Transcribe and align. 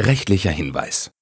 Rechtlicher 0.00 0.50
Hinweis. 0.50 1.12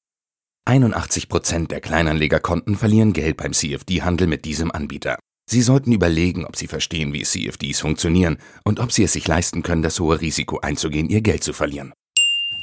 81% 0.66 1.68
der 1.68 1.82
Kleinanlegerkonten 1.82 2.74
verlieren 2.74 3.12
Geld 3.12 3.36
beim 3.36 3.52
CFD-Handel 3.52 4.26
mit 4.26 4.46
diesem 4.46 4.72
Anbieter. 4.72 5.18
Sie 5.46 5.60
sollten 5.60 5.92
überlegen, 5.92 6.46
ob 6.46 6.56
Sie 6.56 6.68
verstehen, 6.68 7.12
wie 7.12 7.22
CFDs 7.22 7.80
funktionieren 7.80 8.38
und 8.64 8.80
ob 8.80 8.90
Sie 8.90 9.02
es 9.02 9.12
sich 9.12 9.28
leisten 9.28 9.62
können, 9.62 9.82
das 9.82 10.00
hohe 10.00 10.22
Risiko 10.22 10.58
einzugehen, 10.60 11.10
Ihr 11.10 11.20
Geld 11.20 11.44
zu 11.44 11.52
verlieren. 11.52 11.92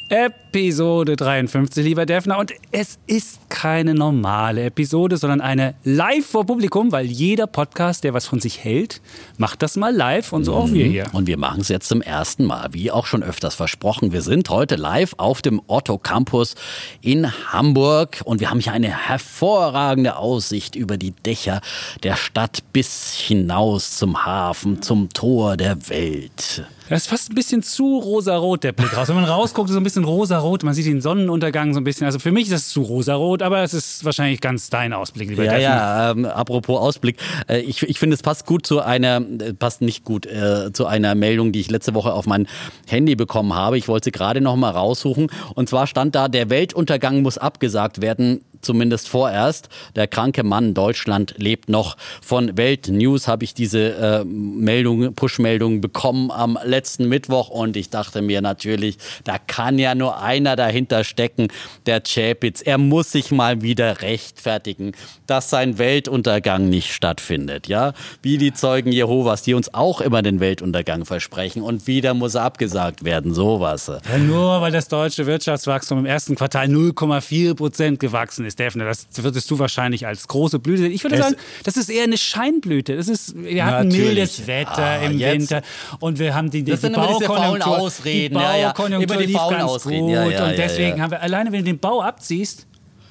Episode 0.10 1.16
53, 1.16 1.86
lieber 1.86 2.08
Defner. 2.08 2.40
Und 2.40 2.52
es 2.72 2.98
ist 3.06 3.48
keine 3.50 3.94
normale 3.94 4.64
Episode, 4.64 5.18
sondern 5.18 5.40
eine 5.40 5.76
live 5.84 6.26
vor 6.26 6.48
Publikum, 6.48 6.92
weil 6.92 7.06
jeder 7.06 7.46
Podcast, 7.46 8.04
der 8.04 8.16
was 8.16 8.26
von 8.26 8.40
sich 8.40 8.64
hält, 8.64 9.02
macht 9.38 9.62
das 9.62 9.78
mal 9.78 9.96
live 9.96 10.34
und 10.34 10.46
so 10.46 10.56
auch 10.56 10.72
wir 10.72 10.86
hier. 10.86 11.06
Und 11.14 11.28
wir 11.28 11.38
machen 11.38 11.62
es 11.62 11.68
jetzt 11.68 11.88
zum 11.88 12.02
ersten 12.02 12.46
Mal, 12.46 12.70
wie 12.72 12.90
auch 12.90 13.06
schon 13.06 13.22
öfters 13.22 13.54
versprochen. 13.54 14.12
Wir 14.12 14.24
sind 14.24 14.50
heute 14.50 14.78
live 14.78 15.14
auf 15.18 15.44
dem 15.44 15.62
Otto 15.68 16.00
Campus 16.00 16.56
in 17.02 17.32
Hamburg 17.54 18.22
und 18.26 18.40
wir 18.40 18.50
haben 18.50 18.60
hier 18.60 18.74
eine 18.74 18.90
hervorragende 18.90 20.16
Aussicht 20.16 20.76
über 20.76 20.98
die 20.98 21.12
Dächer 21.12 21.62
der 22.02 22.16
Stadt 22.16 22.64
bis 22.74 23.14
hinaus 23.14 23.98
zum 23.98 24.26
Hafen, 24.26 24.82
zum 24.82 25.10
Tor 25.10 25.56
der 25.56 25.88
Welt. 25.90 26.66
Das 26.90 27.04
ist 27.04 27.08
fast 27.08 27.32
ein 27.32 27.36
bisschen 27.36 27.62
zu 27.62 27.98
rosarot, 28.00 28.64
der 28.64 28.72
Blick 28.72 28.96
raus. 28.98 29.08
Wenn 29.10 29.16
man 29.16 29.26
rausguckt, 29.26 29.70
ist 29.70 29.74
so 29.76 29.80
ein 29.80 29.84
bisschen 29.84 30.04
rosarot. 30.06 30.64
Man 30.64 30.74
sieht 30.74 30.88
den 30.88 31.02
Sonnenuntergang 31.02 31.74
so 31.74 31.80
ein 31.80 31.84
bisschen. 31.84 32.06
Also 32.06 32.18
für 32.18 32.32
mich 32.32 32.46
ist 32.46 32.54
das 32.54 32.70
zu 32.70 32.82
rosarot, 32.82 33.44
aber 33.44 33.62
es 33.62 33.74
ist 33.76 34.04
wahrscheinlich 34.06 34.42
ganz 34.42 34.70
dein 34.72 34.92
Ausblick, 34.94 35.30
lieber 35.30 35.44
Ja, 35.44 35.52
Defner. 35.54 35.68
ja, 35.68 36.12
ähm, 36.12 36.26
apropos 36.26 36.80
Ausblick. 36.80 37.18
Äh, 37.48 37.60
ich 37.60 37.84
ich 37.84 38.00
finde, 38.00 38.16
es 38.16 38.24
passt 38.24 38.46
gut 38.48 38.66
zu 38.66 38.82
einer, 38.82 39.18
äh, 39.40 39.54
passt 39.54 39.82
nicht 39.82 40.04
gut 40.04 40.26
äh, 40.26 40.72
zu 40.74 40.88
einer 40.88 41.14
Meldung, 41.14 41.52
die 41.52 41.60
ich 41.60 41.70
letzte 41.70 41.94
Woche 41.94 42.12
auf 42.14 42.26
mein 42.26 42.48
Handy 42.88 43.16
bekommen 43.16 43.54
habe. 43.54 43.78
Ich 43.78 43.88
wollte 43.88 44.06
sie 44.06 44.12
gerade 44.12 44.42
noch 44.42 44.56
mal 44.56 44.72
raussuchen. 44.72 45.28
Und 45.54 45.70
zwar 45.70 45.86
stand 45.86 46.16
da, 46.16 46.28
der 46.28 46.50
Weltuntergang 46.50 47.22
muss 47.22 47.38
abgesagt 47.38 48.02
werden. 48.02 48.42
Zumindest 48.62 49.10
vorerst. 49.10 49.70
Der 49.96 50.08
kranke 50.08 50.44
Mann 50.44 50.74
Deutschland 50.74 51.36
lebt 51.38 51.70
noch. 51.70 51.96
Von 52.22 52.58
Welt 52.58 52.90
News 52.90 53.28
habe 53.28 53.44
ich 53.44 53.54
diese 53.54 53.94
äh, 53.96 54.24
Meldung, 54.26 55.14
Push-Meldung 55.14 55.82
bekommen 55.82 56.32
am 56.32 56.58
letzten 56.64 57.08
Mittwoch 57.08 57.50
und 57.50 57.78
ich 57.78 57.90
dachte 57.90 58.22
mir 58.22 58.42
natürlich, 58.42 58.98
da 59.24 59.38
kann 59.38 59.80
ja 59.80 59.96
nur 59.96 60.22
einer 60.22 60.56
dahinter 60.56 61.04
stecken, 61.04 61.48
der 61.86 62.02
Chapitz. 62.02 62.62
Er 62.62 62.78
muss 62.78 63.12
sich 63.12 63.32
mal 63.32 63.62
wieder 63.62 64.02
rechtfertigen, 64.02 64.94
dass 65.28 65.50
sein 65.50 65.78
Weltuntergang 65.78 66.70
nicht 66.70 66.94
stattfindet, 66.94 67.68
ja? 67.68 67.94
Wie 68.22 68.38
die 68.38 68.54
Zeugen 68.54 68.92
Jehovas, 68.92 69.44
die 69.44 69.54
uns 69.54 69.74
auch 69.74 70.02
immer 70.02 70.22
den 70.22 70.40
Weltuntergang 70.40 71.06
versprechen 71.06 71.62
und 71.62 71.88
wieder 71.88 72.14
muss 72.14 72.36
er 72.36 72.44
abgesagt 72.44 73.04
werden, 73.04 73.34
sowas. 73.34 73.88
Ja, 73.88 74.18
nur 74.18 74.62
weil 74.62 74.72
das 74.72 74.88
deutsche 74.88 75.26
Wirtschaftswachstum 75.26 76.00
im 76.00 76.06
ersten 76.06 76.36
Quartal 76.36 76.66
0,4 76.66 77.56
Prozent 77.56 78.00
gewachsen 78.00 78.46
ist, 78.46 78.49
Defner, 78.56 78.86
das 78.86 79.08
würdest 79.18 79.50
du 79.52 79.60
wahrscheinlich 79.60 80.06
als 80.08 80.28
große 80.28 80.60
Blüte 80.60 80.84
sehen. 80.84 80.92
Ich 80.92 81.04
würde 81.04 81.16
Es- 81.18 81.24
sagen, 81.24 81.36
das 81.64 81.78
ist 81.78 81.90
eher 81.90 82.04
eine 82.04 82.18
Scheinblüte. 82.18 82.96
Das 82.96 83.08
ist, 83.08 83.36
wir 83.36 83.66
hatten 83.66 83.88
Natürlich. 83.90 84.06
mildes 84.08 84.48
Wetter 84.48 84.78
Ah, 84.78 84.98
im 85.06 85.18
jetzt- 85.18 85.34
Winter 85.52 85.62
und 86.00 86.20
wir 86.20 86.34
haben 86.36 86.50
die, 86.50 86.64
die, 86.64 86.72
Das 86.72 86.82
die 86.82 86.90
Baukonjunktur, 86.90 87.78
Ausreden, 87.80 88.36
die 88.38 88.42
ja, 88.44 88.56
ja. 88.56 88.68
Baukonjunktur 88.68 89.16
Immer 89.16 89.26
die 89.26 89.32
lief 89.34 89.42
ganz 89.50 89.64
Ausreden, 89.64 90.02
gut 90.02 90.12
ja, 90.14 90.26
ja, 90.30 90.44
und 90.46 90.50
ja, 90.52 90.56
deswegen 90.58 90.98
ja. 90.98 91.04
haben 91.04 91.12
wir, 91.12 91.22
alleine 91.22 91.52
wenn 91.52 91.60
du 91.60 91.66
den 91.66 91.80
Bau 91.80 92.02
abziehst, 92.02 92.66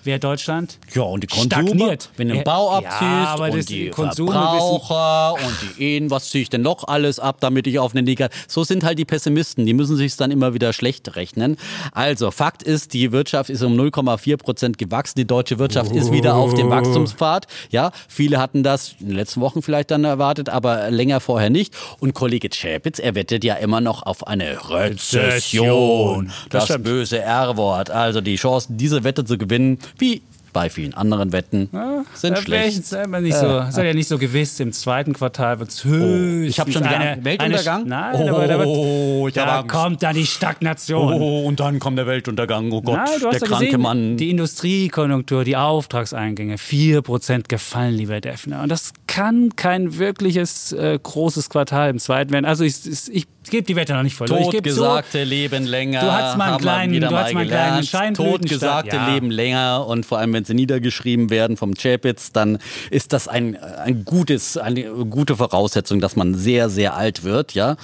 wäre 0.09 0.19
Deutschland 0.19 0.79
Ja, 0.95 1.03
und 1.03 1.23
die 1.23 1.27
Konsum, 1.29 1.47
stagniert. 1.47 2.11
wenn 2.17 2.29
du 2.29 2.35
den 2.35 2.39
Ja, 2.39 2.45
Bau 2.45 2.81
ja, 2.81 2.89
abziehst 2.89 3.03
aber 3.43 3.51
und 3.53 3.69
die 3.69 3.91
Konsum- 3.91 4.33
Verbraucher 4.33 5.35
und 5.35 5.55
die 5.79 5.83
Ehen, 5.85 6.11
was 6.11 6.31
ziehe 6.31 6.43
ich 6.43 6.51
denn 6.51 6.63
noch 6.63 6.89
alles 6.89 7.21
ab, 7.21 7.37
damit 7.41 7.67
ich 7.67 7.79
auf 7.79 7.93
eine 7.95 8.01
Liga... 8.01 8.29
So 8.49 8.65
sind 8.65 8.83
halt 8.85 8.99
die 8.99 9.05
Pessimisten, 9.05 9.67
die 9.67 9.75
müssen 9.75 9.97
sich 9.97 10.17
dann 10.17 10.31
immer 10.31 10.55
wieder 10.55 10.73
schlecht 10.73 11.15
rechnen. 11.15 11.57
Also, 11.93 12.31
Fakt 12.31 12.63
ist, 12.63 12.95
die 12.95 13.13
Wirtschaft 13.13 13.51
ist 13.51 13.63
um 13.63 13.79
0,4 13.79 14.37
Prozent 14.39 14.79
gewachsen, 14.79 15.15
die 15.19 15.27
deutsche 15.27 15.59
Wirtschaft 15.59 15.93
ist 15.93 16.11
wieder 16.11 16.35
auf 16.37 16.55
dem 16.55 16.71
Wachstumspfad. 16.71 17.47
Ja, 17.71 17.93
viele 18.09 18.39
hatten 18.39 18.63
das 18.63 18.95
in 19.01 19.09
den 19.09 19.17
letzten 19.17 19.41
Wochen 19.43 19.61
vielleicht 19.63 19.91
dann 19.91 20.05
erwartet, 20.05 20.49
aber 20.49 20.91
länger 20.91 21.21
vorher 21.21 21.51
nicht. 21.51 21.75
Und 22.01 22.15
Kollege 22.15 22.49
Schäpitz, 22.53 22.99
er 22.99 23.15
wettet 23.15 23.45
ja 23.45 23.55
immer 23.57 23.81
noch 23.83 24.03
auf 24.05 24.27
eine 24.27 24.57
Rezession. 24.71 26.31
Das 26.51 26.67
Das, 26.67 26.83
böse 26.83 27.19
R-Wort. 27.21 27.91
Also 27.91 28.21
die 28.21 28.37
Chancen, 28.37 28.77
diese 28.77 29.05
Wette 29.05 29.25
zu 29.25 29.37
gewinnen, 29.39 29.79
wie 29.99 30.23
bei 30.55 30.71
vielen 30.71 30.95
anderen 30.95 31.31
Wetten, 31.33 31.69
sind 32.15 32.31
wäre 32.31 32.41
ich 32.41 32.45
schlecht. 32.47 32.77
jetzt 32.79 32.89
selber 32.89 33.21
nicht 33.21 33.37
so, 33.37 33.59
ist 33.61 33.77
ja 33.77 33.93
nicht 33.95 34.09
so 34.09 34.19
gewiss. 34.19 34.59
Im 34.61 34.73
zweiten 34.73 35.13
Quartal 35.13 35.61
wird 35.61 35.69
es 35.69 35.85
höchstens 35.85 36.49
ich 36.49 36.59
hab 36.59 36.73
schon 36.73 36.83
wieder 36.83 36.99
eine, 36.99 37.25
Weltuntergang? 37.25 37.81
Eine, 37.83 37.89
nein, 37.91 38.29
aber 38.29 38.47
da, 38.49 38.65
Oh, 38.65 39.25
wird, 39.27 39.39
hab 39.39 39.69
da 39.69 39.73
kommt 39.73 40.03
dann 40.03 40.15
die 40.17 40.27
Stagnation. 40.27 41.13
Oh, 41.13 41.47
und 41.47 41.61
dann 41.61 41.79
kommt 41.79 41.99
der 41.99 42.07
Weltuntergang. 42.07 42.73
Oh 42.73 42.81
Gott, 42.81 42.97
Nein, 42.97 43.07
der 43.21 43.33
ja 43.33 43.39
kranke 43.39 43.65
gesehen, 43.67 43.81
Mann. 43.83 44.17
die 44.17 44.31
Industriekonjunktur, 44.31 45.45
die 45.45 45.57
Auftragseingänge, 45.57 46.57
4% 46.57 47.49
gefallen, 47.49 47.95
lieber 47.95 48.21
Defner. 48.21 48.63
Und 48.63 48.71
das 48.71 48.93
kann 49.07 49.55
kein 49.55 49.99
wirkliches 49.99 50.73
äh, 50.73 50.99
großes 51.01 51.51
Quartal 51.51 51.91
im 51.91 51.99
zweiten 51.99 52.33
werden. 52.33 52.47
Also 52.47 52.65
ich, 52.65 52.75
ich, 53.11 53.27
ich 53.49 53.53
gebe 53.53 53.63
die 53.67 53.77
Wette 53.77 53.95
noch 53.95 54.03
nicht 54.03 54.15
verloren. 54.15 54.45
Zu, 54.45 54.51
Totgesagte 54.51 55.25
leben 55.25 55.65
länger. 55.65 56.01
Du 56.01 56.13
hattest 56.13 56.37
mal 56.37 56.49
einen 56.51 56.59
kleinen- 56.59 57.01
du 57.01 57.07
hattest 57.11 57.35
mal 57.35 57.41
einen 57.41 57.49
kleinen. 57.51 57.83
Scheinblütenstart. 57.83 58.43
Totgesagte 58.43 58.97
Ja. 58.97 59.15
leben 59.15 59.31
länger 59.31 59.87
und 59.87 60.05
vor 60.05 60.19
allem, 60.19 60.33
wenn 60.35 60.45
sie 60.45 60.55
niedergeschrieben 60.55 61.31
werden 61.31 61.57
vom 61.57 61.75
Chapitz, 61.75 62.31
dann 62.33 62.59
ist 62.91 63.13
das 63.15 63.27
ein, 63.27 63.57
ein 63.57 64.05
gutes, 64.05 64.57
eine 64.59 64.83
gute 64.85 65.37
Voraussetzung, 65.37 66.01
dass 66.01 66.15
man 66.15 66.35
sehr, 66.35 66.69
sehr 66.69 66.95
alt 66.95 67.25
wird, 67.25 67.55
ja. 67.55 67.77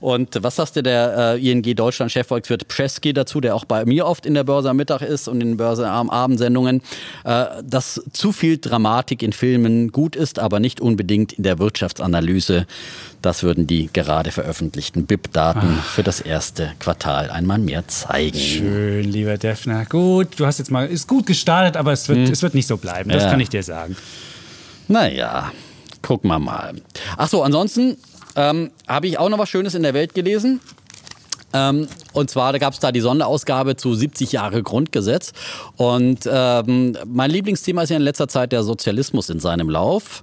Und 0.00 0.42
was 0.42 0.56
sagte 0.56 0.82
der 0.82 1.34
äh, 1.36 1.50
ING 1.50 1.62
Deutschland 1.76 2.10
Chefvolkswirt 2.10 2.66
Pschesky 2.68 3.12
dazu, 3.12 3.40
der 3.40 3.54
auch 3.54 3.66
bei 3.66 3.84
mir 3.84 4.06
oft 4.06 4.24
in 4.24 4.32
der 4.34 4.44
Börse 4.44 4.70
am 4.70 4.76
Mittag 4.78 5.02
ist 5.02 5.28
und 5.28 5.42
in 5.42 5.56
Börse 5.58 5.88
am 5.88 6.08
Abendsendungen, 6.08 6.80
äh, 7.24 7.44
dass 7.62 8.00
zu 8.12 8.32
viel 8.32 8.56
Dramatik 8.58 9.22
in 9.22 9.32
Filmen 9.32 9.92
gut 9.92 10.16
ist, 10.16 10.38
aber 10.38 10.58
nicht 10.58 10.80
unbedingt 10.80 11.34
in 11.34 11.42
der 11.42 11.58
Wirtschaftsanalyse. 11.58 12.66
Das 13.20 13.42
würden 13.42 13.66
die 13.66 13.90
gerade 13.92 14.30
veröffentlichten 14.30 15.04
BIP-Daten 15.04 15.78
für 15.82 16.02
das 16.02 16.20
erste 16.22 16.72
Quartal 16.78 17.28
einmal 17.30 17.58
mehr 17.58 17.86
zeigen. 17.86 18.38
Schön, 18.38 19.04
lieber 19.04 19.36
Defner. 19.36 19.84
Gut, 19.84 20.28
du 20.40 20.46
hast 20.46 20.58
jetzt 20.58 20.70
mal, 20.70 20.86
ist 20.86 21.06
gut 21.08 21.26
gestartet, 21.26 21.76
aber 21.76 21.92
es 21.92 22.08
wird, 22.08 22.30
es 22.30 22.40
wird 22.42 22.54
nicht 22.54 22.66
so 22.66 22.78
bleiben. 22.78 23.10
Das 23.10 23.24
Ja. 23.24 23.30
kann 23.30 23.40
ich 23.40 23.50
dir 23.50 23.62
sagen. 23.62 23.94
Naja, 24.88 25.52
gucken 26.02 26.30
wir 26.30 26.38
mal. 26.38 26.72
Ach 27.18 27.28
so, 27.28 27.42
ansonsten 27.42 27.96
ähm, 28.36 28.70
habe 28.86 29.06
ich 29.06 29.18
auch 29.18 29.28
noch 29.28 29.38
was 29.38 29.48
Schönes 29.48 29.74
in 29.74 29.82
der 29.82 29.94
Welt 29.94 30.14
gelesen. 30.14 30.60
Ähm, 31.52 31.88
und 32.12 32.30
zwar, 32.30 32.56
gab 32.58 32.74
es 32.74 32.78
da 32.78 32.92
die 32.92 33.00
Sonderausgabe 33.00 33.76
zu 33.76 33.94
70 33.94 34.32
Jahre 34.32 34.62
Grundgesetz. 34.62 35.32
Und 35.76 36.28
ähm, 36.30 36.96
mein 37.06 37.30
Lieblingsthema 37.30 37.82
ist 37.82 37.90
ja 37.90 37.96
in 37.96 38.02
letzter 38.02 38.28
Zeit 38.28 38.52
der 38.52 38.62
Sozialismus 38.62 39.30
in 39.30 39.40
seinem 39.40 39.68
Lauf. 39.68 40.22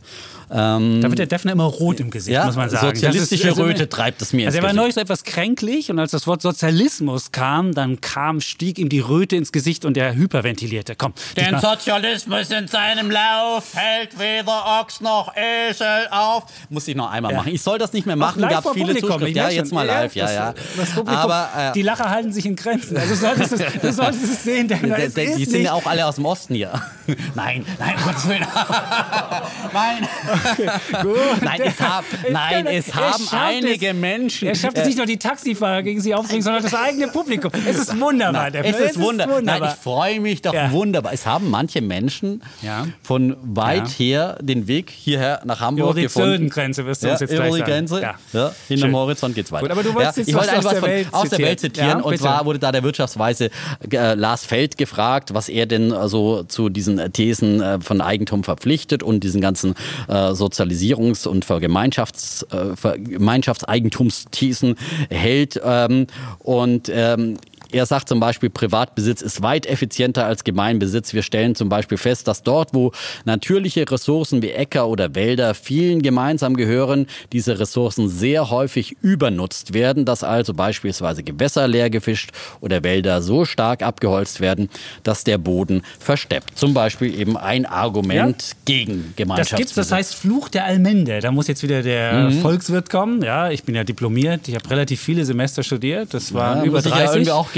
Ähm, 0.50 1.02
Da 1.02 1.10
wird 1.10 1.20
der 1.20 1.26
Defner 1.26 1.52
immer 1.52 1.66
rot 1.66 2.00
im 2.00 2.10
Gesicht, 2.10 2.34
Ja, 2.34 2.46
muss 2.46 2.56
man 2.56 2.70
sagen. 2.70 2.96
sozialistische 2.96 3.48
Das 3.50 3.58
ist- 3.58 3.64
Röte 3.64 3.90
treibt 3.90 4.22
es 4.22 4.32
mir 4.34 4.46
Also 4.48 4.56
ins 4.58 4.58
er 4.58 4.64
war 4.64 4.70
Gesicht. 4.70 4.82
neulich 4.82 4.96
so 4.96 5.02
etwas 5.02 5.24
kränklich 5.24 5.92
und 5.92 6.00
als 6.00 6.12
das 6.12 6.26
Wort 6.28 6.42
Sozialismus 6.42 7.32
kam, 7.32 7.74
dann 7.74 8.00
kam, 8.02 8.40
stieg 8.40 8.80
ihm 8.80 8.88
die 8.90 9.00
Röte 9.02 9.36
ins 9.36 9.52
Gesicht 9.52 9.84
und 9.84 9.98
er 9.98 10.16
hyperventilierte. 10.16 10.96
Komm, 10.96 11.14
Den 11.36 11.60
Sozialismus 11.60 12.50
in 12.52 12.68
seinem 12.68 13.12
Lauf 13.12 13.74
hält 13.76 14.18
weder 14.18 14.80
Ochs 14.82 15.02
noch 15.02 15.34
Esel 15.36 16.08
auf. 16.12 16.44
Muss 16.70 16.88
ich 16.88 16.96
noch 16.96 17.12
einmal 17.12 17.34
machen. 17.34 17.52
Ich 17.54 17.62
soll 17.62 17.78
das 17.78 17.92
nicht 17.94 18.06
mehr 18.08 18.16
machen. 18.16 18.40
live 18.42 18.52
Gab 18.52 18.74
viele 18.74 18.86
Publikum, 18.88 19.10
Zuschriften. 19.12 19.36
Ja, 19.36 19.50
jetzt 19.50 19.74
mal 19.74 19.86
live. 19.86 20.16
Ja, 20.16 20.24
das, 20.26 20.34
ja. 20.34 20.54
Das 20.78 20.90
Publikum, 20.92 21.20
Aber 21.22 21.50
äh, 21.58 21.72
die 21.74 21.82
Lacher 21.82 22.10
halten 22.10 22.32
sich 22.32 22.46
in 22.46 22.56
Grenzen. 22.56 22.96
Also 22.98 23.10
du 23.10 23.20
solltest 23.20 23.52
es, 23.54 23.82
du 23.82 23.94
solltest 23.94 24.24
es 24.24 24.44
sehen, 24.44 24.68
Defner. 24.68 24.96
Die, 24.96 25.02
Es 25.04 25.14
die, 25.14 25.22
ist 25.24 25.38
die 25.40 25.44
sind 25.46 25.54
nicht- 25.56 25.64
ja 25.66 25.74
auch 25.74 25.86
alle 25.86 26.06
aus 26.06 26.16
dem 26.16 26.26
Osten 26.26 26.56
hier. 26.56 26.72
Nein, 27.36 27.66
nein, 27.80 27.96
um 27.98 28.04
Gottes 28.04 28.28
Willen. 28.28 28.46
nein. 29.74 30.08
Gut. 31.02 31.18
Nein, 31.42 31.62
es, 31.64 31.80
hab, 31.80 32.06
nein, 32.30 32.66
es 32.68 32.94
haben 32.94 33.28
einige 33.32 33.90
es. 33.90 33.96
Menschen. 33.96 34.48
Er 34.48 34.56
schafft 34.56 34.78
es 34.78 34.86
nicht 34.86 34.98
nur 34.98 35.06
die 35.06 35.18
Taxifahrer 35.18 35.84
gegen 35.84 36.02
sie 36.02 36.14
aufzubringen, 36.14 36.44
sondern 36.44 36.64
das 36.64 36.74
eigene 36.74 37.08
Publikum. 37.14 37.52
Es 37.68 37.78
ist 37.78 38.00
wunderbar. 38.00 38.50
Nein, 38.52 38.64
es 38.64 38.80
ist 38.80 39.00
wunder 39.00 39.28
Nein, 39.42 39.62
ich 39.64 39.72
freue 39.84 40.20
mich 40.20 40.42
doch 40.42 40.54
Ja. 40.54 40.72
wunderbar. 40.72 41.14
Es 41.14 41.26
haben 41.26 41.50
manche 41.50 41.82
Menschen 41.82 42.42
Ja. 42.62 42.88
von 43.02 43.36
weit 43.42 43.88
Ja. 43.90 44.06
her 44.06 44.38
den 44.42 44.68
Weg 44.68 44.90
hierher 44.90 45.42
nach 45.46 45.60
Hamburg 45.60 45.92
Über 45.92 45.96
die 45.96 46.02
gefunden. 46.04 46.32
Zödengrenze 46.34 46.86
wirst 46.86 47.04
du 47.04 47.10
uns 47.12 47.20
jetzt 47.20 47.32
über 47.32 47.44
gleich 47.44 47.54
die 47.54 47.60
sagen. 47.60 47.72
Grenze. 47.72 48.02
Ja. 48.02 48.16
Ja. 48.34 48.52
Hinterm. 48.68 48.96
Horizont 48.96 49.36
geht's 49.36 49.52
weiter. 49.52 49.64
Gut, 49.64 49.72
aber 49.72 49.84
du 49.84 49.94
wolltest 49.94 50.18
jetzt 50.18 50.28
ich 50.30 50.36
wollte 50.36 50.50
aus 50.52 50.56
einfach 50.58 50.72
der 50.72 50.80
von, 50.80 50.90
Welt 50.90 51.08
aus 51.12 51.30
der 51.30 51.40
Welt 51.40 51.60
zitieren. 51.60 52.02
und 52.02 52.18
zwar 52.18 52.46
wurde 52.46 52.60
da 52.60 52.72
der 52.72 52.84
Wirtschaftsweise 52.84 53.50
äh, 53.92 54.14
Lars 54.16 54.46
Feld 54.46 54.78
gefragt, 54.78 55.34
was 55.34 55.50
er 55.50 55.66
denn 55.66 55.92
äh, 55.92 56.08
so 56.08 56.44
zu 56.44 56.70
diesen 56.70 57.00
äh, 57.00 57.10
Thesen 57.10 57.62
äh, 57.62 57.80
von 57.80 58.02
Eigentum 58.02 58.44
verpflichtet 58.44 59.04
und 59.04 59.24
diesen 59.24 59.42
ganzen 59.42 59.76
äh, 60.08 60.27
Sozialisierungs- 60.32 61.28
und 61.28 61.46
Vergemeinschafts, 61.46 62.44
äh, 62.52 62.76
Vergemeinschaftseigentumsthesen 62.76 64.76
hält. 65.10 65.62
Ähm, 65.64 66.08
und 66.40 66.92
ähm, 66.94 67.38
er 67.72 67.86
sagt 67.86 68.10
zum 68.10 68.20
Beispiel, 68.20 68.50
Privatbesitz 68.50 69.22
ist 69.22 69.42
weit 69.42 69.66
effizienter 69.66 70.26
als 70.26 70.44
Gemeinbesitz. 70.44 71.14
Wir 71.14 71.22
stellen 71.24 71.56
zum 71.56 71.70
Beispiel 71.70 71.98
fest, 71.98 72.28
dass 72.28 72.44
dort, 72.44 72.74
wo 72.74 72.92
natürliche 73.26 73.90
Ressourcen 73.90 74.42
wie 74.42 74.52
Äcker 74.52 74.88
oder 74.88 75.16
Wälder 75.16 75.54
vielen 75.54 76.02
gemeinsam 76.02 76.56
gehören, 76.56 77.08
diese 77.32 77.60
Ressourcen 77.60 78.10
sehr 78.10 78.50
häufig 78.50 78.98
übernutzt 79.02 79.74
werden, 79.74 80.06
dass 80.06 80.24
also 80.24 80.54
beispielsweise 80.54 81.24
Gewässer 81.24 81.68
leer 81.68 81.90
gefischt 81.90 82.32
oder 82.62 82.84
Wälder 82.84 83.22
so 83.22 83.46
stark 83.46 83.84
abgeholzt 83.84 84.42
werden, 84.42 84.70
dass 85.04 85.24
der 85.24 85.38
Boden 85.38 85.82
versteppt. 86.00 86.58
Zum 86.58 86.74
Beispiel 86.74 87.20
eben 87.20 87.38
ein 87.38 87.66
Argument 87.66 88.56
gegen 88.66 89.06
Das 89.10 89.16
Gemeinschaftsbesitz. 89.16 89.58
gibt's, 89.58 89.76
das 89.76 89.92
heißt 89.92 90.16
Fluch 90.16 90.50
der 90.50 90.66
Allmende. 90.66 91.20
Da 91.20 91.32
muss 91.32 91.48
jetzt 91.48 91.64
wieder 91.64 91.82
der 91.84 92.28
Mhm. 92.30 92.42
Volkswirt 92.42 92.90
kommen. 92.90 93.22
Ja, 93.22 93.50
ich 93.50 93.64
bin 93.64 93.76
ja 93.76 93.84
diplomiert, 93.84 94.48
ich 94.48 94.56
habe 94.56 94.70
relativ 94.70 95.02
viele 95.02 95.26
Semester 95.26 95.64
studiert. 95.64 96.14
Das 96.14 96.34
waren 96.34 96.60
Ja, 96.60 96.64
über 96.66 96.78
muss 96.78 96.84
sich 96.84 96.94
ja 96.94 97.00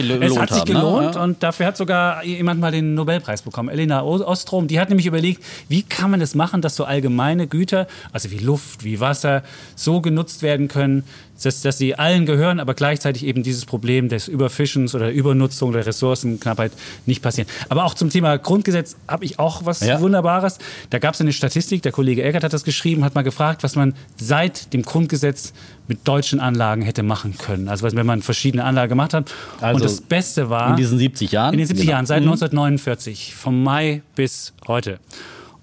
30. 0.01 0.09
irgendwie 0.09 0.17
auch 0.17 0.19
gelo- 0.19 0.25
es 0.25 0.33
gelohnt 0.33 0.39
hat 0.41 0.49
sich 0.49 0.59
haben, 0.59 0.67
ne? 0.73 0.79
gelohnt 0.79 1.15
Ja. 1.15 1.23
und 1.23 1.43
dafür 1.43 1.65
hat 1.67 1.77
sogar 1.77 2.23
jemand 2.23 2.59
mal 2.59 2.71
den 2.71 2.93
Nobelpreis 2.93 3.41
bekommen. 3.41 3.69
Elena 3.69 4.03
Ostrom, 4.03 4.67
die 4.67 4.79
hat 4.79 4.89
nämlich 4.89 5.05
überlegt, 5.07 5.43
wie 5.67 5.83
kann 5.83 6.11
man 6.11 6.21
es 6.21 6.35
machen, 6.35 6.61
dass 6.61 6.75
so 6.75 6.85
allgemeine 6.85 7.47
Güter, 7.47 7.87
also 8.11 8.31
wie 8.31 8.37
Luft, 8.39 8.83
wie 8.83 8.99
Wasser, 8.99 9.43
so 9.75 10.01
genutzt 10.01 10.41
werden 10.41 10.67
können, 10.67 11.03
dass, 11.41 11.61
dass 11.61 11.77
sie 11.77 11.95
allen 11.95 12.25
gehören, 12.25 12.59
aber 12.59 12.73
gleichzeitig 12.73 13.23
eben 13.25 13.43
dieses 13.43 13.65
Problem 13.65 14.09
des 14.09 14.27
Überfischens 14.27 14.93
oder 14.93 15.09
Übernutzung 15.09 15.71
der 15.71 15.85
Ressourcenknappheit 15.85 16.73
nicht 17.05 17.21
passieren. 17.21 17.47
Aber 17.69 17.85
auch 17.85 17.93
zum 17.93 18.09
Thema 18.09 18.37
Grundgesetz 18.37 18.97
habe 19.07 19.23
ich 19.23 19.39
auch 19.39 19.65
was 19.65 19.79
Ja. 19.79 20.01
Wunderbares. 20.01 20.57
Da 20.89 20.99
gab 20.99 21.13
es 21.13 21.21
eine 21.21 21.31
Statistik, 21.31 21.81
der 21.81 21.93
Kollege 21.93 22.23
Eckert 22.23 22.43
hat 22.43 22.51
das 22.51 22.65
geschrieben, 22.65 23.05
hat 23.05 23.15
mal 23.15 23.21
gefragt, 23.21 23.63
was 23.63 23.77
man 23.77 23.93
seit 24.17 24.73
dem 24.73 24.81
Grundgesetz 24.83 25.53
mit 25.89 26.07
deutschen 26.07 26.39
Anlagen 26.39 26.83
hätte 26.83 27.01
machen 27.01 27.35
können. 27.37 27.67
Also 27.67 27.91
wenn 27.91 28.05
man 28.05 28.21
verschiedene 28.21 28.63
Anlagen 28.63 28.89
gemacht 28.89 29.13
hat. 29.13 29.33
Also 29.59 29.75
Und 29.75 29.83
das 29.83 29.99
Beste 30.01 30.49
war... 30.49 30.69
in 30.69 30.75
diesen 30.77 30.99
70 30.99 31.31
Jahren? 31.31 31.53
In 31.53 31.57
den 31.57 31.67
70 31.67 31.85
Genau. 31.87 31.95
Jahren, 31.95 32.05
seit 32.05 32.21
1949, 32.21 33.33
vom 33.35 33.63
Mai 33.63 34.03
bis 34.15 34.53
heute. 34.67 34.99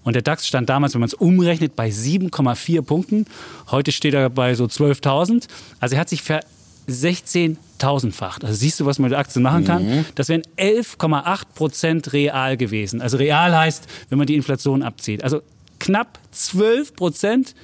Und 0.03 0.15
der 0.15 0.23
DAX 0.23 0.47
stand 0.47 0.69
damals, 0.69 0.95
wenn 0.95 1.01
man 1.01 1.07
es 1.09 1.15
umrechnet, 1.15 1.77
bei 1.77 1.89
7,4 1.89 2.83
Punkten. 2.83 3.27
Heute 3.71 3.93
steht 3.93 4.15
er 4.15 4.29
bei 4.29 4.55
so 4.55 4.65
12.000. 4.65 5.47
Also 5.79 5.95
er 5.95 6.01
hat 6.01 6.09
sich 6.09 6.23
ver 6.23 6.41
16.000-facht. 6.89 8.45
Also 8.45 8.57
siehst 8.57 8.81
du, 8.81 8.87
was 8.87 8.99
man 8.99 9.11
mit 9.11 9.19
Aktien 9.19 9.43
machen 9.43 9.65
kann? 9.65 10.05
Das 10.17 10.29
wären 10.29 10.43
11,8 10.57 11.43
Prozent 11.55 12.13
real 12.13 12.57
gewesen. 12.57 13.01
Also 13.01 13.17
real 13.17 13.57
heißt, 13.57 13.87
wenn 14.09 14.19
man 14.19 14.27
die 14.27 14.35
Inflation 14.37 14.83
abzieht. 14.83 15.23
Also 15.23 15.43
knapp 15.79 16.19
12 16.33 16.95
Prozent 16.95 17.55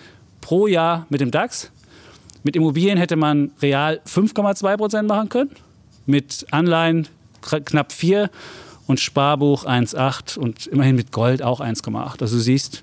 pro 0.40 0.66
Jahr 0.66 1.06
mit 1.10 1.20
dem 1.20 1.30
DAX. 1.30 1.70
Mit 2.42 2.56
Immobilien 2.56 2.98
hätte 2.98 3.16
man 3.16 3.52
real 3.60 4.00
5,2 4.06 4.76
Prozent 4.76 5.08
machen 5.08 5.28
können. 5.28 5.50
Mit 6.06 6.46
Anleihen 6.50 7.08
knapp 7.40 7.92
4 7.92 8.30
und 8.86 8.98
Sparbuch 9.00 9.64
1,8% 9.64 10.38
und 10.38 10.66
immerhin 10.66 10.96
mit 10.96 11.12
Gold 11.12 11.42
auch 11.42 11.60
1,8. 11.60 12.20
Also 12.20 12.36
du 12.36 12.42
siehst, 12.42 12.82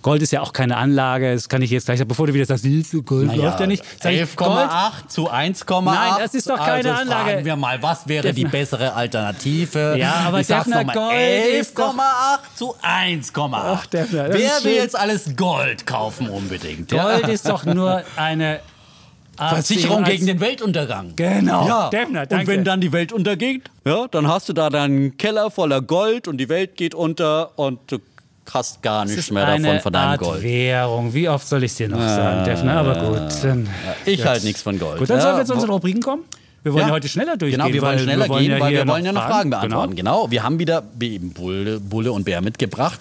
Gold 0.00 0.22
ist 0.22 0.32
ja 0.32 0.40
auch 0.40 0.52
keine 0.52 0.76
Anlage. 0.78 1.32
Das 1.34 1.48
kann 1.48 1.62
ich 1.62 1.70
jetzt 1.70 1.84
gleich 1.84 1.98
sagen, 1.98 2.08
bevor 2.08 2.26
du 2.26 2.34
wieder 2.34 2.46
sagst, 2.46 2.64
Gold 3.04 3.34
läuft 3.36 3.60
ja 3.60 3.66
nicht. 3.66 3.84
Sag 4.02 4.12
ich, 4.12 4.20
11,8 4.22 5.08
zu 5.08 5.30
1,8. 5.30 5.82
Nein, 5.82 6.12
das 6.18 6.34
ist 6.34 6.48
doch 6.48 6.58
keine 6.58 6.90
also 6.90 7.02
Anlage. 7.02 7.30
Fragen 7.30 7.44
wir 7.44 7.56
mal, 7.56 7.82
was 7.82 8.08
wäre 8.08 8.32
die 8.32 8.44
Defner- 8.44 8.50
bessere 8.50 8.94
Alternative? 8.94 9.96
Ja, 9.98 10.24
aber 10.26 10.40
ich 10.40 10.46
Defner, 10.46 10.84
mal, 10.84 10.94
Gold 10.94 11.14
ist 11.60 11.78
doch- 11.78 11.94
11,8 11.94 12.56
zu 12.56 12.74
1,8. 12.82 13.60
Ach, 13.64 13.86
Defner, 13.86 14.28
das 14.28 14.38
Wer 14.38 14.64
will 14.64 14.76
jetzt 14.76 14.98
alles 14.98 15.36
Gold 15.36 15.86
kaufen 15.86 16.28
unbedingt? 16.28 16.90
Gold 16.90 17.28
ist 17.28 17.48
doch 17.48 17.64
nur 17.64 18.02
eine 18.16 18.60
Versicherung 19.36 20.04
als- 20.04 20.10
gegen 20.10 20.26
den 20.26 20.40
Weltuntergang. 20.40 21.12
Genau. 21.16 21.66
Ja. 21.66 21.90
Defner, 21.90 22.26
danke. 22.26 22.42
Und 22.42 22.46
wenn 22.56 22.64
dann 22.64 22.80
die 22.80 22.92
Welt 22.92 23.12
untergeht, 23.12 23.62
ja, 23.84 24.06
dann 24.08 24.28
hast 24.28 24.48
du 24.48 24.52
da 24.52 24.70
deinen 24.70 25.16
Keller 25.16 25.50
voller 25.50 25.80
Gold 25.82 26.28
und 26.28 26.36
die 26.38 26.48
Welt 26.48 26.76
geht 26.76 26.94
unter 26.94 27.58
und 27.58 27.80
du 27.90 27.98
hast 28.52 28.82
gar 28.82 29.04
nichts 29.04 29.30
mehr 29.30 29.46
davon 29.46 29.80
von 29.80 29.92
deinem 29.92 30.08
Art 30.10 30.20
Gold. 30.20 30.42
Währung. 30.42 31.14
Wie 31.14 31.28
oft 31.28 31.48
soll 31.48 31.64
ich 31.64 31.72
es 31.72 31.76
dir 31.78 31.88
noch 31.88 31.98
sagen, 31.98 32.44
Defner? 32.44 32.76
Aber 32.78 32.94
gut. 32.94 33.32
Dann, 33.42 33.68
Ich 34.04 34.24
halt 34.24 34.44
nichts 34.44 34.62
von 34.62 34.78
Gold. 34.78 34.98
Gut, 34.98 35.08
dann 35.10 35.16
Ja, 35.16 35.22
sollen 35.22 35.34
wir 35.36 35.38
jetzt 35.40 35.48
zu 35.48 35.54
unseren 35.54 35.70
Rubriken 35.70 36.02
kommen. 36.02 36.24
Wir 36.64 36.72
wollen 36.72 36.80
ja, 36.82 36.88
Ja. 36.88 36.94
heute 36.94 37.08
schneller 37.08 37.36
durchgehen. 37.36 37.60
Genau, 37.60 37.72
wir 37.72 37.82
wollen 37.82 37.98
schneller 37.98 38.28
wir 38.28 38.38
gehen, 38.38 38.50
ja 38.50 38.58
weil 38.60 38.72
wir 38.72 38.88
wollen 38.88 39.04
ja 39.04 39.12
noch 39.12 39.26
Fragen 39.28 39.50
beantworten. 39.50 39.94
Genau. 39.94 40.22
Genau. 40.22 40.30
wir 40.30 40.42
haben 40.42 40.58
wieder 40.58 40.82
eben 41.00 41.30
Bulle, 41.34 41.78
Bulle 41.78 42.10
und 42.10 42.24
Bär 42.24 42.40
mitgebracht. 42.40 42.98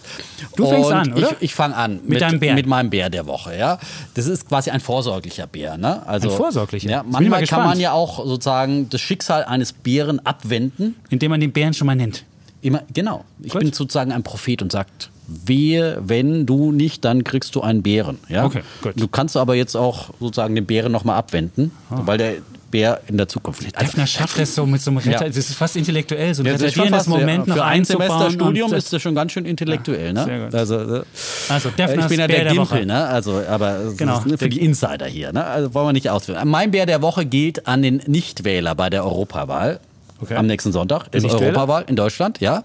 Du 0.58 0.68
fängst 0.68 0.90
und 0.90 0.94
an, 0.94 1.14
oder? 1.14 1.32
Ich, 1.32 1.38
ich 1.40 1.56
fange 1.56 1.76
an 1.76 2.02
mit, 2.06 2.20
deinem 2.22 2.40
Bär. 2.42 2.54
mit 2.56 2.68
meinem 2.68 2.90
Bär 2.90 3.10
der 3.10 3.26
Woche. 3.26 3.58
Ja, 3.58 3.80
das 4.16 4.28
ist 4.28 4.48
quasi 4.50 4.70
ein 4.70 4.82
vorsorglicher 4.82 5.48
Bär. 5.48 5.78
Ne? 5.78 6.06
Also, 6.06 6.30
Ein 6.30 6.36
vorsorglicher? 6.38 6.90
Ja, 6.90 7.04
manchmal 7.08 7.46
kann 7.48 7.64
man 7.64 7.80
ja 7.80 7.94
auch 7.94 8.26
sozusagen 8.26 8.90
das 8.90 9.00
Schicksal 9.00 9.46
eines 9.46 9.72
Bären 9.72 10.20
abwenden. 10.26 10.96
Indem 11.10 11.32
man 11.32 11.40
den 11.40 11.54
Bären 11.54 11.74
schon 11.74 11.88
mal 11.88 11.96
nennt. 11.96 12.26
Immer, 12.62 12.84
genau. 12.94 13.24
Ich 13.42 13.54
Gut. 13.54 13.62
bin 13.62 13.72
sozusagen 13.74 14.12
ein 14.12 14.24
Prophet 14.24 14.62
und 14.62 14.72
sagt, 14.74 15.10
wehe, 15.28 16.02
wenn 16.06 16.46
du 16.46 16.72
nicht, 16.74 17.06
dann 17.06 17.24
kriegst 17.24 17.56
du 17.56 17.62
einen 17.62 17.82
Bären. 17.82 18.18
Ja? 18.28 18.46
Okay, 18.46 18.62
gut. 18.82 18.94
Du 18.98 19.08
kannst 19.08 19.38
aber 19.38 19.56
jetzt 19.56 19.76
auch 19.76 20.10
sozusagen 20.20 20.54
den 20.54 20.66
Bären 20.66 20.92
nochmal 20.92 21.18
abwenden, 21.18 21.72
weil 21.90 22.18
der 22.18 22.34
Bär 22.74 23.00
in 23.08 23.18
der 23.18 23.28
Zukunft 23.28 23.62
liegt. 23.62 23.78
Also, 23.78 23.92
Defner 23.92 24.08
schafft 24.08 24.40
das 24.40 24.56
so 24.56 24.66
mit 24.66 24.82
so 24.82 24.90
einem 24.90 24.98
Retter. 24.98 25.12
Ja. 25.12 25.28
Das 25.28 25.38
ist 25.38 25.54
fast 25.54 25.76
intellektuell, 25.76 26.34
so 26.34 26.42
ein 26.42 26.48
Ja, 26.48 26.58
fast, 26.58 27.08
Moment 27.08 27.46
ja, 27.48 27.54
noch 27.54 27.56
Für 27.58 27.64
ein. 27.66 27.86
Semesterstudium 27.86 28.74
ist 28.74 28.92
das 28.92 29.00
schon 29.00 29.14
ganz 29.14 29.32
schön 29.32 29.46
intellektuell. 29.46 30.12
sehr 30.16 30.26
Ne? 30.26 30.50
Also, 30.52 30.80
äh, 30.80 31.04
Also, 31.50 31.70
ich 31.70 31.76
Defners 31.76 32.08
bin 32.08 32.20
ja 32.20 32.26
der 32.28 32.46
der 32.46 32.54
Gimpel, 32.54 32.88
ne? 32.88 33.06
also, 33.06 33.44
aber 33.48 33.94
Genau. 33.96 34.18
ist, 34.18 34.26
ne, 34.26 34.38
für 34.40 34.50
die 34.50 34.60
Insider 34.60 35.06
hier. 35.06 35.32
Ne? 35.32 35.46
Also 35.46 35.72
wollen 35.76 35.88
wir 35.90 35.94
nicht 35.94 36.10
ausführen. 36.10 36.48
Mein 36.48 36.72
Bär 36.72 36.88
der 36.88 37.04
Woche 37.04 37.28
gilt 37.28 37.68
an 37.68 37.84
den 37.84 38.02
Nichtwähler 38.08 38.74
bei 38.74 38.90
der 38.90 39.06
Europawahl. 39.06 39.80
Okay. 40.24 40.36
Am 40.36 40.48
nächsten 40.48 40.72
Sonntag 40.72 41.14
ist? 41.14 41.26
Europawahl 41.26 41.84
in 41.88 41.98
Deutschland, 41.98 42.40
ja. 42.40 42.64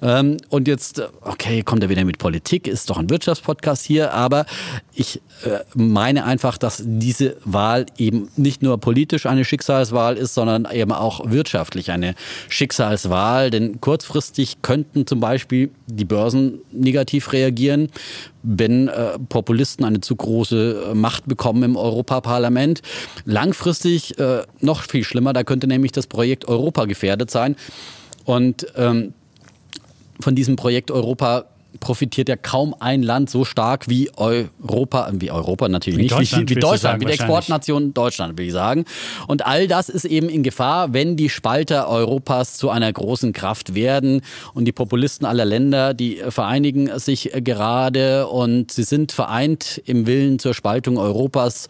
Ähm, 0.00 0.36
und 0.50 0.68
jetzt, 0.68 1.00
äh, 1.00 1.08
okay, 1.22 1.62
kommt 1.62 1.82
er 1.82 1.88
wieder 1.88 2.04
mit 2.04 2.18
Politik, 2.18 2.68
ist 2.68 2.90
doch 2.90 2.96
ein 2.96 3.10
Wirtschaftspodcast 3.10 3.84
hier, 3.84 4.14
aber 4.14 4.46
ich 4.94 5.20
äh, 5.44 5.58
meine 5.74 6.24
einfach, 6.24 6.58
dass 6.58 6.82
diese 6.84 7.36
Wahl 7.44 7.86
eben 7.98 8.28
nicht 8.36 8.62
nur 8.62 8.78
politisch 8.78 9.26
eine 9.26 9.44
Schicksalswahl 9.44 10.16
ist, 10.16 10.34
sondern 10.34 10.68
eben 10.72 10.92
auch 10.92 11.28
wirtschaftlich 11.28 11.90
eine 11.90 12.14
Schicksalswahl. 12.48 13.50
Denn 13.50 13.80
kurzfristig 13.80 14.62
könnten 14.62 15.06
zum 15.06 15.18
Beispiel 15.18 15.70
die 15.86 16.04
Börsen 16.04 16.60
negativ 16.70 17.32
reagieren, 17.32 17.88
wenn 18.42 18.88
äh, 18.88 19.18
Populisten 19.28 19.84
eine 19.84 20.00
zu 20.00 20.16
große 20.16 20.90
äh, 20.90 20.94
Macht 20.94 21.26
bekommen 21.26 21.62
im 21.62 21.76
Europaparlament. 21.76 22.82
Langfristig 23.24 24.18
äh, 24.18 24.42
noch 24.60 24.82
viel 24.82 25.04
schlimmer, 25.04 25.32
da 25.32 25.44
könnte 25.44 25.66
nämlich 25.66 25.92
das 25.92 26.06
Projekt 26.06 26.48
Europa 26.48 26.84
gefährdet 26.86 27.30
sein. 27.30 27.56
Und 28.24 28.66
ähm, 28.76 29.14
von 30.20 30.34
diesem 30.34 30.56
Projekt 30.56 30.90
Europa 30.90 31.44
profitiert 31.80 32.28
ja 32.28 32.36
kaum 32.36 32.74
ein 32.78 33.02
Land 33.02 33.30
so 33.30 33.44
stark 33.44 33.88
wie 33.88 34.10
Europa, 34.16 35.10
wie 35.12 35.30
Europa 35.30 35.68
natürlich 35.68 35.98
Wie 35.98 36.02
nicht, 36.02 36.14
Deutschland, 36.14 36.50
wie, 36.50 36.56
wie 36.56 36.60
Deutschland, 36.60 36.80
sagen, 36.80 37.00
wie 37.00 37.06
die. 37.06 37.12
Exportnation 37.12 37.94
Deutschland, 37.94 38.38
will 38.38 38.46
ich 38.46 38.52
sagen. 38.52 38.84
Und 39.26 39.46
all 39.46 39.66
das 39.68 39.88
ist 39.88 40.04
eben 40.04 40.28
in 40.28 40.42
Gefahr, 40.42 40.92
wenn 40.92 41.16
die 41.16 41.28
Spalter 41.28 41.88
Europas 41.88 42.56
zu 42.56 42.70
einer 42.70 42.92
großen 42.92 43.32
Kraft 43.32 43.74
werden 43.74 44.22
und 44.54 44.66
die 44.66 44.72
Populisten 44.72 45.26
aller 45.26 45.44
Länder, 45.44 45.94
die 45.94 46.22
vereinigen 46.28 46.98
sich 46.98 47.30
gerade 47.34 48.26
und 48.26 48.70
sie 48.70 48.84
sind 48.84 49.12
vereint 49.12 49.80
im 49.84 50.06
Willen 50.06 50.38
zur 50.38 50.54
Spaltung 50.54 50.98
Europas. 50.98 51.68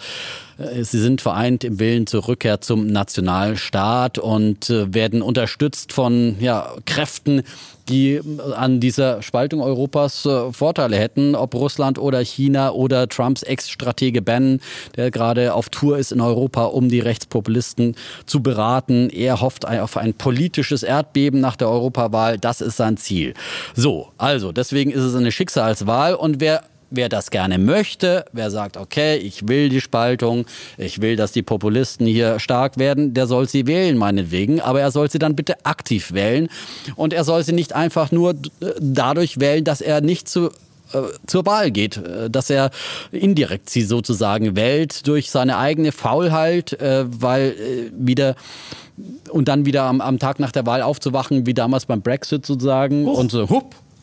Äh, 0.62 0.84
Sie 0.84 1.00
sind 1.00 1.20
vereint 1.20 1.64
im 1.64 1.78
Willen 1.78 2.06
zur 2.06 2.28
Rückkehr 2.28 2.60
zum 2.60 2.86
Nationalstaat 2.86 4.18
und 4.18 4.70
äh, 4.70 4.92
werden 4.94 5.22
unterstützt 5.22 5.92
von 5.92 6.36
ja, 6.40 6.72
Kräften, 6.86 7.42
die 7.88 8.14
äh, 8.14 8.22
an 8.54 8.80
dieser 8.80 9.22
Spaltung 9.22 9.60
Europas 9.60 10.28
Vorteile 10.52 10.96
hätten, 10.96 11.34
ob 11.34 11.54
Russland 11.54 11.98
oder 11.98 12.20
China 12.20 12.70
oder 12.72 13.08
Trumps 13.08 13.42
Ex-Stratege 13.42 14.22
Bannon, 14.22 14.60
der 14.96 15.10
gerade 15.10 15.54
auf 15.54 15.68
Tour 15.68 15.98
ist 15.98 16.12
in 16.12 16.20
Europa, 16.20 16.64
um 16.64 16.88
die 16.88 17.00
Rechtspopulisten 17.00 17.96
zu 18.26 18.42
beraten. 18.42 19.10
Er 19.10 19.40
hofft 19.40 19.66
auf 19.66 19.96
ein 19.96 20.14
politisches 20.14 20.82
Erdbeben 20.82 21.40
nach 21.40 21.56
der 21.56 21.68
Europawahl. 21.68 22.38
Das 22.38 22.60
ist 22.60 22.76
sein 22.76 22.96
Ziel. 22.96 23.34
So, 23.74 24.08
also 24.18 24.52
deswegen 24.52 24.90
ist 24.90 25.02
es 25.02 25.14
eine 25.14 25.32
Schicksalswahl 25.32 26.14
und 26.14 26.40
wer 26.40 26.62
wer 26.92 27.08
das 27.08 27.30
gerne 27.30 27.58
möchte, 27.58 28.24
wer 28.32 28.50
sagt, 28.50 28.76
okay, 28.76 29.16
ich 29.16 29.48
will 29.48 29.68
die 29.68 29.80
Spaltung, 29.80 30.46
ich 30.78 31.00
will, 31.00 31.16
dass 31.16 31.32
die 31.32 31.42
Populisten 31.42 32.06
hier 32.06 32.38
stark 32.38 32.78
werden, 32.78 33.14
der 33.14 33.26
soll 33.26 33.48
sie 33.48 33.66
wählen, 33.66 33.96
meinetwegen. 33.96 34.60
Aber 34.60 34.80
er 34.80 34.90
soll 34.90 35.10
sie 35.10 35.18
dann 35.18 35.34
bitte 35.34 35.64
aktiv 35.64 36.12
wählen. 36.12 36.48
Und 36.96 37.12
er 37.12 37.24
soll 37.24 37.42
sie 37.42 37.52
nicht 37.52 37.74
einfach 37.74 38.12
nur 38.12 38.34
dadurch 38.80 39.40
wählen, 39.40 39.64
dass 39.64 39.80
er 39.80 40.00
nicht 40.00 40.28
zu 40.28 40.50
äh, 40.92 41.02
zur 41.26 41.46
Wahl 41.46 41.70
geht, 41.70 41.96
äh, 41.96 42.28
dass 42.28 42.50
er 42.50 42.70
indirekt 43.10 43.70
sie 43.70 43.82
sozusagen 43.82 44.56
wählt 44.56 45.06
durch 45.06 45.30
seine 45.30 45.56
eigene 45.56 45.92
Faulheit, 45.92 46.74
äh, 46.74 47.04
weil 47.08 47.90
wieder 47.96 48.36
und 49.30 49.48
dann 49.48 49.64
wieder 49.64 49.84
am, 49.84 50.00
am 50.00 50.18
Tag 50.18 50.38
nach 50.38 50.52
der 50.52 50.66
Wahl 50.66 50.82
aufzuwachen, 50.82 51.46
wie 51.46 51.54
damals 51.54 51.86
beim 51.86 52.02
Brexit 52.02 52.44
sozusagen 52.44 53.06
Huch. 53.06 53.18
und 53.18 53.32
so, 53.32 53.48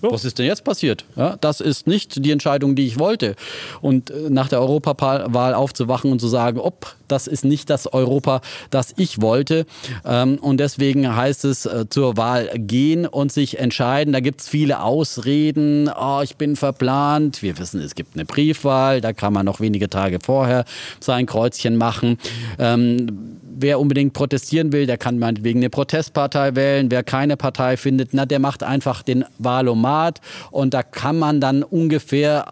hupp, 0.01 0.11
was 0.11 0.25
ist 0.25 0.39
denn 0.39 0.45
jetzt 0.45 0.63
passiert? 0.63 1.05
Ja, 1.15 1.37
das 1.41 1.61
ist 1.61 1.87
nicht 1.87 2.23
die 2.25 2.31
Entscheidung, 2.31 2.75
die 2.75 2.85
ich 2.85 2.99
wollte. 2.99 3.35
Und 3.81 4.09
äh, 4.11 4.29
nach 4.29 4.49
der 4.49 4.61
Europawahl 4.61 5.53
aufzuwachen 5.53 6.11
und 6.11 6.19
zu 6.19 6.27
sagen, 6.27 6.59
ob 6.59 6.95
das 7.07 7.27
ist 7.27 7.43
nicht 7.43 7.69
das 7.69 7.91
Europa, 7.91 8.41
das 8.69 8.93
ich 8.97 9.21
wollte. 9.21 9.65
Ähm, 10.05 10.37
und 10.39 10.59
deswegen 10.59 11.15
heißt 11.15 11.45
es 11.45 11.65
äh, 11.65 11.85
zur 11.89 12.17
Wahl 12.17 12.49
gehen 12.55 13.05
und 13.05 13.31
sich 13.31 13.59
entscheiden. 13.59 14.13
Da 14.13 14.19
gibt 14.19 14.41
es 14.41 14.47
viele 14.47 14.81
Ausreden. 14.81 15.89
Oh, 15.89 16.21
ich 16.23 16.35
bin 16.37 16.55
verplant. 16.55 17.41
Wir 17.41 17.57
wissen, 17.57 17.81
es 17.81 17.95
gibt 17.95 18.15
eine 18.15 18.25
Briefwahl. 18.25 19.01
Da 19.01 19.13
kann 19.13 19.33
man 19.33 19.45
noch 19.45 19.59
wenige 19.59 19.89
Tage 19.89 20.19
vorher 20.23 20.65
sein 20.99 21.25
Kreuzchen 21.25 21.77
machen. 21.77 22.17
Ähm, 22.57 23.39
wer 23.61 23.79
unbedingt 23.79 24.13
protestieren 24.13 24.71
will, 24.71 24.85
der 24.85 24.97
kann 24.97 25.19
meinetwegen 25.19 25.59
eine 25.59 25.69
Protestpartei 25.69 26.55
wählen. 26.55 26.89
Wer 26.91 27.03
keine 27.03 27.37
Partei 27.37 27.77
findet, 27.77 28.09
na, 28.13 28.25
der 28.25 28.39
macht 28.39 28.63
einfach 28.63 29.03
den 29.03 29.25
Wahlomat. 29.37 30.21
Und 30.51 30.73
da 30.73 30.83
kann 30.83 31.17
man 31.19 31.41
dann 31.41 31.63
ungefähr 31.63 32.45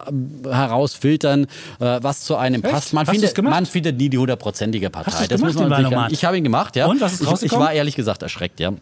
äh, 0.44 0.48
herausfiltern, 0.48 1.44
äh, 1.80 1.98
was 2.02 2.20
zu 2.22 2.36
einem 2.36 2.62
Echt? 2.62 2.72
passt. 2.72 2.92
Man 2.92 3.06
Hast 3.06 3.14
findet, 3.14 3.42
man 3.42 3.66
findet 3.66 3.98
nie 3.98 4.08
die 4.08 4.18
hundertprozentige 4.18 4.90
Partei. 4.90 5.10
Hast 5.12 5.20
das 5.30 5.40
gemacht, 5.40 5.54
muss 5.54 5.68
man 5.68 5.90
den? 5.90 6.12
Ich 6.12 6.24
habe 6.24 6.36
ihn 6.38 6.44
gemacht, 6.44 6.76
ja. 6.76 6.86
Und, 6.86 7.00
was 7.00 7.12
ist 7.14 7.20
ich, 7.20 7.26
ich 7.26 7.32
rausgekommen? 7.32 7.66
war 7.66 7.72
ehrlich 7.72 7.96
gesagt 7.96 8.22
erschreckt, 8.22 8.60
ja. 8.60 8.72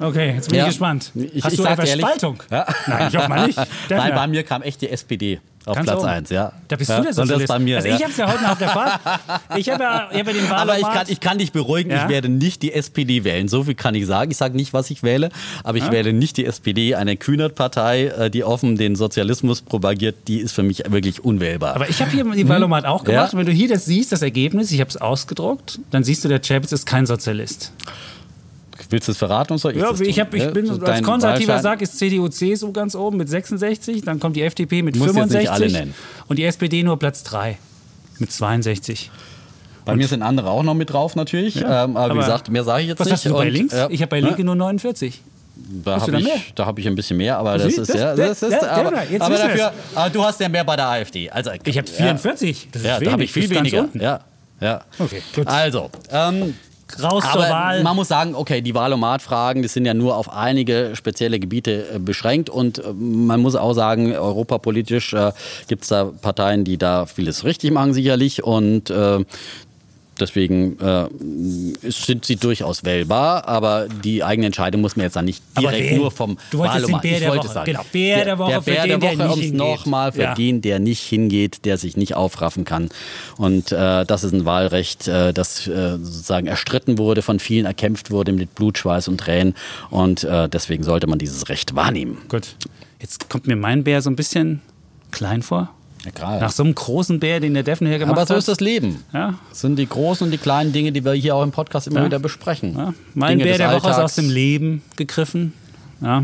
Okay, 0.00 0.34
jetzt 0.34 0.48
bin 0.48 0.58
Ja. 0.58 0.64
ich 0.64 0.68
gespannt. 0.70 1.10
Ich- 1.14 1.42
Hast 1.44 1.52
ich 1.52 1.60
du 1.60 1.64
etwa 1.66 1.82
dir 1.82 1.88
ehrlich- 1.88 2.04
Spaltung? 2.06 2.42
Ja. 2.50 2.66
Nein, 2.86 3.08
ich 3.08 3.16
hoffe 3.16 3.28
mal 3.28 3.46
nicht. 3.46 3.56
Nein, 3.58 3.66
Defner. 3.88 4.12
bei 4.14 4.26
mir 4.26 4.42
kam 4.42 4.62
echt 4.62 4.80
die 4.82 4.90
SPD 4.90 5.40
auf 5.66 5.74
Ganz 5.74 5.86
Platz 5.86 5.98
oben. 5.98 6.08
1, 6.08 6.30
ja. 6.30 6.52
Da 6.68 6.76
bist 6.76 6.90
ja. 6.90 6.98
du 6.98 7.02
der 7.02 7.10
Und 7.10 7.16
das 7.16 7.26
Sozialist. 7.26 7.48
bei 7.48 7.58
mir, 7.58 7.76
also 7.76 7.88
ja. 7.88 7.96
ich 7.96 8.02
habe 8.02 8.12
es 8.12 8.16
ja 8.16 8.32
heute 8.32 8.42
noch 8.42 8.50
auf 8.52 8.58
der 8.58 8.68
Fahrt. 8.68 9.00
Ich 9.56 9.68
habe 9.68 9.82
ja, 9.82 10.08
ich 10.12 10.18
hab 10.20 10.26
ja 10.26 10.32
den 10.32 10.50
Wahlomat. 10.50 10.60
Aber 10.60 10.78
ich 10.78 10.84
kann, 10.84 11.06
ich 11.08 11.20
kann 11.20 11.38
dich 11.38 11.52
beruhigen, 11.52 11.90
Ja? 11.90 12.04
ich 12.04 12.08
werde 12.08 12.28
nicht 12.28 12.62
die 12.62 12.72
SPD 12.72 13.24
wählen. 13.24 13.48
So 13.48 13.64
viel 13.64 13.74
kann 13.74 13.94
ich 13.94 14.06
sagen. 14.06 14.30
Ich 14.30 14.36
sage 14.36 14.56
nicht, 14.56 14.72
was 14.72 14.90
ich 14.90 15.02
wähle, 15.02 15.30
aber 15.64 15.78
ich 15.78 15.90
werde 15.90 16.12
nicht 16.12 16.36
die 16.36 16.44
SPD, 16.44 16.94
eine 16.94 17.16
Kühnert-Partei, 17.16 18.06
äh, 18.06 18.30
die 18.30 18.44
offen 18.44 18.76
den 18.76 18.96
Sozialismus 18.96 19.62
propagiert, 19.62 20.28
die 20.28 20.38
ist 20.38 20.52
für 20.52 20.62
mich 20.62 20.82
wirklich 20.88 21.24
unwählbar. 21.24 21.74
Aber 21.74 21.88
ich 21.88 22.00
habe 22.00 22.10
hier 22.10 22.24
die 22.24 22.48
Wahlomat 22.48 22.84
auch 22.84 23.04
gemacht. 23.04 23.32
Ja. 23.32 23.38
Und 23.38 23.38
wenn 23.38 23.46
du 23.46 23.52
hier 23.52 23.68
das 23.68 23.86
siehst, 23.86 24.12
das 24.12 24.22
Ergebnis, 24.22 24.70
ich 24.70 24.80
habe 24.80 24.90
es 24.90 24.96
ausgedruckt, 24.96 25.80
dann 25.90 26.04
siehst 26.04 26.24
du, 26.24 26.28
der 26.28 26.40
Chapitz 26.40 26.72
ist 26.72 26.86
kein 26.86 27.06
Sozialist. 27.06 27.72
Willst 28.90 29.08
du 29.08 29.12
es 29.12 29.18
verraten 29.18 29.52
und 29.52 29.58
soll 29.58 29.72
ich 29.72 29.78
Ja, 29.78 29.90
ich, 30.00 30.20
hab, 30.20 30.32
ich 30.34 30.42
Ja, 30.42 30.50
bin 30.50 30.66
so 30.66 30.74
als 30.84 31.02
konservativer 31.02 31.58
Sack 31.60 31.80
ist 31.82 31.98
CDU, 31.98 32.28
CSU 32.28 32.72
ganz 32.72 32.94
oben 32.94 33.16
mit 33.16 33.28
66, 33.28 34.02
dann 34.02 34.20
kommt 34.20 34.36
die 34.36 34.42
FDP 34.42 34.82
mit 34.82 34.96
Musst 34.96 35.14
jetzt 35.16 35.32
nicht 35.32 35.48
65 35.48 35.50
alle 35.50 35.70
nennen. 35.72 35.94
und 36.28 36.38
die 36.38 36.44
SPD 36.44 36.82
nur 36.82 36.98
Platz 36.98 37.22
3 37.24 37.58
mit 38.18 38.30
62. 38.32 39.10
Bei 39.84 39.94
mir 39.94 40.08
sind 40.08 40.22
andere 40.22 40.50
auch 40.50 40.62
noch 40.64 40.74
mit 40.74 40.90
drauf 40.92 41.14
natürlich. 41.14 41.54
Ja, 41.56 41.84
ähm, 41.84 41.96
aber, 41.96 42.06
aber 42.06 42.14
wie 42.14 42.18
gesagt, 42.18 42.50
mehr 42.50 42.64
sage 42.64 42.82
ich 42.82 42.88
jetzt 42.88 42.98
Was 43.00 43.06
nicht. 43.06 43.14
hast 43.14 43.26
du 43.26 43.32
bei 43.32 43.46
Und, 43.46 43.52
links? 43.52 43.72
ja, 43.74 43.88
ich 43.90 44.00
habe 44.02 44.10
bei 44.10 44.20
ne? 44.20 44.28
Linke 44.28 44.42
nur 44.44 44.56
49. 44.56 45.20
Da 45.84 46.00
habe 46.00 46.20
ich, 46.20 46.52
da 46.54 46.66
hab 46.66 46.78
ich 46.78 46.86
ein 46.86 46.94
bisschen 46.94 47.16
mehr, 47.16 47.38
aber 47.38 47.56
das 47.56 47.66
ist 47.78 47.88
das- 47.88 47.96
ja. 47.96 48.12
ist, 48.12 48.42
der- 48.42 48.70
aber, 48.72 48.90
dafür, 48.90 49.72
aber 49.94 50.10
du 50.10 50.22
hast 50.22 50.38
ja 50.40 50.48
mehr 50.48 50.64
bei 50.64 50.76
der 50.76 50.86
AfD. 50.88 51.30
Also, 51.30 51.50
Ich 51.64 51.78
habe 51.78 51.88
44. 51.88 52.68
Das 52.72 52.82
ist 52.82 52.86
Ja, 52.86 52.94
wenig. 52.96 53.06
da 53.06 53.12
habe 53.12 53.24
ich 53.24 53.32
viel 53.32 53.48
weniger. 53.50 53.88
Ja, 53.94 54.20
ja. 54.60 54.80
Okay, 54.98 55.22
gut. 55.34 55.46
Also, 55.46 55.90
ähm, 56.10 56.54
Raus 57.02 57.24
zur 57.24 57.32
aber 57.32 57.50
Wahl. 57.50 57.82
man 57.82 57.96
muss 57.96 58.08
sagen, 58.08 58.34
okay, 58.34 58.60
die 58.60 58.74
Wahlomat-Fragen, 58.74 59.62
die 59.62 59.68
sind 59.68 59.86
ja 59.86 59.94
nur 59.94 60.16
auf 60.16 60.32
einige 60.32 60.92
spezielle 60.94 61.40
Gebiete 61.40 61.86
äh, 61.94 61.98
beschränkt 61.98 62.48
und 62.48 62.78
äh, 62.78 62.92
man 62.92 63.40
muss 63.40 63.56
auch 63.56 63.72
sagen, 63.72 64.12
europapolitisch 64.14 65.12
äh, 65.12 65.32
gibt 65.68 65.82
es 65.82 65.88
da 65.88 66.04
Parteien, 66.04 66.64
die 66.64 66.78
da 66.78 67.06
vieles 67.06 67.44
richtig 67.44 67.72
machen 67.72 67.92
sicherlich 67.92 68.44
und 68.44 68.90
äh, 68.90 69.24
Deswegen 70.18 70.78
äh, 70.80 71.08
sind 71.90 72.24
sie 72.24 72.36
durchaus 72.36 72.84
wählbar, 72.84 73.46
aber 73.46 73.86
die 74.02 74.24
eigene 74.24 74.46
Entscheidung 74.46 74.80
muss 74.80 74.96
man 74.96 75.04
jetzt 75.04 75.16
dann 75.16 75.26
nicht 75.26 75.42
direkt 75.60 75.96
nur 75.96 76.10
vom 76.10 76.38
Du 76.50 76.58
wolltest 76.58 76.78
den 76.78 76.82
Wahlomat. 76.84 77.02
Bär 77.02 77.12
ich 77.12 77.18
der 77.20 77.30
wollte 77.30 77.48
sagen. 77.48 77.66
Genau, 77.66 77.84
Bär 77.92 78.24
der 78.24 78.38
Woche 78.38 78.50
der 78.52 78.60
Bär 78.62 78.86
der 78.86 79.02
Woche, 79.02 79.32
um 79.32 79.40
es 79.40 79.52
nochmal 79.52 80.12
für 80.12 80.22
Ja. 80.22 80.34
den, 80.34 80.62
der 80.62 80.78
nicht 80.78 81.02
hingeht, 81.02 81.64
der 81.66 81.76
sich 81.76 81.96
nicht 81.96 82.14
aufraffen 82.14 82.64
kann. 82.64 82.88
Und 83.36 83.72
äh, 83.72 84.06
das 84.06 84.24
ist 84.24 84.32
ein 84.32 84.44
Wahlrecht, 84.46 85.06
äh, 85.06 85.34
das 85.34 85.66
äh, 85.66 85.98
sozusagen 85.98 86.46
erstritten 86.46 86.96
wurde, 86.98 87.20
von 87.22 87.38
vielen 87.38 87.66
erkämpft 87.66 88.10
wurde 88.10 88.32
mit 88.32 88.54
Blut, 88.54 88.78
Schweiß 88.78 89.08
und 89.08 89.18
Tränen. 89.18 89.54
Und 89.90 90.24
äh, 90.24 90.48
deswegen 90.48 90.82
sollte 90.82 91.06
man 91.06 91.18
dieses 91.18 91.48
Recht 91.50 91.74
wahrnehmen. 91.74 92.18
Gut. 92.28 92.56
Jetzt 93.00 93.28
kommt 93.28 93.46
mir 93.46 93.56
mein 93.56 93.84
Bär 93.84 94.00
so 94.00 94.08
ein 94.08 94.16
bisschen 94.16 94.62
klein 95.10 95.42
vor. 95.42 95.70
Ja. 96.18 96.40
Nach 96.40 96.50
so 96.52 96.62
einem 96.62 96.74
großen 96.74 97.18
Bär, 97.20 97.40
den 97.40 97.54
der 97.54 97.62
Defner 97.62 97.88
hier 97.88 97.98
gemacht 97.98 98.16
Aber 98.16 98.26
so 98.26 98.34
hat. 98.34 98.38
ist 98.38 98.48
das 98.48 98.60
Leben. 98.60 99.02
Ja. 99.12 99.34
Das 99.50 99.60
sind 99.60 99.78
die 99.78 99.88
großen 99.88 100.24
und 100.24 100.30
die 100.30 100.38
kleinen 100.38 100.72
Dinge, 100.72 100.92
die 100.92 101.04
wir 101.04 101.12
hier 101.12 101.34
auch 101.36 101.42
im 101.42 101.50
Podcast 101.52 101.86
immer 101.86 102.00
Ja. 102.00 102.06
wieder 102.06 102.18
besprechen. 102.18 102.94
Mein 103.14 103.38
Dinge 103.38 103.44
Bär 103.50 103.58
der 103.58 103.72
Woche 103.72 103.90
ist 103.90 103.98
aus 103.98 104.14
dem 104.14 104.30
Leben 104.30 104.82
gegriffen. 104.96 105.52
Ja, 106.00 106.22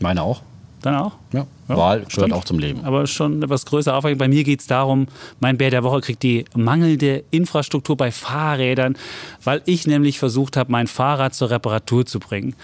Meine 0.00 0.22
auch. 0.22 0.42
dann 0.82 0.96
auch. 0.96 1.12
Ja. 1.32 1.46
Wahl 1.68 1.96
gehört 1.98 2.12
stimmt. 2.12 2.32
auch 2.32 2.44
zum 2.44 2.58
Leben. 2.60 2.84
Aber 2.84 3.06
schon 3.08 3.42
etwas 3.42 3.66
größer 3.66 3.92
Aufwand. 3.94 4.18
Bei 4.18 4.28
mir 4.28 4.44
geht 4.44 4.60
es 4.60 4.66
darum, 4.68 5.08
mein 5.40 5.58
Bär 5.58 5.70
der 5.70 5.82
Woche 5.82 6.00
kriegt 6.00 6.22
die 6.22 6.44
mangelnde 6.54 7.24
Infrastruktur 7.32 7.96
bei 7.96 8.12
Fahrrädern, 8.12 8.96
weil 9.42 9.62
ich 9.66 9.86
nämlich 9.86 10.18
versucht 10.20 10.56
habe, 10.56 10.70
mein 10.70 10.86
Fahrrad 10.86 11.34
zur 11.34 11.50
Reparatur 11.50 12.06
zu 12.06 12.20
bringen. 12.20 12.54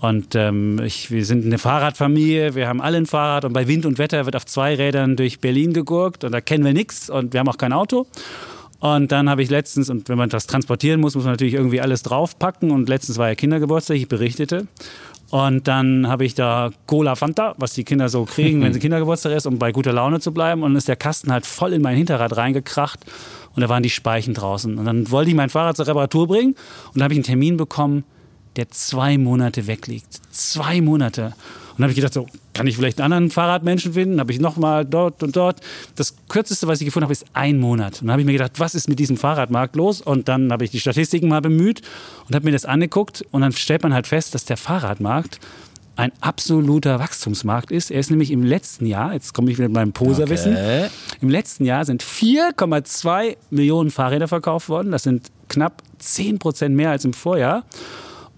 Und 0.00 0.34
ähm, 0.34 0.80
ich, 0.82 1.10
wir 1.10 1.24
sind 1.26 1.44
eine 1.44 1.58
Fahrradfamilie, 1.58 2.54
wir 2.54 2.68
haben 2.68 2.80
alle 2.80 2.96
ein 2.96 3.06
Fahrrad 3.06 3.44
und 3.44 3.52
bei 3.52 3.68
Wind 3.68 3.84
und 3.84 3.98
Wetter 3.98 4.24
wird 4.24 4.34
auf 4.34 4.46
zwei 4.46 4.74
Rädern 4.74 5.14
durch 5.14 5.40
Berlin 5.40 5.74
gegurkt 5.74 6.24
und 6.24 6.32
da 6.32 6.40
kennen 6.40 6.64
wir 6.64 6.72
nichts 6.72 7.10
und 7.10 7.34
wir 7.34 7.40
haben 7.40 7.48
auch 7.48 7.58
kein 7.58 7.74
Auto. 7.74 8.06
Und 8.80 9.12
dann 9.12 9.28
habe 9.28 9.42
ich 9.42 9.50
letztens, 9.50 9.90
und 9.90 10.08
wenn 10.08 10.16
man 10.16 10.30
das 10.30 10.46
transportieren 10.46 11.02
muss, 11.02 11.14
muss 11.14 11.24
man 11.24 11.34
natürlich 11.34 11.52
irgendwie 11.52 11.82
alles 11.82 12.02
draufpacken. 12.02 12.70
Und 12.70 12.88
letztens 12.88 13.18
war 13.18 13.28
ja 13.28 13.34
Kindergeburtstag, 13.34 13.98
ich 13.98 14.08
berichtete. 14.08 14.66
Und 15.28 15.68
dann 15.68 16.08
habe 16.08 16.24
ich 16.24 16.34
da 16.34 16.70
Cola 16.86 17.14
Fanta, 17.14 17.54
was 17.58 17.74
die 17.74 17.84
Kinder 17.84 18.08
so 18.08 18.24
kriegen, 18.24 18.62
wenn 18.62 18.72
sie 18.72 18.80
Kindergeburtstag 18.80 19.32
ist, 19.32 19.46
um 19.46 19.58
bei 19.58 19.70
guter 19.70 19.92
Laune 19.92 20.18
zu 20.20 20.32
bleiben. 20.32 20.62
Und 20.62 20.70
dann 20.70 20.78
ist 20.78 20.88
der 20.88 20.96
Kasten 20.96 21.30
halt 21.30 21.44
voll 21.44 21.74
in 21.74 21.82
mein 21.82 21.94
Hinterrad 21.94 22.34
reingekracht. 22.38 23.00
Und 23.54 23.60
da 23.60 23.68
waren 23.68 23.82
die 23.82 23.90
Speichen 23.90 24.32
draußen. 24.32 24.78
Und 24.78 24.86
dann 24.86 25.10
wollte 25.10 25.28
ich 25.28 25.36
mein 25.36 25.50
Fahrrad 25.50 25.76
zur 25.76 25.86
Reparatur 25.86 26.26
bringen. 26.26 26.54
Und 26.86 26.96
dann 26.96 27.02
habe 27.02 27.12
ich 27.12 27.18
einen 27.18 27.24
Termin 27.24 27.58
bekommen, 27.58 28.04
der 28.56 28.68
zwei 28.70 29.18
Monate 29.18 29.66
wegliegt. 29.66 30.20
Zwei 30.30 30.80
Monate. 30.80 31.26
Und 31.26 31.34
dann 31.78 31.84
habe 31.84 31.92
ich 31.92 31.96
gedacht, 31.96 32.12
so, 32.12 32.26
kann 32.52 32.66
ich 32.66 32.76
vielleicht 32.76 33.00
einen 33.00 33.12
anderen 33.12 33.30
Fahrradmenschen 33.30 33.94
finden? 33.94 34.20
Habe 34.20 34.32
ich 34.32 34.40
nochmal 34.40 34.84
dort 34.84 35.22
und 35.22 35.34
dort. 35.34 35.60
Das 35.94 36.14
kürzeste, 36.28 36.66
was 36.66 36.80
ich 36.80 36.84
gefunden 36.84 37.04
habe, 37.04 37.12
ist 37.12 37.24
ein 37.32 37.58
Monat. 37.58 37.94
Und 38.02 38.08
dann 38.08 38.12
habe 38.12 38.20
ich 38.22 38.26
mir 38.26 38.32
gedacht, 38.32 38.58
was 38.58 38.74
ist 38.74 38.88
mit 38.88 38.98
diesem 38.98 39.16
Fahrradmarkt 39.16 39.76
los? 39.76 40.00
Und 40.02 40.28
dann 40.28 40.52
habe 40.52 40.64
ich 40.64 40.70
die 40.70 40.80
Statistiken 40.80 41.28
mal 41.28 41.40
bemüht 41.40 41.80
und 42.28 42.34
habe 42.34 42.44
mir 42.44 42.52
das 42.52 42.64
angeguckt. 42.66 43.24
Und 43.30 43.40
dann 43.42 43.52
stellt 43.52 43.82
man 43.82 43.94
halt 43.94 44.06
fest, 44.06 44.34
dass 44.34 44.44
der 44.44 44.56
Fahrradmarkt 44.58 45.40
ein 45.96 46.12
absoluter 46.20 46.98
Wachstumsmarkt 46.98 47.70
ist. 47.70 47.90
Er 47.90 48.00
ist 48.00 48.10
nämlich 48.10 48.30
im 48.30 48.42
letzten 48.42 48.86
Jahr, 48.86 49.12
jetzt 49.12 49.32
komme 49.34 49.50
ich 49.50 49.58
wieder 49.58 49.68
mit 49.68 49.74
meinem 49.74 49.92
Poserwissen, 49.92 50.52
Okay. 50.52 50.88
im 51.20 51.28
letzten 51.28 51.64
Jahr 51.64 51.84
sind 51.84 52.02
4,2 52.02 53.36
Millionen 53.50 53.90
Fahrräder 53.90 54.28
verkauft 54.28 54.68
worden. 54.68 54.92
Das 54.92 55.02
sind 55.02 55.30
knapp 55.48 55.82
10 55.98 56.38
Prozent 56.38 56.74
mehr 56.74 56.90
als 56.90 57.04
im 57.04 57.12
Vorjahr. 57.12 57.64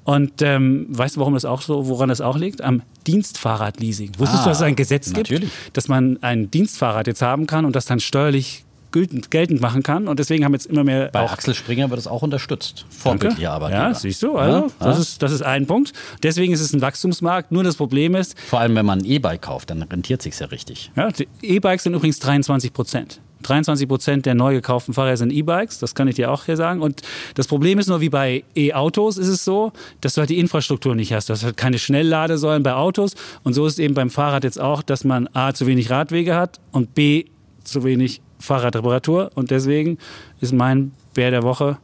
Und 0.04 0.42
ähm, 0.42 0.86
weißt 0.90 1.16
du, 1.16 1.20
warum 1.20 1.34
das 1.34 1.44
auch 1.44 1.62
so, 1.62 1.86
woran 1.88 2.08
das 2.08 2.20
auch 2.20 2.36
liegt? 2.36 2.60
Am 2.60 2.82
Dienstfahrradleasing. 3.06 4.12
Wusstest 4.18 4.40
Ah, 4.42 4.44
du, 4.44 4.48
dass 4.50 4.58
es 4.58 4.62
ein 4.62 4.76
Gesetz 4.76 5.06
gibt, 5.12 5.30
natürlich. 5.30 5.50
dass 5.72 5.88
man 5.88 6.18
ein 6.22 6.50
Dienstfahrrad 6.50 7.06
jetzt 7.06 7.22
haben 7.22 7.46
kann 7.46 7.64
und 7.64 7.76
das 7.76 7.86
dann 7.86 8.00
steuerlich 8.00 8.64
geltend, 8.92 9.60
machen 9.62 9.82
kann? 9.82 10.06
Und 10.08 10.18
deswegen 10.18 10.44
haben 10.44 10.52
jetzt 10.52 10.66
immer 10.66 10.84
mehr 10.84 11.08
Bei 11.12 11.22
auch 11.22 11.32
Axel 11.32 11.54
Springer 11.54 11.88
wird 11.88 11.98
es 11.98 12.06
auch 12.06 12.20
unterstützt. 12.22 12.84
Vorbildliche 12.90 13.50
Arbeitgeber. 13.50 13.88
Ja, 13.88 13.94
siehst 13.94 14.22
du, 14.22 14.36
also 14.36 14.66
Ja, 14.66 14.66
das, 14.80 14.96
ja. 14.96 15.02
ist, 15.02 15.22
das 15.22 15.32
ist 15.32 15.42
ein 15.42 15.66
Punkt. 15.66 15.92
Deswegen 16.22 16.52
ist 16.52 16.60
es 16.60 16.72
ein 16.74 16.82
Wachstumsmarkt. 16.82 17.52
Nur 17.52 17.64
das 17.64 17.76
Problem 17.76 18.14
ist, 18.14 18.38
Vor 18.48 18.60
allem, 18.60 18.74
wenn 18.74 18.84
man 18.84 18.98
ein 19.00 19.04
E-Bike 19.06 19.40
kauft, 19.40 19.70
dann 19.70 19.82
rentiert 19.82 20.20
sich 20.20 20.38
ja 20.38 20.46
richtig. 20.48 20.90
Ja, 20.94 21.08
E-Bikes 21.40 21.84
sind 21.84 21.94
übrigens 21.94 22.18
23 22.18 22.72
Prozent. 22.72 23.20
23 23.42 23.88
Prozent 23.88 24.26
der 24.26 24.34
neu 24.34 24.54
gekauften 24.54 24.94
Fahrräder 24.94 25.16
sind 25.16 25.32
E-Bikes, 25.32 25.78
das 25.78 25.94
kann 25.94 26.08
ich 26.08 26.16
dir 26.16 26.30
auch 26.30 26.44
hier 26.44 26.56
sagen. 26.56 26.80
Und 26.80 27.02
das 27.34 27.46
Problem 27.46 27.78
ist 27.78 27.88
nur, 27.88 28.00
wie 28.00 28.08
bei 28.08 28.44
E-Autos 28.54 29.18
ist 29.18 29.28
es 29.28 29.44
so, 29.44 29.72
dass 30.00 30.14
du 30.14 30.20
halt 30.20 30.30
die 30.30 30.38
Infrastruktur 30.38 30.94
nicht 30.94 31.12
hast. 31.12 31.28
Du 31.28 31.32
hast 31.32 31.44
halt 31.44 31.56
keine 31.56 31.78
Schnellladesäulen 31.78 32.62
bei 32.62 32.74
Autos. 32.74 33.14
Und 33.42 33.54
so 33.54 33.66
ist 33.66 33.74
es 33.74 33.78
eben 33.78 33.94
beim 33.94 34.10
Fahrrad 34.10 34.44
jetzt 34.44 34.60
auch, 34.60 34.82
dass 34.82 35.04
man 35.04 35.28
A, 35.32 35.52
zu 35.52 35.66
wenig 35.66 35.90
Radwege 35.90 36.34
hat 36.34 36.60
und 36.70 36.94
B, 36.94 37.24
zu 37.64 37.84
wenig 37.84 38.20
Fahrradreparatur. 38.38 39.30
Und 39.34 39.50
deswegen 39.50 39.98
ist 40.40 40.52
mein 40.52 40.92
Bär 41.14 41.30
der 41.30 41.42
Woche 41.42 41.78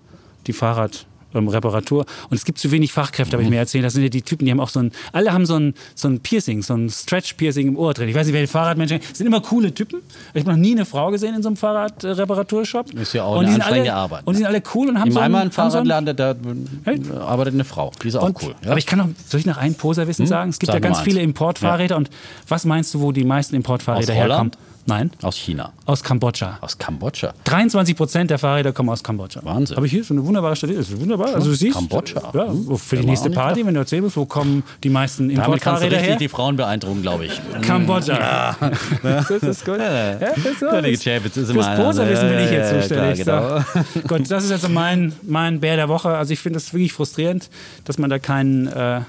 die 0.46 0.52
Fahrrad 0.52 1.06
ähm, 1.35 1.49
Reparatur. 1.49 2.04
Und 2.30 2.37
es 2.37 2.44
gibt 2.44 2.58
zu 2.58 2.70
wenig 2.70 2.92
Fachkräfte, 2.92 3.35
habe 3.35 3.42
ich 3.42 3.50
mir 3.50 3.58
erzählt. 3.58 3.85
Das 3.85 3.92
sind 3.92 4.02
ja 4.02 4.08
die 4.08 4.23
Typen, 4.23 4.44
die 4.44 4.50
haben 4.50 4.61
auch 4.61 4.68
so 4.68 4.80
ein, 4.80 4.92
alle 5.12 5.32
haben 5.32 5.47
so 5.47 5.56
ein, 5.56 5.75
so 5.94 6.08
ein 6.08 6.20
Piercing, 6.20 6.62
so 6.62 6.75
ein 6.75 6.88
Stretch-Piercing 6.88 7.68
im 7.68 7.76
Ohr 7.76 7.94
drin. 7.94 8.08
Ich 8.08 8.14
weiß 8.14 8.26
nicht, 8.26 8.35
welche 8.35 8.50
Fahrradmenschen, 8.50 9.00
das 9.00 9.18
sind 9.18 9.26
immer 9.26 9.40
coole 9.40 9.73
Typen. 9.75 10.00
Ich 10.35 10.42
habe 10.42 10.52
noch 10.52 10.58
nie 10.58 10.73
eine 10.73 10.85
Frau 10.85 11.11
gesehen 11.11 11.35
in 11.35 11.42
so 11.42 11.49
einem 11.49 11.56
Fahrradreparaturshop. 11.56 12.94
Ist 12.94 13.12
ja 13.14 13.25
auch 13.25 13.38
und 13.38 13.38
eine 13.38 13.47
die 13.47 13.52
sind 13.52 13.62
anstrengende 13.62 13.92
alle, 13.92 14.00
Arbeit, 14.00 14.26
Und 14.26 14.35
die 14.35 14.38
sind 14.38 14.47
alle 14.47 14.62
cool 14.75 14.88
und 14.88 14.99
haben 14.99 15.08
In 15.08 15.12
so 15.12 15.20
ein, 15.20 15.32
meinem 15.32 15.56
haben 15.56 15.70
so 15.70 15.78
ein, 15.78 15.87
Fahrradladen, 15.87 16.16
da 16.16 17.25
arbeitet 17.26 17.54
eine 17.54 17.64
Frau. 17.64 17.92
Die 18.02 18.08
ist 18.08 18.16
auch 18.16 18.25
und, 18.25 18.42
cool. 18.42 18.54
Ja? 18.62 18.70
Aber 18.70 18.78
ich 18.78 18.87
kann 18.87 18.99
noch, 18.99 19.08
soll 19.26 19.40
ich 19.40 19.47
noch 19.47 19.56
einen 19.56 19.75
Poserwissen 19.75 20.26
sagen? 20.26 20.50
Es 20.50 20.58
gibt 20.58 20.73
Sag 20.73 20.75
ja 20.76 20.80
ganz 20.80 21.00
viele. 21.00 21.18
Importfahrräder. 21.18 21.97
Und 21.97 22.11
was 22.47 22.64
meinst 22.64 22.94
du, 22.94 23.00
wo 23.00 23.12
die 23.12 23.25
meisten 23.25 23.54
Importfahrräder 23.56 24.14
herkommen? 24.14 24.52
Nein, 24.88 25.11
Aus 25.23 25.37
China. 25.37 25.73
aus 25.85 26.02
Kambodscha. 26.02 26.57
Aus 26.62 26.78
Kambodscha. 26.78 27.35
23 27.45 27.95
Prozent 27.95 28.30
der 28.30 28.38
Fahrräder 28.38 28.73
kommen 28.73 28.88
aus 28.88 29.04
Kambodscha. 29.04 29.40
Wahnsinn. 29.45 29.76
Habe 29.76 29.85
ich 29.87 29.92
hier 29.92 30.02
so 30.02 30.14
eine 30.14 30.25
wunderbare 30.25 30.57
Statistik. 30.57 30.87
Das 30.87 30.95
ist 30.95 31.00
wunderbar. 31.00 31.35
Also 31.35 31.50
du 31.50 31.54
siehst, 31.54 31.76
Kambodscha. 31.76 32.23
Ja, 32.35 32.49
Hm. 32.49 32.76
für 32.78 32.97
die 32.97 33.04
nächste 33.07 33.28
Party, 33.30 33.66
wenn 33.66 33.75
du 33.75 33.80
erzählen 33.80 34.02
willst, 34.02 34.16
wo 34.16 34.25
kommen 34.25 34.62
die 34.83 34.88
meisten 34.88 35.28
Importfahrräder 35.30 35.99
her? 35.99 36.16
die 36.16 36.28
Frauen 36.28 36.57
beeindrucken, 36.57 37.02
glaube 37.02 37.26
ich. 37.26 37.38
Kambodscha. 37.62 38.57
Das 39.02 39.30
ist 39.30 39.64
gut. 39.64 39.78
Ja, 39.78 40.14
das 40.14 40.38
ist 40.38 41.04
Ja, 41.04 41.21
Fürs. 41.21 41.76
Poserwissen 41.76 42.28
bin 42.30 42.38
ich 42.40 42.50
jetzt 42.50 42.71
Ja, 42.71 42.76
ja, 42.76 42.80
zuständig. 42.80 43.23
klar, 43.23 43.66
So. 43.95 44.00
Gut, 44.09 44.30
das 44.30 44.45
ist 44.45 44.50
jetzt 44.50 44.62
so 44.62 44.68
mein, 44.68 45.12
mein 45.23 45.61
Bär 45.61 45.76
der 45.76 45.88
Woche. 45.88 46.09
Also 46.09 46.33
ich 46.33 46.38
finde 46.40 46.57
es 46.59 46.73
wirklich 46.73 46.92
frustrierend, 46.95 47.50
dass 47.85 47.99
man 47.99 48.09
da 48.11 48.18
keinen 48.18 48.66
äh. 48.68 49.00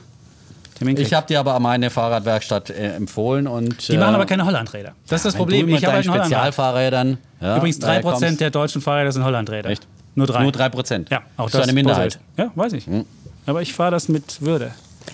Ich 0.81 1.13
habe 1.13 1.27
dir 1.27 1.39
aber 1.39 1.59
meine 1.59 1.89
Fahrradwerkstatt 1.89 2.69
äh, 2.69 2.93
empfohlen 2.95 3.47
und 3.47 3.87
die 3.87 3.97
machen 3.97 4.15
aber 4.15 4.25
keine 4.25 4.45
Hollandräder. 4.45 4.93
Das 5.07 5.19
ist 5.19 5.25
das 5.25 5.35
Problem. 5.35 5.67
Ich 5.69 5.75
Ich 5.77 5.85
habe 5.85 5.95
halt. 5.97 6.05
Spezialfahrrädern. 6.05 7.17
Ja, 7.41 7.57
Übrigens 7.57 7.79
daher 7.79 8.01
3% 8.01 8.03
kommst- 8.03 8.39
der 8.41 8.49
deutschen 8.49 8.81
Fahrräder 8.81 9.11
sind 9.11 9.23
Hollandräder. 9.23 9.69
Echt? 9.69 9.87
Nur 10.15 10.27
3. 10.27 10.43
Nur 10.43 10.51
3 10.51 10.69
Prozent. 10.69 11.09
Ja, 11.09 11.21
auch 11.37 11.45
das 11.45 11.51
das 11.53 11.61
ist 11.61 11.67
eine 11.67 11.73
Minderheit. 11.73 12.19
Ja, 12.37 12.51
weiß 12.55 12.73
ich. 12.73 12.87
Aber 13.45 13.61
ich 13.61 13.73
fahre 13.73 13.91
das 13.91 14.09
mit 14.09 14.41
Würde. 14.41 14.71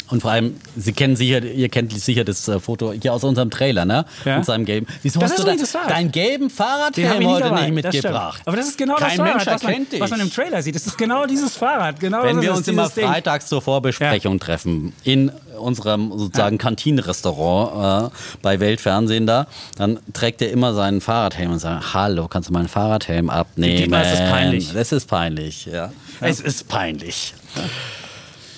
Und 0.09 0.21
vor 0.21 0.31
allem, 0.31 0.55
Sie 0.75 0.93
kennen 0.93 1.15
sicher, 1.15 1.43
ihr 1.43 1.69
kennt 1.69 1.91
sicher 1.93 2.23
das 2.23 2.47
äh, 2.47 2.59
Foto 2.59 2.93
hier 2.93 3.13
aus 3.13 3.23
unserem 3.23 3.49
Trailer, 3.49 3.85
ne? 3.85 4.05
Ja. 4.23 4.37
Mit 4.37 4.45
seinem 4.45 4.65
gelben. 4.65 4.87
Wieso 5.01 5.19
Das 5.19 5.31
hast 5.31 5.39
ist 5.39 5.45
du 5.47 5.51
da, 5.51 5.57
das 5.57 5.71
Fahrrad. 5.71 5.89
deinen 5.91 6.11
gelben 6.11 6.49
Fahrradhelm 6.49 7.11
ich 7.13 7.19
nicht 7.19 7.27
heute 7.29 7.43
dabei. 7.45 7.69
nicht 7.69 7.85
das 7.85 7.93
mitgebracht? 7.93 8.41
Aber 8.45 8.57
das 8.57 8.67
ist 8.67 8.77
genau 8.77 8.95
das 8.97 9.07
Kein 9.07 9.17
Fahrrad, 9.17 9.35
Mensch 9.35 9.47
was 9.47 9.63
man, 9.63 9.85
was 9.99 10.09
man 10.11 10.19
im 10.19 10.31
Trailer 10.31 10.61
sieht. 10.61 10.75
Das 10.75 10.85
ist 10.85 10.97
genau 10.97 11.25
dieses 11.25 11.55
Fahrrad. 11.57 11.99
Genau 11.99 12.23
Wenn 12.23 12.35
das 12.37 12.45
wir 12.45 12.53
uns 12.53 12.67
immer 12.67 12.89
Ding. 12.89 13.05
freitags 13.07 13.47
zur 13.47 13.61
Vorbesprechung 13.61 14.39
treffen, 14.39 14.93
in 15.03 15.31
unserem 15.57 16.11
sozusagen 16.17 16.57
Kantinenrestaurant 16.57 18.11
äh, 18.11 18.37
bei 18.41 18.59
Weltfernsehen 18.59 19.25
da, 19.25 19.47
dann 19.77 19.99
trägt 20.13 20.41
er 20.41 20.51
immer 20.51 20.73
seinen 20.73 21.01
Fahrradhelm 21.01 21.51
und 21.51 21.59
sagt, 21.59 21.93
hallo, 21.93 22.27
kannst 22.27 22.49
du 22.49 22.53
meinen 22.53 22.67
Fahrradhelm 22.67 23.29
abnehmen? 23.29 23.93
Es 23.93 24.13
ist 24.13 24.29
peinlich. 24.29 24.73
Das 24.73 24.91
ist 24.91 25.07
peinlich, 25.07 25.65
ja. 25.65 25.91
Es 26.21 26.39
ist 26.39 26.67
peinlich. 26.67 27.33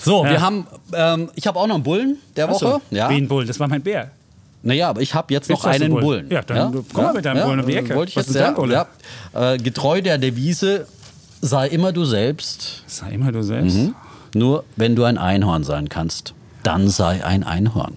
So, 0.08 0.24
Ja. 0.24 0.32
wir 0.32 0.42
haben, 0.42 0.68
ähm, 0.94 1.30
ich 1.36 1.46
habe 1.48 1.60
auch 1.60 1.68
noch 1.68 1.76
einen 1.76 1.84
Bullen 1.84 2.18
der 2.36 2.50
Ach 2.50 2.54
so. 2.56 2.66
Woche. 2.74 2.82
Ja. 2.92 3.10
Wie 3.10 3.16
ein 3.18 3.28
Bull, 3.28 3.46
das 3.46 3.60
war 3.60 3.68
mein 3.68 3.82
Bär. 3.82 4.10
Naja, 4.64 4.90
aber 4.90 5.02
ich 5.02 5.14
habe 5.14 5.34
jetzt 5.34 5.50
Jetzt 5.50 5.64
noch 5.64 5.70
einen 5.70 5.90
Bullen. 5.92 6.04
Bullen. 6.04 6.32
Ja, 6.32 6.42
dann 6.42 6.84
komm 6.94 7.04
mal 7.04 7.14
mit 7.14 7.26
deinem 7.26 7.44
Bullen 7.46 7.60
um 7.60 7.66
die 7.68 7.76
Ecke. 7.76 7.94
Wollte 7.96 8.10
ich 8.12 8.16
Was 8.16 8.28
jetzt, 8.28 8.36
ja, 8.38 8.52
Bulle? 8.52 8.88
ja. 9.34 9.54
Äh, 9.54 9.58
getreu 9.58 10.02
der 10.02 10.18
Devise, 10.18 10.88
sei 11.42 11.68
immer 11.68 11.92
du 11.92 12.06
selbst. 12.06 12.84
Sei 12.88 13.12
immer 13.12 13.32
du 13.32 13.44
selbst. 13.44 13.76
Mhm. 13.76 13.96
Nur 14.34 14.64
wenn 14.76 14.96
du 14.96 15.04
ein 15.04 15.18
Einhorn 15.18 15.64
sein 15.64 15.90
kannst, 15.90 16.34
dann 16.64 16.88
sei 16.90 17.24
ein 17.24 17.44
Einhorn. 17.44 17.96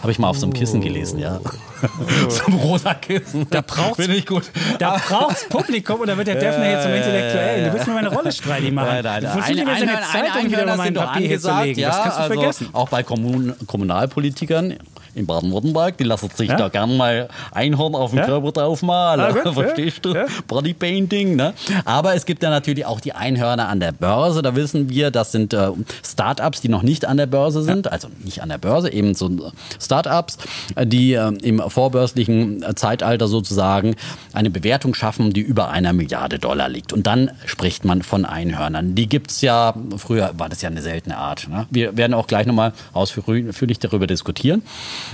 Habe 0.00 0.12
ich 0.12 0.18
mal 0.18 0.28
auf 0.28 0.38
so 0.38 0.46
einem 0.46 0.52
Kissen 0.52 0.80
gelesen, 0.80 1.18
ja. 1.18 1.40
so 2.28 2.44
ein 2.46 2.52
rosa 2.54 2.94
Kissen. 2.94 3.46
Da 3.50 3.60
braucht's- 3.60 3.96
Finde 3.96 4.16
ich 4.16 4.26
gut. 4.26 4.44
Da 4.78 4.96
braucht's 5.08 5.48
Publikum 5.48 6.00
und 6.00 6.06
da 6.08 6.16
wird 6.16 6.28
der 6.28 6.36
Defner 6.36 6.70
jetzt 6.70 6.84
zum 6.84 6.92
Intellektuellen. 6.92 7.64
Du 7.66 7.72
willst 7.74 7.86
mir 7.86 7.94
meine 7.94 8.08
Rolle 8.08 8.32
streitig 8.32 8.72
machen. 8.72 8.88
Nein, 8.88 9.04
nein, 9.04 9.20
du 9.22 9.26
nein. 9.28 9.38
versuchst 9.38 9.64
mir 9.64 9.70
Eine- 9.70 9.78
seine 9.80 9.90
eine- 9.92 10.06
eine 10.12 10.28
Zeitung 10.32 10.50
wieder 10.50 10.62
über 10.62 10.76
mein 10.76 10.94
Papier 10.94 11.26
hier 11.28 11.40
zu 11.40 11.48
angesagt, 11.48 11.66
legen. 11.66 11.80
ja, 11.80 11.88
Das 11.88 12.02
kannst 12.02 12.18
du 12.18 12.22
also 12.22 12.34
vergessen. 12.34 12.68
Auch 12.72 12.88
bei 12.88 13.02
Kommun 13.02 13.54
Kommunalpolitikern 13.66 14.74
in 15.14 15.26
Baden-Württemberg, 15.26 15.96
die 15.98 16.04
lassen 16.04 16.30
sich 16.34 16.48
Ja? 16.48 16.56
da 16.56 16.68
gern 16.68 16.96
mal 16.96 17.28
Einhorn 17.52 17.94
auf 17.94 18.10
den 18.10 18.18
Ja? 18.20 18.26
Körper 18.26 18.52
draufmalen. 18.52 19.20
Ah, 19.20 19.30
gut, 19.32 19.54
Verstehst 19.54 20.04
du? 20.04 20.14
Bodypainting, 20.46 21.36
ne? 21.36 21.54
Aber 21.84 22.14
es 22.14 22.24
gibt 22.26 22.42
ja 22.42 22.50
natürlich 22.50 22.86
auch 22.86 23.00
die 23.00 23.12
Einhörner 23.12 23.68
an 23.68 23.80
der 23.80 23.92
Börse. 23.92 24.42
Da 24.42 24.54
wissen 24.56 24.88
wir, 24.88 25.10
das 25.10 25.32
sind 25.32 25.52
äh, 25.54 25.70
Startups, 26.04 26.60
die 26.60 26.68
noch 26.68 26.82
nicht 26.82 27.04
an 27.04 27.16
der 27.16 27.26
Börse 27.26 27.62
sind. 27.62 27.90
Also 27.90 28.08
nicht 28.24 28.42
an 28.42 28.48
der 28.48 28.58
Börse, 28.58 28.92
eben 28.92 29.14
so 29.14 29.30
Startups, 29.80 30.38
äh, 30.76 30.86
die 30.86 31.14
äh, 31.14 31.28
im 31.42 31.60
vorbörslichen 31.68 32.62
äh, 32.62 32.74
Zeitalter 32.74 33.28
sozusagen 33.28 33.96
eine 34.32 34.50
Bewertung 34.50 34.94
schaffen, 34.94 35.32
die 35.32 35.40
über 35.40 35.70
einer 35.70 35.92
Milliarde 35.92 36.38
Dollar 36.38 36.68
liegt. 36.68 36.92
Und 36.92 37.06
dann 37.06 37.30
spricht 37.46 37.84
man 37.84 38.02
von 38.02 38.24
Einhörnern. 38.24 38.94
Die 38.94 39.08
gibt 39.08 39.30
es 39.30 39.40
ja, 39.40 39.74
früher 39.96 40.32
war 40.38 40.48
das 40.48 40.62
ja 40.62 40.68
eine 40.70 40.82
seltene 40.82 41.16
Art. 41.16 41.48
Ne? 41.48 41.66
Wir 41.70 41.96
werden 41.96 42.14
auch 42.14 42.26
gleich 42.26 42.46
nochmal 42.46 42.72
ausführlich 42.92 43.78
darüber 43.78 44.06
diskutieren. 44.06 44.62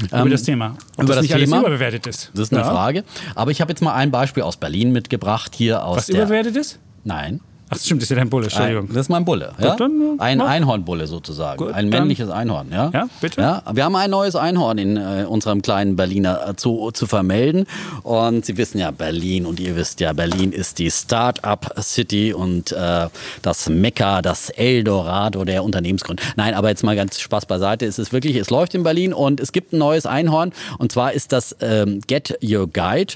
Über 0.08 0.18
Ähm, 0.20 0.30
das 0.30 0.42
Thema. 0.42 0.76
Ob 0.96 1.04
über 1.04 1.14
das 1.14 1.26
das 1.26 1.36
Thema? 1.38 1.60
überbewertet 1.60 2.06
ist. 2.06 2.30
Das 2.34 2.42
ist 2.44 2.52
eine 2.52 2.62
Ja. 2.62 2.70
Frage. 2.70 3.04
Aber 3.34 3.50
ich 3.50 3.60
habe 3.60 3.70
jetzt 3.72 3.80
mal 3.82 3.94
ein 3.94 4.10
Beispiel 4.10 4.42
aus 4.42 4.56
Berlin 4.56 4.92
mitgebracht, 4.92 5.54
hier 5.54 5.84
aus 5.84 5.98
Was 5.98 6.06
der... 6.06 6.16
überbewertet 6.16 6.56
ist? 6.56 6.78
Nein. 7.04 7.40
Ach, 7.70 7.78
stimmt, 7.78 8.00
das 8.00 8.06
ist 8.06 8.10
ja 8.10 8.16
dein 8.16 8.30
Bulle, 8.30 8.44
Entschuldigung. 8.44 8.84
Ein, 8.84 8.94
das 8.94 9.02
ist 9.02 9.08
mein 9.10 9.24
Bulle. 9.24 9.52
Ja? 9.60 9.76
dann, 9.76 10.18
äh, 10.18 10.22
ein. 10.22 10.40
Einhornbulle 10.40 11.06
sozusagen. 11.06 11.58
Gut, 11.58 11.74
ein 11.74 11.88
männliches 11.90 12.30
Einhorn. 12.30 12.68
Ja? 12.72 12.90
Ja, 12.94 13.08
bitte. 13.20 13.40
Ja? 13.40 13.62
Wir 13.72 13.84
haben 13.84 13.94
ein 13.96 14.10
neues 14.10 14.36
Einhorn 14.36 14.78
in 14.78 14.96
äh, 14.96 15.26
unserem 15.28 15.60
kleinen 15.60 15.94
Berliner 15.94 16.54
Zoo 16.56 16.90
zu 16.92 17.06
vermelden. 17.06 17.66
Und 18.02 18.46
Sie 18.46 18.56
wissen 18.56 18.78
ja, 18.78 18.90
Berlin 18.90 19.44
und 19.44 19.60
ihr 19.60 19.76
wisst 19.76 20.00
ja, 20.00 20.14
Berlin 20.14 20.52
ist 20.52 20.78
die 20.78 20.90
Start-up-City 20.90 22.32
und 22.32 22.72
äh, 22.72 23.08
das 23.42 23.68
Mekka, 23.68 24.22
das 24.22 24.48
Eldorado 24.50 25.44
der 25.44 25.62
Unternehmensgründer. 25.62 26.22
Nein, 26.36 26.54
aber 26.54 26.70
jetzt 26.70 26.84
mal 26.84 26.96
ganz 26.96 27.20
Spaß 27.20 27.44
beiseite. 27.46 27.84
Es 27.84 27.98
ist 27.98 28.12
wirklich, 28.14 28.36
es 28.36 28.48
läuft 28.48 28.74
in 28.74 28.82
Berlin 28.82 29.12
und 29.12 29.40
es 29.40 29.52
gibt 29.52 29.74
ein 29.74 29.78
neues 29.78 30.06
Einhorn. 30.06 30.52
Und 30.78 30.90
zwar 30.90 31.12
ist 31.12 31.32
das 31.32 31.54
ähm, 31.60 32.00
Get 32.06 32.38
Your 32.42 32.66
Guide. 32.66 33.14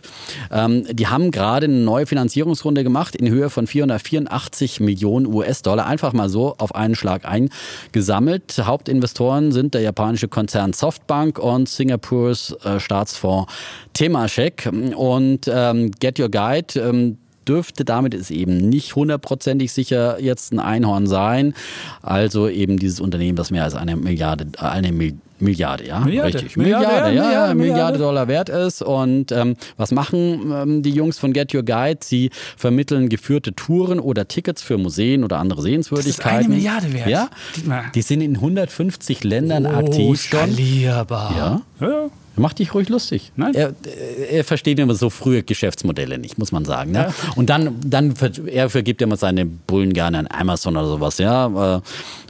Ähm, 0.51 0.87
die 0.91 1.07
haben 1.07 1.31
gerade 1.31 1.65
eine 1.65 1.77
neue 1.77 2.07
Finanzierungsrunde 2.07 2.83
gemacht 2.83 3.17
in 3.17 3.31
Höhe 3.31 3.49
von 3.49 3.67
484 3.67 4.41
Millionen 4.81 5.26
US-Dollar. 5.26 5.87
Einfach 5.87 6.12
mal 6.12 6.28
so 6.28 6.55
auf 6.59 6.74
einen 6.74 6.94
Schlag 6.94 7.24
eingesammelt. 7.24 8.59
Hauptinvestoren 8.59 9.52
sind 9.52 9.74
der 9.74 9.83
japanische 9.83 10.28
Konzern 10.28 10.72
Softbank 10.72 11.38
und 11.38 11.68
Singapurs 11.68 12.52
äh, 12.64 12.81
Staatsfonds 12.81 13.52
Temasek. 13.92 14.68
Und 14.96 15.50
ähm, 15.52 15.90
Get 16.00 16.18
Your 16.18 16.31
Guide 16.31 16.78
ähm, 16.81 17.18
dürfte 17.48 17.85
damit 17.85 18.14
ist 18.14 18.31
eben 18.31 18.57
nicht 18.57 18.94
hundertprozentig 18.96 19.72
sicher 19.72 20.20
jetzt 20.20 20.52
ein 20.52 20.61
Einhorn 20.61 21.07
sein. 21.07 21.55
Also 22.02 22.48
eben 22.48 22.78
dieses 22.78 23.00
Unternehmen, 23.00 23.37
das 23.37 23.50
mehr 23.50 23.64
als 23.64 23.74
eine 23.74 23.96
Milliarde, 23.96 24.46
äh, 24.59 24.64
eine 24.64 24.92
Mil 24.92 25.14
Milliarde, 25.42 25.87
ja, 25.87 25.98
Milliarde. 25.98 26.35
richtig, 26.35 26.57
Milliarde, 26.57 26.87
Milliarde, 26.87 27.09
ja, 27.09 27.22
Milliarde, 27.22 27.55
Milliarde, 27.55 27.72
Milliarde. 27.72 27.98
Dollar 27.98 28.28
wert 28.28 28.48
ist. 28.48 28.81
Und 28.81 29.33
ähm, 29.33 29.57
was 29.76 29.90
machen 29.90 30.52
ähm, 30.55 30.83
die 30.83 30.90
Jungs 30.90 31.18
von 31.18 31.33
Get 31.33 31.52
Your 31.52 31.64
Guide? 31.64 31.98
Sie 32.02 32.31
vermitteln 32.57 33.09
geführte 33.09 33.52
Touren 33.52 33.98
oder 33.98 34.28
Tickets 34.28 34.62
für 34.62 34.78
Museen 34.78 35.24
oder 35.24 35.38
andere 35.38 35.61
Sehenswürdigkeiten. 35.62 36.22
Das 36.22 36.40
ist 36.40 36.46
eine 36.46 36.55
Milliarde 36.55 36.92
wert. 36.92 37.09
Ja, 37.09 37.31
die 37.92 38.02
sind 38.02 38.20
in 38.20 38.37
150 38.37 39.24
Ländern 39.24 39.66
Oh, 39.66 39.70
aktiv 39.70 40.20
skalierbar. 40.20 41.35
Ja. 41.37 41.87
Ja. 41.87 42.11
Mach 42.37 42.53
dich 42.55 42.73
ruhig 42.75 42.88
lustig. 42.88 43.31
Nein. 43.37 43.55
Er, 43.55 43.75
er 44.31 44.45
versteht 44.45 44.79
immer 44.79 44.95
so 44.95 45.11
frühe 45.11 45.42
Geschäftsmodelle 45.42 46.18
nicht, 46.18 46.38
muss 46.38 46.51
man 46.53 46.64
sagen. 46.64 46.90
Ne? 46.92 47.12
Und 47.37 47.51
dann, 47.51 47.77
dann 47.85 48.14
er 48.47 48.71
vergibt 48.71 49.03
immer 49.03 49.16
seine 49.16 49.45
Bullen 49.45 49.92
gerne 49.92 50.18
an 50.21 50.29
Amazon 50.31 50.77
oder 50.77 50.87
sowas, 50.87 51.18
ja. 51.18 51.77
Äh, 51.77 51.81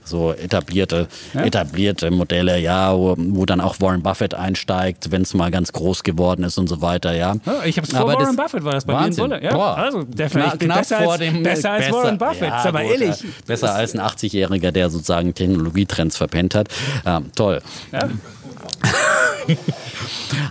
So 0.04 0.32
etablierte, 0.32 1.06
etablierte 1.32 2.10
Modelle, 2.10 2.58
ja, 2.58 2.92
wo, 2.92 3.14
wo 3.16 3.46
dann 3.46 3.60
auch 3.60 3.80
Warren 3.80 4.02
Buffett 4.02 4.34
einsteigt, 4.34 5.12
wenn 5.12 5.22
es 5.22 5.32
mal 5.32 5.52
ganz 5.52 5.70
groß 5.72 6.02
geworden 6.02 6.42
ist 6.42 6.58
und 6.58 6.68
so 6.68 6.82
weiter, 6.82 7.14
ja. 7.14 7.36
Ja, 7.46 7.62
ich 7.64 7.76
habe 7.76 7.86
es 7.86 7.92
vor 7.92 8.00
Aber 8.10 8.14
Warren 8.20 8.34
Buffett, 8.34 8.64
war 8.64 8.72
das 8.72 8.84
bei 8.84 8.94
Wahnsinn. 8.94 9.28
mir 9.28 9.36
in 9.36 9.40
Bulle. 9.40 9.44
Ja, 9.44 9.56
Boah. 9.56 9.76
also, 9.78 10.02
der 10.02 10.28
Knapp- 10.28 10.58
besser, 10.58 11.02
vor 11.02 11.12
als, 11.12 11.20
dem- 11.20 11.44
besser 11.44 11.70
als 11.70 11.92
Warren 11.92 12.18
Buffett. 12.18 12.48
Ja, 12.48 12.72
mal 12.72 12.82
gut, 12.82 13.00
ehrlich. 13.00 13.20
ja. 13.22 13.28
Besser 13.46 13.72
als 13.76 13.94
ein 13.94 14.00
80-Jähriger, 14.00 14.72
der 14.72 14.90
sozusagen 14.90 15.32
Technologietrends 15.34 16.16
verpennt 16.16 16.56
hat. 16.56 16.66
Ja, 17.04 17.22
toll. 17.36 17.62
Ja. 17.92 18.08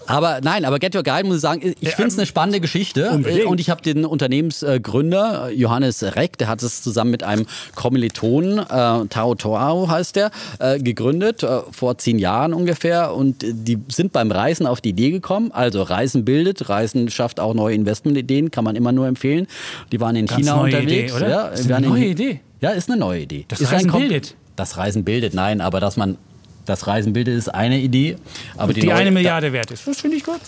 Aber 0.08 0.40
nein, 0.44 0.66
aber 0.66 0.80
Get 0.80 0.96
Your 0.96 1.04
Guide 1.04 1.26
muss 1.26 1.38
ich 1.38 1.42
sagen, 1.42 1.74
ich 1.80 1.90
finde 1.92 2.10
es 2.10 2.18
eine 2.18 2.26
spannende 2.26 2.60
Geschichte. 2.60 3.10
unbedingt. 3.12 3.46
Und 3.46 3.60
ich 3.60 3.70
habe 3.70 3.82
den 3.82 4.04
Unternehmensgründer 4.06 5.50
äh, 5.50 5.54
Johannes 5.54 6.04
Reck, 6.04 6.38
der 6.38 6.48
hat 6.50 6.62
es 6.64 6.82
zusammen 6.82 7.12
mit 7.12 7.24
einem 7.24 7.46
Kommilitonen, 7.76 8.60
äh, 8.60 9.08
Tao 9.08 9.36
Toao 9.36 9.90
heißt 9.90 10.16
der, 10.18 10.32
äh, 10.60 10.80
gegründet, 10.80 11.44
äh, 11.44 11.62
vor 11.72 11.98
zehn 11.98 12.20
Jahren 12.20 12.54
ungefähr. 12.54 13.14
Und 13.14 13.38
die 13.42 13.80
sind 13.88 14.12
beim 14.12 14.32
Reisen 14.32 14.68
auf 14.68 14.82
die 14.82 14.90
Idee 14.90 15.12
gekommen. 15.12 15.52
Also 15.54 15.82
Reisen 15.84 16.26
bildet, 16.26 16.68
Reisen 16.68 17.10
schafft 17.10 17.40
auch 17.40 17.54
neue 17.54 17.76
Investmentideen, 17.76 18.52
kann 18.52 18.64
man 18.66 18.76
immer 18.76 18.92
nur 18.92 19.08
empfehlen. 19.08 19.48
Die 19.92 20.00
waren 20.02 20.16
in 20.16 20.26
Ganz 20.26 20.40
China 20.42 20.58
neue 20.58 20.76
unterwegs. 20.76 21.12
Idee, 21.14 21.24
oder? 21.24 21.30
Ja, 21.30 21.48
Das 21.50 21.60
ist 21.62 21.72
eine 21.72 21.86
in- 21.86 21.92
neue 21.94 22.06
Idee. 22.06 22.40
Ja, 22.60 22.70
ist 22.72 22.90
eine 22.90 23.00
neue 23.00 23.22
Idee. 23.22 23.46
Das 23.48 23.62
ist 23.62 23.72
Reisen 23.72 23.92
bildet. 23.92 24.36
Das 24.56 24.78
Reisen 24.78 25.04
bildet, 25.04 25.34
nein, 25.34 25.62
aber 25.62 25.80
dass 25.80 25.96
man 25.98 26.18
das 26.66 26.88
Reisen 26.88 27.14
bildet, 27.14 27.38
ist 27.38 27.50
eine 27.50 27.80
Idee. 27.80 28.18
Aber 28.58 28.74
Die, 28.74 28.84
neue- 28.84 28.96
eine 28.96 29.12
Milliarde 29.12 29.54
wert 29.54 29.72
ist. 29.72 29.88
Das 29.88 30.00
finde 30.02 30.18
ich 30.18 30.24
gut. 30.24 30.40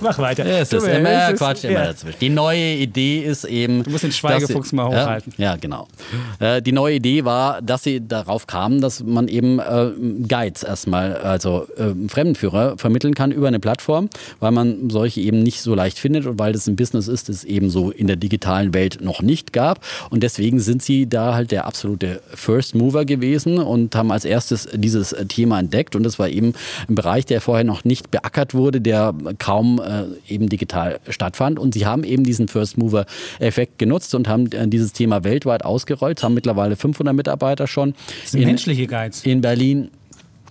Mach 0.00 0.18
weiter. 0.18 0.46
Ja, 0.46 0.58
es 0.58 0.72
ist 0.72 0.84
äh, 0.84 0.98
immer 0.98 1.10
es 1.10 1.32
ist- 1.32 1.38
Quatsch, 1.38 1.64
immer 1.64 1.72
ja. 1.74 1.84
dazwischen. 1.86 2.18
Die 2.20 2.28
neue 2.28 2.74
Idee 2.74 3.20
ist 3.20 3.44
eben. 3.44 3.82
Du 3.82 3.90
musst 3.90 4.04
den 4.04 4.12
Schweigefuchs 4.12 4.70
sie- 4.70 4.76
mal 4.76 4.86
hochhalten. 4.86 5.32
Ja, 5.36 5.52
ja 5.52 5.56
genau. 5.56 5.88
Äh, 6.38 6.62
die 6.62 6.72
neue 6.72 6.96
Idee 6.96 7.24
war, 7.24 7.62
dass 7.62 7.82
sie 7.82 8.06
darauf 8.06 8.46
kamen, 8.46 8.80
dass 8.80 9.02
man 9.02 9.28
eben 9.28 9.58
äh, 9.58 9.90
Guides 10.28 10.62
erstmal, 10.62 11.16
also 11.16 11.66
äh, 11.76 12.08
Fremdenführer 12.08 12.76
vermitteln 12.78 13.14
kann 13.14 13.32
über 13.32 13.48
eine 13.48 13.60
Plattform, 13.60 14.08
weil 14.40 14.50
man 14.52 14.90
solche 14.90 15.20
eben 15.20 15.42
nicht 15.42 15.60
so 15.62 15.74
leicht 15.74 15.98
findet 15.98 16.26
und 16.26 16.38
weil 16.38 16.52
das 16.52 16.66
ein 16.66 16.76
Business 16.76 17.08
ist, 17.08 17.28
das 17.28 17.44
eben 17.44 17.70
so 17.70 17.90
in 17.90 18.06
der 18.06 18.16
digitalen 18.16 18.74
Welt 18.74 18.98
noch 19.00 19.22
nicht 19.22 19.52
gab. 19.52 19.80
Und 20.10 20.22
deswegen 20.22 20.60
sind 20.60 20.82
sie 20.82 21.08
da 21.08 21.34
halt 21.34 21.50
der 21.50 21.66
absolute 21.66 22.20
First 22.34 22.74
Mover 22.74 23.04
gewesen 23.04 23.58
und 23.58 23.94
haben 23.94 24.10
als 24.12 24.24
erstes 24.24 24.68
dieses 24.74 25.14
Thema 25.28 25.58
entdeckt. 25.58 25.96
Und 25.96 26.02
das 26.02 26.18
war 26.18 26.28
eben 26.28 26.54
ein 26.88 26.94
Bereich, 26.94 27.26
der 27.26 27.40
vorher 27.40 27.64
noch 27.64 27.84
nicht 27.84 28.10
beackert 28.32 28.54
wurde, 28.54 28.80
der 28.80 29.14
kaum 29.38 29.80
äh, 29.80 30.32
eben 30.32 30.48
digital 30.48 31.00
stattfand. 31.08 31.58
Und 31.58 31.74
sie 31.74 31.86
haben 31.86 32.04
eben 32.04 32.24
diesen 32.24 32.48
First 32.48 32.78
Mover 32.78 33.06
Effekt 33.38 33.78
genutzt 33.78 34.14
und 34.14 34.28
haben 34.28 34.50
äh, 34.52 34.66
dieses 34.68 34.92
Thema 34.92 35.24
weltweit 35.24 35.64
ausgerollt, 35.64 36.22
haben 36.22 36.34
mittlerweile 36.34 36.76
500 36.76 37.14
Mitarbeiter 37.14 37.66
schon. 37.66 37.94
Das 38.22 38.32
sind 38.32 38.40
in, 38.40 38.46
menschliche 38.46 38.86
Guides. 38.86 39.24
in 39.24 39.40
Berlin. 39.40 39.90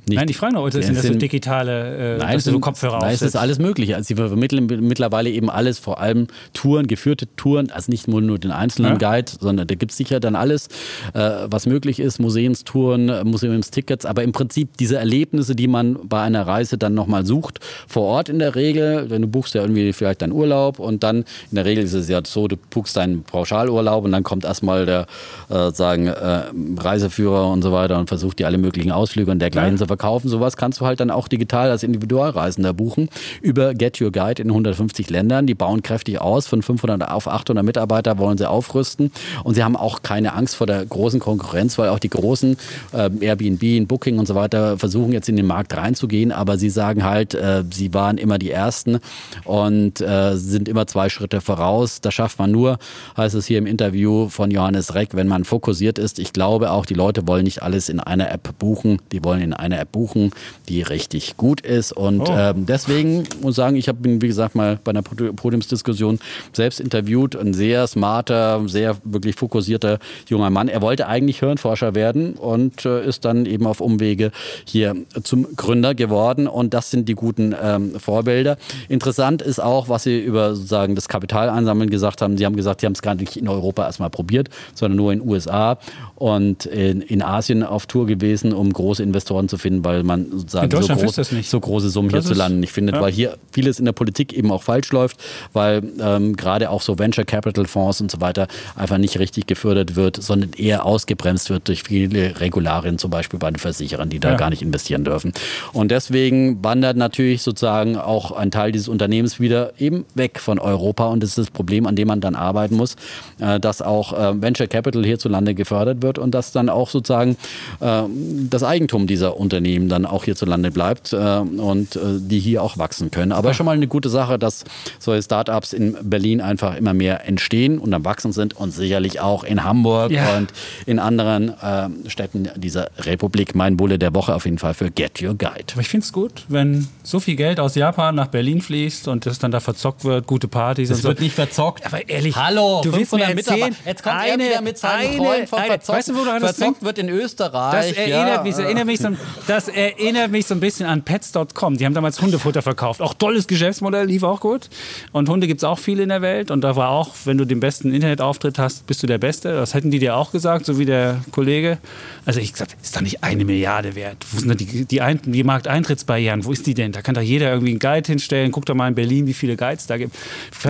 Nicht. 0.07 0.17
Nein, 0.17 0.29
ich 0.29 0.37
frage 0.37 0.53
nur, 0.55 0.63
oder 0.63 0.81
sind 0.81 0.97
das 0.97 1.05
so 1.05 1.13
digitale, 1.13 2.15
äh, 2.15 2.17
Nein, 2.17 2.33
dass 2.33 2.45
du 2.45 2.51
so 2.51 2.59
Kopfhörer 2.59 2.99
nein, 2.99 3.13
es 3.13 3.21
ist 3.21 3.35
alles 3.35 3.59
Mögliche. 3.59 3.95
Also 3.95 4.07
sie 4.07 4.15
vermitteln 4.15 4.65
mittlerweile 4.65 5.29
eben 5.29 5.49
alles, 5.49 5.77
vor 5.77 5.99
allem 6.01 6.25
Touren, 6.53 6.87
geführte 6.87 7.27
Touren, 7.35 7.69
also 7.71 7.91
nicht 7.91 8.07
nur, 8.07 8.19
nur 8.19 8.39
den 8.39 8.51
einzelnen 8.51 8.99
Ja. 8.99 9.11
Guide, 9.11 9.31
sondern 9.39 9.67
da 9.67 9.75
gibt 9.75 9.91
es 9.91 9.97
sicher 9.97 10.19
dann 10.19 10.35
alles, 10.35 10.69
äh, 11.13 11.19
was 11.45 11.67
möglich 11.67 11.99
ist, 11.99 12.19
Museumstouren, 12.19 13.09
äh, 13.09 13.23
Museumstickets, 13.23 14.05
aber 14.07 14.23
im 14.23 14.31
Prinzip 14.31 14.75
diese 14.77 14.97
Erlebnisse, 14.97 15.55
die 15.55 15.67
man 15.67 15.97
bei 16.03 16.21
einer 16.21 16.47
Reise 16.47 16.79
dann 16.79 16.95
nochmal 16.95 17.23
sucht, 17.25 17.59
vor 17.87 18.03
Ort 18.03 18.27
in 18.27 18.39
der 18.39 18.55
Regel, 18.55 19.07
denn 19.07 19.21
du 19.21 19.27
buchst 19.27 19.53
ja 19.53 19.61
irgendwie 19.61 19.93
vielleicht 19.93 20.23
deinen 20.23 20.31
Urlaub 20.33 20.79
und 20.79 21.03
dann, 21.03 21.17
in 21.51 21.55
der 21.55 21.65
Regel 21.65 21.83
ist 21.83 21.93
es 21.93 22.09
ja 22.09 22.21
so, 22.25 22.47
du 22.47 22.55
buchst 22.71 22.97
deinen 22.97 23.21
Pauschalurlaub 23.23 24.03
und 24.03 24.11
dann 24.11 24.23
kommt 24.23 24.45
erstmal 24.45 24.87
der, 24.87 25.05
äh, 25.49 25.69
sagen, 25.71 26.07
äh, 26.07 26.41
Reiseführer 26.77 27.51
und 27.51 27.61
so 27.61 27.71
weiter 27.71 27.99
und 27.99 28.07
versucht 28.07 28.39
dir 28.39 28.47
alle 28.47 28.57
möglichen 28.57 28.91
Ausflüge 28.91 29.29
und 29.29 29.39
dergleichen 29.39 29.73
Ja. 29.73 29.77
zu 29.77 29.90
verkaufen. 29.91 30.29
Sowas 30.29 30.55
kannst 30.55 30.79
du 30.79 30.85
halt 30.85 31.01
dann 31.01 31.11
auch 31.11 31.27
digital 31.27 31.69
als 31.69 31.83
Individualreisender 31.83 32.73
buchen 32.73 33.09
über 33.41 33.73
Get 33.73 33.99
Your 33.99 34.11
Guide 34.11 34.41
in 34.41 34.49
150 34.49 35.09
Ländern. 35.09 35.47
Die 35.47 35.53
bauen 35.53 35.83
kräftig 35.83 36.21
aus. 36.21 36.47
Von 36.47 36.61
500 36.61 37.09
auf 37.09 37.27
800 37.27 37.65
Mitarbeiter 37.65 38.17
wollen 38.17 38.37
sie 38.37 38.49
aufrüsten. 38.49 39.11
Und 39.43 39.55
sie 39.55 39.63
haben 39.63 39.75
auch 39.75 40.01
keine 40.01 40.33
Angst 40.33 40.55
vor 40.55 40.65
der 40.65 40.85
großen 40.85 41.19
Konkurrenz, 41.19 41.77
weil 41.77 41.89
auch 41.89 41.99
die 41.99 42.09
großen 42.09 42.55
äh, 42.93 43.09
Airbnb, 43.19 43.87
Booking 43.87 44.17
und 44.17 44.27
so 44.27 44.35
weiter 44.35 44.77
versuchen 44.77 45.11
jetzt 45.11 45.27
in 45.27 45.35
den 45.35 45.45
Markt 45.45 45.75
reinzugehen. 45.75 46.31
Aber 46.31 46.57
sie 46.57 46.69
sagen 46.69 47.03
halt, 47.03 47.33
äh, 47.33 47.63
sie 47.69 47.93
waren 47.93 48.17
immer 48.17 48.37
die 48.37 48.51
Ersten 48.51 48.99
und 49.43 49.99
äh, 49.99 50.35
sind 50.35 50.69
immer 50.69 50.87
zwei 50.87 51.09
Schritte 51.09 51.41
voraus. 51.41 51.99
Das 51.99 52.13
schafft 52.13 52.39
man 52.39 52.51
nur, 52.51 52.79
heißt 53.17 53.35
es 53.35 53.45
hier 53.45 53.57
im 53.57 53.65
Interview 53.65 54.29
von 54.29 54.51
Johannes 54.51 54.95
Reck, 54.95 55.09
wenn 55.15 55.27
man 55.27 55.43
fokussiert 55.43 55.99
ist. 55.99 56.19
Ich 56.19 56.31
glaube 56.31 56.71
auch, 56.71 56.85
die 56.85 56.93
Leute 56.93 57.27
wollen 57.27 57.43
nicht 57.43 57.61
alles 57.61 57.89
in 57.89 57.99
einer 57.99 58.31
App 58.31 58.57
buchen. 58.57 59.01
Die 59.11 59.23
wollen 59.23 59.41
in 59.41 59.53
einer 59.53 59.79
App 59.81 59.91
buchen, 59.91 60.31
die 60.69 60.81
richtig 60.81 61.37
gut 61.37 61.61
ist. 61.61 61.91
Und 61.91 62.21
Oh. 62.29 62.33
ähm, 62.35 62.65
deswegen 62.65 63.23
muss 63.41 63.51
ich 63.51 63.55
sagen, 63.55 63.75
ich 63.75 63.87
habe 63.87 64.07
ihn, 64.07 64.21
wie 64.21 64.27
gesagt, 64.27 64.55
mal 64.55 64.79
bei 64.83 64.91
einer 64.91 65.01
Podi- 65.01 65.33
Podiumsdiskussion 65.33 66.19
selbst 66.53 66.79
interviewt. 66.79 67.35
Ein 67.35 67.53
sehr 67.53 67.87
smarter, 67.87 68.61
sehr 68.67 68.97
wirklich 69.03 69.35
fokussierter 69.35 69.99
junger 70.27 70.49
Mann. 70.49 70.67
Er 70.67 70.81
wollte 70.81 71.07
eigentlich 71.07 71.39
Hirnforscher 71.39 71.95
werden 71.95 72.33
und 72.33 72.85
äh, 72.85 73.05
ist 73.05 73.25
dann 73.25 73.45
eben 73.45 73.65
auf 73.67 73.81
Umwege 73.81 74.31
hier 74.65 74.95
zum 75.23 75.47
Gründer 75.55 75.95
geworden. 75.95 76.47
Und 76.47 76.73
das 76.73 76.91
sind 76.91 77.09
die 77.09 77.15
guten 77.15 77.55
ähm, 77.61 77.99
Vorbilder. 77.99 78.57
Interessant 78.89 79.41
ist 79.41 79.61
auch, 79.61 79.89
was 79.89 80.03
Sie 80.03 80.19
über 80.19 80.55
sozusagen 80.55 80.95
das 80.95 81.07
Kapital 81.07 81.49
einsammeln 81.49 81.89
gesagt 81.89 82.21
haben. 82.21 82.37
Sie 82.37 82.45
haben 82.45 82.55
gesagt, 82.55 82.81
Sie 82.81 82.85
haben 82.85 82.93
es 82.93 83.01
gar 83.01 83.15
nicht 83.15 83.37
in 83.37 83.47
Europa 83.47 83.85
erstmal 83.85 84.09
probiert, 84.09 84.49
sondern 84.75 84.97
nur 84.97 85.13
in 85.13 85.19
den 85.19 85.29
USA 85.29 85.77
und 86.15 86.65
in, 86.65 87.01
in 87.01 87.21
Asien 87.21 87.63
auf 87.63 87.85
Tour 87.87 88.05
gewesen, 88.05 88.53
um 88.53 88.71
große 88.71 89.01
Investoren 89.01 89.47
zu 89.49 89.57
finden, 89.57 89.70
weil 89.83 90.03
man 90.03 90.29
sozusagen 90.31 90.69
so, 90.71 90.93
groß, 90.93 91.15
so 91.43 91.59
große 91.59 91.89
Summen 91.89 92.09
Das 92.09 92.25
hierzulande 92.25 92.57
nicht 92.57 92.71
findet, 92.71 92.95
ja. 92.95 93.01
weil 93.01 93.11
hier 93.11 93.37
vieles 93.51 93.79
in 93.79 93.85
der 93.85 93.91
Politik 93.93 94.33
eben 94.33 94.51
auch 94.51 94.63
falsch 94.63 94.91
läuft, 94.91 95.17
weil 95.53 95.81
ähm, 95.99 96.35
gerade 96.35 96.69
auch 96.69 96.81
so 96.81 96.99
Venture 96.99 97.25
Capital 97.25 97.65
Fonds 97.65 98.01
und 98.01 98.11
so 98.11 98.21
weiter 98.21 98.47
einfach 98.75 98.97
nicht 98.97 99.19
richtig 99.19 99.47
gefördert 99.47 99.95
wird, 99.95 100.21
sondern 100.21 100.51
eher 100.53 100.85
ausgebremst 100.85 101.49
wird 101.49 101.67
durch 101.67 101.83
viele 101.83 102.39
Regularien, 102.39 102.97
zum 102.97 103.11
Beispiel 103.11 103.39
bei 103.39 103.49
den 103.49 103.57
Versicherern, 103.57 104.09
die 104.09 104.19
da 104.19 104.31
Ja. 104.31 104.37
gar 104.37 104.49
nicht 104.49 104.61
investieren 104.61 105.03
dürfen. 105.03 105.33
Und 105.73 105.91
deswegen 105.91 106.63
wandert 106.63 106.97
natürlich 106.97 107.41
sozusagen 107.41 107.97
auch 107.97 108.31
ein 108.31 108.51
Teil 108.51 108.71
dieses 108.71 108.87
Unternehmens 108.87 109.39
wieder 109.39 109.73
eben 109.79 110.05
weg 110.15 110.39
von 110.39 110.59
Europa 110.59 111.07
und 111.07 111.21
das 111.21 111.29
ist 111.31 111.37
das 111.37 111.49
Problem, 111.51 111.85
an 111.87 111.95
dem 111.95 112.07
man 112.07 112.21
dann 112.21 112.35
arbeiten 112.35 112.75
muss, 112.75 112.95
äh, 113.39 113.59
dass 113.59 113.81
auch 113.81 114.13
äh, 114.13 114.41
Venture 114.41 114.67
Capital 114.67 115.05
hierzulande 115.05 115.53
gefördert 115.55 116.01
wird 116.01 116.17
und 116.17 116.31
dass 116.31 116.51
dann 116.51 116.69
auch 116.69 116.89
sozusagen 116.89 117.37
äh, 117.79 118.03
das 118.49 118.63
Eigentum 118.63 119.07
dieser 119.07 119.37
Unternehmen 119.37 119.60
dann 119.65 120.05
auch 120.05 120.23
hierzulande 120.25 120.71
bleibt 120.71 121.13
äh, 121.13 121.17
und 121.17 121.95
äh, 121.95 121.99
die 122.19 122.39
hier 122.39 122.63
auch 122.63 122.77
wachsen 122.77 123.11
können. 123.11 123.31
Aber 123.31 123.53
schon 123.53 123.65
mal 123.65 123.73
eine 123.73 123.87
gute 123.87 124.09
Sache, 124.09 124.37
dass 124.39 124.63
solche 124.99 125.23
Startups 125.23 125.73
in 125.73 125.95
Berlin 126.01 126.41
einfach 126.41 126.75
immer 126.75 126.93
mehr 126.93 127.27
entstehen 127.27 127.79
und 127.79 127.93
am 127.93 128.03
Wachsen 128.05 128.31
sind 128.33 128.55
und 128.57 128.71
sicherlich 128.71 129.19
auch 129.19 129.43
in 129.43 129.63
Hamburg 129.63 130.11
Ja. 130.11 130.37
und 130.37 130.51
in 130.85 130.99
anderen 130.99 131.49
äh, 131.61 132.09
Städten 132.09 132.49
dieser 132.55 132.89
Republik. 132.99 133.55
Mein 133.55 133.77
Bulle 133.77 133.99
der 133.99 134.13
Woche 134.15 134.33
auf 134.35 134.45
jeden 134.45 134.57
Fall 134.57 134.73
für 134.73 134.89
Get 134.91 135.21
Your 135.21 135.35
Guide. 135.35 135.65
Aber 135.73 135.81
ich 135.81 135.89
finde 135.89 136.05
es 136.05 136.13
gut, 136.13 136.31
wenn 136.47 136.87
so 137.03 137.19
viel 137.19 137.35
Geld 137.35 137.59
aus 137.59 137.75
Japan 137.75 138.15
nach 138.15 138.27
Berlin 138.27 138.61
fließt 138.61 139.07
und 139.07 139.25
das 139.25 139.39
dann 139.39 139.51
da 139.51 139.59
verzockt 139.59 140.03
wird, 140.03 140.27
gute 140.27 140.47
Partys 140.47 140.89
und 140.91 140.97
so. 140.97 141.11
nicht 141.11 141.35
verzockt. 141.35 141.85
Aber 141.85 142.07
ehrlich, 142.09 142.35
Hallo, 142.35 142.81
du 142.83 142.91
willst 142.93 143.13
mir 143.13 143.25
500 143.25 143.37
erzählen. 143.37 143.75
Jetzt 143.85 144.03
kommt 144.03 144.15
eine- 144.15 144.43
er 144.43 144.49
wieder 144.49 144.61
mit 144.61 144.77
seinen 144.77 145.07
eine- 145.09 145.17
Träumen 145.17 145.47
von 145.47 145.59
eine- 145.59 145.67
verzockt. 145.67 145.97
Weißt 145.99 146.09
du, 146.09 146.15
woran 146.15 146.41
das 146.41 146.55
verzockt 146.57 146.83
wird 146.83 146.97
in 146.97 147.07
Das 147.07 147.15
Österreich. 147.17 147.97
erinnert, 147.97 148.27
ja. 148.37 148.43
mich, 148.43 148.51
das, 148.55 148.59
erinnert 148.63 148.85
mich 148.85 148.99
so, 148.99 149.09
das 149.51 149.67
erinnert 149.67 150.31
mich 150.31 150.45
so 150.45 150.53
ein 150.53 150.61
bisschen 150.61 150.85
an 150.85 151.03
Pets.com. 151.03 151.75
Die 151.75 151.85
haben 151.85 151.93
damals 151.93 152.21
Hundefutter 152.21 152.61
verkauft. 152.61 153.01
Auch 153.01 153.13
tolles 153.13 153.47
Geschäftsmodell, 153.47 154.05
lief 154.05 154.23
auch 154.23 154.39
gut. 154.39 154.69
Und 155.11 155.27
Hunde 155.27 155.45
gibt 155.45 155.59
es 155.59 155.65
auch 155.65 155.77
viele 155.77 156.03
in 156.03 156.09
der 156.09 156.21
Welt. 156.21 156.51
Und 156.51 156.61
da 156.61 156.77
war 156.77 156.89
auch, 156.89 157.09
wenn 157.25 157.37
du 157.37 157.43
den 157.43 157.59
besten 157.59 157.93
Internetauftritt 157.93 158.57
hast, 158.57 158.87
bist 158.87 159.03
du 159.03 159.07
der 159.07 159.17
Beste. 159.17 159.51
Das 159.53 159.73
hätten 159.73 159.91
die 159.91 159.99
dir 159.99 160.15
auch 160.15 160.31
gesagt, 160.31 160.65
so 160.65 160.79
wie 160.79 160.85
der 160.85 161.19
Kollege. 161.31 161.79
Also 162.25 162.39
ich 162.39 162.53
gesagt, 162.53 162.77
ist 162.81 162.95
doch 162.95 163.01
nicht 163.01 163.25
eine 163.25 163.43
Milliarde 163.43 163.93
wert. 163.95 164.25
Wo 164.31 164.39
sind 164.39 164.47
da 164.47 164.55
die, 164.55 164.85
die, 164.85 165.01
Ein 165.01 165.19
die 165.25 165.43
Markteintrittsbarrieren? 165.43 166.45
Wo 166.45 166.53
ist 166.53 166.65
die 166.65 166.73
denn? 166.73 166.93
Da 166.93 167.01
kann 167.01 167.15
doch 167.15 167.21
jeder 167.21 167.49
irgendwie 167.51 167.71
einen 167.71 167.79
Guide 167.79 168.07
hinstellen. 168.07 168.53
Guck 168.53 168.65
doch 168.67 168.75
mal 168.75 168.87
in 168.87 168.95
Berlin, 168.95 169.27
wie 169.27 169.33
viele 169.33 169.57
Guides 169.57 169.85
da 169.85 169.97
gibt. 169.97 170.15
Ja, 170.15 170.21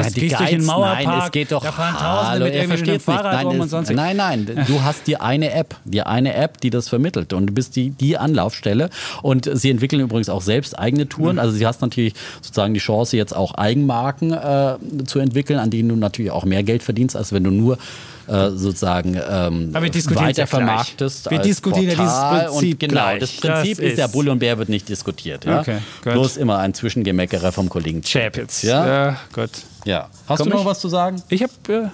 Fast 0.02 0.16
die 0.16 0.22
gehst 0.22 0.40
durch 0.40 0.50
den 0.50 0.58
Guides, 0.58 0.68
Mauerpark, 0.68 1.06
nein, 1.06 1.22
es 1.26 1.32
geht 1.32 1.52
doch. 1.52 1.64
da 1.64 1.72
fahren 1.72 1.94
Tausende 1.94 2.28
Hallo, 2.30 2.46
mit 2.46 2.56
irgendwie 2.56 2.92
mit. 2.92 3.02
Fahrrad 3.04 3.34
Nein, 3.34 3.46
rum 3.46 3.56
es- 3.58 3.62
und 3.62 3.70
sonst 3.70 3.92
nein, 3.92 4.18
nein, 4.18 4.66
du 4.68 4.82
hast 4.82 5.06
dir 5.06 5.22
eine 5.22 5.52
App, 5.52 5.76
dir 5.86 6.08
eine 6.08 6.34
App, 6.34 6.60
die 6.62 6.72
das 6.72 6.90
vermittelt 6.90 7.34
und 7.34 7.46
du 7.46 7.54
bist 7.54 7.76
die, 7.76 7.92
die 7.92 8.18
Anlaufstelle 8.18 8.71
und 9.22 9.50
sie 9.54 9.70
entwickeln 9.70 10.02
übrigens 10.02 10.30
auch 10.30 10.42
selbst 10.42 10.78
eigene 10.78 11.08
Touren, 11.08 11.40
also 11.40 11.54
sie 11.56 11.66
hast 11.66 11.82
natürlich 11.82 12.14
sozusagen 12.42 12.74
die 12.74 12.80
Chance 12.80 13.18
jetzt 13.18 13.36
auch 13.36 13.56
Eigenmarken 13.56 14.32
äh, 14.34 14.76
zu 15.06 15.20
entwickeln, 15.20 15.60
an 15.60 15.70
denen 15.70 15.90
du 15.90 15.96
natürlich 15.96 16.32
auch 16.32 16.46
mehr 16.46 16.64
Geld 16.64 16.84
verdienst, 16.84 17.16
als 17.16 17.32
wenn 17.34 17.44
du 17.44 17.52
nur 17.52 17.78
äh, 18.28 18.50
sozusagen 18.52 19.16
ähm, 19.16 19.72
Aber 19.74 19.84
wir 19.84 19.92
diskutieren 19.92 20.28
weiter 20.28 20.48
ja. 20.48 21.32
Wir 21.32 21.40
diskutieren 21.40 21.90
ja 21.90 21.96
dieses 21.96 22.14
Portal. 22.14 22.46
Prinzip 22.46 22.80
genau, 22.80 22.94
gleich. 22.94 23.20
das 23.20 23.32
Prinzip 23.32 23.78
Das 23.78 23.86
ist, 23.86 23.98
der 23.98 24.06
ist- 24.06 24.12
Bulle 24.12 24.32
und 24.32 24.40
Bär 24.40 24.58
wird 24.58 24.70
nicht 24.70 24.88
diskutiert. 24.88 25.46
Ja? 25.46 25.60
Okay. 25.60 25.78
Bloß 26.04 26.38
immer 26.38 26.60
ein 26.60 26.74
Zwischengemeckerer 26.74 27.52
vom 27.52 27.68
Kollegen 27.70 28.02
Chapitz. 28.02 28.62
Ja? 28.62 28.88
ja 28.88 29.18
Gott. 29.34 29.50
Ja. 29.86 30.10
Hast 30.28 30.38
Komm 30.40 30.50
du 30.50 30.56
noch 30.56 30.62
ich? 30.62 30.68
was 30.68 30.80
zu 30.80 30.90
sagen? 30.90 31.22
Ich 31.30 31.44
habe. 31.44 31.52
Äh, 31.68 31.88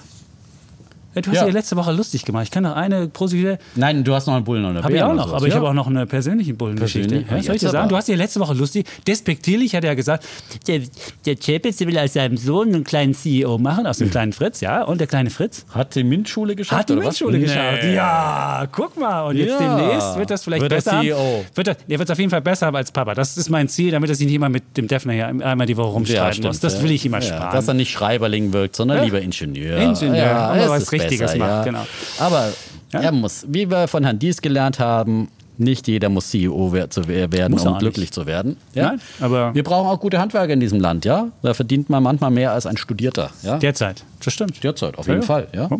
ja, 1.14 1.22
du 1.22 1.30
hast 1.30 1.36
Ja. 1.36 1.46
ja. 1.46 1.52
letzte 1.52 1.76
Woche 1.76 1.92
lustig 1.92 2.24
gemacht. 2.24 2.44
Ich 2.44 2.50
kann 2.50 2.62
noch 2.62 2.76
eine 2.76 3.08
positive. 3.08 3.58
Nein, 3.76 4.04
du 4.04 4.14
hast 4.14 4.26
noch 4.26 4.34
einen 4.34 4.44
Bullen 4.44 4.64
eine 4.64 4.82
Habe 4.82 4.94
ich 4.94 5.02
auch 5.02 5.06
oder 5.08 5.14
noch, 5.16 5.26
sowas, 5.28 5.36
aber 5.36 5.46
ich 5.46 5.52
ja? 5.54 5.58
habe 5.60 5.68
auch 5.70 5.74
noch 5.74 5.86
eine 5.86 6.06
persönliche 6.06 6.54
Bullengeschichte. 6.54 7.08
Persönlich? 7.22 7.30
Ja, 7.30 7.42
soll 7.42 7.54
ich 7.56 7.60
dir 7.62 7.70
sagen? 7.70 7.88
Du 7.88 7.96
hast 7.96 8.08
ja 8.08 8.16
letzte 8.16 8.40
Woche 8.40 8.54
lustig, 8.54 8.86
despektierlich 9.06 9.74
hat 9.74 9.84
er 9.84 9.96
gesagt, 9.96 10.24
der, 10.66 10.82
der 11.26 11.36
Chapitz 11.36 11.80
will 11.80 11.98
aus 11.98 12.12
seinem 12.12 12.36
Sohn 12.36 12.68
einen 12.74 12.84
kleinen 12.84 13.14
CEO 13.14 13.58
machen, 13.58 13.86
aus 13.86 13.98
dem 13.98 14.10
kleinen 14.10 14.32
Fritz, 14.32 14.60
ja. 14.60 14.82
Und 14.84 14.98
der 15.00 15.06
kleine 15.06 15.30
Fritz 15.30 15.64
Hat 15.70 15.94
die 15.94 16.04
MINT-Schule 16.04 16.54
geschafft? 16.56 16.80
hat 16.80 16.88
die 16.88 16.92
oder 16.94 17.02
was? 17.02 17.08
Mitschule 17.14 17.38
Nee. 17.38 17.44
geschafft. 17.44 17.84
Ja, 17.84 18.66
guck 18.70 18.98
mal. 18.98 19.22
Und 19.22 19.36
jetzt 19.36 19.58
demnächst 19.58 20.16
wird 20.18 20.30
das 20.30 20.44
vielleicht 20.44 20.62
Wird 20.62 20.72
er 20.72 20.76
besser 20.76 20.92
haben. 20.92 21.02
CEO. 21.06 21.44
Wird 21.54 21.68
er, 21.68 21.74
der 21.74 21.98
wird 21.98 22.08
es 22.08 22.12
auf 22.12 22.18
jeden 22.18 22.30
Fall 22.30 22.42
besser 22.42 22.66
haben 22.66 22.76
als 22.76 22.92
Papa. 22.92 23.14
Das 23.14 23.36
ist 23.36 23.48
mein 23.50 23.68
Ziel, 23.68 23.90
damit 23.90 24.08
er 24.10 24.14
sich 24.16 24.26
nicht 24.26 24.34
immer 24.36 24.48
mit 24.48 24.76
dem 24.76 24.88
Defner 24.88 25.12
hier 25.12 25.26
einmal 25.28 25.66
die 25.66 25.76
Woche 25.76 25.92
rumstreiten 25.92 26.44
muss. 26.44 26.60
Das 26.60 26.82
will 26.82 26.90
ich 26.90 27.04
immer 27.06 27.20
sparen. 27.20 27.52
Dass 27.52 27.66
er 27.68 27.74
nicht 27.74 27.90
Schreiberling 27.90 28.52
wirkt, 28.52 28.76
sondern 28.76 29.04
lieber 29.04 29.20
Ingenieur. 29.20 29.78
Ingenieur, 29.78 30.16
ja, 30.16 30.48
aber 30.48 30.80
Richtiges 31.00 31.32
besser, 31.32 31.38
macht, 31.38 31.50
ja. 31.50 31.62
genau. 31.64 31.86
Aber 32.18 32.52
Ja. 32.92 33.00
er 33.00 33.12
muss, 33.12 33.44
wie 33.48 33.70
wir 33.70 33.88
von 33.88 34.04
Herrn 34.04 34.18
Dies 34.18 34.40
gelernt 34.40 34.78
haben, 34.78 35.28
nicht 35.60 35.88
jeder 35.88 36.08
muss 36.08 36.30
CEO 36.30 36.72
werden, 36.72 37.50
Muss 37.52 37.66
um 37.66 37.78
glücklich 37.78 38.12
zu 38.12 38.26
werden. 38.26 38.56
Ja? 38.74 38.90
Nein, 38.90 39.00
aber- 39.20 39.54
wir 39.54 39.64
brauchen 39.64 39.88
auch 39.88 39.98
gute 40.00 40.18
Handwerker 40.20 40.52
in 40.52 40.60
diesem 40.60 40.78
Land, 40.80 41.04
ja. 41.04 41.28
Da 41.42 41.52
verdient 41.52 41.90
man 41.90 42.02
manchmal 42.02 42.30
mehr 42.30 42.52
als 42.52 42.64
ein 42.66 42.76
Studierter. 42.76 43.30
Ja? 43.42 43.58
Derzeit. 43.58 44.04
Das 44.24 44.32
stimmt. 44.32 44.62
Derzeit, 44.62 44.96
auf 44.96 45.08
jeden. 45.08 45.22
Fall, 45.22 45.48
ja. 45.52 45.68
Ja. 45.70 45.78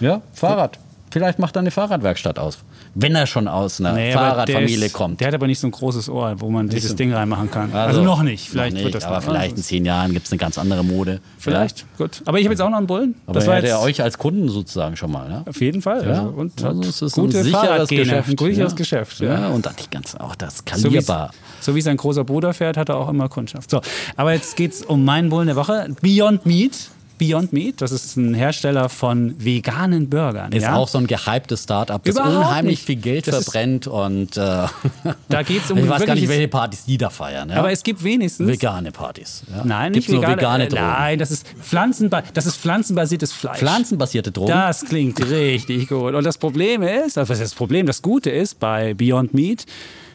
Ja, 0.00 0.22
Fahrrad. 0.34 0.78
Vielleicht 1.10 1.38
macht 1.38 1.56
er 1.56 1.60
eine 1.60 1.70
Fahrradwerkstatt 1.70 2.38
aus. 2.38 2.58
Wenn 2.98 3.14
er 3.14 3.26
schon 3.26 3.46
aus 3.46 3.78
einer 3.78 3.92
Nee, 3.92 4.12
Fahrradfamilie 4.12 4.88
kommt. 4.88 5.20
Der 5.20 5.28
hat 5.28 5.34
aber 5.34 5.46
nicht 5.46 5.58
so 5.58 5.66
ein 5.66 5.70
großes 5.70 6.08
Ohr, 6.08 6.34
wo 6.38 6.48
man 6.50 6.68
dieses 6.70 6.92
so. 6.92 6.96
Ding 6.96 7.12
reinmachen 7.12 7.50
kann. 7.50 7.70
Also, 7.74 8.02
noch 8.02 8.22
nicht. 8.22 8.48
Vielleicht 8.48 8.74
noch 8.76 8.84
wird 8.84 8.94
das 8.94 9.04
Aber 9.04 9.16
noch. 9.16 9.22
vielleicht 9.24 9.56
in 9.58 9.62
zehn 9.62 9.84
Jahren 9.84 10.14
gibt 10.14 10.24
es 10.26 10.32
eine 10.32 10.38
ganz 10.38 10.56
andere 10.56 10.82
Mode. 10.82 11.20
Vielleicht, 11.38 11.84
gut. 11.98 12.22
Aber 12.24 12.38
ich 12.38 12.46
habe 12.46 12.54
jetzt 12.54 12.60
auch 12.62 12.70
noch 12.70 12.78
einen 12.78 12.86
Bullen. 12.86 13.14
Aber 13.26 13.34
das 13.34 13.46
war 13.46 13.56
jetzt 13.56 13.68
er 13.68 13.80
euch 13.82 14.02
als 14.02 14.16
Kunden 14.16 14.48
sozusagen 14.48 14.96
schon 14.96 15.12
mal. 15.12 15.28
Ne? 15.28 15.42
auf 15.46 15.60
jeden 15.60 15.82
Fall. 15.82 16.04
Ja, 16.04 16.10
Also, 16.10 16.22
und 16.36 16.64
also 16.64 16.80
es 16.88 17.02
ist 17.02 17.12
gute 17.14 17.38
ein 17.38 17.44
sicheres 17.44 17.88
Geschäft. 17.90 18.28
Ein 18.30 18.38
sicheres 18.38 18.72
ja. 18.72 18.76
Geschäft. 18.76 19.20
Ja. 19.20 19.40
Ja. 19.40 19.48
und 19.48 19.66
dann 19.66 19.74
die 19.76 19.90
ganzen, 19.90 20.18
auch 20.22 20.34
das 20.34 20.56
So 20.58 20.64
wie, 20.64 21.00
skalierbar. 21.00 21.30
so 21.60 21.74
wie 21.74 21.82
sein 21.82 21.98
großer 21.98 22.24
Bruder 22.24 22.54
fährt, 22.54 22.78
hat 22.78 22.88
er 22.88 22.96
auch 22.96 23.10
immer 23.10 23.28
Kundschaft. 23.28 23.70
So, 23.70 23.82
aber 24.16 24.32
jetzt 24.32 24.56
geht 24.56 24.72
es 24.72 24.82
um 24.82 25.04
meinen 25.04 25.28
Bullen 25.28 25.48
der 25.48 25.56
Woche. 25.56 25.88
Beyond 26.00 26.46
Meat. 26.46 26.88
Beyond 27.18 27.52
Meat, 27.52 27.80
das 27.80 27.92
ist 27.92 28.16
ein 28.16 28.34
Hersteller 28.34 28.88
von 28.88 29.34
veganen 29.38 30.10
Burgern. 30.10 30.52
Ist 30.52 30.64
ja? 30.64 30.74
auch 30.74 30.88
so 30.88 30.98
ein 30.98 31.06
gehyptes 31.06 31.62
Start-up, 31.62 32.04
das 32.04 32.14
Überhaupt 32.14 32.36
unheimlich 32.36 32.78
nicht. 32.78 32.86
viel 32.86 32.96
Geld 32.96 33.26
Das 33.26 33.44
verbrennt 33.44 33.86
und 33.86 34.36
äh, 34.36 34.40
Da 35.28 35.42
geht's 35.42 35.70
um 35.70 35.78
ich 35.78 35.88
weiß 35.88 36.04
gar 36.04 36.14
nicht, 36.14 36.28
welche 36.28 36.48
Partys 36.48 36.84
die 36.84 36.98
da 36.98 37.10
feiern. 37.10 37.50
Ja? 37.50 37.56
Aber 37.56 37.72
es 37.72 37.82
gibt 37.82 38.02
wenigstens 38.04 38.48
vegane 38.48 38.92
Partys. 38.92 39.44
Ja? 39.50 39.64
Nein, 39.64 39.92
Gibt's 39.92 40.08
nicht 40.08 40.14
nur 40.14 40.22
vegane, 40.22 40.36
vegane 40.36 40.64
äh, 40.64 40.68
Drogen. 40.68 40.82
Nein, 40.82 41.18
das 41.18 41.30
ist, 41.30 41.46
pflanzenba 41.60 42.22
das 42.34 42.46
ist 42.46 42.56
pflanzenbasiertes 42.58 43.32
Fleisch. 43.32 43.58
Pflanzenbasierte 43.58 44.32
Drogen. 44.32 44.50
Das 44.50 44.84
klingt 44.84 45.18
richtig 45.30 45.88
gut. 45.88 46.14
Und 46.14 46.24
das 46.24 46.38
Problem 46.38 46.82
ist, 46.82 47.18
also 47.18 47.34
das 47.34 47.54
Problem? 47.54 47.86
Das 47.86 48.02
Gute 48.02 48.30
ist 48.30 48.58
bei 48.60 48.94
Beyond 48.94 49.34
Meat, 49.34 49.66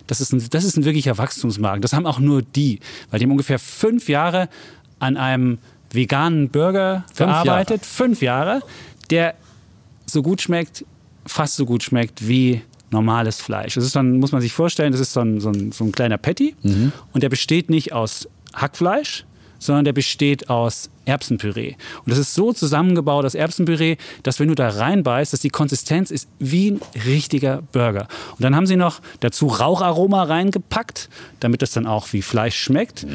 das 0.08 0.20
ist 0.22 0.34
ein, 0.34 0.44
das 0.50 0.64
ist 0.64 0.78
ein 0.78 0.86
wirklicher 0.86 1.18
Wachstumsmarkt. 1.18 1.84
Das 1.84 1.94
haben 1.94 2.06
auch 2.06 2.20
nur 2.20 2.42
die, 2.42 2.80
weil 3.10 3.20
die 3.20 3.26
haben 3.26 3.32
ungefähr 3.32 3.60
fünf 3.60 4.10
Jahre 4.10 4.50
an 5.00 5.18
einem 5.18 5.60
veganen 5.94 6.50
Burger 6.50 7.06
Fünf 7.14 7.30
gearbeitet. 7.30 7.86
Fünf 7.86 8.22
Jahre, 8.22 8.62
der 9.10 9.36
so 10.06 10.22
gut 10.22 10.42
schmeckt, 10.42 10.86
fast 11.26 11.56
so 11.56 11.66
gut 11.66 11.84
schmeckt 11.84 12.28
wie 12.28 12.62
normales 12.90 13.42
Fleisch. 13.42 13.76
Das 13.76 13.86
ist 13.86 13.96
dann, 13.96 14.20
muss 14.20 14.32
man 14.32 14.42
sich 14.42 14.54
vorstellen, 14.54 14.92
das 14.92 15.02
ist 15.02 15.14
so 15.14 15.22
ein, 15.22 15.40
so 15.40 15.50
ein, 15.50 15.72
so 15.72 15.86
ein 15.86 15.92
kleiner 15.92 16.18
Patty 16.18 16.56
und 17.14 17.24
der 17.24 17.30
besteht 17.30 17.70
nicht 17.70 17.94
aus 17.94 18.28
Hackfleisch, 18.54 19.26
sondern 19.60 19.86
der 19.86 19.94
besteht 19.94 20.50
aus 20.50 20.90
Erbsenpüree. 21.12 21.76
Und 22.06 22.10
das 22.10 22.18
ist 22.18 22.34
so 22.34 22.54
zusammengebaut, 22.54 23.26
das 23.26 23.36
Erbsenpüree, 23.36 23.98
dass 24.24 24.40
wenn 24.40 24.48
du 24.48 24.56
da 24.56 24.70
reinbeißt, 24.70 25.34
dass 25.34 25.42
die 25.42 25.50
Konsistenz 25.50 26.10
ist 26.10 26.30
wie 26.40 26.72
ein 26.72 26.82
richtiger 27.06 27.62
Burger. 27.74 28.08
Und 28.32 28.42
dann 28.42 28.56
haben 28.56 28.66
sie 28.66 28.78
noch 28.78 29.02
dazu 29.20 29.48
Raucharoma 29.48 30.24
reingepackt, 30.24 31.10
damit 31.42 31.62
das 31.62 31.72
dann 31.72 31.86
auch 31.86 32.14
wie 32.14 32.22
Fleisch 32.22 32.56
schmeckt. 32.56 33.06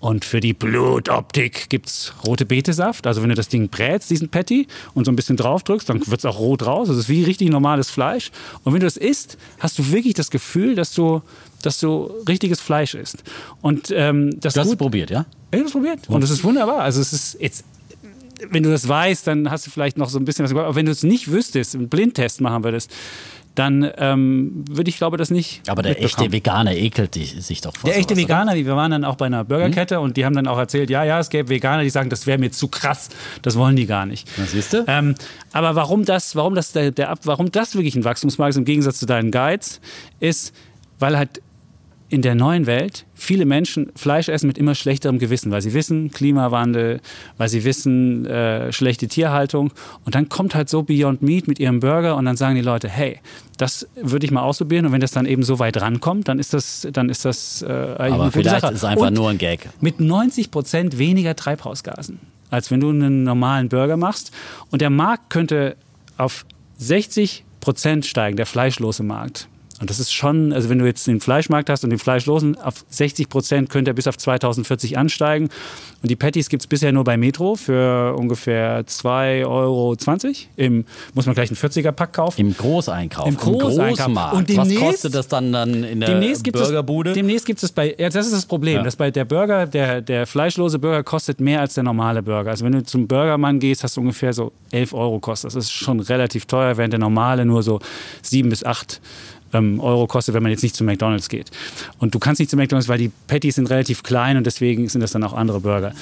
Und 0.00 0.24
für 0.24 0.40
die 0.40 0.52
Blutoptik 0.52 1.68
gibt's 1.68 2.12
rote 2.26 2.44
Betesaft. 2.44 3.06
Also 3.06 3.22
wenn 3.22 3.28
du 3.28 3.34
das 3.34 3.48
Ding 3.48 3.68
brätst, 3.68 4.10
diesen 4.10 4.28
Patty, 4.28 4.66
und 4.94 5.04
so 5.04 5.12
ein 5.12 5.16
bisschen 5.16 5.36
drauf 5.36 5.62
drückst, 5.62 5.88
dann 5.88 6.06
wird's 6.06 6.24
auch 6.24 6.38
rot 6.38 6.66
raus. 6.66 6.88
Das 6.88 6.96
ist 6.96 7.08
wie 7.08 7.24
richtig 7.24 7.50
normales 7.50 7.90
Fleisch. 7.90 8.30
Und 8.64 8.72
wenn 8.72 8.80
du 8.80 8.86
das 8.86 8.96
isst, 8.96 9.38
hast 9.58 9.78
du 9.78 9.90
wirklich 9.92 10.14
das 10.14 10.30
Gefühl, 10.30 10.74
dass 10.74 10.92
du, 10.92 11.22
dass 11.62 11.78
du 11.78 12.10
richtiges 12.28 12.60
Fleisch 12.60 12.94
isst. 12.94 13.22
Und 13.60 13.92
ähm, 13.94 14.38
das 14.40 14.54
Du 14.54 14.60
hast 14.60 14.66
es 14.66 14.72
gut, 14.72 14.78
probiert, 14.78 15.10
ja? 15.10 15.26
ich 15.50 15.58
habe 15.58 15.66
es 15.66 15.72
probiert. 15.72 16.08
Und 16.08 16.22
es 16.22 16.30
ist 16.30 16.44
wunderbar. 16.44 16.80
Also 16.80 17.00
es 17.00 17.12
ist 17.12 17.27
jetzt, 17.38 17.64
wenn 18.50 18.62
du 18.62 18.70
das 18.70 18.86
weißt, 18.86 19.26
dann 19.26 19.50
hast 19.50 19.66
du 19.66 19.70
vielleicht 19.70 19.98
noch 19.98 20.08
so 20.08 20.18
ein 20.18 20.24
bisschen 20.24 20.44
was. 20.44 20.52
Aber 20.52 20.74
wenn 20.74 20.86
du 20.86 20.92
es 20.92 21.02
nicht 21.02 21.30
wüsstest, 21.30 21.74
einen 21.74 21.88
Blindtest 21.88 22.40
machen 22.40 22.64
würdest, 22.64 22.90
dann 23.58 23.90
ähm, 23.96 24.64
würde 24.70 24.88
ich 24.88 24.98
glaube 24.98 25.16
das 25.16 25.30
nicht. 25.30 25.68
Aber 25.68 25.82
der 25.82 26.00
echte 26.00 26.30
Veganer 26.30 26.76
ekelt 26.76 27.14
sich 27.14 27.60
doch 27.60 27.76
vor 27.76 27.90
Der 27.90 27.98
echte 27.98 28.14
sowas, 28.14 28.24
oder? 28.24 28.34
Veganer, 28.34 28.54
wir 28.54 28.76
waren 28.76 28.92
dann 28.92 29.04
auch 29.04 29.16
bei 29.16 29.26
einer 29.26 29.42
Burgerkette 29.44 29.98
und 29.98 30.16
die 30.16 30.24
haben 30.24 30.36
dann 30.36 30.46
auch 30.46 30.58
erzählt, 30.58 30.90
ja, 30.90 31.02
ja, 31.02 31.18
es 31.18 31.28
gäbe 31.28 31.48
Veganer, 31.48 31.82
die 31.82 31.90
sagen, 31.90 32.08
das 32.08 32.26
wäre 32.26 32.38
mir 32.38 32.52
zu 32.52 32.68
krass, 32.68 33.08
das 33.42 33.56
wollen 33.56 33.74
die 33.74 33.86
gar 33.86 34.06
nicht. 34.06 34.30
Na, 34.36 34.44
siehst 34.44 34.74
du? 34.74 34.84
Ähm, 34.86 35.16
aber 35.52 35.74
warum 35.74 36.04
das, 36.04 36.36
warum 36.36 36.54
das 36.54 36.70
der, 36.72 36.92
der 36.92 37.16
warum 37.24 37.50
das 37.50 37.74
wirklich 37.74 37.96
ein 37.96 38.04
Wachstumsmarkt 38.04 38.50
ist 38.50 38.58
im 38.58 38.64
Gegensatz 38.64 39.00
zu 39.00 39.06
deinen 39.06 39.32
Guides, 39.32 39.80
ist, 40.20 40.54
weil 41.00 41.18
halt 41.18 41.42
in 42.10 42.22
der 42.22 42.34
neuen 42.34 42.66
Welt 42.66 43.04
viele 43.14 43.44
Menschen 43.44 43.92
Fleisch 43.94 44.28
essen 44.28 44.46
mit 44.46 44.56
immer 44.56 44.74
schlechterem 44.74 45.18
Gewissen, 45.18 45.50
weil 45.50 45.60
sie 45.60 45.74
wissen, 45.74 46.10
Klimawandel, 46.10 47.00
weil 47.36 47.48
sie 47.48 47.64
wissen, 47.64 48.24
äh, 48.24 48.72
schlechte 48.72 49.08
Tierhaltung. 49.08 49.72
Und 50.04 50.14
dann 50.14 50.28
kommt 50.28 50.54
halt 50.54 50.70
so 50.70 50.82
Beyond 50.82 51.20
Meat 51.20 51.48
mit 51.48 51.58
ihrem 51.58 51.80
Burger 51.80 52.16
und 52.16 52.24
dann 52.24 52.36
sagen 52.36 52.54
die 52.54 52.62
Leute, 52.62 52.88
hey, 52.88 53.20
das 53.58 53.86
würde 53.94 54.24
ich 54.24 54.32
mal 54.32 54.40
ausprobieren. 54.42 54.86
Und 54.86 54.92
wenn 54.92 55.00
das 55.00 55.10
dann 55.10 55.26
eben 55.26 55.42
so 55.42 55.58
weit 55.58 55.80
rankommt, 55.80 56.28
dann 56.28 56.38
ist 56.38 56.54
das, 56.54 56.88
dann 56.92 57.10
ist 57.10 57.24
das 57.24 57.62
äh, 57.62 57.66
Aber 57.66 58.32
vielleicht 58.32 58.62
Sache. 58.62 58.72
ist 58.72 58.78
es 58.78 58.84
einfach 58.84 59.08
und 59.08 59.14
nur 59.14 59.28
ein 59.28 59.38
Gag. 59.38 59.68
mit 59.80 60.00
90 60.00 60.50
Prozent 60.50 60.96
weniger 60.96 61.36
Treibhausgasen, 61.36 62.20
als 62.48 62.70
wenn 62.70 62.80
du 62.80 62.88
einen 62.88 63.24
normalen 63.24 63.68
Burger 63.68 63.98
machst. 63.98 64.32
Und 64.70 64.80
der 64.80 64.90
Markt 64.90 65.28
könnte 65.28 65.76
auf 66.16 66.46
60 66.78 67.44
Prozent 67.60 68.06
steigen, 68.06 68.36
der 68.36 68.46
fleischlose 68.46 69.02
Markt. 69.02 69.48
Und 69.80 69.90
das 69.90 70.00
ist 70.00 70.12
schon, 70.12 70.52
also 70.52 70.68
wenn 70.68 70.78
du 70.78 70.86
jetzt 70.86 71.06
den 71.06 71.20
Fleischmarkt 71.20 71.70
hast 71.70 71.84
und 71.84 71.90
den 71.90 72.00
Fleischlosen, 72.00 72.58
auf 72.60 72.84
60 72.90 73.28
Prozent 73.28 73.70
könnte 73.70 73.92
er 73.92 73.94
bis 73.94 74.08
auf 74.08 74.16
2040 74.18 74.98
ansteigen. 74.98 75.50
Und 76.02 76.10
die 76.10 76.16
Patties 76.16 76.48
gibt 76.48 76.62
es 76.62 76.66
bisher 76.66 76.90
nur 76.90 77.04
bei 77.04 77.16
Metro 77.16 77.54
für 77.54 78.14
ungefähr 78.16 78.84
2,20 78.86 79.46
Euro. 79.46 79.96
Im, 80.56 80.84
muss 81.14 81.26
man 81.26 81.34
gleich 81.34 81.50
einen 81.50 81.56
40er-Pack 81.56 82.12
kaufen. 82.12 82.40
Im 82.40 82.56
Großeinkauf, 82.56 83.26
Im 83.28 83.36
Großeinkauf. 83.36 84.06
Großmarkt. 84.06 84.34
Und 84.34 84.56
Was 84.56 84.68
demnächst- 84.68 84.84
kostet 84.84 85.14
das 85.14 85.28
dann, 85.28 85.52
dann 85.52 85.84
in 85.84 86.00
der 86.00 86.08
Demnächst 86.10 86.44
Burgerbude? 86.50 87.10
es, 87.10 87.14
demnächst 87.14 87.46
gibt 87.46 87.62
es 87.62 87.70
bei, 87.70 87.94
ja, 87.98 88.08
das 88.08 88.26
ist 88.26 88.34
das 88.34 88.46
Problem, 88.46 88.82
dass 88.82 88.96
bei 88.96 89.10
der 89.10 89.24
Burger, 89.24 89.66
der, 89.66 90.00
der 90.00 90.26
fleischlose 90.26 90.78
Burger 90.78 91.02
kostet 91.04 91.40
mehr 91.40 91.60
als 91.60 91.74
der 91.74 91.84
normale 91.84 92.22
Burger. 92.22 92.50
Also 92.50 92.64
wenn 92.64 92.72
du 92.72 92.82
zum 92.82 93.06
Burgermann 93.06 93.60
gehst, 93.60 93.84
hast 93.84 93.96
du 93.96 94.00
ungefähr 94.00 94.32
so 94.32 94.52
11 94.72 94.92
Euro 94.92 95.20
kostet. 95.20 95.48
Das 95.48 95.54
ist 95.56 95.70
schon 95.72 96.00
relativ 96.00 96.46
teuer, 96.46 96.76
während 96.76 96.92
der 96.92 97.00
normale 97.00 97.44
nur 97.44 97.62
so 97.62 97.80
7 98.22 98.48
bis 98.50 98.64
8 98.64 99.00
ähm, 99.52 99.80
Euro 99.80 100.06
kostet, 100.06 100.34
wenn 100.34 100.42
man 100.42 100.52
jetzt 100.52 100.62
nicht 100.62 100.76
zu 100.76 100.84
McDonalds 100.84 101.28
geht. 101.28 101.50
Und 101.98 102.14
du 102.14 102.18
kannst 102.18 102.38
nicht 102.38 102.50
zu 102.50 102.56
McDonalds, 102.56 102.88
weil 102.88 102.98
die 102.98 103.10
Patties 103.26 103.56
sind 103.56 103.70
relativ 103.70 104.02
klein 104.02 104.36
und 104.36 104.44
deswegen 104.44 104.88
sind 104.88 105.00
das 105.00 105.12
dann 105.12 105.24
auch 105.24 105.32
andere 105.32 105.60
Burger. 105.60 105.92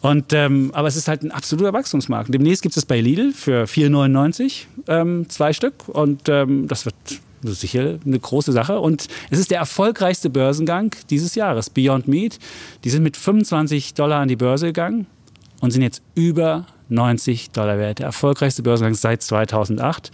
Und, 0.00 0.32
ähm, 0.32 0.70
aber 0.74 0.88
es 0.88 0.96
ist 0.96 1.08
halt 1.08 1.22
ein 1.22 1.32
absoluter 1.32 1.72
Wachstumsmarkt. 1.72 2.32
Demnächst 2.32 2.62
gibt 2.62 2.76
es 2.76 2.86
bei 2.86 3.00
Lidl 3.00 3.32
für 3.32 3.64
4,99 3.64 4.64
ähm, 4.86 5.28
zwei 5.28 5.52
Stück 5.52 5.88
und 5.88 6.28
ähm, 6.28 6.68
das 6.68 6.84
wird 6.84 6.94
sicher 7.42 7.98
eine 8.04 8.18
große 8.18 8.52
Sache. 8.52 8.80
Und 8.80 9.08
es 9.30 9.38
ist 9.38 9.50
der 9.50 9.58
erfolgreichste 9.58 10.30
Börsengang 10.30 10.94
dieses 11.10 11.34
Jahres. 11.34 11.70
Beyond 11.70 12.08
Meat, 12.08 12.38
die 12.84 12.90
sind 12.90 13.02
mit 13.02 13.16
25 13.16 13.94
Dollar 13.94 14.20
an 14.20 14.28
die 14.28 14.36
Börse 14.36 14.66
gegangen 14.66 15.06
und 15.60 15.70
sind 15.72 15.82
jetzt 15.82 16.02
über 16.14 16.66
90 16.88 17.50
Dollar 17.50 17.78
wert. 17.78 17.98
Der 17.98 18.06
erfolgreichste 18.06 18.62
Börsengang 18.62 18.94
seit 18.94 19.22
2008. 19.22 20.10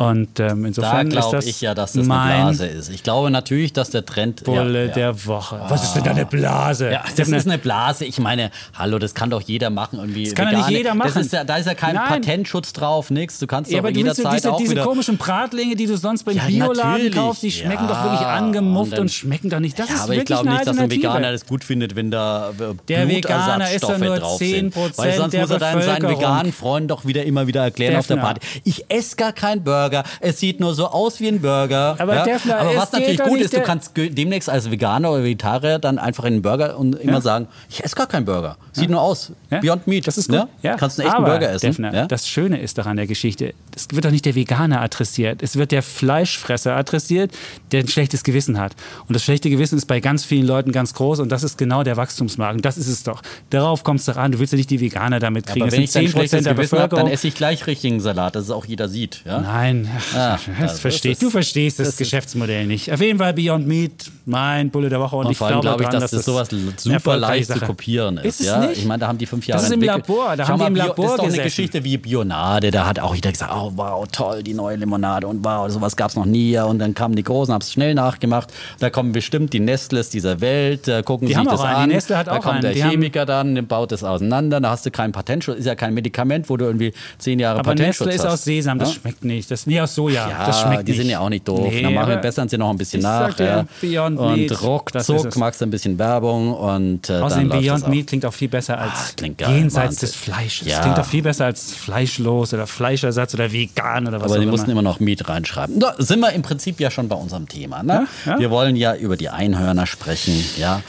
Und 0.00 0.40
ähm, 0.40 0.62
da 0.62 0.68
insofern 0.68 1.06
ist 1.08 1.12
glaube 1.12 1.36
das 1.36 1.46
ich 1.46 1.60
ja, 1.60 1.74
dass 1.74 1.92
das 1.92 2.06
mein 2.06 2.30
eine 2.30 2.42
Blase 2.44 2.66
ist. 2.66 2.88
Ich 2.88 3.02
glaube 3.02 3.30
natürlich, 3.30 3.74
dass 3.74 3.90
der 3.90 4.06
Trend. 4.06 4.44
Bulle 4.44 4.84
ja, 4.84 4.86
ja. 4.88 4.94
der 4.94 5.26
Woche. 5.26 5.60
Was 5.68 5.84
ist 5.84 5.92
denn 5.92 6.04
da 6.04 6.12
eine 6.12 6.24
Blase? 6.24 6.90
Ja, 6.90 7.04
das 7.16 7.28
ist 7.28 7.46
eine 7.46 7.58
Blase. 7.58 8.06
Ich 8.06 8.18
meine, 8.18 8.50
hallo, 8.72 8.98
das 8.98 9.14
kann 9.14 9.28
doch 9.28 9.42
jeder 9.42 9.68
machen. 9.68 9.98
Irgendwie 9.98 10.24
das 10.24 10.34
kann 10.34 10.50
doch 10.54 10.66
nicht 10.66 10.70
jeder 10.78 10.94
machen. 10.94 11.10
Das 11.14 11.26
ist 11.26 11.32
ja, 11.34 11.44
da 11.44 11.56
ist 11.58 11.66
ja 11.66 11.74
kein 11.74 11.96
Nein. 11.96 12.08
Patentschutz 12.08 12.72
drauf, 12.72 13.10
nichts. 13.10 13.38
Du 13.40 13.46
kannst 13.46 13.70
Ja, 13.70 13.82
doch 13.82 13.90
jederzeit 13.90 14.36
diese, 14.36 14.52
auch 14.52 14.56
diese 14.56 14.70
wieder. 14.70 14.84
komischen 14.84 15.18
Bratlinge, 15.18 15.76
die 15.76 15.84
du 15.86 15.98
sonst 15.98 16.24
beim 16.24 16.34
Ja, 16.36 16.44
Bioladen 16.46 17.10
kaufst, 17.10 17.42
die 17.42 17.52
schmecken 17.52 17.84
Ja, 17.86 17.94
doch 17.94 18.02
wirklich 18.04 18.26
angemufft 18.26 18.92
und 18.92 18.98
und, 19.00 19.04
dann- 19.06 19.08
schmecken 19.10 19.50
doch 19.50 19.60
nicht. 19.60 19.78
Das 19.78 19.90
ja, 19.90 19.96
ist 19.96 20.00
aber 20.00 20.12
wirklich 20.14 20.22
ich 20.22 20.26
glaube 20.26 20.48
nicht, 20.48 20.66
dass 20.66 20.78
ein. 20.78 20.90
Veganer 20.90 21.32
das 21.32 21.44
gut 21.44 21.62
findet, 21.62 21.94
wenn 21.94 22.10
da 22.10 22.50
äh, 22.58 22.74
Der 22.88 23.06
Veganer 23.06 23.70
ist 23.70 23.82
doch 23.82 23.88
Blutersatzstoffe 23.96 23.98
nur 23.98 24.18
drauf 24.18 24.38
sind. 24.38 24.74
10% 24.74 24.98
Weil 24.98 25.12
sonst 25.12 25.32
der 25.34 25.40
muss 25.42 25.50
er 25.50 25.58
dann 25.58 25.82
seinen 25.82 26.08
veganen 26.08 26.52
Freunden 26.54 26.88
doch 26.88 27.04
wieder 27.04 27.22
immer 27.24 27.46
wieder 27.46 27.62
erklären 27.62 27.96
auf 27.96 28.06
der. 28.06 28.16
Party. 28.16 28.40
Ich 28.64 28.86
esse 28.88 29.16
gar 29.16 29.32
keinen 29.32 29.62
Burger. 29.62 29.89
Es 30.20 30.40
sieht 30.40 30.60
nur 30.60 30.74
so 30.74 30.86
aus 30.88 31.20
wie 31.20 31.28
ein 31.28 31.40
Burger. 31.40 31.96
Aber 31.98 32.14
ja? 32.14 32.24
Defner, 32.24 32.58
aber 32.58 32.76
was 32.76 32.92
natürlich 32.92 33.20
gut 33.20 33.40
ist, 33.40 33.52
du 33.52 33.60
kannst 33.60 33.92
demnächst 33.96 34.48
als 34.48 34.70
Veganer 34.70 35.12
oder 35.12 35.24
Vegetarier 35.24 35.78
dann 35.78 35.98
einfach 35.98 36.24
in 36.24 36.34
den 36.34 36.42
Burger 36.42 36.78
und 36.78 36.94
immer 36.96 37.20
sagen, 37.20 37.48
ich 37.68 37.82
esse 37.84 37.94
gar 37.94 38.06
keinen 38.06 38.24
Burger. 38.24 38.56
Sieht 38.72 38.90
nur 38.90 39.00
aus. 39.00 39.32
Ja? 39.50 39.60
Beyond 39.60 39.86
Meat. 39.86 40.06
Das 40.06 40.18
ist 40.18 40.28
gut. 40.28 40.38
Ne? 40.38 40.48
Ja. 40.62 40.76
Kannst 40.76 40.98
einen 41.00 41.08
echten 41.08 41.22
Aber, 41.22 41.32
Burger 41.32 41.50
essen. 41.50 41.66
Defner, 41.66 41.94
ja? 41.94 42.06
Das 42.06 42.28
Schöne 42.28 42.60
ist 42.60 42.78
daran 42.78 42.96
der 42.96 43.06
Geschichte, 43.06 43.54
es 43.74 43.88
wird 43.90 44.04
doch 44.04 44.10
nicht 44.10 44.24
der 44.24 44.34
Veganer 44.34 44.80
adressiert, 44.80 45.42
es 45.42 45.56
wird 45.56 45.72
der 45.72 45.82
Fleischfresser 45.82 46.76
adressiert, 46.76 47.32
der 47.72 47.80
ein 47.80 47.88
schlechtes 47.88 48.24
Gewissen 48.24 48.58
hat. 48.58 48.74
Und 49.06 49.14
das 49.14 49.24
schlechte 49.24 49.50
Gewissen 49.50 49.76
ist 49.76 49.86
bei 49.86 50.00
ganz 50.00 50.24
vielen 50.24 50.46
Leuten 50.46 50.72
ganz 50.72 50.94
groß 50.94 51.20
und 51.20 51.30
das 51.30 51.42
ist 51.42 51.58
genau 51.58 51.82
der 51.82 51.96
Wachstumsmarkt. 51.96 52.56
Und 52.56 52.64
das 52.64 52.78
ist 52.78 52.88
es 52.88 53.02
doch. 53.02 53.22
Darauf 53.50 53.84
kommt 53.84 54.00
es 54.00 54.06
doch 54.06 54.16
an. 54.16 54.32
Du 54.32 54.38
willst 54.38 54.52
ja 54.52 54.56
nicht 54.56 54.70
die 54.70 54.80
Veganer 54.80 55.18
damit 55.18 55.46
kriegen. 55.46 55.62
aber 55.62 55.70
das 55.70 55.76
wenn 55.76 55.84
ich 55.84 55.92
sind 55.92 56.04
dann 56.04 56.10
10% 56.10 56.12
schlechtes 56.12 56.44
der 56.44 56.54
Gewissen 56.54 56.78
habe, 56.78 56.80
dann 56.80 56.88
Bevölkerung. 56.88 57.12
esse 57.12 57.28
ich 57.28 57.34
gleich 57.34 57.66
richtigen 57.66 58.00
Salat, 58.00 58.34
dass 58.36 58.44
es 58.44 58.50
auch 58.50 58.64
jeder 58.64 58.88
sieht. 58.88 59.22
Ja? 59.24 59.40
Nein, 59.40 59.69
Ah, 60.14 60.38
das 60.60 60.72
das 60.72 60.80
verstehst, 60.80 61.22
du 61.22 61.30
verstehst 61.30 61.78
das, 61.78 61.88
das 61.88 61.96
Geschäftsmodell 61.96 62.66
nicht. 62.66 62.92
Auf 62.92 63.00
jeden 63.00 63.18
Fall 63.18 63.32
Beyond 63.34 63.66
Meat, 63.66 64.10
mein 64.26 64.70
Bulle 64.70 64.88
der 64.88 65.00
Woche. 65.00 65.16
Und, 65.16 65.26
Und 65.26 65.32
ich 65.32 65.38
vor 65.38 65.48
allem 65.48 65.60
glaube 65.60 65.82
ich, 65.82 65.88
dran, 65.88 66.00
dass, 66.00 66.10
das 66.10 66.24
sowas 66.24 66.48
eine 66.52 66.60
super 66.76 67.16
leicht 67.16 67.46
zu 67.48 67.54
Sache. 67.54 67.66
kopieren 67.66 68.18
ist. 68.18 68.40
Ist 68.40 68.46
ja? 68.46 68.70
Ich 68.70 68.84
meine, 68.84 69.00
da 69.00 69.08
haben 69.08 69.18
die 69.18 69.26
fünf 69.26 69.46
Jahre 69.46 69.60
Das 69.60 69.68
ist 69.68 69.74
im 69.74 69.82
entwickelt. 69.82 70.08
Labor, 70.08 70.36
da 70.36 70.44
Schau 70.46 70.52
haben 70.52 70.60
die 70.60 70.66
im 70.66 70.74
Bio- 70.74 70.82
Labor 70.86 71.04
Das 71.04 71.10
ist 71.12 71.18
doch 71.18 71.24
eine 71.24 71.28
gesessen. 71.32 71.44
Geschichte 71.44 71.84
wie 71.84 71.96
Bionade. 71.98 72.70
Da 72.70 72.86
hat 72.86 72.98
auch 73.00 73.14
jeder 73.14 73.32
gesagt, 73.32 73.52
oh 73.54 73.72
wow, 73.76 74.06
toll, 74.10 74.42
die 74.42 74.54
neue 74.54 74.76
Limonade 74.76 75.26
und 75.26 75.44
wow, 75.44 75.70
sowas 75.70 75.96
gab 75.96 76.10
es 76.10 76.16
noch 76.16 76.26
nie. 76.26 76.58
Und 76.58 76.78
dann 76.78 76.94
kamen 76.94 77.16
die 77.16 77.22
Großen, 77.22 77.52
haben 77.52 77.62
es 77.62 77.72
schnell 77.72 77.94
nachgemacht. 77.94 78.48
Da 78.78 78.90
kommen 78.90 79.12
bestimmt 79.12 79.52
die 79.52 79.60
Nestles 79.60 80.10
dieser 80.10 80.40
Welt, 80.40 80.88
äh, 80.88 81.02
gucken 81.02 81.26
Die 81.26 81.32
sich 81.34 81.38
haben 81.38 81.46
das 81.48 81.60
auch 81.60 81.64
einen. 81.64 81.76
an. 81.76 81.88
Die 81.90 81.94
Nestle 81.94 82.16
hat 82.18 82.26
da 82.26 82.32
auch 82.32 82.40
kommt 82.40 82.54
einen. 82.54 82.62
der 82.62 82.72
Die 82.72 82.82
Chemiker 82.82 83.26
dann, 83.26 83.54
der 83.54 83.62
baut 83.62 83.92
das 83.92 84.04
auseinander. 84.04 84.60
Da 84.60 84.70
hast 84.70 84.86
du 84.86 84.90
kein 84.90 85.12
Patentschutz. 85.12 85.58
Ist 85.58 85.66
ja 85.66 85.74
kein 85.74 85.94
Medikament, 85.94 86.48
wo 86.48 86.56
du 86.56 86.64
irgendwie 86.66 86.92
zehn 87.18 87.38
Jahre 87.38 87.60
Aber 87.60 87.70
Patentschutz 87.70 88.06
Nestle 88.06 88.14
ist 88.14 88.24
hast. 88.24 88.32
aus 88.40 88.44
Sesam, 88.44 88.78
das 88.78 88.94
schmeckt 88.94 89.24
nicht. 89.24 89.50
Das, 89.60 89.66
nee, 89.66 89.80
aus 89.80 89.94
Soja, 89.94 90.28
Ja, 90.28 90.46
das 90.46 90.60
schmeckt 90.60 90.88
die 90.88 90.92
nicht. 90.92 91.00
sind 91.00 91.10
ja 91.10 91.20
auch 91.20 91.28
nicht 91.28 91.46
doof. 91.46 91.68
Nee, 91.70 91.82
Dann 91.82 91.94
machen, 91.94 92.12
aber 92.12 92.20
bessern 92.20 92.48
sie 92.48 92.56
noch 92.58 92.70
ein 92.70 92.78
bisschen 92.78 93.02
nach. 93.02 93.38
ja. 93.38 93.64
Beyond 93.80 94.18
und 94.18 94.36
Meat, 94.36 94.50
ist 94.50 94.62
ruckzuck 94.62 95.36
magst 95.36 95.60
du 95.60 95.66
ein 95.66 95.70
bisschen 95.70 95.98
Werbung 95.98 96.54
und 96.54 97.08
äh, 97.10 97.14
Außerdem 97.20 97.48
Beyond. 97.50 97.88
Meat 97.88 98.06
klingt 98.06 98.24
auch 98.26 98.32
viel 98.32 98.48
besser 98.48 98.78
als 98.78 99.14
klingt 99.16 99.38
geil, 99.38 99.54
jenseits 99.56 99.86
Wahnsinn. 99.96 100.00
des 100.08 100.14
Fleisches. 100.16 100.68
Ja. 100.68 100.80
Klingt 100.80 100.98
auch 100.98 101.04
viel 101.04 101.22
besser 101.22 101.44
als 101.46 101.74
fleischlos 101.74 102.54
oder 102.54 102.66
Fleischersatz 102.66 103.34
oder 103.34 103.52
vegan 103.52 104.06
oder 104.08 104.16
was 104.18 104.24
Aber 104.24 104.32
auch 104.32 104.36
die 104.36 104.42
immer. 104.44 104.52
mussten 104.52 104.70
immer 104.70 104.82
noch 104.82 105.00
Meat 105.00 105.28
reinschreiben. 105.28 105.78
Da 105.78 105.94
sind 105.98 106.20
wir 106.20 106.32
im 106.32 106.42
Prinzip 106.42 106.80
ja 106.80 106.90
schon 106.90 107.08
bei 107.08 107.16
unserem 107.16 107.48
Thema. 107.48 107.82
Ne? 107.82 108.06
Ja. 108.26 108.38
Wir 108.38 108.50
wollen 108.50 108.76
ja 108.76 108.94
über 108.94 109.16
die 109.16 109.28
Einhörner 109.28 109.86
sprechen. 109.86 110.34
Ja. 110.56 110.82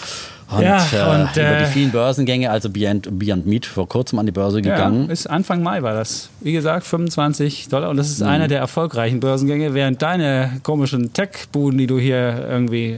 Und, 0.51 0.63
Ja, 0.63 0.77
äh, 0.77 1.21
und, 1.21 1.31
über 1.37 1.41
äh, 1.57 1.65
die 1.65 1.71
vielen 1.71 1.91
Börsengänge, 1.91 2.51
also 2.51 2.69
Beyond, 2.69 3.07
Beyond 3.17 3.45
Meat 3.47 3.65
vor 3.65 3.87
kurzem 3.87 4.19
an 4.19 4.25
die 4.25 4.31
Börse 4.31 4.61
gegangen. 4.61 5.05
Ja, 5.07 5.13
ist 5.13 5.27
Anfang 5.29 5.63
Mai 5.63 5.81
war 5.81 5.93
das. 5.93 6.29
Wie 6.41 6.51
gesagt, 6.51 6.85
25 6.85 7.69
Dollar. 7.69 7.89
Und 7.89 7.97
das 7.97 8.07
Mhm. 8.07 8.13
ist 8.13 8.21
einer 8.23 8.47
der 8.47 8.59
erfolgreichen 8.59 9.19
Börsengänge, 9.21 9.73
während 9.73 10.01
deine 10.01 10.59
komischen 10.63 11.13
Tech-Buden, 11.13 11.77
die 11.77 11.87
du 11.87 11.97
hier 11.99 12.45
irgendwie 12.49 12.91
äh, 12.91 12.97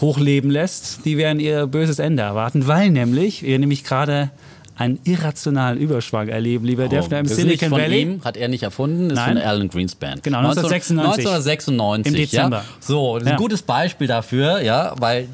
hochleben 0.00 0.50
lässt, 0.50 1.04
die 1.04 1.16
werden 1.16 1.40
ihr 1.40 1.66
böses 1.66 1.98
Ende 1.98 2.22
erwarten, 2.22 2.66
weil 2.66 2.90
nämlich 2.90 3.42
wir 3.42 3.58
nämlich 3.58 3.84
gerade 3.84 4.30
einen 4.76 4.98
irrationalen 5.04 5.78
Überschwang 5.78 6.26
erleben, 6.28 6.64
lieber 6.66 6.88
Defner, 6.88 7.20
im 7.20 7.26
Oh, 7.26 7.28
das 7.28 7.38
ist 7.38 7.44
nicht 7.44 7.60
Silicon 7.60 7.68
von 7.70 7.80
Valley. 7.80 8.02
ihm, 8.02 8.24
hat 8.24 8.36
er 8.36 8.48
nicht 8.48 8.64
erfunden, 8.64 9.06
ist 9.10 9.14
Nein. 9.14 9.34
von 9.36 9.42
Alan 9.46 9.68
Greenspan. 9.68 10.18
Genau, 10.20 10.38
1996. 10.38 11.24
1996. 11.26 12.06
Im 12.12 12.18
Dezember. 12.18 12.56
Ja? 12.56 12.64
So, 12.80 13.14
das 13.14 13.22
ist 13.22 13.28
Ja. 13.28 13.34
ein 13.36 13.38
gutes 13.38 13.62
Beispiel 13.62 14.08
dafür, 14.08 14.60
ja, 14.62 14.92
weil 14.98 15.28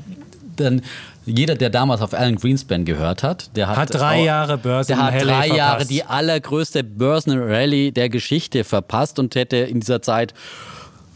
dann 0.60 0.82
jeder, 1.26 1.54
der 1.54 1.70
damals 1.70 2.00
auf 2.00 2.14
Alan 2.14 2.36
Greenspan 2.36 2.84
gehört 2.84 3.22
hat, 3.22 3.54
der 3.56 3.68
hat, 3.68 3.76
Hat 3.76 3.94
drei 3.94 4.20
auch- 4.20 4.24
Jahre 4.24 4.58
Börsen 4.58 4.88
Der 4.96 5.02
hat 5.04 5.14
Rallye 5.14 5.24
drei 5.24 5.46
Jahre 5.48 5.70
verpasst. 5.72 5.90
die 5.90 6.04
allergrößte 6.04 6.84
Börsenrallye 6.84 7.90
der 7.92 8.08
Geschichte 8.08 8.64
verpasst 8.64 9.18
und 9.18 9.34
hätte 9.34 9.56
in 9.56 9.80
dieser 9.80 10.02
Zeit 10.02 10.34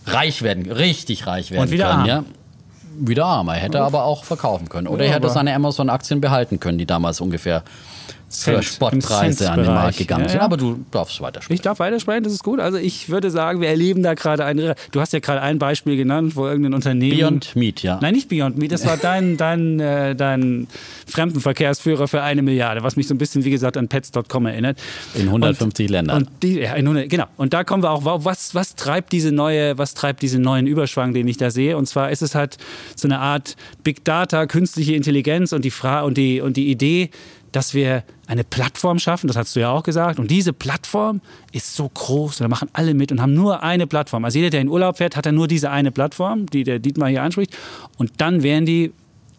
reich 0.06 0.42
werden, 0.42 0.70
richtig 0.70 1.26
reich 1.26 1.50
werden 1.50 1.62
Und 1.62 1.70
wieder 1.70 1.86
können. 1.88 2.00
arm. 2.00 2.06
Ja? 2.08 2.24
Wieder 2.96 3.24
arm. 3.26 3.48
Er 3.48 3.54
hätte 3.54 3.80
aber 3.80 4.04
auch 4.04 4.22
verkaufen 4.24 4.68
können. 4.68 4.86
Oder 4.86 5.04
Ja, 5.04 5.10
er 5.10 5.16
hätte 5.16 5.30
seine 5.30 5.54
Amazon-Aktien 5.54 6.20
behalten 6.20 6.60
können, 6.60 6.78
die 6.78 6.86
damals 6.86 7.20
ungefähr 7.20 7.64
für 8.28 8.62
Spottpreise 8.62 9.50
an 9.50 9.58
den 9.62 9.66
Markt 9.66 9.98
gegangen 9.98 10.24
Ja, 10.24 10.28
sind. 10.28 10.38
ja. 10.38 10.44
Aber 10.44 10.56
du 10.56 10.84
darfst 10.90 11.20
weitersprechen. 11.20 11.54
Ich 11.54 11.60
darf 11.62 11.78
weitersprechen, 11.78 12.24
das 12.24 12.32
ist 12.32 12.42
gut. 12.42 12.58
Also 12.60 12.78
ich 12.78 13.08
würde 13.08 13.30
sagen, 13.30 13.60
wir 13.60 13.68
erleben 13.68 14.02
da 14.02 14.14
gerade 14.14 14.44
ein. 14.44 14.56
Du 14.92 15.00
hast 15.00 15.12
ja 15.12 15.20
gerade 15.20 15.40
ein 15.42 15.58
Beispiel 15.58 15.96
genannt, 15.96 16.34
wo 16.36 16.46
irgendein 16.46 16.74
Unternehmen. 16.74 17.16
Beyond 17.18 17.56
Meat, 17.56 17.82
ja. 17.82 17.98
Nein, 18.02 18.14
nicht 18.14 18.28
Beyond 18.28 18.58
Meat. 18.58 18.72
Das 18.72 18.84
war 18.86 18.96
dein, 19.00 19.36
dein, 19.36 19.78
äh, 19.80 20.16
dein 20.16 20.66
Fremdenverkehrsführer 21.06 22.08
für 22.08 22.22
eine 22.22 22.42
Milliarde, 22.42 22.82
was 22.82 22.96
mich 22.96 23.06
so 23.08 23.14
ein 23.14 23.18
bisschen, 23.18 23.44
wie 23.44 23.50
gesagt, 23.50 23.76
an 23.76 23.88
Pets.com 23.88 24.46
erinnert. 24.46 24.78
In 25.14 25.26
150 25.28 25.88
Ländern. 25.88 26.16
Und 26.22 26.30
die, 26.42 26.60
ja, 26.60 26.74
in 26.74 26.86
100, 26.86 27.08
genau. 27.08 27.26
Und 27.36 27.54
da 27.54 27.64
kommen 27.64 27.82
wir 27.82 27.90
auch, 27.90 28.04
wa- 28.04 28.18
was, 28.24 28.54
was 28.54 28.74
treibt 28.74 29.12
diese 29.12 29.32
neue, 29.32 29.78
was 29.78 29.94
treibt 29.94 30.22
diesen 30.22 30.42
neuen 30.42 30.66
Überschwang, 30.66 31.14
den 31.14 31.28
ich 31.28 31.36
da 31.36 31.50
sehe? 31.50 31.76
Und 31.76 31.86
zwar 31.86 32.10
ist 32.10 32.22
es 32.22 32.34
halt 32.34 32.56
so 32.96 33.08
eine 33.08 33.20
Art 33.20 33.56
Big 33.84 34.04
Data, 34.04 34.46
künstliche 34.46 34.94
Intelligenz 34.94 35.52
und 35.52 35.64
die 35.64 35.70
Fra 35.70 36.02
und 36.02 36.16
die, 36.18 36.40
und 36.40 36.56
die 36.56 36.70
Idee, 36.70 37.10
dass 37.54 37.72
wir 37.72 38.02
eine 38.26 38.42
Plattform 38.42 38.98
schaffen, 38.98 39.28
das 39.28 39.36
hast 39.36 39.54
du 39.54 39.60
ja 39.60 39.70
auch 39.70 39.84
gesagt. 39.84 40.18
Und 40.18 40.30
diese 40.30 40.52
Plattform 40.52 41.20
ist 41.52 41.76
so 41.76 41.88
groß, 41.88 42.38
da 42.38 42.48
machen 42.48 42.68
alle 42.72 42.94
mit 42.94 43.12
und 43.12 43.20
haben 43.20 43.34
nur 43.34 43.62
eine 43.62 43.86
Plattform. 43.86 44.24
Also 44.24 44.38
jeder, 44.38 44.50
der 44.50 44.60
in 44.60 44.68
Urlaub 44.68 44.96
fährt, 44.96 45.14
hat 45.14 45.26
dann 45.26 45.36
nur 45.36 45.46
diese 45.46 45.70
eine 45.70 45.92
Plattform, 45.92 46.46
die 46.46 46.64
der 46.64 46.80
Dietmar 46.80 47.08
hier 47.08 47.22
anspricht. 47.22 47.56
Und 47.96 48.12
dann 48.16 48.42
werden 48.42 48.66
die 48.66 48.92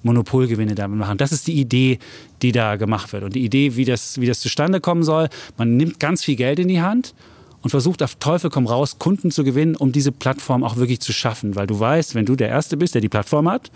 Monopolgewinne 0.04 0.76
damit 0.76 0.98
machen. 0.98 1.18
Das 1.18 1.34
ist 1.34 1.48
die 1.48 1.60
Idee, 1.60 2.00
die 2.42 2.54
da 2.54 2.78
gemacht 2.78 3.12
wird. 3.12 3.24
Und 3.24 3.36
die 3.36 3.44
Idee, 3.44 3.76
wie 3.76 3.86
das, 3.86 4.22
wie 4.22 4.28
das 4.28 4.40
zustande 4.40 4.80
kommen 4.80 5.04
soll, 5.04 5.28
man 5.58 5.76
nimmt 5.76 6.00
ganz 6.00 6.24
viel 6.24 6.38
Geld 6.38 6.60
in 6.60 6.70
die 6.70 6.82
Hand 6.82 7.16
und 7.62 7.72
versucht 7.72 8.02
auf 8.02 8.16
Teufel 8.16 8.50
komm 8.50 8.68
raus, 8.68 8.98
Kunden 8.98 9.32
zu 9.32 9.44
gewinnen, 9.44 9.76
um 9.76 9.92
diese 9.92 10.14
Plattform 10.14 10.64
auch 10.64 10.78
wirklich 10.78 11.02
zu 11.02 11.12
schaffen. 11.12 11.56
Weil 11.56 11.68
du 11.68 11.80
weißt, 11.80 12.16
wenn 12.16 12.26
du 12.26 12.38
der 12.38 12.48
Erste 12.48 12.78
bist, 12.78 12.94
der 12.94 13.02
die 13.02 13.10
Plattform 13.10 13.50
hat, 13.50 13.72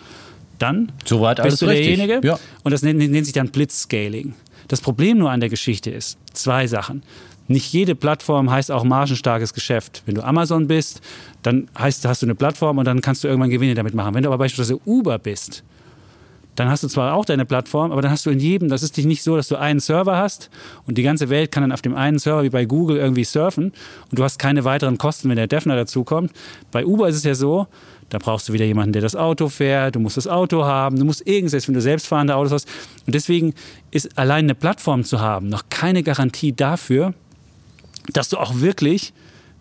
dann 0.60 0.92
Soweit 1.06 1.42
bist 1.42 1.62
du 1.62 1.66
richtig. 1.66 1.98
derjenige. 1.98 2.28
Ja. 2.28 2.40
Und 2.64 2.72
das 2.72 2.82
nennt, 2.82 3.00
nennt 3.00 3.26
sich 3.26 3.34
dann 3.34 3.50
Blitzscaling. 3.50 4.34
Das 4.68 4.82
Problem 4.82 5.18
nur 5.18 5.32
an 5.32 5.40
der 5.40 5.50
Geschichte 5.50 5.90
ist 5.90 6.18
zwei 6.34 6.68
Sachen. 6.68 7.04
Nicht 7.48 7.74
jede 7.74 7.96
Plattform 7.96 8.52
heißt 8.52 8.72
auch 8.72 8.84
margenstarkes 8.84 9.56
Geschäft. 9.56 10.04
Wenn 10.06 10.14
du 10.14 10.24
Amazon 10.24 10.68
bist, 10.68 11.02
dann 11.42 11.68
heißt, 11.78 12.06
hast 12.06 12.22
du 12.22 12.28
eine 12.28 12.36
Plattform 12.36 12.78
und 12.78 12.86
dann 12.86 13.02
kannst 13.02 13.24
du 13.24 13.28
irgendwann 13.28 13.50
Gewinne 13.50 13.74
damit 13.74 13.96
machen. 13.96 14.14
Wenn 14.14 14.22
du 14.22 14.30
aber 14.30 14.38
beispielsweise 14.38 14.80
Uber 14.86 15.18
bist, 15.18 15.64
dann 16.60 16.70
hast 16.70 16.84
du 16.84 16.88
zwar 16.88 17.16
auch 17.16 17.26
deine 17.26 17.46
Plattform, 17.46 17.92
aber 17.92 18.02
dann 18.02 18.12
hast 18.12 18.26
du 18.26 18.30
in 18.30 18.40
jedem, 18.40 18.70
das 18.70 18.84
ist 18.84 18.98
dich 18.98 19.06
nicht 19.06 19.24
so, 19.24 19.36
dass 19.36 19.48
du 19.48 19.56
einen 19.56 19.80
Server 19.80 20.18
hast 20.18 20.50
und 20.86 20.98
die 20.98 21.04
ganze 21.04 21.30
Welt 21.30 21.52
kann 21.52 21.64
dann 21.64 21.72
auf 21.72 21.82
dem 21.82 21.96
einen 21.96 22.20
Server 22.20 22.44
wie 22.44 22.50
bei 22.50 22.66
Google 22.66 22.98
irgendwie 22.98 23.24
surfen 23.24 23.72
und 24.12 24.20
du 24.20 24.24
hast 24.24 24.38
keine 24.38 24.66
weiteren 24.66 24.98
Kosten, 24.98 25.30
wenn 25.30 25.38
der 25.38 25.48
Defner 25.48 25.76
dazukommt. 25.76 26.32
Bei 26.72 26.86
Uber 26.86 27.08
ist 27.08 27.16
es 27.16 27.24
ja 27.24 27.34
so, 27.34 27.68
da 28.10 28.18
brauchst 28.18 28.50
du 28.50 28.54
wieder 28.54 28.66
jemanden, 28.66 28.94
der 28.94 29.02
das 29.02 29.16
Auto 29.16 29.50
fährt, 29.50 29.96
du 29.96 30.00
musst 30.00 30.18
das 30.18 30.28
Auto 30.28 30.66
haben, 30.66 30.98
du 30.98 31.06
musst 31.06 31.26
irgendwas, 31.28 31.68
wenn 31.68 31.76
du 31.76 31.82
selbstfahrende 31.82 32.36
Autos 32.36 32.52
hast. 32.52 32.68
Und 33.06 33.16
deswegen 33.16 33.54
ist 33.92 34.18
allein 34.18 34.46
eine 34.46 34.56
Plattform 34.56 35.04
zu 35.04 35.20
haben 35.22 35.50
noch 35.50 35.64
keine 35.70 36.04
Garantie 36.04 36.54
dafür, 36.54 37.14
dass 38.12 38.30
du 38.30 38.38
auch 38.38 38.56
wirklich 38.56 39.14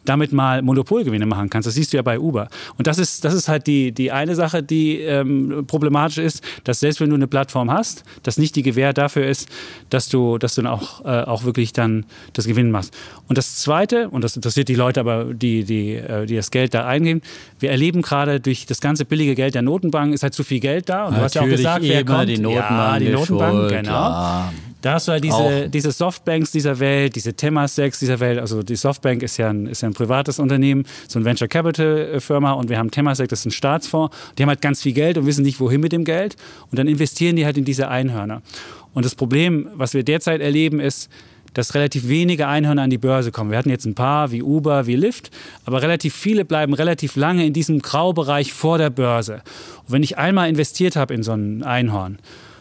damit 0.09 0.33
mal 0.33 0.63
Monopolgewinne 0.63 1.27
machen 1.27 1.51
kannst. 1.51 1.67
Das 1.67 1.75
siehst 1.75 1.93
du 1.93 1.97
ja 1.97 2.03
bei 2.03 2.19
Uber. 2.19 2.49
Und 2.77 2.87
das 2.87 2.99
ist, 2.99 3.25
das 3.25 3.35
ist 3.35 3.49
halt 3.49 3.67
die, 3.67 3.93
die 3.93 4.11
eine 4.11 4.35
Sache, 4.35 4.63
die 4.63 5.01
ähm, 5.01 5.65
problematisch 5.67 6.19
ist, 6.19 6.43
dass 6.65 6.81
selbst 6.81 7.01
wenn 7.01 7.11
du 7.11 7.17
eine 7.17 7.27
Plattform 7.27 7.71
hast, 7.71 8.05
das 8.23 8.39
nicht 8.39 8.57
die 8.57 8.63
Gewähr 8.63 8.93
dafür 8.93 9.27
ist, 9.27 9.49
dass 9.91 10.09
du, 10.09 10.39
dass 10.39 10.55
du 10.55 10.63
dann 10.63 10.73
auch, 10.73 11.05
äh, 11.05 11.25
auch 11.25 11.45
wirklich 11.45 11.73
dann 11.73 12.07
das 12.33 12.47
Gewinn 12.47 12.71
machst. 12.71 12.95
Und 13.29 13.39
das 13.39 13.57
Zweite, 13.57 14.09
und 14.09 14.25
das 14.25 14.37
interessiert 14.37 14.69
die 14.69 14.75
Leute 14.75 15.01
aber, 15.01 15.35
die, 15.35 15.65
die, 15.65 15.95
äh, 15.95 16.27
die 16.27 16.37
das 16.37 16.51
Geld 16.51 16.75
da 16.75 16.87
eingeben, 16.87 17.21
wir 17.59 17.71
erleben 17.71 18.03
gerade 18.03 18.41
durch 18.41 18.67
das 18.67 18.81
ganze 18.81 19.05
billige 19.05 19.35
Geld 19.35 19.55
der 19.55 19.63
Notenbanken 19.63 20.15
ist 20.15 20.23
halt 20.23 20.35
zu 20.35 20.45
viel 20.45 20.61
Geld 20.61 20.89
da. 20.89 21.07
Und 21.07 21.17
du 21.17 21.21
hast 21.21 21.35
ja 21.35 21.43
auch 21.43 21.47
Natürlich 21.47 21.65
gesagt, 21.65 21.85
wer 21.85 22.05
kommt. 22.05 22.29
die 22.29 22.39
Notenbank 22.39 22.71
ja, 22.71 22.99
die 22.99 23.09
Notenbank, 23.11 23.57
schuld, 23.57 23.71
genau. 23.71 23.83
klar. 23.83 24.53
Da 24.81 24.95
hast 24.95 25.09
du 25.09 25.13
halt 25.13 25.25
diese, 25.25 25.37
Auch. 25.37 25.71
diese 25.71 25.91
Softbanks 25.91 26.53
dieser 26.53 26.79
Welt, 26.79 27.17
diese 27.17 27.35
Temasecs 27.35 27.99
dieser 27.99 28.21
Welt. 28.21 28.39
Also 28.39 28.63
die 28.63 28.77
Softbank 28.77 29.23
ist 29.23 29.37
ja 29.37 29.51
ein, 29.51 29.67
ist 29.67 29.83
ja 29.83 29.89
ein 29.89 29.95
privates 29.95 30.39
Unternehmen, 30.39 30.85
so 31.09 31.19
ein 31.19 31.25
Venture 31.25 31.49
Capital 31.49 31.99
äh, 32.15 32.21
Firma 32.21 32.53
und 32.53 32.69
wir 32.69 32.79
haben 32.79 32.91
Temasek, 32.91 33.29
das 33.29 33.41
ist 33.41 33.47
ein 33.47 33.51
Staatsfonds. 33.51 34.17
Die 34.37 34.43
haben 34.43 34.51
halt 34.51 34.61
ganz 34.61 34.83
viel 34.83 34.93
Geld 34.93 35.19
und 35.19 35.27
wissen 35.27 35.45
nicht, 35.45 35.59
wohin 35.59 35.81
mit 35.81 35.93
dem 35.93 36.05
Geld. 36.05 36.37
Und 36.71 36.79
dann 36.79 36.87
investieren 36.87 37.35
die 37.35 37.45
halt 37.45 37.59
in 37.59 37.65
diese 37.65 37.89
Einhörner. 37.89 38.43
Und 38.95 39.05
das 39.05 39.15
Problem, 39.15 39.69
was 39.75 39.95
wir 39.95 40.05
derzeit 40.05 40.41
erleben, 40.41 40.79
ist, 40.79 41.11
dass 41.55 41.75
relativ 41.75 42.09
wenige 42.09 42.47
Einhörner 42.47 42.83
an 42.83 42.91
die 42.91 42.99
Börse 42.99 43.33
kommen. 43.33 43.51
Wir 43.51 43.59
hatten 43.59 43.71
jetzt 43.71 43.85
ein 43.85 43.95
paar 43.95 44.31
wie 44.31 44.43
Uber, 44.43 44.87
wie 44.87 44.97
Lyft, 44.97 45.31
aber 45.65 45.83
relativ 45.83 46.15
viele 46.15 46.45
bleiben 46.45 46.75
relativ 46.75 47.17
lange 47.17 47.45
in 47.47 47.53
diesem 47.53 47.81
Graubereich 47.81 48.53
vor 48.53 48.79
der 48.79 48.91
Börse. 48.91 49.43
Und 49.87 49.93
wenn 49.93 50.03
ich 50.03 50.19
einmal 50.19 50.49
investiert 50.49 50.95
habe 50.95 51.15
in 51.15 51.23
so 51.23 51.33
ein 51.33 51.63
Einhorn, 51.63 52.19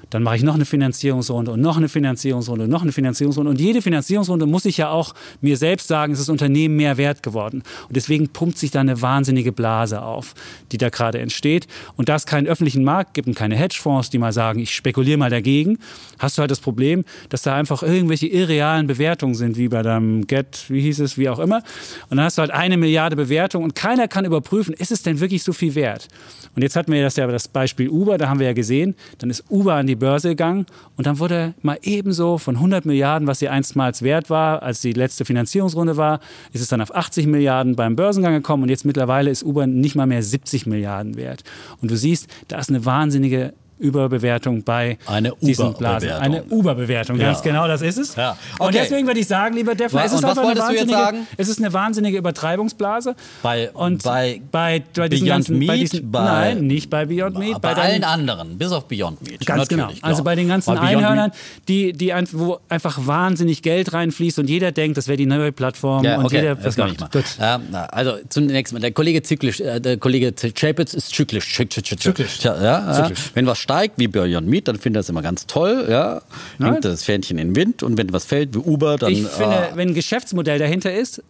dann 0.09 0.23
mache 0.23 0.37
ich 0.37 0.43
noch 0.43 0.55
eine 0.55 0.65
Finanzierungsrunde 0.65 1.51
und 1.51 1.61
noch 1.61 1.77
eine 1.77 1.89
Finanzierungsrunde 1.89 2.65
und 2.65 2.69
noch 2.69 2.81
eine 2.81 2.91
Finanzierungsrunde. 2.91 3.49
Und 3.49 3.59
jede 3.59 3.81
Finanzierungsrunde 3.81 4.45
muss 4.45 4.65
ich 4.65 4.77
ja 4.77 4.89
auch 4.89 5.13
mir 5.41 5.57
selbst 5.57 5.87
sagen, 5.87 6.13
ist 6.13 6.19
das 6.19 6.29
Unternehmen 6.29 6.75
mehr 6.75 6.97
wert 6.97 7.23
geworden. 7.23 7.63
Und 7.87 7.95
deswegen 7.95 8.29
pumpt 8.29 8.57
sich 8.57 8.71
da 8.71 8.79
eine 8.79 9.01
wahnsinnige 9.01 9.51
Blase 9.51 10.01
auf, 10.01 10.33
die 10.71 10.77
da 10.77 10.89
gerade 10.89 11.19
entsteht. 11.19 11.67
Und 11.95 12.09
da 12.09 12.15
es 12.15 12.25
keinen 12.25 12.47
öffentlichen 12.47 12.83
Markt 12.83 13.13
gibt 13.13 13.27
und 13.27 13.35
keine 13.35 13.55
Hedgefonds, 13.55 14.09
die 14.09 14.17
mal 14.17 14.33
sagen, 14.33 14.59
ich 14.59 14.73
spekuliere 14.73 15.17
mal 15.17 15.29
dagegen, 15.29 15.79
hast 16.19 16.37
du 16.37 16.41
halt 16.41 16.51
das 16.51 16.59
Problem, 16.59 17.03
dass 17.29 17.41
da 17.41 17.55
einfach 17.55 17.83
irgendwelche 17.83 18.27
irrealen 18.27 18.87
Bewertungen 18.87 19.35
sind, 19.35 19.57
wie 19.57 19.67
bei 19.67 19.81
deinem 19.81 20.25
Get, 20.27 20.65
wie 20.69 20.81
hieß 20.81 20.99
es, 20.99 21.17
wie 21.17 21.29
auch 21.29 21.39
immer. 21.39 21.63
Und 22.09 22.17
dann 22.17 22.25
hast 22.25 22.37
du 22.37 22.41
halt 22.41 22.51
eine 22.51 22.77
Milliarde 22.77 23.15
Bewertung 23.15 23.63
und 23.63 23.75
keiner 23.75 24.07
kann 24.07 24.25
überprüfen, 24.25 24.73
ist 24.73 24.91
es 24.91 25.03
denn 25.03 25.19
wirklich 25.19 25.43
so 25.43 25.53
viel 25.53 25.75
wert? 25.75 26.07
Und 26.55 26.61
jetzt 26.61 26.75
hatten 26.75 26.91
wir 26.91 27.01
das 27.03 27.17
ja 27.17 27.27
das 27.27 27.47
Beispiel 27.47 27.89
Uber, 27.89 28.17
da 28.17 28.29
haben 28.29 28.39
wir 28.39 28.47
ja 28.47 28.53
gesehen, 28.53 28.95
dann 29.19 29.29
ist 29.29 29.43
Uber 29.49 29.75
an 29.75 29.87
die 29.87 29.95
Börse 29.97 30.29
gegangen 30.29 30.65
und 30.95 31.07
dann 31.07 31.19
wurde 31.19 31.53
mal 31.61 31.77
ebenso 31.81 32.37
von 32.37 32.55
100 32.55 32.85
Milliarden, 32.85 33.27
was 33.27 33.39
sie 33.39 33.49
einstmals 33.49 34.01
wert 34.01 34.29
war, 34.29 34.63
als 34.63 34.81
die 34.81 34.93
letzte 34.93 35.25
Finanzierungsrunde 35.25 35.97
war, 35.97 36.19
ist 36.53 36.61
es 36.61 36.67
dann 36.67 36.81
auf 36.81 36.95
80 36.95 37.27
Milliarden 37.27 37.75
beim 37.75 37.95
Börsengang 37.95 38.33
gekommen 38.33 38.63
und 38.63 38.69
jetzt 38.69 38.85
mittlerweile 38.85 39.29
ist 39.29 39.43
Uber 39.43 39.67
nicht 39.67 39.95
mal 39.95 40.07
mehr 40.07 40.23
70 40.23 40.65
Milliarden 40.65 41.17
wert. 41.17 41.43
Und 41.81 41.91
du 41.91 41.97
siehst, 41.97 42.27
da 42.47 42.57
ist 42.59 42.69
eine 42.69 42.85
wahnsinnige 42.85 43.53
Überbewertung 43.79 44.63
bei 44.63 44.97
Eine 45.05 45.33
diesen. 45.41 45.73
Blasen. 45.73 46.11
Eine 46.11 46.43
Uber-Bewertung, 46.45 47.17
ganz 47.17 47.39
Ja. 47.39 47.43
genau, 47.43 47.67
das 47.67 47.81
ist 47.81 47.97
es. 47.97 48.15
Ja. 48.15 48.37
Und 48.59 48.67
Okay. 48.67 48.79
deswegen 48.81 49.07
würde 49.07 49.19
ich 49.19 49.27
sagen, 49.27 49.55
lieber 49.55 49.75
Defner, 49.75 50.03
es 50.05 50.13
ist 50.13 50.19
und 50.19 50.25
einfach 50.25 50.37
eine 50.43 50.47
wolltest 50.47 50.67
du 50.69 50.73
jetzt 50.73 50.81
wahnsinnige, 50.91 51.03
sagen? 51.05 51.27
es 51.37 51.47
ist 51.47 51.59
eine 51.59 51.73
wahnsinnige 51.73 52.17
Übertreibungsblase. 52.17 53.15
Bei- 53.43 53.71
und 53.71 54.03
bei 54.03 54.41
bei, 54.51 54.83
bei 54.95 55.09
diesen 55.09 55.25
Beyond 55.25 55.35
ganzen, 55.47 55.59
bei 55.59 55.65
Meat, 55.77 55.81
diesen, 55.93 56.11
bei- 56.11 56.23
nein, 56.23 56.67
nicht 56.67 56.89
bei 56.89 57.05
Beyond 57.05 57.37
Meat, 57.39 57.61
Bei, 57.61 57.73
bei, 57.73 57.81
allen 57.81 58.03
anderen, 58.03 58.57
bis 58.57 58.71
auf 58.71 58.85
Beyond 58.87 59.21
Meat. 59.27 59.45
Ganz 59.45 59.67
genau. 59.67 59.87
klar. 59.87 59.97
Also 60.01 60.23
bei 60.23 60.35
den 60.35 60.47
ganzen 60.47 60.73
Bei 60.75 60.81
Einhörnern, 60.81 61.31
die, 61.67 61.93
die 61.93 62.13
ein, 62.13 62.27
wo 62.31 62.59
einfach 62.69 62.99
wahnsinnig 63.05 63.61
Geld 63.61 63.93
reinfließt 63.93 64.39
und 64.39 64.49
jeder 64.49 64.71
denkt, 64.71 64.97
das 64.97 65.07
wäre 65.07 65.17
die 65.17 65.25
neue 65.25 65.51
Plattform 65.51 66.03
Ja, 66.03 66.17
und 66.17 66.25
okay, 66.25 66.37
jeder 66.37 66.55
das 66.55 66.77
macht. 66.77 66.93
ich 66.93 66.99
mal. 66.99 67.09
Gut. 67.11 67.25
Ähm, 67.39 67.61
na, 67.71 67.85
also 67.85 68.13
zunächst 68.29 68.73
mal, 68.73 68.79
der 68.79 68.91
Kollege 68.91 69.21
zyklisch, 69.23 69.59
äh, 69.59 69.79
der 69.79 69.97
Kollege 69.97 70.33
Chapitz 70.33 70.93
ist 70.93 71.09
zyklisch. 71.09 71.45
Zyk- 71.55 71.71
zyk- 71.71 71.85
zyk- 71.85 71.99
Zyklisch. 71.99 72.39
Zyklisch. 72.39 72.43
Ja. 72.45 73.09
Wenn 73.33 73.45
was 73.47 73.59
steigt, 73.67 73.99
wie 73.99 74.07
Beyond 74.07 74.47
Meat, 74.47 74.67
dann 74.69 74.77
findet 74.77 74.99
er 74.99 75.01
es 75.01 75.09
immer 75.09 75.21
ganz 75.21 75.45
toll. 75.45 75.87
Ja. 75.89 76.21
Hängt 76.57 76.85
das 76.85 77.03
Fähnchen 77.03 77.37
in 77.37 77.49
den 77.49 77.55
Wind 77.55 77.83
und 77.83 77.97
wenn 77.97 78.11
was 78.13 78.23
fällt, 78.23 78.55
wie 78.55 78.59
Uber, 78.59 78.97
dann... 78.97 79.11
Ich 79.11 79.27
finde, 79.27 79.57
ah, 79.57 79.69
wenn 79.75 79.89
ein 79.89 79.93
Geschäftsmodell 79.93 80.57
dahinter 80.57 80.93
ist, 80.93 81.21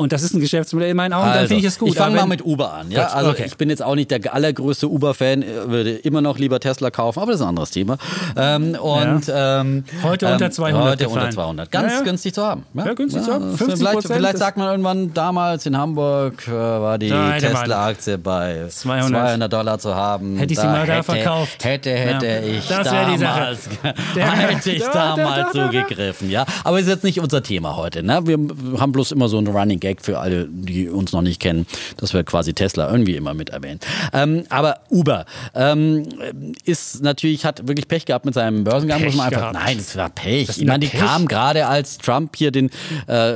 und 0.00 0.12
das 0.12 0.22
ist 0.22 0.34
ein 0.34 0.40
Geschäftsmodell 0.40 0.90
in 0.90 0.96
meinen 0.96 1.12
Augen, 1.12 1.26
dann 1.26 1.34
Also, 1.38 1.48
finde 1.48 1.60
ich 1.60 1.66
es 1.66 1.78
gut. 1.78 1.88
Ich 1.90 1.96
fange 1.96 2.16
mal 2.16 2.26
mit 2.26 2.44
Uber 2.44 2.72
an. 2.72 2.90
Ja? 2.90 3.04
Gut, 3.04 3.14
also 3.14 3.30
okay. 3.30 3.44
ich 3.46 3.56
bin 3.56 3.68
jetzt 3.70 3.82
auch 3.82 3.94
nicht 3.94 4.10
der 4.10 4.32
allergrößte 4.34 4.88
Uber-Fan, 4.88 5.44
würde 5.66 5.90
immer 5.92 6.20
noch 6.22 6.38
lieber 6.38 6.58
Tesla 6.60 6.90
kaufen, 6.90 7.20
aber 7.20 7.32
das 7.32 7.40
ist 7.40 7.44
ein 7.44 7.50
anderes 7.50 7.70
Thema. 7.70 7.98
Ähm, 8.36 8.74
und 8.80 9.30
ähm, 9.32 9.84
Heute 10.02 10.26
ähm, 10.26 10.32
unter 10.32 10.50
200 10.50 10.82
Heute 10.90 11.04
gefallen. 11.04 11.22
unter 11.24 11.34
200. 11.34 11.70
Ganz 11.70 11.92
Ja, 11.92 11.98
ja. 11.98 12.04
günstig 12.04 12.34
zu 12.34 12.42
haben. 12.42 12.64
Ja, 12.74 12.92
günstig 12.94 13.22
zu 13.22 13.32
haben. 13.32 13.56
50 13.56 13.78
Vielleicht, 13.78 14.06
vielleicht 14.06 14.38
sagt 14.38 14.56
man 14.56 14.68
irgendwann 14.70 15.12
damals 15.14 15.66
in 15.66 15.76
Hamburg 15.76 16.48
äh, 16.48 16.52
war 16.52 16.98
die 16.98 17.12
hätte 17.12 17.46
Tesla-Aktie 17.48 18.18
bei 18.18 18.66
200. 18.68 19.08
200 19.10 19.52
Dollar 19.52 19.78
zu 19.78 19.94
haben. 19.94 20.36
Hätte 20.38 20.52
ich 20.52 20.58
sie 20.58 20.66
mal 20.66 20.86
da 20.86 20.92
hätte, 20.94 21.04
verkauft. 21.04 21.64
Hätte, 21.64 21.90
hätte 21.90 22.26
Ja. 22.26 22.40
ich 22.40 22.66
Das 22.68 22.90
wäre 22.90 23.10
die 23.12 23.18
Sache. 23.18 23.40
damals, 23.40 23.68
hätte 24.14 24.70
ich 24.72 24.82
Da, 24.82 24.92
da, 24.92 25.16
damals 25.16 25.52
da, 25.52 25.58
da, 25.58 25.66
da. 25.66 25.70
zugegriffen. 25.70 26.30
Ja, 26.30 26.46
aber 26.64 26.80
ist 26.80 26.88
jetzt 26.88 27.04
nicht 27.04 27.20
unser 27.20 27.42
Thema 27.42 27.76
heute. 27.76 28.02
Ne? 28.02 28.20
Wir 28.24 28.38
haben 28.80 28.92
bloß 28.92 29.12
immer 29.12 29.28
so 29.28 29.38
einen 29.38 29.48
Running 29.48 29.80
Gag 29.90 30.02
für 30.02 30.18
alle, 30.18 30.46
die 30.50 30.88
uns 30.88 31.12
noch 31.12 31.22
nicht 31.22 31.40
kennen, 31.40 31.66
dass 31.96 32.14
wir 32.14 32.22
quasi 32.24 32.54
Tesla 32.54 32.90
irgendwie 32.90 33.16
immer 33.16 33.34
mit 33.34 33.50
erwähnen. 33.50 33.80
Ähm, 34.12 34.44
aber 34.48 34.80
Uber 34.90 35.24
ähm, 35.54 36.04
ist 36.64 37.02
natürlich, 37.02 37.44
hat 37.44 37.66
wirklich 37.66 37.88
Pech 37.88 38.04
gehabt 38.06 38.24
mit 38.24 38.34
seinem 38.34 38.64
Börsengang. 38.64 38.98
Pech 38.98 39.06
muss 39.08 39.16
man 39.16 39.26
einfach, 39.26 39.40
gehabt. 39.52 39.54
nein, 39.54 39.78
es 39.78 39.96
war 39.96 40.10
Pech. 40.10 40.46
Das 40.46 40.58
Ich 40.58 40.64
meine, 40.66 40.80
die 40.80 40.86
Pech? 40.88 41.00
kamen 41.00 41.26
gerade 41.28 41.66
als 41.66 41.98
Trump 41.98 42.36
hier 42.36 42.50
den 42.52 42.70
äh, 43.06 43.32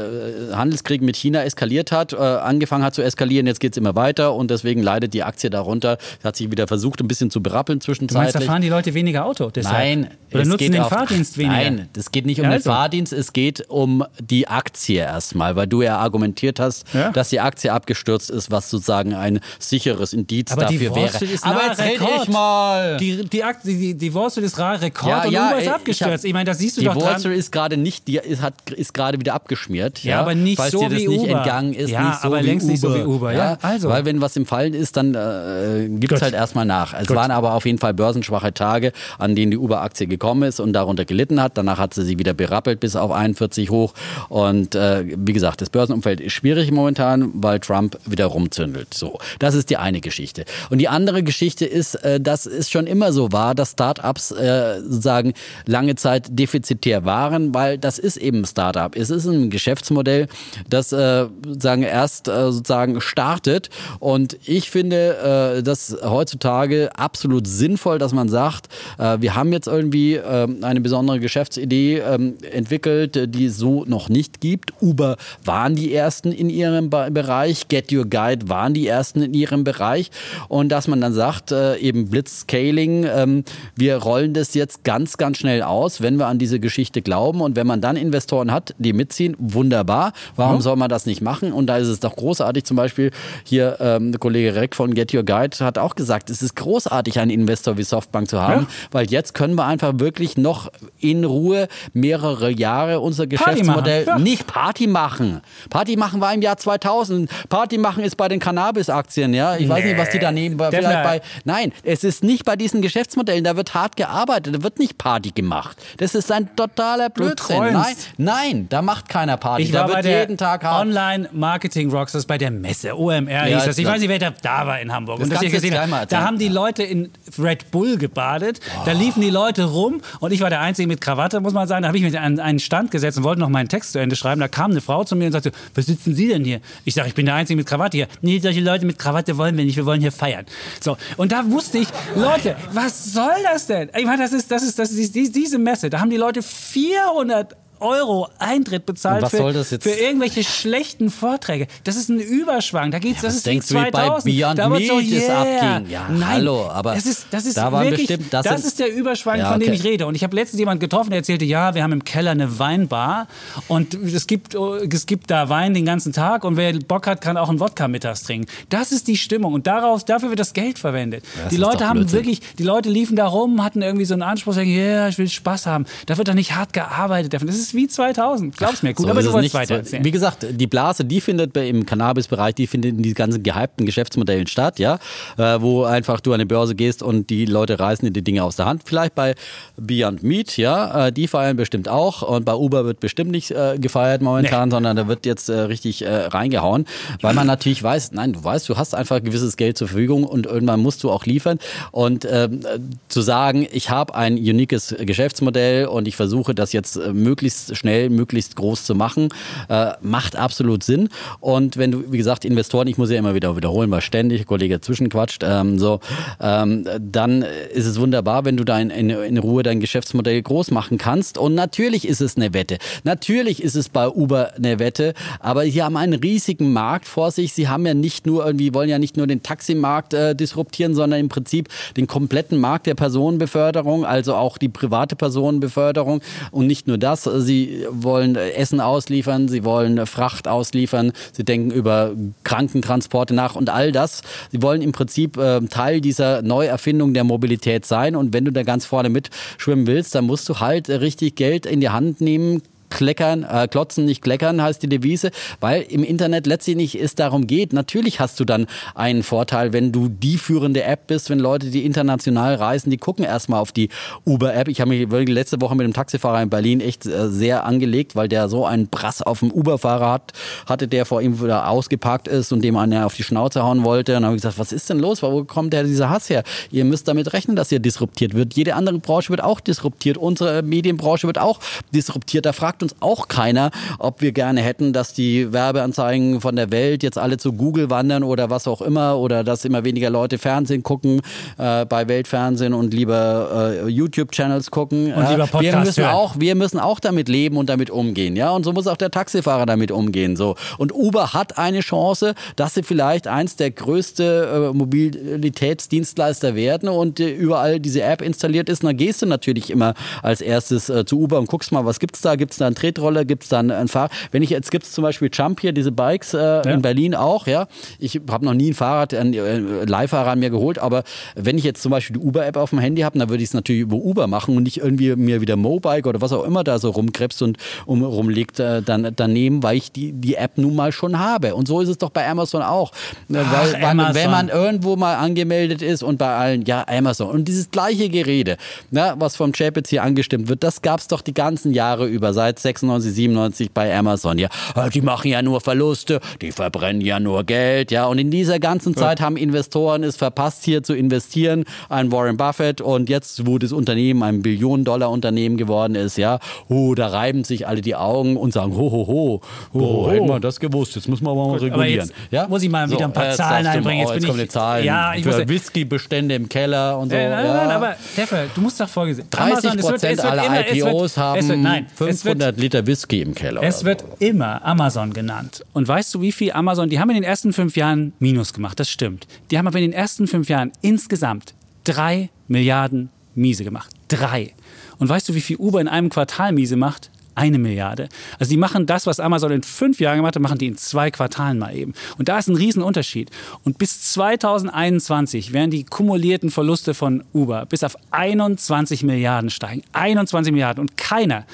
Handelskrieg 0.53 1.03
mit 1.03 1.17
China 1.17 1.43
eskaliert 1.43 1.91
hat, 1.93 2.13
äh, 2.13 2.17
angefangen 2.17 2.85
hat 2.85 2.95
zu 2.95 3.03
eskalieren, 3.03 3.47
jetzt 3.47 3.61
geht 3.61 3.73
es 3.73 3.79
immer 3.79 3.95
weiter 3.97 4.35
und 4.35 4.51
deswegen 4.51 4.83
leidet 4.83 5.15
die 5.15 5.23
Aktie 5.23 5.51
darunter. 5.51 5.99
Sie 6.23 6.27
hat 6.29 6.37
sich 6.37 6.51
wieder 6.51 6.67
versucht, 6.67 7.01
ein 7.01 7.09
bisschen 7.09 7.31
zu 7.31 7.43
berappeln 7.43 7.81
Du 7.81 7.89
meinst, 7.91 8.01
da 8.01 8.09
zwischenzeitlich. 8.09 8.47
fahren 8.49 8.63
die 8.63 8.69
Leute 8.69 8.95
weniger 8.95 9.25
Auto 9.27 9.51
deshalb? 9.51 9.75
Nein, 9.77 10.09
Oder 10.33 10.43
es 10.43 10.49
nutzen 10.49 10.73
den 10.73 10.83
auf, 10.83 10.89
Fahrdienst 10.91 11.39
weniger? 11.39 11.55
Nein, 11.57 11.89
es 11.97 12.13
geht 12.13 12.27
nicht 12.27 12.39
um 12.39 12.45
Ja, 12.45 12.51
den 12.51 12.55
also. 12.57 12.71
Fahrdienst, 12.71 13.13
es 13.13 13.33
geht 13.33 13.69
um 13.69 14.05
die 14.21 14.47
Aktie 14.49 15.01
erstmal, 15.01 15.57
weil 15.57 15.67
du 15.67 15.83
ja 15.83 15.99
argumentiert 16.45 16.61
hast, 16.61 16.85
Ja. 16.93 17.11
dass 17.11 17.29
die 17.31 17.41
Aktie 17.41 17.73
abgestürzt 17.73 18.31
ist, 18.31 18.51
was 18.51 18.71
sozusagen 18.71 19.15
ein 19.15 19.41
sicheres 19.59 20.13
Indiz 20.13 20.53
Aber 20.53 20.67
die 20.67 20.79
dafür 20.79 20.91
Wall 20.97 21.13
wäre. 21.13 21.39
Aber 21.43 21.63
jetzt 21.67 21.81
red 21.81 22.01
Rekord. 22.01 22.23
ich 22.25 22.29
mal. 22.29 22.97
Die, 22.99 23.25
die, 23.29 23.45
Akt- 23.45 23.65
die, 23.65 23.95
die 23.95 24.15
Wall 24.15 24.31
Street 24.31 24.45
ist 24.45 24.59
rar 24.59 24.81
Rekord 24.81 25.09
Ja, 25.11 25.25
und 25.25 25.33
ja, 25.33 25.59
ich 25.61 25.71
abgestürzt. 25.71 26.13
hab- 26.13 26.25
Ich, 26.25 26.33
meine, 26.33 26.45
das 26.51 26.59
siehst 26.59 26.77
du 26.77 26.81
die 26.81 26.87
doch 26.87 26.97
Wall 26.97 27.03
dran. 27.13 27.21
Street 27.21 27.39
ist 27.39 27.53
gerade 27.53 27.77
nicht, 27.77 28.07
die 28.09 28.17
ist, 28.19 28.43
hat, 28.43 28.55
ist 28.71 28.95
gerade 28.95 29.19
wieder 29.19 29.35
abgeschmiert. 29.35 30.03
Ja, 30.05 30.21
aber 30.21 30.35
nicht 30.35 30.57
Falls 30.57 30.73
so 30.73 30.81
dir 30.81 30.89
das 30.91 30.99
wie 30.99 31.09
nicht 31.09 31.21
Uber. 31.21 31.39
entgangen 31.39 31.75
ist. 31.75 31.91
Ja, 31.91 32.09
nicht 32.09 32.21
so 32.21 32.27
aber 32.27 32.43
längst 32.43 32.65
Uber. 32.65 32.73
nicht 32.73 32.81
so 32.81 32.95
wie 32.95 33.03
Uber, 33.03 33.33
ja, 33.33 33.59
also. 33.63 33.89
Weil 33.89 34.05
wenn 34.05 34.21
was 34.21 34.37
im 34.37 34.47
Fallen 34.47 34.75
ist, 34.75 34.97
dann 34.97 35.15
äh, 35.15 35.89
gibt 35.89 36.13
es 36.13 36.23
halt 36.23 36.35
erstmal 36.35 36.65
nach. 36.67 36.95
Es 36.95 37.07
Gut. 37.09 37.17
waren 37.17 37.31
aber 37.31 37.55
auf 37.55 37.65
jeden 37.67 37.79
Fall 37.79 37.95
börsenschwache 37.95 38.53
Tage, 38.55 38.93
an 39.19 39.35
denen 39.35 39.51
die 39.51 39.59
Uber-Aktie 39.59 40.07
gekommen 40.07 40.43
ist 40.45 40.61
und 40.61 40.73
darunter 40.73 41.05
gelitten 41.05 41.41
hat. 41.41 41.57
Danach 41.57 41.79
hat 41.79 41.95
sie 41.95 42.05
sie 42.05 42.19
wieder 42.19 42.35
berappelt 42.35 42.81
bis 42.81 42.97
auf 42.97 43.11
41 43.11 43.71
hoch. 43.71 43.95
Und 44.29 44.75
äh, 44.75 45.05
wie 45.17 45.33
gesagt, 45.33 45.61
das 45.61 45.71
Börsenumfeld 45.71 46.21
ist 46.21 46.33
schwierig 46.35 46.71
momentan, 46.71 47.31
weil 47.35 47.61
Trump 47.61 47.99
wieder 48.07 48.27
rumzündelt. 48.27 48.93
So, 48.95 49.19
das 49.39 49.55
ist 49.55 49.71
die 49.71 49.77
eine 49.77 50.01
Geschichte. 50.01 50.45
Und 50.71 50.79
die 50.79 50.89
andere 50.89 51.23
Geschichte 51.23 51.65
ist, 51.65 51.95
äh, 51.97 52.21
dass 52.21 52.47
es 52.47 52.71
schon 52.71 52.87
immer 52.87 53.13
so 53.13 53.33
war, 53.33 53.55
dass 53.55 53.73
Startups 53.73 54.31
äh, 54.31 54.81
sozusagen 54.81 55.35
lange 55.67 55.95
Zeit 55.95 56.27
defizitär 56.31 57.05
waren, 57.05 57.55
weil 57.55 57.79
das 57.79 57.99
ist 57.99 58.17
eben 58.17 58.41
ein 58.41 58.47
Startup. 58.47 58.95
Es 58.97 59.11
ist 59.11 59.27
ein 59.27 59.51
Geschäftsmodell, 59.51 60.29
das 60.69 60.93
äh, 60.93 61.27
sagen 61.59 61.83
erst 61.83 62.29
äh, 62.29 62.53
sozusagen 62.53 63.01
startet. 63.01 63.71
Und 63.99 64.37
ich 64.45 64.71
finde 64.71 65.63
das 65.65 65.97
heutzutage 66.03 66.91
absolut 66.97 67.47
sinnvoll, 67.47 67.99
dass 67.99 68.13
man 68.13 68.29
sagt, 68.29 68.69
wir 68.99 69.35
haben 69.35 69.53
jetzt 69.53 69.67
irgendwie 69.67 70.15
äh, 70.15 70.49
eine 70.63 70.81
besondere 70.81 71.21
Geschäftsidee 71.21 71.99
ähm, 71.99 72.37
entwickelt, 72.51 73.35
die 73.35 73.47
es 73.47 73.57
so 73.57 73.85
noch 73.85 74.09
nicht 74.09 74.41
gibt. 74.41 74.73
Uber 74.81 75.17
waren 75.45 75.75
die 75.75 75.95
ersten 75.95 76.14
in 76.21 76.51
ihrem 76.51 76.91
Be 76.91 77.11
Bereich, 77.11 77.69
Get 77.69 77.93
Your 77.93 78.05
Guide 78.07 78.49
waren 78.49 78.75
die 78.75 78.87
ersten 78.87 79.23
in 79.23 79.35
ihrem 79.35 79.65
Bereich. 79.65 80.11
Und 80.49 80.71
dass 80.71 80.89
man 80.89 81.01
dann 81.01 81.13
sagt, 81.13 81.53
äh, 81.53 81.77
eben 81.77 82.09
Blitzscaling, 82.09 83.05
ähm, 83.05 83.45
wir 83.77 83.97
rollen 83.97 84.35
das 84.35 84.55
jetzt 84.55 84.85
ganz, 84.85 85.17
ganz 85.17 85.39
schnell 85.39 85.63
aus, 85.63 86.01
wenn 86.01 86.17
wir 86.17 86.27
an 86.27 86.39
diese 86.39 86.61
Geschichte 86.61 87.03
glauben. 87.03 87.41
Und 87.41 87.57
wenn 87.57 87.67
man 87.67 87.81
dann 87.81 87.97
Investoren 87.97 88.53
hat, 88.53 88.75
die 88.79 88.93
mitziehen, 88.93 89.37
wunderbar. 89.39 90.13
Warum 90.37 90.61
soll 90.61 90.77
man 90.77 90.89
das 90.89 91.07
nicht 91.07 91.21
machen? 91.21 91.53
Und 91.53 91.67
da 91.67 91.77
ist 91.77 91.89
es 91.89 92.01
doch 92.01 92.17
großartig. 92.17 92.65
Zum 92.65 92.77
Beispiel 92.77 93.11
hier 93.45 93.77
ähm, 93.81 94.13
der 94.13 94.19
Kollege 94.19 94.55
Reck 94.55 94.75
von 94.75 94.95
Get 94.95 95.15
Your 95.15 95.23
Guide 95.25 95.57
hat 95.61 95.79
auch 95.79 95.95
gesagt, 95.95 96.31
es 96.31 96.43
ist 96.43 96.57
großartig, 96.57 97.19
einen 97.19 97.31
Investor 97.31 97.77
wie 97.79 97.83
Softbank 97.83 98.29
zu 98.29 98.41
haben, 98.41 98.63
Ja. 98.63 98.69
weil 98.91 99.11
jetzt 99.11 99.35
können 99.35 99.55
wir 99.55 99.65
einfach 99.67 99.93
wirklich 99.99 100.37
noch 100.37 100.71
in 101.01 101.25
Ruhe 101.25 101.69
mehrere 101.93 102.51
Jahre 102.51 103.01
unser 103.01 103.27
Geschäftsmodell 103.27 104.05
machen, 104.07 104.19
ja. 104.19 104.25
nicht 104.25 104.47
Party 104.47 104.87
machen. 104.87 105.41
Party 105.71 105.97
machen 105.97 106.04
war 106.13 106.35
im 106.35 106.43
Jahr 106.43 106.57
2000. 106.57 107.31
Party 107.49 107.79
machen 107.79 108.05
ist 108.05 108.17
bei 108.17 108.29
den 108.29 108.41
Cannabis-Aktien, 108.41 109.35
ja. 109.35 109.57
Ich 109.57 109.69
weiß 109.69 109.85
nicht, 109.85 109.99
was 109.99 110.11
die 110.11 110.19
daneben. 110.19 110.59
Vielleicht 110.59 111.03
bei. 111.03 111.21
Nein, 111.45 111.73
es 111.83 112.05
ist 112.05 112.23
nicht 112.23 112.45
bei 112.45 112.57
diesen 112.57 112.83
Geschäftsmodellen. 112.83 113.45
Da 113.45 113.57
wird 113.57 113.75
hart 113.75 113.97
gearbeitet. 113.97 114.55
Da 114.55 114.63
wird 114.63 114.79
nicht 114.79 114.99
Party 114.99 115.31
gemacht. 115.31 115.77
Das 115.99 116.15
ist 116.15 116.31
ein 116.31 116.55
totaler 116.57 117.11
Blödsinn. 117.11 117.59
Nein, 117.59 117.97
nein, 118.17 118.67
da 118.69 118.83
macht 118.83 119.09
keiner 119.09 119.37
Party. 119.37 119.65
Ich 119.65 119.73
da 119.73 119.81
war 119.81 119.89
wird 119.89 119.97
bei 119.99 120.03
der 120.03 120.21
jeden 120.21 120.37
Tag 120.37 120.65
hart. 120.65 120.83
Online 120.83 121.29
Marketing 121.33 121.91
Rockstars 121.91 122.27
bei 122.27 122.39
der 122.39 122.51
Messe 122.51 122.97
OMR 122.97 123.31
Ja, 123.31 123.45
hieß 123.45 123.55
das. 123.57 123.67
ist 123.69 123.79
Ich 123.79 123.87
weiß 123.87 124.01
nicht, 124.01 124.09
wer 124.09 124.19
da, 124.19 124.33
da 124.43 124.67
war 124.67 124.81
in 124.81 124.93
Hamburg 124.93 125.19
Das 125.19 125.29
und 125.29 125.35
das 125.35 125.43
jetzt 125.43 125.53
gesehen 125.53 125.73
erzählen. 125.73 126.07
Da 126.09 126.23
haben 126.23 126.39
die 126.39 126.49
Leute 126.49 126.83
in 126.83 127.11
Red 127.39 127.71
Bull 127.71 127.97
gebadet. 127.97 128.61
Da 128.85 128.93
liefen 128.93 129.21
die 129.21 129.31
Leute 129.31 129.65
rum 129.65 130.01
und 130.21 130.33
ich 130.33 130.41
war 130.41 130.51
der 130.51 130.61
Einzige 130.61 130.89
mit 130.89 131.01
Krawatte, 131.01 131.41
muss 131.41 131.53
man 131.53 131.69
sagen. 131.69 131.83
Da 131.83 131.89
habe 131.89 131.99
ich 131.99 132.05
mich 132.05 132.19
an 132.19 132.39
einen 132.41 132.59
Stand 132.59 132.91
gesetzt 132.91 133.19
und 133.19 133.25
wollte 133.25 133.41
noch 133.41 133.49
meinen 133.49 133.69
Text 133.69 133.93
zu 133.93 133.99
Ende 133.99 134.17
schreiben. 134.17 134.41
Da 134.41 134.49
kam 134.49 134.71
eine 134.71 134.81
Frau 134.81 135.05
zu 135.05 135.17
mir 135.17 135.27
und 135.27 135.33
sagte, 135.33 135.53
was 135.75 135.87
sitzen 135.95 136.15
Sie 136.15 136.29
denn 136.29 136.45
hier? 136.45 136.61
Ich 136.85 136.95
sage, 136.95 137.09
ich 137.09 137.15
bin 137.15 137.27
der 137.27 137.35
Einzige 137.35 137.57
mit 137.57 137.67
Krawatte 137.67 137.97
hier. 137.97 138.09
Nee, 138.23 138.39
solche 138.39 138.61
Leute 138.61 138.87
mit 138.87 138.99
Krawatte 138.99 139.37
wollen 139.39 139.57
wir 139.57 139.65
nicht. 139.65 139.77
Wir 139.77 139.87
wollen 139.87 140.01
hier 140.01 140.13
feiern. 140.13 140.45
So 140.81 140.97
und 141.17 141.33
da 141.33 141.51
wusste 141.51 141.79
ich, 141.79 141.89
Leute, 142.17 142.57
was 142.73 143.13
soll 143.13 143.43
das 143.43 143.67
denn? 143.67 143.91
Ich 143.97 144.05
meine, 144.05 144.23
das 144.23 144.33
ist, 144.33 144.51
das 144.51 144.63
ist, 144.63 144.79
das 144.79 144.91
ist 144.93 145.15
die- 145.15 145.31
diese 145.33 145.59
Messe. 145.59 145.91
Da 145.91 146.01
haben 146.01 146.11
die 146.11 146.17
Leute 146.17 146.43
400 146.43 147.57
Euro 147.81 148.29
Eintritt 148.39 148.87
bezahlt 148.87 149.29
für, 149.29 149.53
das 149.53 149.69
für 149.69 149.91
irgendwelche 149.91 150.45
schlechten 150.45 151.11
Vorträge. 151.11 151.67
Das 151.85 151.97
ist 151.97 152.09
ein 152.09 152.21
Überschwang. 152.21 152.91
Da 152.91 152.99
geht's, 152.99 153.23
das 153.23 153.31
was 153.31 153.37
ist 153.37 153.47
wie 153.47 153.51
denkst 153.51 153.69
du, 153.69 153.75
wie 153.75 153.91
bei 153.91 153.91
2000. 153.91 154.25
Beyond 154.25 154.59
da 154.59 154.65
so, 154.65 154.71
Meat 154.71 155.13
es 155.13 155.23
yeah. 155.29 155.41
abging? 155.41 155.91
Ja, 155.91 156.09
Nein, 156.11 156.29
hallo, 156.29 156.69
aber 156.69 156.95
das 156.95 157.07
ist, 157.07 157.27
das 157.31 157.47
ist 157.47 157.57
da 157.57 157.73
wirklich, 157.73 158.09
bestimmt- 158.09 158.33
das 158.33 158.45
das, 158.45 158.65
ist 158.65 158.79
der 158.79 158.95
Überschwang, 158.95 159.39
Ja, 159.39 159.51
von 159.53 159.61
dem 159.61 159.69
okay. 159.69 159.77
ich 159.79 159.85
rede. 159.85 160.07
Und 160.07 160.15
ich 160.15 160.23
habe 160.23 160.35
letztens 160.37 160.61
jemanden 160.61 160.81
getroffen, 160.81 161.11
der 161.11 161.19
erzählte, 161.19 161.45
ja, 161.45 161.75
wir 161.75 161.83
haben 161.83 161.93
im 161.93 162.05
Keller 162.05 162.33
eine 162.33 162.59
Weinbar 162.59 163.27
und 163.69 163.95
es 163.95 164.27
gibt, 164.27 164.55
es 164.55 165.07
gibt 165.07 165.31
da 165.31 165.49
Wein 165.49 165.75
den 165.75 165.85
ganzen 165.85 166.13
Tag 166.13 166.45
und 166.45 166.57
wer 166.57 166.73
Bock 166.75 167.07
hat, 167.07 167.21
kann 167.21 167.37
auch 167.37 167.49
einen 167.49 167.61
Wodka 167.61 167.89
mittags 167.89 168.23
trinken. 168.23 168.47
Das 168.69 168.93
ist 168.93 169.09
die 169.09 169.17
Stimmung 169.17 169.55
und 169.55 169.67
darauf, 169.67 170.05
dafür 170.05 170.29
wird 170.31 170.41
das 170.41 170.53
Geld 170.53 170.79
verwendet. 170.79 171.25
das 171.43 171.49
die 171.51 171.57
Leute 171.57 171.87
haben 171.89 171.99
Blödsinn. 172.01 172.19
wirklich, 172.19 172.41
die 172.59 172.63
Leute 172.63 172.89
liefen 172.89 173.17
da 173.17 173.27
rum, 173.27 173.63
hatten 173.65 173.83
irgendwie 173.83 174.05
so 174.05 174.15
einen 174.15 174.23
Anspruch, 174.23 174.55
sagen, 174.55 174.71
ja, 174.71 174.85
yeah, 174.85 175.09
ich 175.09 175.19
will 175.19 175.29
Spaß 175.29 175.67
haben. 175.67 175.87
Da 176.07 176.17
wird 176.17 176.29
doch 176.29 176.35
nicht 176.35 176.55
hart 176.55 176.73
gearbeitet. 176.73 177.33
Das 177.33 177.43
ist 177.43 177.64
wie 177.73 177.87
2000. 177.87 178.57
Glaub's 178.57 178.83
mir. 178.83 178.93
Gut, 178.93 179.07
So 179.07 179.11
aber 179.11 179.21
ist 179.21 179.29
du 179.29 179.33
wolltest 179.33 179.55
nicht. 179.55 179.61
weiter 179.61 179.77
erzählen. 179.77 180.05
Wie 180.05 180.11
gesagt, 180.11 180.45
die 180.51 180.67
Blase, 180.67 181.05
die 181.05 181.21
findet 181.21 181.57
im 181.57 181.87
Cannabis-Bereich, 181.87 182.57
die 182.57 182.67
findet 182.67 182.97
in 182.97 183.03
diesen 183.03 183.15
ganzen 183.15 183.43
gehypten 183.45 183.87
Geschäftsmodellen 183.87 184.47
statt, 184.49 184.79
ja, 184.81 184.99
äh, 185.39 185.61
wo 185.61 185.85
einfach 185.85 186.21
du 186.21 186.33
an 186.33 186.41
die 186.41 186.45
Börse 186.45 186.75
gehst 186.75 187.03
und 187.03 187.31
die 187.31 187.47
Leute 187.47 187.79
reißen 187.79 188.05
dir 188.07 188.13
die 188.13 188.23
Dinge 188.23 188.43
aus 188.43 188.57
der 188.57 188.67
Hand. 188.67 188.83
Vielleicht 188.85 189.15
bei 189.15 189.35
Beyond 189.77 190.23
Meat, 190.25 190.57
ja, 190.57 191.07
äh, 191.07 191.13
die 191.13 191.29
feiern 191.29 191.57
bestimmt 191.57 191.89
auch 191.89 192.23
und 192.23 192.45
bei 192.45 192.55
Uber 192.55 192.85
wird 192.85 192.99
bestimmt 193.01 193.31
nicht 193.31 193.53
äh, 193.53 193.79
gefeiert 193.79 194.21
momentan, 194.21 194.71
sondern 194.71 194.97
da 194.97 195.07
wird 195.07 195.25
jetzt 195.27 195.49
äh, 195.49 195.61
richtig 195.61 196.03
äh, 196.03 196.09
reingehauen, 196.27 196.87
weil 197.21 197.35
man 197.35 197.47
natürlich 197.47 197.83
weiß, 197.83 198.11
nein, 198.13 198.33
du 198.33 198.43
weißt, 198.43 198.69
du 198.69 198.77
hast 198.77 198.95
einfach 198.95 199.23
gewisses 199.23 199.57
Geld 199.57 199.79
zur 199.79 199.87
Verfügung 199.89 200.25
und 200.25 200.47
irgendwann 200.47 200.81
musst 200.81 201.05
du 201.05 201.11
auch 201.11 201.25
liefern 201.27 201.59
und 201.93 202.27
ähm, 202.29 202.61
äh, 202.65 202.79
zu 203.09 203.21
sagen, 203.23 203.67
ich 203.71 203.91
habe 203.91 204.15
ein 204.15 204.35
uniques 204.35 204.95
Geschäftsmodell 204.99 205.87
und 205.87 206.09
ich 206.09 206.17
versuche 206.17 206.55
das 206.55 206.73
jetzt 206.73 206.97
möglichst 207.13 207.54
möglichst 207.55 207.77
schnell, 207.77 208.11
möglichst 208.11 208.57
groß 208.57 208.85
zu 208.85 208.95
machen. 208.95 209.29
Äh, 209.69 209.93
macht 210.01 210.37
absolut 210.37 210.83
Sinn. 210.83 211.09
Und 211.41 211.77
wenn 211.77 211.93
du, 211.93 212.13
wie 212.13 212.19
gesagt, 212.19 212.45
Investoren, 212.45 212.89
ich 212.89 212.99
muss 212.99 213.11
ja 213.11 213.19
immer 213.19 213.35
wieder 213.35 213.57
wiederholen, 213.57 213.91
weil 213.91 214.01
ständig 214.01 214.47
Kollege 214.47 214.81
zwischenquatscht, 214.81 215.43
ähm, 215.45 215.79
so, 215.79 216.01
ähm, 216.41 216.87
dann 217.01 217.43
ist 217.43 217.87
es 217.87 217.99
wunderbar, 218.01 218.45
wenn 218.45 218.57
du 218.57 218.65
da 218.65 218.79
in, 218.79 218.91
in, 218.91 219.11
in 219.11 219.39
Ruhe 219.39 219.63
dein 219.63 219.81
Geschäftsmodell 219.81 220.41
groß 220.43 220.71
machen 220.71 220.99
kannst. 220.99 221.39
Und 221.39 221.55
natürlich 221.55 222.07
ist 222.07 222.21
es 222.21 222.37
eine 222.37 222.53
Wette. 222.55 222.79
Natürlich 223.05 223.63
ist 223.63 223.77
es 223.77 223.89
bei 223.89 224.09
Uber 224.09 224.55
eine 224.57 224.79
Wette, 224.79 225.15
aber 225.41 225.65
sie 225.65 225.83
haben 225.83 225.97
einen 225.97 226.15
riesigen 226.15 226.73
Markt 226.73 227.07
vor 227.07 227.31
sich. 227.31 227.53
Sie 227.53 227.69
haben 227.69 227.87
ja 227.87 227.95
nicht 227.95 228.27
nur 228.27 228.45
irgendwie, 228.47 228.75
wollen 228.75 228.89
ja 228.89 228.99
nicht 228.99 229.17
nur 229.17 229.27
den 229.27 229.43
Taximarkt 229.43 230.15
äh, 230.15 230.35
disruptieren, 230.35 230.95
sondern 230.95 231.21
im 231.21 231.29
Prinzip 231.29 231.69
den 231.97 232.07
kompletten 232.07 232.59
Markt 232.59 232.87
der 232.87 232.95
Personenbeförderung, 232.95 234.05
also 234.05 234.35
auch 234.35 234.59
die 234.59 234.69
private 234.69 235.17
Personenbeförderung. 235.17 236.21
Und 236.51 236.67
nicht 236.67 236.87
nur 236.87 236.99
das, 236.99 237.25
sie 237.45 237.87
wollen 237.91 238.37
Essen 238.37 238.81
ausliefern, 238.81 239.49
sie 239.49 239.65
wollen 239.65 240.05
Fracht 240.07 240.49
ausliefern, 240.49 241.13
sie 241.33 241.45
denken 241.45 241.71
über 241.71 242.13
Krankentransporte 242.43 243.35
nach 243.35 243.55
und 243.55 243.71
all 243.71 243.93
das. 243.93 244.23
Sie 244.51 244.63
wollen 244.63 244.83
im 244.83 244.93
Prinzip 244.93 245.37
äh, 245.37 245.61
Teil 245.69 246.01
dieser 246.01 246.43
Neuerfindung 246.43 247.15
der 247.15 247.25
Mobilität 247.25 247.87
sein. 247.87 248.17
Und 248.17 248.33
wenn 248.33 248.45
du 248.45 248.53
da 248.53 248.63
ganz 248.63 248.87
vorne 248.87 249.09
mitschwimmen 249.09 249.87
willst, 249.87 250.15
dann 250.15 250.25
musst 250.25 250.49
du 250.49 250.61
halt 250.61 250.89
richtig 250.89 251.37
Geld 251.37 251.67
in 251.67 251.81
die 251.81 251.91
Hand 251.91 252.21
nehmen, 252.21 252.63
kleckern, 252.95 253.43
äh, 253.43 253.69
klotzen, 253.69 254.05
nicht 254.07 254.23
kleckern 254.23 254.63
heißt 254.63 254.83
die 254.83 254.89
Devise, 254.89 255.31
weil 255.61 255.83
im 255.83 256.05
Internet 256.05 256.47
letztendlich 256.47 257.01
es 257.01 257.15
darum 257.15 257.47
geht. 257.47 257.73
Natürlich 257.73 258.21
hast 258.21 258.39
du 258.41 258.45
dann 258.45 258.67
einen 258.95 259.23
Vorteil, 259.23 259.73
wenn 259.73 259.93
du 259.93 260.09
die 260.09 260.39
führende 260.39 260.85
App 260.85 261.09
bist, 261.09 261.29
wenn 261.29 261.41
Leute, 261.41 261.71
die 261.71 261.85
international 261.85 262.55
reisen, 262.55 262.91
die 262.91 262.97
gucken 262.97 263.25
erstmal 263.25 263.61
auf 263.61 263.73
die 263.73 263.89
Uber-App. 264.25 264.69
Ich 264.69 264.81
habe 264.81 264.91
mich 264.91 265.29
letzte 265.29 265.61
Woche 265.61 265.75
mit 265.75 265.85
dem 265.85 265.93
Taxifahrer 265.93 266.41
in 266.41 266.51
Berlin 266.51 266.81
echt 266.81 267.05
äh, 267.05 267.29
sehr 267.29 267.65
angelegt, 267.65 268.15
weil 268.15 268.29
der 268.29 268.49
so 268.49 268.65
einen 268.65 268.87
Brass 268.87 269.21
auf 269.23 269.41
dem 269.41 269.51
Uber-Fahrer 269.51 270.13
hat, 270.13 270.33
hatte, 270.67 270.87
der 270.87 271.05
vor 271.05 271.21
ihm 271.21 271.43
wieder 271.43 271.69
ausgeparkt 271.69 272.29
ist 272.29 272.53
und 272.53 272.63
dem 272.63 272.77
einer 272.77 273.07
auf 273.07 273.15
die 273.15 273.25
Schnauze 273.25 273.65
hauen 273.65 273.83
wollte. 273.85 274.13
Und 274.13 274.23
dann 274.23 274.27
habe 274.27 274.37
ich 274.37 274.43
gesagt, 274.43 274.59
was 274.59 274.73
ist 274.73 274.89
denn 274.89 275.01
los? 275.01 275.23
Wo 275.23 275.45
kommt 275.45 275.73
der 275.73 275.83
dieser 275.83 276.11
Hass 276.11 276.31
her? 276.31 276.45
Ihr 276.71 276.85
müsst 276.85 277.09
damit 277.09 277.33
rechnen, 277.33 277.57
dass 277.57 277.73
ihr 277.73 277.81
disruptiert 277.81 278.35
wird. 278.35 278.55
Jede 278.55 278.77
andere 278.77 278.99
Branche 278.99 279.31
wird 279.31 279.43
auch 279.43 279.59
disruptiert. 279.61 280.17
Unsere 280.17 280.63
Medienbranche 280.63 281.27
wird 281.27 281.39
auch 281.39 281.59
disruptiert. 281.93 282.47
Da 282.47 282.53
fragt 282.53 282.84
uns 282.85 282.95
auch 283.01 283.29
keiner, 283.29 283.71
ob 283.99 284.21
wir 284.21 284.33
gerne 284.33 284.61
hätten, 284.61 284.93
dass 284.93 285.13
die 285.13 285.53
Werbeanzeigen 285.53 286.41
von 286.41 286.57
der 286.57 286.71
Welt 286.71 287.03
jetzt 287.03 287.19
alle 287.19 287.37
zu 287.37 287.53
Google 287.53 287.91
wandern 287.91 288.23
oder 288.23 288.51
was 288.51 288.69
auch 288.69 288.81
immer 288.81 289.19
oder 289.19 289.43
dass 289.43 289.65
immer 289.65 289.85
weniger 289.85 290.11
Leute 290.11 290.39
Fernsehen 290.39 290.83
gucken 290.83 291.21
äh, 291.59 291.85
bei 291.87 292.07
Weltfernsehen 292.09 292.75
und 292.75 292.95
lieber 292.95 293.83
äh, 293.85 293.89
YouTube-Channels 293.89 294.71
gucken. 294.71 295.13
Und 295.13 295.29
lieber 295.31 295.47
Podcast 295.47 295.63
wir 295.63 295.79
müssen 295.79 296.05
hören. 296.05 296.15
auch, 296.15 296.35
wir 296.39 296.55
müssen 296.55 296.79
auch 296.79 297.01
damit 297.01 297.29
leben 297.29 297.57
und 297.57 297.69
damit 297.69 297.91
umgehen, 297.91 298.37
ja. 298.37 298.51
Und 298.51 298.65
so 298.65 298.73
muss 298.73 298.87
auch 298.87 298.97
der 298.97 299.11
Taxifahrer 299.11 299.67
damit 299.67 299.91
umgehen, 299.91 300.37
so. 300.37 300.57
Und 300.79 300.95
Uber 300.95 301.33
hat 301.33 301.59
eine 301.59 301.81
Chance, 301.81 302.35
dass 302.57 302.75
sie 302.75 302.83
vielleicht 302.83 303.27
eins 303.27 303.57
der 303.57 303.71
größte 303.71 304.71
äh, 304.73 304.77
Mobilitätsdienstleister 304.77 306.55
werden 306.55 306.89
und 306.89 307.21
äh, 307.21 307.31
überall 307.31 307.81
diese 307.81 308.03
App 308.03 308.23
installiert 308.23 308.69
ist. 308.69 308.83
Und 308.83 308.89
dann 308.89 308.97
gehst 308.97 309.23
du 309.23 309.27
natürlich 309.27 309.71
immer 309.71 309.95
als 310.23 310.41
erstes 310.41 310.89
äh, 310.89 311.05
zu 311.05 311.19
Uber 311.21 311.39
und 311.39 311.49
guckst 311.49 311.73
mal, 311.73 311.85
was 311.85 311.99
gibt's 311.99 312.21
da? 312.21 312.37
Gibt's 312.37 312.59
da 312.59 312.67
einen 312.75 312.93
Tretroller? 312.95 313.25
Gibt's 313.25 313.49
da 313.49 313.61
ein 313.61 313.89
Fahrrad? 313.89 314.11
Wenn 314.31 314.43
ich 314.43 314.51
jetzt 314.51 314.71
gibt's 314.71 314.93
zum 314.93 315.03
Beispiel 315.03 315.31
Jump 315.33 315.61
hier, 315.61 315.73
diese 315.73 315.93
Bikes 315.93 316.35
äh, 316.35 316.69
in 316.71 316.83
Berlin 316.83 317.15
auch, 317.15 317.47
ja. 317.47 317.67
Ich 317.99 318.21
habe 318.31 318.45
noch 318.45 318.55
nie 318.55 318.71
ein 318.71 318.75
Fahrrad, 318.75 319.15
ein 319.15 319.35
äh, 319.35 319.59
Leihfahrrad 319.85 320.39
mir 320.39 320.51
geholt, 320.51 320.79
aber 320.79 321.05
wenn 321.35 321.59
ich 321.59 321.65
jetzt 321.65 321.83
zum 321.83 321.91
Beispiel 321.91 322.19
die 322.19 322.25
Uber-App 322.25 322.57
auf 322.57 322.71
dem 322.71 322.79
Handy 322.79 323.03
habe, 323.03 323.19
dann 323.19 323.29
würde 323.29 323.43
ich 323.43 323.51
es 323.51 323.55
natürlich 323.55 323.83
über 323.83 323.97
Uber 323.97 324.27
machen 324.27 324.57
und 324.57 324.65
nicht 324.65 324.79
irgendwie 324.79 325.15
mir 325.17 325.41
wieder 325.41 325.57
Mobike 325.57 326.09
oder 326.09 326.21
was 326.21 326.33
auch 326.33 326.45
immer 326.45 326.65
da 326.65 326.79
so 326.79 326.91
rumkrebst 326.91 327.43
und 327.43 327.59
um, 327.87 328.03
rumliegt 328.03 328.61
äh, 328.61 328.83
dann 328.83 329.13
daneben, 329.17 329.63
weil 329.63 329.77
ich 329.77 329.93
die, 329.93 330.13
die 330.13 330.35
App 330.35 330.59
nun 330.59 330.75
mal 330.75 330.93
schon 330.93 331.19
habe. 331.19 331.55
Und 331.55 331.69
so 331.69 331.81
ist 331.81 331.89
es 331.89 331.99
doch 331.99 332.11
bei 332.11 332.29
Amazon 332.29 332.63
auch. 332.63 332.93
Äh, 333.31 333.35
weil, 333.35 333.73
weil, 333.73 333.85
Amazon. 333.85 334.15
Wenn 334.15 334.31
man 334.31 334.49
irgendwo 334.49 334.97
mal 334.97 335.17
angemeldet 335.17 335.83
ist 335.83 336.03
und 336.03 336.19
bei 336.19 336.35
allen, 336.35 336.63
ja, 336.63 336.85
Amazon. 336.89 337.31
Und 337.31 337.47
dieses 337.47 337.71
gleiche 337.71 338.09
Gerede, 338.09 338.57
ne, 338.91 339.15
was 339.19 339.37
vom 339.37 339.53
Chapitz 339.53 339.91
hier 339.91 340.03
angestimmt 340.03 340.49
wird, 340.49 340.63
das 340.63 340.83
gab 340.83 341.01
es 341.01 341.09
doch 341.09 341.21
die 341.21 341.35
ganzen 341.35 341.73
Jahre 341.73 342.07
über, 342.07 342.33
seit 342.33 342.54
96, 342.63 343.13
97 343.15 343.73
bei 343.73 343.97
Amazon. 343.97 344.39
Ja, 344.39 344.49
äh, 344.77 344.91
die 344.91 345.01
machen 345.01 345.29
ja 345.31 345.43
nur 345.43 345.61
Verluste, 345.61 346.21
die 346.41 346.53
verbrennen 346.53 347.01
ja 347.01 347.21
nur 347.21 347.45
Geld, 347.45 347.91
ja. 347.91 348.07
Und 348.07 348.19
in 348.19 348.31
dieser 348.31 348.59
ganzen 348.59 348.97
Zeit 348.97 349.21
haben 349.21 349.37
Investoren 349.37 350.03
es 350.05 350.17
verpasst, 350.17 350.65
hier 350.65 350.83
zu 350.83 350.95
investieren. 350.95 351.65
Ein 351.89 352.13
Warren 352.13 352.37
Buffett 352.37 352.81
und 352.81 353.09
jetzt, 353.09 353.47
wo 353.47 353.59
das 353.59 353.73
Unternehmen 353.73 354.23
ein 354.23 354.43
Billionen-Dollar-Unternehmen 354.43 355.57
geworden 355.57 355.95
ist, 355.95 356.17
ja, 356.19 356.39
oh, 356.69 356.95
da 356.95 357.09
reiben 357.09 357.45
sich 357.45 357.67
alle 357.67 357.81
die 357.81 357.95
Augen 357.97 358.37
und 358.37 358.53
sagen, 358.53 358.75
ho, 358.77 358.91
ho, 358.91 359.07
ho, 359.07 359.41
ho, 359.73 360.11
hätten 360.11 360.29
wir 360.29 360.41
das 360.41 360.61
gewusst, 360.61 360.97
jetzt 360.97 361.09
müssen 361.09 361.25
wir 361.25 361.31
aber 361.31 361.47
mal 361.49 361.59
Gut, 361.59 361.71
aber 361.71 361.83
regulieren. 361.83 362.09
jetzt 362.09 362.15
ja? 362.31 362.47
muss 362.49 362.63
ich 362.63 362.69
mal 362.71 362.91
wieder 362.91 363.05
ein 363.05 363.13
paar 363.13 363.31
Zahlen 363.33 363.67
einbringen. 363.67 364.01
Jetzt 364.01 364.11
Oh, 364.11 364.15
jetzt 364.15 364.27
kommen 364.27 364.39
ich- 364.39 364.45
die 364.47 364.49
Zahlen. 364.53 364.85
Ja, 364.85 365.15
ich 365.15 365.25
Für 365.25 365.49
Whisky-Bestände 365.49 366.35
im 366.35 366.49
Keller 366.49 366.99
und 366.99 367.11
so. 367.11 367.17
Äh, 367.17 367.29
nein, 367.29 367.47
ja. 367.47 367.55
nein, 367.55 367.71
aber 367.71 367.97
Stefan, 368.13 368.51
du 368.55 368.61
musst 368.61 368.81
doch 368.81 368.89
vorgesehen. 368.89 369.27
30 369.31 369.53
Amazon, 369.53 369.71
es 369.71 369.77
wird- 369.77 369.93
Prozent 369.93 370.17
wird 370.19 370.27
aller 370.27 370.45
immer- 370.47 370.91
IPOs 370.91 371.17
haben 371.17 371.39
es 371.39 371.49
wird, 371.49 371.59
nein, 371.59 371.87
es 372.07 372.25
wird, 372.45 372.55
500 372.57 372.61
Liter 372.61 372.87
Whisky 372.87 373.23
im 373.23 373.35
Keller. 373.35 373.63
Es 373.63 373.85
wird 373.85 374.05
immer 374.19 374.65
Amazon 374.65 375.13
genannt. 375.13 375.65
Und 375.73 375.89
weißt 375.89 376.15
du, 376.15 376.21
wie 376.21 376.33
viel 376.33 376.53
Amazon, 376.53 376.89
die 376.89 376.99
haben 377.01 377.11
in 377.11 377.17
den 377.17 377.25
ersten 377.25 377.53
fünf 377.53 377.77
Jahren 377.77 378.13
Minus 378.19 378.53
gemacht, 378.53 378.79
das 378.79 378.91
stimmt. 378.91 379.27
Die 379.51 379.59
haben 379.59 379.67
aber 379.67 379.79
in 379.79 379.91
den 379.91 379.93
ersten 379.93 380.27
fünf 380.27 380.49
Jahren 380.49 380.73
insgesamt 380.83 381.55
drei 381.85 382.31
Milliarden 382.49 383.11
Miese 383.35 383.65
gemacht. 383.65 383.91
Drei. 384.09 384.55
Und 384.99 385.09
weißt 385.09 385.29
du, 385.29 385.35
wie 385.35 385.41
viel 385.41 385.57
Uber 385.57 385.81
in 385.81 385.89
einem 385.89 386.09
Quartal 386.09 386.53
Miese 386.53 386.77
macht? 386.77 387.11
Eine 387.37 387.59
Milliarde. 387.59 388.09
Also 388.39 388.51
die 388.51 388.57
machen 388.57 388.87
das, 388.87 389.09
was 389.09 389.19
Amazon 389.19 389.51
in 389.51 389.65
fünf 389.65 389.99
Jahren 389.99 390.19
gemacht 390.19 390.37
hat, 390.37 390.43
machen 390.43 390.59
die 390.59 390.69
in 390.69 390.77
zwei 390.77 391.11
Quartalen 391.11 391.59
mal 391.59 391.75
eben. 391.75 391.93
Und 392.17 392.29
da 392.29 392.39
ist 392.39 392.47
ein 392.47 392.55
Riesenunterschied. 392.55 393.29
Und 393.65 393.77
bis 393.79 394.13
2021 394.13 395.53
werden 395.53 395.73
die 395.73 395.83
kumulierten 395.83 396.51
Verluste 396.51 396.95
von 396.95 397.25
Uber 397.33 397.67
bis 397.67 397.83
auf 397.83 397.97
21 398.13 399.03
Milliarden 399.03 399.51
steigen. 399.51 399.83
21 399.93 400.53
Milliarden. 400.53 400.81
Und 400.81 400.97
keiner, 400.97 401.45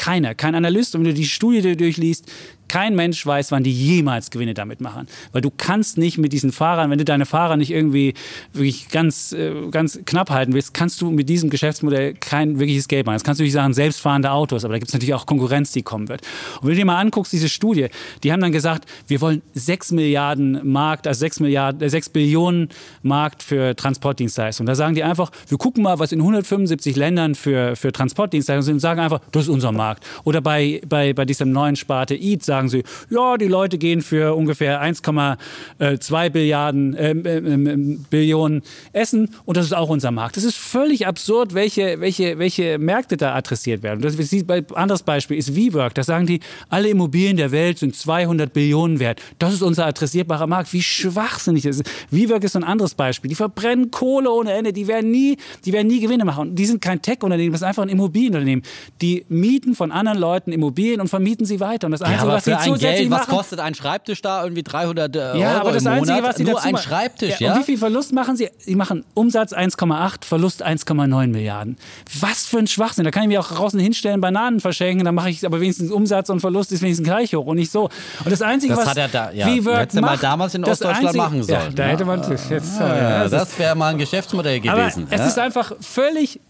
keiner, 0.00 0.34
kein 0.34 0.54
Analyst, 0.54 0.94
und 0.94 1.02
wenn 1.02 1.10
du 1.10 1.14
die 1.14 1.26
Studie 1.26 1.76
durchliest, 1.76 2.24
kein 2.70 2.94
Mensch 2.94 3.26
weiß, 3.26 3.50
wann 3.50 3.64
die 3.64 3.72
jemals 3.72 4.30
Gewinne 4.30 4.54
damit 4.54 4.80
machen. 4.80 5.08
Weil 5.32 5.40
du 5.40 5.50
kannst 5.50 5.98
nicht 5.98 6.18
mit 6.18 6.32
diesen 6.32 6.52
Fahrern, 6.52 6.88
wenn 6.88 6.98
du 6.98 7.04
deine 7.04 7.26
Fahrer 7.26 7.56
nicht 7.56 7.72
irgendwie 7.72 8.14
wirklich 8.52 8.88
ganz, 8.90 9.32
äh, 9.32 9.52
ganz 9.72 9.98
knapp 10.06 10.30
halten 10.30 10.52
willst, 10.52 10.72
kannst 10.72 11.00
du 11.00 11.10
mit 11.10 11.28
diesem 11.28 11.50
Geschäftsmodell 11.50 12.14
kein 12.14 12.60
wirkliches 12.60 12.86
Geld 12.86 13.06
machen. 13.06 13.16
Das 13.16 13.24
kannst 13.24 13.40
du 13.40 13.42
nicht 13.42 13.54
sagen, 13.54 13.74
selbstfahrende 13.74 14.30
Autos, 14.30 14.64
aber 14.64 14.74
da 14.74 14.78
gibt 14.78 14.88
es 14.88 14.94
natürlich 14.94 15.14
auch 15.14 15.26
Konkurrenz, 15.26 15.72
die 15.72 15.82
kommen 15.82 16.08
wird. 16.08 16.20
Und 16.60 16.68
wenn 16.68 16.74
du 16.74 16.76
dir 16.76 16.84
mal 16.84 17.00
anguckst, 17.00 17.32
diese 17.32 17.48
Studie, 17.48 17.88
die 18.22 18.32
haben 18.32 18.40
dann 18.40 18.52
gesagt, 18.52 18.84
wir 19.08 19.20
wollen 19.20 19.42
6 19.54 19.90
Milliarden 19.90 20.60
Markt, 20.70 21.08
also 21.08 21.18
6 21.18 21.40
Milliarden, 21.40 21.82
äh, 21.82 21.90
6 21.90 22.10
Billionen 22.10 22.68
Markt 23.02 23.42
für 23.42 23.74
Transportdienstleistungen. 23.74 24.68
Da 24.68 24.76
sagen 24.76 24.94
die 24.94 25.02
einfach, 25.02 25.32
wir 25.48 25.58
gucken 25.58 25.82
mal, 25.82 25.98
was 25.98 26.12
in 26.12 26.20
175 26.20 26.94
Ländern 26.94 27.34
für, 27.34 27.74
für 27.74 27.90
Transportdienstleistungen 27.90 28.62
sind 28.62 28.74
und 28.74 28.80
sagen 28.80 29.00
einfach, 29.00 29.20
das 29.32 29.42
ist 29.42 29.48
unser 29.48 29.72
Markt. 29.72 30.04
Oder 30.22 30.40
bei, 30.40 30.80
bei, 30.88 31.12
bei 31.12 31.24
diesem 31.24 31.50
neuen 31.50 31.74
Sparte 31.74 32.14
Eat 32.14 32.44
sagen 32.44 32.59
sie, 32.68 32.82
ja, 33.08 33.36
die 33.36 33.48
Leute 33.48 33.78
gehen 33.78 34.02
für 34.02 34.34
ungefähr 34.34 34.82
1,2 34.82 36.30
Billiarden, 36.30 36.96
ähm, 36.98 37.22
ähm, 37.26 37.66
ähm, 37.66 38.06
Billionen 38.10 38.62
Essen 38.92 39.30
und 39.44 39.56
das 39.56 39.66
ist 39.66 39.72
auch 39.72 39.88
unser 39.88 40.10
Markt. 40.10 40.36
Das 40.36 40.44
ist 40.44 40.56
völlig 40.56 41.06
absurd, 41.06 41.54
welche, 41.54 42.00
welche, 42.00 42.38
welche 42.38 42.78
Märkte 42.78 43.16
da 43.16 43.34
adressiert 43.34 43.82
werden. 43.82 44.00
Das 44.00 44.14
ist, 44.14 44.46
bei, 44.46 44.64
anderes 44.74 45.02
Beispiel 45.02 45.36
ist 45.36 45.54
WeWork. 45.54 45.94
Da 45.94 46.02
sagen 46.02 46.26
die, 46.26 46.40
alle 46.68 46.88
Immobilien 46.88 47.36
der 47.36 47.50
Welt 47.50 47.78
sind 47.78 47.94
200 47.96 48.52
Billionen 48.52 49.00
wert. 49.00 49.20
Das 49.38 49.52
ist 49.52 49.62
unser 49.62 49.86
adressierbarer 49.86 50.46
Markt. 50.46 50.72
Wie 50.72 50.82
schwachsinnig 50.82 51.62
das 51.64 51.76
ist. 51.76 51.90
WeWork 52.10 52.44
ist 52.44 52.52
so 52.52 52.58
ein 52.58 52.64
anderes 52.64 52.94
Beispiel. 52.94 53.28
Die 53.28 53.34
verbrennen 53.34 53.90
Kohle 53.90 54.30
ohne 54.30 54.52
Ende. 54.52 54.72
Die 54.72 54.86
werden 54.86 55.10
nie, 55.10 55.36
die 55.64 55.72
werden 55.72 55.88
nie 55.88 56.00
Gewinne 56.00 56.24
machen. 56.24 56.50
Und 56.50 56.56
die 56.56 56.66
sind 56.66 56.80
kein 56.80 57.02
Tech-Unternehmen, 57.02 57.52
das 57.52 57.62
ist 57.62 57.66
einfach 57.66 57.82
ein 57.82 57.88
Immobilienunternehmen. 57.88 58.64
Die 59.00 59.24
mieten 59.28 59.74
von 59.74 59.92
anderen 59.92 60.18
Leuten 60.18 60.52
Immobilien 60.52 61.00
und 61.00 61.08
vermieten 61.08 61.46
sie 61.46 61.60
weiter. 61.60 61.86
Und 61.86 61.92
das 61.92 62.00
Ja, 62.00 62.06
Einzige, 62.06 62.22
aber 62.22 62.32
was 62.34 62.44
für 62.58 62.72
ein 62.72 62.78
Geld, 62.78 63.10
was 63.10 63.18
machen, 63.20 63.30
kostet 63.36 63.60
ein 63.60 63.74
Schreibtisch 63.74 64.22
da? 64.22 64.42
Irgendwie 64.42 64.62
300 64.62 65.14
äh, 65.16 65.18
ja, 65.38 65.48
Euro 65.52 65.60
aber 65.60 65.72
das 65.72 65.82
im 65.84 65.88
Einzige, 65.92 66.12
Monat? 66.16 66.28
was 66.30 66.36
sie 66.36 66.44
Nur 66.44 66.62
ein 66.62 66.76
Schreibtisch, 66.76 67.40
ja, 67.40 67.48
ja? 67.48 67.54
Und 67.54 67.60
wie 67.60 67.64
viel 67.64 67.78
Verlust 67.78 68.12
machen 68.12 68.36
sie? 68.36 68.48
Sie 68.58 68.74
machen 68.76 69.04
Umsatz 69.14 69.52
1,8, 69.52 70.24
Verlust 70.24 70.64
1,9 70.66 71.26
Milliarden. 71.28 71.76
Was 72.20 72.46
für 72.46 72.58
ein 72.58 72.66
Schwachsinn. 72.66 73.04
Da 73.04 73.10
kann 73.10 73.22
ich 73.24 73.28
mir 73.28 73.40
auch 73.40 73.48
draußen 73.48 73.78
hinstellen, 73.80 74.20
Bananen 74.20 74.60
verschenken, 74.60 75.04
dann 75.04 75.14
mache 75.14 75.30
ich 75.30 75.44
aber 75.46 75.60
wenigstens 75.60 75.90
Umsatz 75.90 76.28
und 76.30 76.40
Verlust 76.40 76.72
ist 76.72 76.82
wenigstens 76.82 77.06
gleich 77.06 77.34
hoch 77.34 77.46
und 77.46 77.56
nicht 77.56 77.70
so. 77.72 77.84
Und 78.24 78.30
das 78.30 78.42
Einzige, 78.42 78.74
Das 78.74 78.82
was 78.82 78.90
hat 78.90 78.96
er 78.98 79.08
da- 79.08 79.30
ja, 79.32 79.46
WeWork 79.46 79.94
er 79.94 80.00
mal 80.00 80.10
macht, 80.12 80.22
damals 80.22 80.54
in 80.54 80.64
Ostdeutschland 80.64 81.06
Einzige- 81.06 81.22
machen 81.22 81.38
Ja, 81.38 81.60
sollen, 81.60 81.74
da 81.74 81.82
ja. 81.84 81.88
hätte 81.90 82.04
man 82.04 82.22
jetzt, 82.30 82.50
Ja, 82.50 82.96
ja, 82.96 83.28
das 83.28 83.58
wäre 83.58 83.74
mal 83.74 83.88
ein 83.88 83.98
Geschäftsmodell 83.98 84.60
aber 84.68 84.82
gewesen. 84.82 85.06
es 85.10 85.18
ja? 85.20 85.26
ist 85.26 85.38
einfach 85.38 85.72
völlig 85.80 86.40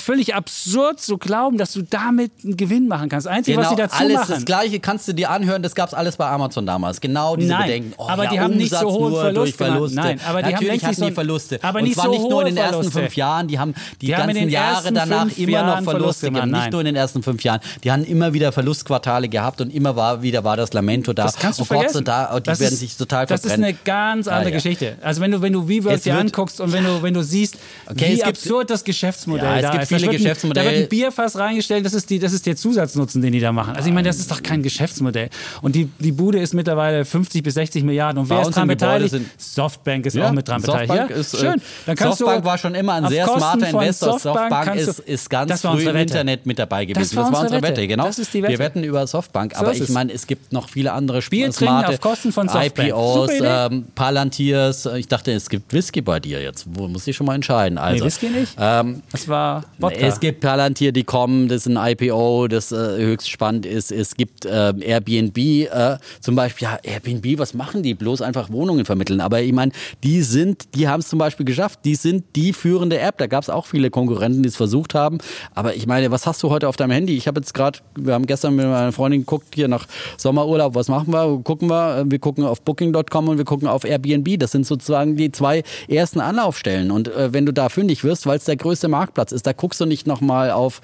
völlig 0.00 0.34
absurd 0.34 1.00
zu 1.00 1.18
glauben, 1.18 1.58
dass 1.58 1.72
du 1.72 1.82
damit 1.82 2.32
einen 2.42 2.56
Gewinn 2.56 2.88
machen 2.88 3.08
kannst. 3.08 3.28
Einzige, 3.28 3.56
was 3.58 3.68
sie 3.70 3.76
dazu 3.76 3.96
Genau, 3.98 4.08
alles 4.10 4.20
machen. 4.28 4.34
das 4.36 4.44
Gleiche 4.44 4.80
kannst 4.80 5.06
du 5.08 5.12
dir 5.14 5.30
anhören, 5.30 5.62
das 5.62 5.74
gab 5.74 5.88
es 5.88 5.94
alles 5.94 6.16
bei 6.16 6.26
Amazon 6.28 6.66
damals. 6.66 7.00
Genau 7.00 7.36
diese 7.36 7.50
Nein, 7.50 7.62
Bedenken. 7.66 7.92
Oh, 7.98 8.08
aber 8.08 8.24
ja, 8.24 8.30
die 8.30 8.40
haben 8.40 8.56
nicht 8.56 8.70
so 8.74 8.78
Umsatz 8.86 8.92
hohen 8.98 9.10
nur 9.12 9.20
Verlust 9.20 9.36
durch 9.36 9.54
Verluste. 9.56 9.96
Nein, 9.96 10.20
aber 10.26 10.38
die 10.40 10.44
haben 10.46 10.52
Natürlich 10.52 10.72
nicht 10.82 10.84
hatten 10.86 11.02
die 11.06 11.12
Verluste. 11.12 11.58
aber 11.62 11.78
Und 11.78 11.84
nicht 11.84 11.94
zwar 11.94 12.04
so 12.06 12.10
nicht 12.10 12.28
nur 12.30 12.40
in 12.46 12.46
den 12.48 12.56
hohe 12.56 12.62
ersten 12.62 12.74
Verluste. 12.82 13.00
fünf 13.00 13.16
Jahren, 13.16 13.48
die 13.48 13.58
haben 13.58 13.74
die, 14.00 14.06
Die 14.06 14.14
haben 14.16 14.20
in 14.22 14.26
ganzen 14.28 14.40
den 14.42 14.48
Jahre 14.50 14.92
danach 14.92 15.26
immer 15.36 15.50
Jahren 15.52 15.66
noch 15.84 15.90
Verlust 15.90 16.20
Verluste 16.20 16.26
gemacht. 16.26 16.46
Nein. 16.48 16.60
Nicht 16.62 16.72
nur 16.72 16.80
in 16.80 16.84
den 16.86 16.96
ersten 16.96 17.22
fünf 17.22 17.42
Jahren. 17.42 17.60
Die 17.84 17.92
haben 17.92 18.04
immer 18.04 18.32
wieder 18.32 18.52
Verlustquartale 18.52 19.28
gehabt 19.28 19.60
und 19.60 19.70
immer 19.74 19.96
war 19.96 20.22
wieder 20.22 20.44
war 20.44 20.56
das 20.56 20.72
Lamento 20.72 21.12
da. 21.12 21.24
Das 21.24 21.36
kannst 21.36 21.58
du 21.58 21.62
oh 21.62 21.66
Gott, 21.66 21.76
vergessen. 21.78 21.94
so 21.98 22.00
da, 22.02 22.30
oh, 22.34 22.38
die 22.38 22.42
Das 22.44 22.60
werden 22.60 22.72
ist- 22.72 22.80
sich 22.80 22.96
total 22.96 23.26
Das 23.26 23.40
ist 23.40 23.46
verbrennen. 23.52 23.64
eine 23.70 23.78
ganz 23.84 24.28
andere 24.28 24.50
ja. 24.50 24.56
Geschichte. 24.56 24.96
Also 25.02 25.20
wenn 25.20 25.30
du, 25.30 25.42
wenn 25.42 25.52
du 25.52 25.68
WeWork 25.68 25.94
Es 25.96 26.02
dir 26.02 26.16
anguckst 26.18 26.60
und 26.60 26.72
wenn 26.72 26.84
du, 26.84 27.02
wenn 27.02 27.14
du 27.14 27.22
siehst, 27.22 27.56
wie 27.94 28.22
absurd 28.24 28.70
das 28.70 28.84
Geschäftsmodell 28.84 29.62
da 29.62 29.72
ist. 29.80 29.89
Viele 29.98 30.06
da 30.06 30.12
wird 30.12 30.20
ein, 30.20 30.26
Geschäftsmodelle- 30.26 30.54
Da 30.54 30.64
wird 30.64 30.82
ein 30.84 30.88
Bierfass 30.88 31.36
reingestellt, 31.36 31.84
das 31.86 31.94
ist, 31.94 32.10
die, 32.10 32.18
das 32.18 32.32
ist 32.32 32.46
der 32.46 32.56
Zusatznutzen, 32.56 33.22
den 33.22 33.32
die 33.32 33.40
da 33.40 33.52
machen. 33.52 33.74
Also 33.76 33.88
ich 33.88 33.94
meine, 33.94 34.08
das 34.08 34.18
ist 34.18 34.30
doch 34.30 34.42
kein 34.42 34.62
Geschäftsmodell. 34.62 35.28
Und 35.62 35.74
die, 35.74 35.88
die 35.98 36.12
Bude 36.12 36.38
ist 36.40 36.54
mittlerweile 36.54 37.04
50 37.04 37.42
bis 37.42 37.54
60 37.54 37.84
Milliarden. 37.84 38.18
Und 38.22 38.28
wer 38.28 38.36
Bei 38.36 38.40
ist 38.42 38.46
uns 38.48 38.56
dran 38.56 38.68
beteiligt? 38.68 39.10
sind- 39.10 39.28
Softbank 39.40 40.06
ist 40.06 40.14
Ja, 40.16 40.28
auch 40.28 40.32
mit 40.32 40.48
dran 40.48 40.62
Softbank 40.62 40.88
beteiligt. 41.08 41.18
ist, 41.18 41.34
äh, 41.34 41.36
ja, 41.44 41.52
schön. 41.52 41.62
Dann 41.86 41.96
kannst 41.96 42.18
Softbank 42.18 42.42
du 42.42 42.48
war 42.48 42.58
schon 42.58 42.74
immer 42.74 42.94
ein 42.94 43.08
sehr 43.08 43.24
Kosten 43.26 43.40
smarter 43.40 43.68
Investor. 43.70 44.18
Softbank, 44.18 44.64
kannst 44.64 44.88
ist, 44.88 44.98
ist 45.00 45.30
ganz 45.30 45.48
das 45.50 45.64
war 45.64 45.76
früh 45.76 45.88
im. 45.88 45.96
Internet 45.96 46.46
mit 46.46 46.58
dabei 46.58 46.84
gewesen. 46.84 47.00
Das 47.02 47.16
war 47.16 47.26
unsere 47.26 47.42
unsere 47.44 47.62
Wette, 47.62 47.72
Wette. 47.76 47.88
genau. 47.88 48.04
Das 48.06 48.18
ist 48.18 48.32
Wette. 48.34 48.48
Wir 48.48 48.58
wetten 48.58 48.84
über 48.84 49.06
Softbank, 49.06 49.56
aber 49.56 49.66
So 49.74 49.82
ist 49.82 49.88
ich 49.88 49.94
meine, 49.94 50.12
es 50.12 50.26
gibt 50.26 50.52
noch 50.52 50.68
viele 50.68 50.92
andere 50.92 51.20
Bier 51.20 51.52
smarte 51.52 51.90
auf 51.90 52.00
Kosten 52.00 52.32
von 52.32 52.48
Softbank. 52.48 52.88
IPOs, 52.88 53.30
ähm, 53.42 53.86
Palantirs. 53.94 54.86
Ich 54.96 55.08
dachte, 55.08 55.32
es 55.32 55.48
gibt 55.48 55.72
Whisky 55.72 56.00
bei 56.00 56.20
dir 56.20 56.40
jetzt. 56.42 56.64
Wo 56.68 56.88
muss 56.88 57.06
ich 57.06 57.16
schon 57.16 57.26
mal 57.26 57.34
entscheiden? 57.34 57.78
Also, 57.78 57.98
Nee, 58.04 58.06
Whisky 58.06 58.28
nicht. 58.28 58.52
Ähm, 58.58 59.02
Das 59.12 59.28
war 59.28 59.64
Wodka. 59.82 60.06
es 60.06 60.20
gibt 60.20 60.40
Palantir, 60.40 60.92
die 60.92 61.04
kommen, 61.04 61.48
das 61.48 61.66
ist 61.66 61.76
ein 61.76 61.76
IPO, 61.76 62.48
das 62.48 62.72
äh, 62.72 62.76
höchst 62.76 63.30
spannend 63.30 63.66
ist. 63.66 63.90
Es 63.90 64.14
gibt 64.14 64.46
ähm, 64.46 64.82
Airbnb, 64.82 65.38
äh, 65.38 65.96
zum 66.20 66.36
Beispiel, 66.36 66.68
ja, 66.68 66.78
Airbnb, 66.82 67.38
was 67.38 67.54
machen 67.54 67.82
die? 67.82 67.94
Bloß 67.94 68.22
einfach 68.22 68.50
Wohnungen 68.50 68.84
vermitteln. 68.84 69.20
Aber 69.20 69.40
ich 69.40 69.52
meine, 69.52 69.72
die 70.02 70.22
sind, 70.22 70.74
die 70.74 70.88
haben 70.88 71.00
es 71.00 71.08
zum 71.08 71.18
Beispiel 71.18 71.46
geschafft, 71.46 71.80
die 71.84 71.94
sind 71.94 72.24
die 72.36 72.52
führende 72.52 72.98
App. 72.98 73.18
Da 73.18 73.26
gab 73.26 73.42
es 73.42 73.50
auch 73.50 73.66
viele 73.66 73.90
Konkurrenten, 73.90 74.42
die 74.42 74.48
es 74.48 74.56
versucht 74.56 74.94
haben. 74.94 75.18
Aber 75.54 75.74
ich 75.74 75.86
meine, 75.86 76.10
was 76.10 76.26
hast 76.26 76.42
du 76.42 76.50
heute 76.50 76.68
auf 76.68 76.76
deinem 76.76 76.92
Handy? 76.92 77.16
Ich 77.16 77.26
habe 77.26 77.40
jetzt 77.40 77.54
gerade, 77.54 77.78
wir 77.96 78.14
haben 78.14 78.26
gestern 78.26 78.56
mit 78.56 78.66
meiner 78.66 78.92
Freundin 78.92 79.20
geguckt, 79.20 79.54
hier 79.54 79.68
nach 79.68 79.86
Sommerurlaub, 80.16 80.74
was 80.74 80.88
machen 80.88 81.12
wir? 81.12 81.40
Gucken 81.42 81.70
wir, 81.70 82.04
wir 82.06 82.18
gucken 82.18 82.44
auf 82.44 82.60
Booking.com 82.62 83.28
und 83.28 83.38
wir 83.38 83.44
gucken 83.44 83.68
auf 83.68 83.84
Airbnb. 83.84 84.38
Das 84.38 84.52
sind 84.52 84.66
sozusagen 84.66 85.16
die 85.16 85.32
zwei 85.32 85.62
ersten 85.88 86.20
Anlaufstellen. 86.20 86.90
Und 86.90 87.08
äh, 87.08 87.32
wenn 87.32 87.46
du 87.46 87.52
da 87.52 87.68
fündig 87.68 88.04
wirst, 88.04 88.26
weil 88.26 88.36
es 88.36 88.44
der 88.44 88.56
größte 88.56 88.88
Marktplatz 88.88 89.32
ist, 89.32 89.46
da 89.46 89.52
guckst 89.52 89.69
du 89.78 89.86
nicht 89.86 90.06
nochmal 90.06 90.50
auf 90.50 90.80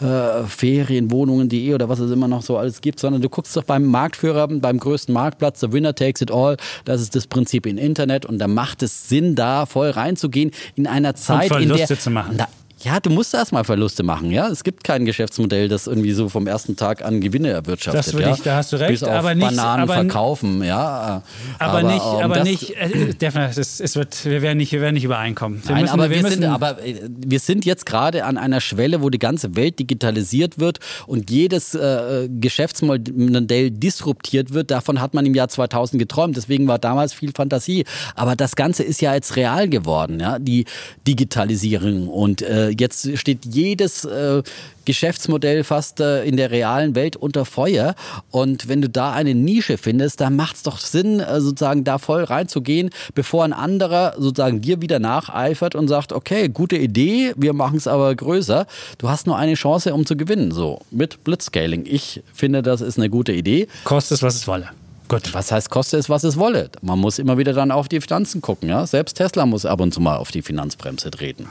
äh, 0.00 0.44
Ferienwohnungen.de 0.44 1.74
oder 1.74 1.88
was 1.88 1.98
es 1.98 2.10
immer 2.10 2.28
noch 2.28 2.42
so 2.42 2.58
alles 2.58 2.80
gibt, 2.80 3.00
sondern 3.00 3.22
du 3.22 3.28
guckst 3.28 3.56
doch 3.56 3.64
beim 3.64 3.86
Marktführer, 3.86 4.46
beim 4.48 4.78
größten 4.78 5.12
Marktplatz, 5.12 5.60
the 5.60 5.72
winner 5.72 5.94
takes 5.94 6.20
it 6.20 6.30
all. 6.30 6.56
Das 6.84 7.00
ist 7.00 7.14
das 7.14 7.26
Prinzip 7.26 7.66
im 7.66 7.78
Internet 7.78 8.26
und 8.26 8.38
da 8.38 8.48
macht 8.48 8.82
es 8.82 9.08
Sinn, 9.08 9.34
da 9.34 9.66
voll 9.66 9.90
reinzugehen 9.90 10.50
in 10.76 10.86
einer 10.86 11.14
Zeit, 11.14 11.50
in 11.52 11.68
der 11.68 11.86
zu 11.86 12.10
machen. 12.10 12.34
Na, 12.36 12.48
ja, 12.82 13.00
du 13.00 13.10
musst 13.10 13.34
erstmal 13.34 13.64
Verluste 13.64 14.02
machen, 14.02 14.30
ja. 14.30 14.48
Es 14.48 14.62
gibt 14.64 14.84
kein 14.84 15.04
Geschäftsmodell, 15.04 15.68
das 15.68 15.86
irgendwie 15.86 16.12
so 16.12 16.28
vom 16.28 16.46
ersten 16.46 16.76
Tag 16.76 17.04
an 17.04 17.20
Gewinne 17.20 17.50
erwirtschaftet. 17.50 18.06
Das 18.06 18.12
würde 18.14 18.28
ja? 18.28 18.34
ich- 18.34 18.42
da 18.42 18.56
hast 18.56 18.72
du 18.72 18.76
recht, 18.76 18.90
Bis 18.90 19.02
auf 19.02 19.10
aber 19.10 19.34
nicht- 19.34 19.46
Bananen 19.48 19.82
aber- 19.82 19.94
verkaufen, 19.94 20.62
ja. 20.62 21.22
aber, 21.58 21.82
nicht, 21.82 22.00
um 22.04 22.22
aber 22.22 22.34
das- 22.36 22.44
nicht, 22.44 22.70
äh, 22.76 23.14
definitiv, 23.14 23.58
es, 23.58 23.80
es 23.80 23.96
wird, 23.96 24.24
wir 24.24 24.42
werden 24.42 24.58
nicht, 24.58 24.72
wir 24.72 24.80
werden 24.80 24.94
nicht 24.94 25.04
übereinkommen. 25.04 25.62
Wir 25.64 25.72
Nein, 25.72 25.82
müssen, 25.82 25.94
aber, 25.94 26.10
wir 26.10 26.22
müssen, 26.22 26.40
sind, 26.40 26.44
aber 26.44 26.84
äh, 26.84 26.94
wir 27.08 27.40
sind 27.40 27.64
jetzt 27.64 27.84
gerade 27.86 28.24
an 28.24 28.38
einer 28.38 28.60
Schwelle, 28.60 29.02
wo 29.02 29.10
die 29.10 29.18
ganze 29.18 29.56
Welt 29.56 29.78
digitalisiert 29.78 30.58
wird 30.58 30.78
und 31.06 31.30
jedes 31.30 31.74
äh, 31.74 32.28
Geschäftsmodell 32.30 33.70
disruptiert 33.70 34.52
wird. 34.52 34.70
Davon 34.70 35.00
hat 35.00 35.14
man 35.14 35.26
im 35.26 35.34
Jahr 35.34 35.48
2000 35.48 35.98
geträumt. 35.98 36.36
Deswegen 36.36 36.68
war 36.68 36.78
damals 36.78 37.12
viel 37.12 37.32
Fantasie. 37.34 37.84
Aber 38.14 38.36
das 38.36 38.56
Ganze 38.56 38.82
ist 38.82 39.00
ja 39.00 39.14
jetzt 39.14 39.36
real 39.36 39.68
geworden, 39.68 40.20
ja, 40.20 40.38
die 40.38 40.64
Digitalisierung. 41.06 42.08
Und 42.08 42.42
äh, 42.42 42.67
jetzt 42.70 43.16
steht 43.18 43.44
jedes 43.44 44.04
äh, 44.04 44.42
Geschäftsmodell 44.84 45.64
fast 45.64 46.00
äh, 46.00 46.24
in 46.24 46.36
der 46.36 46.50
realen 46.50 46.94
Welt 46.94 47.16
unter 47.16 47.44
Feuer. 47.44 47.94
Und 48.30 48.68
wenn 48.68 48.80
du 48.80 48.88
da 48.88 49.12
eine 49.12 49.34
Nische 49.34 49.76
findest, 49.76 50.20
dann 50.20 50.34
macht 50.36 50.56
es 50.56 50.62
doch 50.62 50.78
Sinn, 50.78 51.20
äh, 51.20 51.40
sozusagen 51.40 51.84
da 51.84 51.98
voll 51.98 52.24
reinzugehen, 52.24 52.90
bevor 53.14 53.44
ein 53.44 53.52
anderer 53.52 54.14
sozusagen 54.16 54.60
dir 54.62 54.80
wieder 54.80 54.98
nacheifert 54.98 55.74
und 55.74 55.88
sagt, 55.88 56.12
okay, 56.12 56.48
gute 56.48 56.76
Idee, 56.76 57.34
wir 57.36 57.52
machen 57.52 57.76
es 57.76 57.86
aber 57.86 58.14
größer. 58.14 58.66
Du 58.96 59.08
hast 59.08 59.26
nur 59.26 59.36
eine 59.36 59.54
Chance, 59.54 59.92
um 59.92 60.06
zu 60.06 60.16
gewinnen, 60.16 60.52
so 60.52 60.80
mit 60.90 61.22
Blitzscaling. 61.24 61.84
Ich 61.86 62.22
finde, 62.32 62.62
das 62.62 62.80
ist 62.80 62.98
eine 62.98 63.10
gute 63.10 63.32
Idee. 63.32 63.68
kostet 63.84 64.16
es, 64.16 64.22
was 64.22 64.36
es 64.36 64.48
wolle. 64.48 64.70
Gut. 65.08 65.32
Was 65.32 65.50
heißt, 65.50 65.70
koste 65.70 65.96
es, 65.96 66.08
was 66.10 66.22
es 66.22 66.36
wolle? 66.36 66.70
Man 66.82 66.98
muss 66.98 67.18
immer 67.18 67.38
wieder 67.38 67.54
dann 67.54 67.70
auf 67.70 67.88
die 67.88 68.00
Finanzen 68.00 68.42
gucken. 68.42 68.68
Ja? 68.68 68.86
Selbst 68.86 69.14
Tesla 69.14 69.46
muss 69.46 69.64
ab 69.64 69.80
und 69.80 69.92
zu 69.92 70.00
mal 70.00 70.16
auf 70.16 70.30
die 70.30 70.42
Finanzbremse 70.42 71.10
treten. 71.10 71.48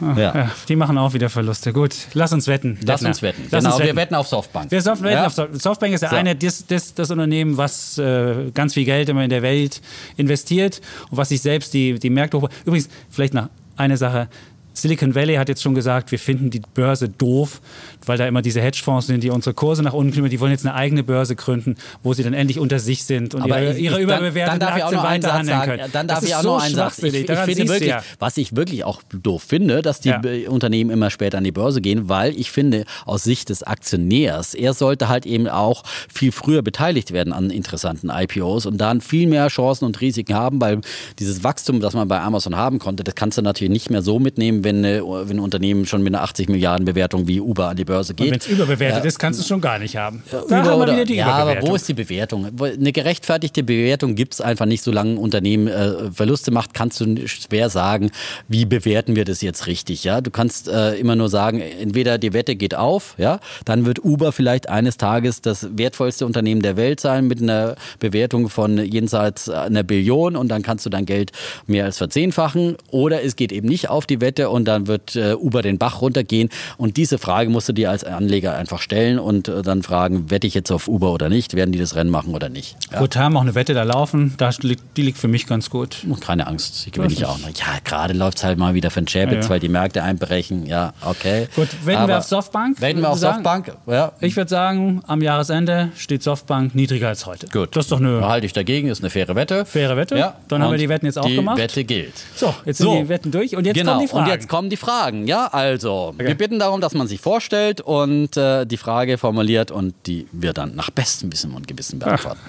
ja. 0.00 0.16
Ja, 0.16 0.50
die 0.68 0.76
machen 0.76 0.98
auch 0.98 1.14
wieder 1.14 1.30
Verluste. 1.30 1.72
Gut, 1.72 1.94
lass 2.12 2.32
uns 2.32 2.46
wetten. 2.48 2.78
Lass 2.84 3.00
Defner. 3.00 3.08
uns 3.08 3.22
wetten. 3.22 3.48
Lass 3.50 3.64
genau, 3.64 3.76
uns 3.76 3.84
wir 3.84 3.96
wetten 3.96 4.14
auf 4.14 4.28
Softbank. 4.28 4.70
Wir 4.70 4.82
Soft 4.82 5.02
wetten 5.02 5.24
auf 5.24 5.32
Soft 5.32 5.60
Softbank 5.60 5.94
ist 5.94 6.02
ja 6.02 6.10
So. 6.10 6.16
eine, 6.16 6.36
das, 6.36 6.66
das, 6.66 6.94
das 6.94 7.10
Unternehmen, 7.10 7.56
was 7.56 7.96
äh, 7.98 8.50
ganz 8.52 8.74
viel 8.74 8.84
Geld 8.84 9.08
immer 9.08 9.24
in 9.24 9.30
der 9.30 9.42
Welt 9.42 9.80
investiert 10.16 10.80
und 11.10 11.16
was 11.16 11.30
sich 11.30 11.40
selbst 11.40 11.72
die, 11.72 11.98
die 11.98 12.10
Märkte 12.10 12.40
hoch. 12.40 12.48
Übrigens, 12.64 12.88
vielleicht 13.10 13.32
noch 13.34 13.48
eine 13.76 13.96
Sache. 13.96 14.28
Silicon 14.74 15.14
Valley 15.14 15.34
hat 15.34 15.48
jetzt 15.48 15.62
schon 15.62 15.74
gesagt, 15.74 16.10
wir 16.12 16.18
finden 16.18 16.50
die 16.50 16.62
Börse 16.74 17.08
doof, 17.08 17.60
weil 18.06 18.18
da 18.18 18.26
immer 18.26 18.42
diese 18.42 18.60
Hedgefonds 18.60 19.06
sind, 19.06 19.22
die 19.22 19.30
unsere 19.30 19.54
Kurse 19.54 19.82
nach 19.82 19.92
unten 19.92 20.12
kriegen. 20.12 20.28
Die 20.28 20.40
wollen 20.40 20.52
jetzt 20.52 20.66
eine 20.66 20.74
eigene 20.74 21.02
Börse 21.02 21.36
gründen, 21.36 21.76
wo 22.02 22.12
sie 22.14 22.22
dann 22.22 22.34
endlich 22.34 22.58
unter 22.58 22.78
sich 22.78 23.04
sind 23.04 23.34
und 23.34 23.42
Aber 23.42 23.60
ihre, 23.60 23.72
ihre 23.72 23.78
ich- 23.78 23.90
dann- 23.90 24.02
überbewerteten 24.02 24.60
dann 24.60 24.68
auch 24.68 24.76
Aktien 24.84 25.02
weiterhandeln 25.02 25.58
sagen. 25.58 25.70
können. 25.78 25.90
Dann 25.92 26.08
darf 26.08 26.20
das 26.20 26.28
ich 26.28 26.34
auch 26.34 26.42
so 26.42 26.48
noch 26.56 26.62
einen 26.62 26.74
Satz. 26.74 26.98
Ich, 27.02 27.14
ich 27.14 27.26
finde 27.26 27.68
wirklich, 27.68 27.88
ja. 27.88 28.02
was 28.18 28.36
ich 28.36 28.56
wirklich 28.56 28.84
auch 28.84 29.02
doof 29.12 29.42
finde, 29.46 29.82
dass 29.82 30.00
die 30.00 30.08
Ja. 30.10 30.20
Unternehmen 30.48 30.90
immer 30.90 31.10
später 31.10 31.38
an 31.38 31.44
die 31.44 31.52
Börse 31.52 31.80
gehen, 31.80 32.08
weil 32.08 32.38
ich 32.38 32.50
finde, 32.50 32.84
aus 33.06 33.22
Sicht 33.24 33.48
des 33.48 33.62
Aktionärs, 33.62 34.54
er 34.54 34.74
sollte 34.74 35.08
halt 35.08 35.26
eben 35.26 35.48
auch 35.48 35.82
viel 36.12 36.32
früher 36.32 36.62
beteiligt 36.62 37.12
werden 37.12 37.32
an 37.32 37.50
interessanten 37.50 38.10
IPOs 38.10 38.66
und 38.66 38.78
dann 38.78 39.00
viel 39.00 39.26
mehr 39.26 39.48
Chancen 39.48 39.84
und 39.84 40.00
Risiken 40.00 40.34
haben, 40.34 40.60
weil 40.60 40.80
dieses 41.18 41.44
Wachstum, 41.44 41.80
das 41.80 41.94
man 41.94 42.08
bei 42.08 42.20
Amazon 42.20 42.56
haben 42.56 42.78
konnte, 42.78 43.04
das 43.04 43.14
kannst 43.14 43.38
du 43.38 43.42
natürlich 43.42 43.70
nicht 43.72 43.90
mehr 43.90 44.02
so 44.02 44.18
mitnehmen, 44.18 44.64
wenn, 44.64 44.82
wenn 44.82 45.36
ein 45.36 45.40
Unternehmen 45.40 45.86
schon 45.86 46.02
mit 46.02 46.14
einer 46.14 46.22
80 46.24 46.48
Milliarden 46.48 46.84
Bewertung 46.84 47.28
wie 47.28 47.40
Uber 47.40 47.68
an 47.68 47.76
die 47.76 47.84
Börse 47.84 47.91
geht. 48.00 48.20
Und 48.20 48.30
wenn 48.32 48.38
es 48.38 48.46
überbewertet 48.48 49.04
Ja. 49.04 49.08
ist, 49.08 49.18
kannst 49.18 49.38
du 49.38 49.42
es 49.42 49.48
schon 49.48 49.60
gar 49.60 49.78
nicht 49.78 49.96
haben. 49.96 50.22
Da 50.30 50.40
Über- 50.42 50.56
haben 50.64 50.80
wir 50.80 50.92
wieder 50.92 51.04
die 51.04 51.14
ja, 51.16 51.26
aber 51.26 51.62
wo 51.62 51.74
ist 51.74 51.88
die 51.88 51.94
Bewertung? 51.94 52.50
Eine 52.60 52.92
gerechtfertigte 52.92 53.62
Bewertung 53.62 54.14
gibt 54.14 54.34
es 54.34 54.40
einfach 54.40 54.66
nicht, 54.66 54.82
solange 54.82 55.12
ein 55.12 55.18
Unternehmen 55.18 55.68
äh, 55.68 56.10
Verluste 56.12 56.50
macht, 56.50 56.74
kannst 56.74 57.00
du 57.00 57.26
schwer 57.26 57.70
sagen, 57.70 58.10
wie 58.48 58.64
bewerten 58.64 59.16
wir 59.16 59.24
das 59.24 59.40
jetzt 59.42 59.66
richtig. 59.66 60.04
Ja? 60.04 60.20
Du 60.20 60.30
kannst 60.30 60.68
äh, 60.68 60.94
immer 60.94 61.16
nur 61.16 61.28
sagen, 61.28 61.60
entweder 61.60 62.18
die 62.18 62.32
Wette 62.32 62.56
geht 62.56 62.74
auf, 62.74 63.14
ja, 63.18 63.40
dann 63.64 63.84
wird 63.86 64.04
Uber 64.04 64.32
vielleicht 64.32 64.68
eines 64.68 64.96
Tages 64.96 65.40
das 65.40 65.68
wertvollste 65.76 66.26
Unternehmen 66.26 66.62
der 66.62 66.76
Welt 66.76 67.00
sein 67.00 67.26
mit 67.26 67.40
einer 67.42 67.76
Bewertung 67.98 68.48
von 68.48 68.78
jenseits 68.78 69.48
einer 69.48 69.82
Billion 69.82 70.36
und 70.36 70.48
dann 70.48 70.62
kannst 70.62 70.86
du 70.86 70.90
dein 70.90 71.06
Geld 71.06 71.32
mehr 71.66 71.84
als 71.84 71.98
verzehnfachen. 71.98 72.76
Oder 72.90 73.22
es 73.24 73.36
geht 73.36 73.52
eben 73.52 73.68
nicht 73.68 73.88
auf 73.88 74.06
die 74.06 74.20
Wette 74.20 74.48
und 74.50 74.64
dann 74.66 74.86
wird 74.86 75.16
äh, 75.16 75.34
Uber 75.34 75.62
den 75.62 75.78
Bach 75.78 76.00
runtergehen. 76.00 76.48
Und 76.76 76.96
diese 76.96 77.18
Frage 77.18 77.50
musst 77.50 77.68
du 77.68 77.72
dir 77.72 77.81
als 77.86 78.04
Anleger 78.04 78.54
einfach 78.54 78.80
stellen 78.80 79.18
und 79.18 79.48
äh, 79.48 79.62
dann 79.62 79.82
fragen, 79.82 80.30
wette 80.30 80.46
ich 80.46 80.54
jetzt 80.54 80.70
auf 80.70 80.88
Uber 80.88 81.12
oder 81.12 81.28
nicht? 81.28 81.54
Werden 81.54 81.72
die 81.72 81.78
das 81.78 81.94
Rennen 81.94 82.10
machen 82.10 82.34
oder 82.34 82.48
nicht? 82.48 82.76
Ja. 82.92 82.98
Gut, 82.98 83.16
haben 83.16 83.36
auch 83.36 83.42
eine 83.42 83.54
Wette 83.54 83.74
da 83.74 83.82
laufen. 83.82 84.34
Da 84.38 84.50
liegt, 84.62 84.82
die 84.96 85.02
liegt 85.02 85.18
für 85.18 85.28
mich 85.28 85.46
ganz 85.46 85.70
gut. 85.70 85.98
Und 86.08 86.20
Keine 86.20 86.46
Angst, 86.46 86.86
ich 86.86 86.92
gewinne 86.92 87.12
ich 87.12 87.24
auch 87.24 87.38
noch. 87.38 87.48
Ja, 87.48 87.78
gerade 87.84 88.14
läuft 88.14 88.38
es 88.38 88.44
halt 88.44 88.58
mal 88.58 88.74
wieder 88.74 88.90
für 88.90 89.00
den 89.02 89.06
Chapitz, 89.06 89.44
Ja, 89.44 89.50
weil 89.50 89.60
die 89.60 89.68
Märkte 89.68 90.02
einbrechen. 90.02 90.66
Ja, 90.66 90.92
okay. 91.04 91.48
Gut, 91.54 91.68
wetten 91.84 92.06
wir 92.08 92.18
auf 92.18 92.24
Softbank? 92.24 92.80
Wetten 92.80 93.00
wir 93.00 93.10
auf 93.10 93.18
sagen? 93.18 93.36
Softbank? 93.44 93.76
Ja. 93.86 94.12
Ich 94.20 94.36
würde 94.36 94.48
sagen, 94.48 95.02
am 95.06 95.22
Jahresende 95.22 95.90
steht 95.96 96.22
Softbank 96.22 96.74
niedriger 96.74 97.08
als 97.08 97.26
heute. 97.26 97.46
Gut. 97.48 97.74
Das 97.76 97.86
ist 97.86 97.92
doch 97.92 98.00
eine 98.00 98.20
Da 98.20 98.28
halte 98.28 98.46
ich 98.46 98.52
dagegen, 98.52 98.88
ist 98.88 99.00
eine 99.00 99.10
faire 99.10 99.34
Wette. 99.34 99.64
faire 99.64 99.96
Wette. 99.96 100.16
Ja. 100.16 100.34
Dann 100.48 100.62
haben 100.62 100.68
wir 100.70 100.74
Und 100.74 100.80
die 100.80 100.88
Wetten 100.88 101.06
jetzt 101.06 101.18
auch 101.18 101.24
die 101.26 101.36
gemacht. 101.36 101.58
Wette 101.58 101.84
gilt. 101.84 102.12
So, 102.34 102.54
jetzt 102.64 102.78
So. 102.78 102.92
sind 102.92 103.04
die 103.04 103.08
Wetten 103.08 103.30
durch 103.30 103.56
und 103.56 103.64
jetzt 103.66 103.76
genau. 103.76 103.92
kommen 103.92 104.00
die 104.02 104.08
Fragen. 104.08 104.24
Und 104.24 104.30
jetzt 104.30 104.48
kommen 104.48 104.70
die 104.70 104.76
Fragen. 104.76 105.26
Ja, 105.26 105.46
also, 105.46 106.14
wir 106.18 106.34
bitten 106.34 106.58
darum, 106.58 106.80
dass 106.80 106.94
man 106.94 107.06
sich 107.06 107.20
vorstellt 107.20 107.71
und 107.80 108.36
äh, 108.36 108.66
die 108.66 108.76
Frage 108.76 109.18
formuliert 109.18 109.70
und 109.70 109.94
die 110.06 110.26
wir 110.32 110.52
dann 110.52 110.74
nach 110.74 110.90
bestem 110.90 111.32
Wissen 111.32 111.52
und 111.54 111.66
Gewissen 111.66 111.98
beantworten. 111.98 112.40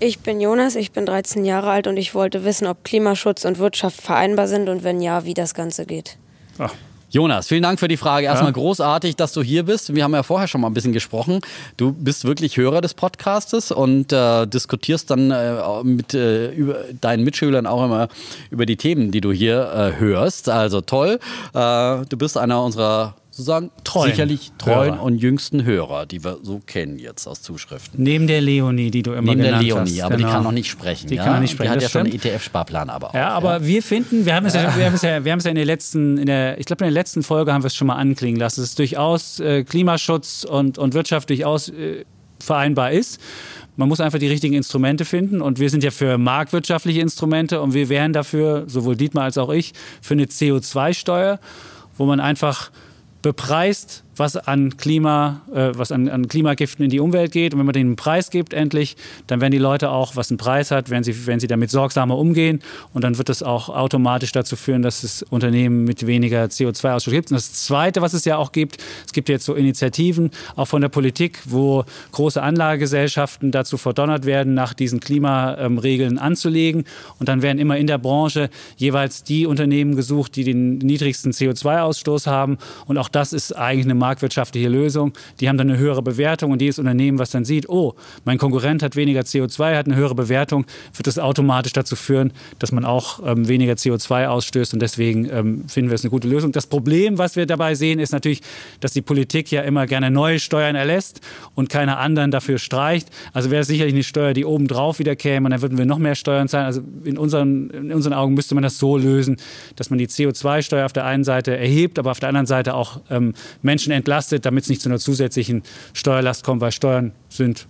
Ich 0.00 0.18
bin 0.18 0.40
Jonas, 0.40 0.74
ich 0.74 0.92
bin 0.92 1.06
13 1.06 1.44
Jahre 1.44 1.70
alt 1.70 1.86
und 1.86 1.96
ich 1.96 2.14
wollte 2.14 2.44
wissen, 2.44 2.66
ob 2.66 2.84
Klimaschutz 2.84 3.44
und 3.44 3.58
Wirtschaft 3.58 4.00
vereinbar 4.02 4.48
sind 4.48 4.68
und 4.68 4.82
wenn 4.82 5.00
ja, 5.00 5.24
wie 5.24 5.34
das 5.34 5.54
Ganze 5.54 5.86
geht. 5.86 6.18
Ah, 6.58 6.68
Jonas, 7.10 7.46
vielen 7.46 7.62
Dank 7.62 7.78
für 7.78 7.86
die 7.86 7.96
Frage. 7.96 8.26
Erstmal 8.26 8.50
Ja. 8.50 8.54
großartig, 8.54 9.14
dass 9.14 9.32
du 9.32 9.40
hier 9.40 9.62
bist. 9.62 9.94
Wir 9.94 10.02
haben 10.02 10.14
ja 10.14 10.24
vorher 10.24 10.48
schon 10.48 10.60
mal 10.60 10.66
ein 10.66 10.74
bisschen 10.74 10.92
gesprochen. 10.92 11.38
Du 11.76 11.92
bist 11.92 12.24
wirklich 12.24 12.56
Hörer 12.56 12.80
des 12.80 12.92
Podcastes 12.94 13.70
und 13.70 14.12
äh, 14.12 14.46
diskutierst 14.48 15.10
dann 15.12 15.30
äh, 15.30 15.62
mit 15.84 16.12
äh, 16.12 16.50
über 16.50 16.74
deinen 17.00 17.22
Mitschülern 17.22 17.68
auch 17.68 17.84
immer 17.84 18.08
über 18.50 18.66
die 18.66 18.76
Themen, 18.76 19.12
die 19.12 19.20
du 19.20 19.30
hier 19.30 19.94
äh, 19.96 20.00
hörst. 20.00 20.48
Also 20.48 20.80
toll. 20.80 21.20
Äh, 21.54 22.04
du 22.08 22.16
bist 22.18 22.36
einer 22.36 22.60
unserer 22.64 23.14
sozusagen 23.34 23.72
Treuen 23.82 24.10
sicherlich 24.10 24.52
treuen 24.58 24.94
Hörer. 24.94 25.02
und 25.02 25.18
jüngsten 25.18 25.64
Hörer, 25.64 26.06
die 26.06 26.22
wir 26.22 26.38
so 26.42 26.60
kennen 26.64 27.00
jetzt 27.00 27.26
aus 27.26 27.42
Zuschriften. 27.42 28.00
Neben 28.00 28.28
der 28.28 28.40
Leonie, 28.40 28.92
die 28.92 29.02
du 29.02 29.10
immer 29.10 29.22
Neben 29.22 29.38
der 29.38 29.46
genannt 29.46 29.66
Leonie, 29.66 29.90
hast. 29.90 30.02
aber 30.02 30.16
die 30.16 30.22
genau. 30.22 30.34
kann 30.34 30.44
noch 30.44 30.52
nicht 30.52 30.70
sprechen. 30.70 31.08
Die 31.08 31.16
ja? 31.16 31.24
kann 31.24 31.32
noch 31.34 31.40
nicht 31.40 31.50
sprechen, 31.50 31.72
Die 31.72 31.74
hat 31.74 31.80
ja 31.80 31.86
das 31.86 31.90
schon 31.90 32.00
einen 32.02 32.18
stimmt. 32.18 32.24
ETF-Sparplan 32.26 32.90
aber 32.90 33.10
auch. 33.10 33.14
Ja, 33.14 33.30
aber 33.30 33.66
wir 33.66 33.82
finden, 33.82 34.24
wir 34.24 34.36
haben 34.36 34.46
es 34.46 34.54
ja, 34.54 34.76
wir 34.76 34.86
haben 34.86 34.94
es 34.94 35.02
ja, 35.02 35.24
wir 35.24 35.32
haben 35.32 35.38
es 35.40 35.44
ja 35.44 35.50
in 35.50 35.56
der 35.56 35.64
letzten, 35.64 36.16
in 36.16 36.26
der, 36.26 36.60
ich 36.60 36.66
glaube 36.66 36.84
in 36.84 36.86
der 36.86 37.02
letzten 37.02 37.24
Folge 37.24 37.52
haben 37.52 37.64
wir 37.64 37.66
es 37.66 37.74
schon 37.74 37.88
mal 37.88 37.96
anklingen 37.96 38.38
lassen, 38.38 38.60
dass 38.60 38.70
es 38.70 38.76
durchaus 38.76 39.40
äh, 39.40 39.64
Klimaschutz 39.64 40.44
und, 40.44 40.78
und 40.78 40.94
Wirtschaft 40.94 41.28
durchaus 41.28 41.70
äh, 41.70 42.04
vereinbar 42.38 42.92
ist. 42.92 43.20
Man 43.76 43.88
muss 43.88 44.00
einfach 44.00 44.20
die 44.20 44.28
richtigen 44.28 44.54
Instrumente 44.54 45.04
finden 45.04 45.42
und 45.42 45.58
wir 45.58 45.68
sind 45.68 45.82
ja 45.82 45.90
für 45.90 46.18
marktwirtschaftliche 46.18 47.00
Instrumente 47.00 47.60
und 47.60 47.74
wir 47.74 47.88
wären 47.88 48.12
dafür, 48.12 48.64
sowohl 48.68 48.94
Dietmar 48.94 49.24
als 49.24 49.38
auch 49.38 49.50
ich, 49.50 49.72
für 50.00 50.14
eine 50.14 50.26
CO2-Steuer, 50.26 51.40
wo 51.96 52.06
man 52.06 52.20
einfach 52.20 52.70
bepreist, 53.24 54.03
was 54.16 54.36
an 54.36 54.76
Klima, 54.76 55.42
äh, 55.52 55.70
was 55.74 55.92
an, 55.92 56.08
an 56.08 56.28
Klimagiften 56.28 56.84
in 56.84 56.90
die 56.90 57.00
Umwelt 57.00 57.32
geht. 57.32 57.52
Und 57.52 57.60
wenn 57.60 57.66
man 57.66 57.72
denen 57.72 57.90
einen 57.90 57.96
Preis 57.96 58.30
gibt, 58.30 58.52
endlich, 58.52 58.96
dann 59.26 59.40
werden 59.40 59.52
die 59.52 59.58
Leute 59.58 59.90
auch, 59.90 60.16
was 60.16 60.30
einen 60.30 60.38
Preis 60.38 60.70
hat, 60.70 60.90
werden 60.90 61.04
sie, 61.04 61.26
werden 61.26 61.40
sie 61.40 61.46
damit 61.46 61.70
sorgsamer 61.70 62.16
umgehen. 62.16 62.60
Und 62.92 63.04
dann 63.04 63.18
wird 63.18 63.28
das 63.28 63.42
auch 63.42 63.68
automatisch 63.68 64.32
dazu 64.32 64.56
führen, 64.56 64.82
dass 64.82 65.02
es 65.02 65.22
Unternehmen 65.22 65.84
mit 65.84 66.06
weniger 66.06 66.44
CO2-Ausstoß 66.44 67.10
gibt. 67.10 67.30
Und 67.30 67.36
das 67.36 67.52
Zweite, 67.52 68.02
was 68.02 68.14
es 68.14 68.24
ja 68.24 68.36
auch 68.36 68.52
gibt, 68.52 68.78
es 69.06 69.12
gibt 69.12 69.28
jetzt 69.28 69.44
so 69.44 69.54
Initiativen, 69.54 70.30
auch 70.56 70.66
von 70.66 70.80
der 70.80 70.88
Politik, 70.88 71.40
wo 71.46 71.84
große 72.12 72.42
Anlagegesellschaften 72.42 73.50
dazu 73.50 73.76
verdonnert 73.76 74.26
werden, 74.26 74.54
nach 74.54 74.74
diesen 74.74 75.00
Klimaregeln 75.00 76.18
anzulegen. 76.18 76.84
Und 77.18 77.28
dann 77.28 77.42
werden 77.42 77.58
immer 77.58 77.76
in 77.76 77.86
der 77.86 77.98
Branche 77.98 78.50
jeweils 78.76 79.24
die 79.24 79.46
Unternehmen 79.46 79.96
gesucht, 79.96 80.36
die 80.36 80.44
den 80.44 80.78
niedrigsten 80.78 81.32
CO2-Ausstoß 81.32 82.26
haben. 82.26 82.58
Und 82.86 82.98
auch 82.98 83.08
das 83.08 83.32
ist 83.32 83.52
eigentlich 83.52 83.86
eine 83.86 83.94
marktwirtschaftliche 84.04 84.68
Lösung. 84.68 85.14
Die 85.40 85.48
haben 85.48 85.56
dann 85.56 85.70
eine 85.70 85.78
höhere 85.78 86.02
Bewertung 86.02 86.52
und 86.52 86.60
jedes 86.60 86.78
Unternehmen, 86.78 87.18
was 87.18 87.30
dann 87.30 87.46
sieht, 87.46 87.70
oh, 87.70 87.94
mein 88.26 88.36
Konkurrent 88.36 88.82
hat 88.82 88.96
weniger 88.96 89.22
CO2, 89.22 89.76
hat 89.76 89.86
eine 89.86 89.96
höhere 89.96 90.14
Bewertung, 90.14 90.66
wird 90.94 91.06
das 91.06 91.18
automatisch 91.18 91.72
dazu 91.72 91.96
führen, 91.96 92.32
dass 92.58 92.70
man 92.70 92.84
auch 92.84 93.26
ähm, 93.26 93.48
weniger 93.48 93.74
CO2 93.74 94.26
ausstößt 94.26 94.74
und 94.74 94.80
deswegen 94.80 95.30
ähm, 95.30 95.64
finden 95.68 95.90
wir 95.90 95.94
es 95.94 96.04
eine 96.04 96.10
gute 96.10 96.28
Lösung. 96.28 96.52
Das 96.52 96.66
Problem, 96.66 97.16
was 97.16 97.36
wir 97.36 97.46
dabei 97.46 97.74
sehen, 97.74 97.98
ist 97.98 98.12
natürlich, 98.12 98.42
dass 98.80 98.92
die 98.92 99.00
Politik 99.00 99.50
ja 99.50 99.62
immer 99.62 99.86
gerne 99.86 100.10
neue 100.10 100.38
Steuern 100.38 100.76
erlässt 100.76 101.22
und 101.54 101.70
keine 101.70 101.96
anderen 101.96 102.30
dafür 102.30 102.58
streicht. 102.58 103.08
Also 103.32 103.50
wäre 103.50 103.62
es 103.62 103.68
sicherlich 103.68 103.94
eine 103.94 104.02
Steuer, 104.02 104.34
die 104.34 104.44
obendrauf 104.44 104.98
wieder 104.98 105.16
käme 105.16 105.46
und 105.46 105.52
dann 105.52 105.62
würden 105.62 105.78
wir 105.78 105.86
noch 105.86 105.98
mehr 105.98 106.14
Steuern 106.14 106.46
zahlen. 106.48 106.66
Also 106.66 106.82
in 107.04 107.16
unseren, 107.16 107.70
in 107.70 107.92
unseren 107.92 108.12
Augen 108.12 108.34
müsste 108.34 108.54
man 108.54 108.62
das 108.62 108.78
so 108.78 108.98
lösen, 108.98 109.38
dass 109.76 109.88
man 109.88 109.98
die 109.98 110.08
CO2-Steuer 110.08 110.84
auf 110.84 110.92
der 110.92 111.06
einen 111.06 111.24
Seite 111.24 111.56
erhebt, 111.56 111.98
aber 111.98 112.10
auf 112.10 112.20
der 112.20 112.28
anderen 112.28 112.46
Seite 112.46 112.74
auch 112.74 113.00
ähm, 113.08 113.32
Menschen 113.62 113.93
entlastet, 113.94 114.44
damit 114.44 114.64
es 114.64 114.70
nicht 114.70 114.82
zu 114.82 114.88
einer 114.88 114.98
zusätzlichen 114.98 115.62
Steuerlast 115.92 116.44
kommt, 116.44 116.60
weil 116.60 116.72
Steuern 116.72 117.12
sind 117.28 117.66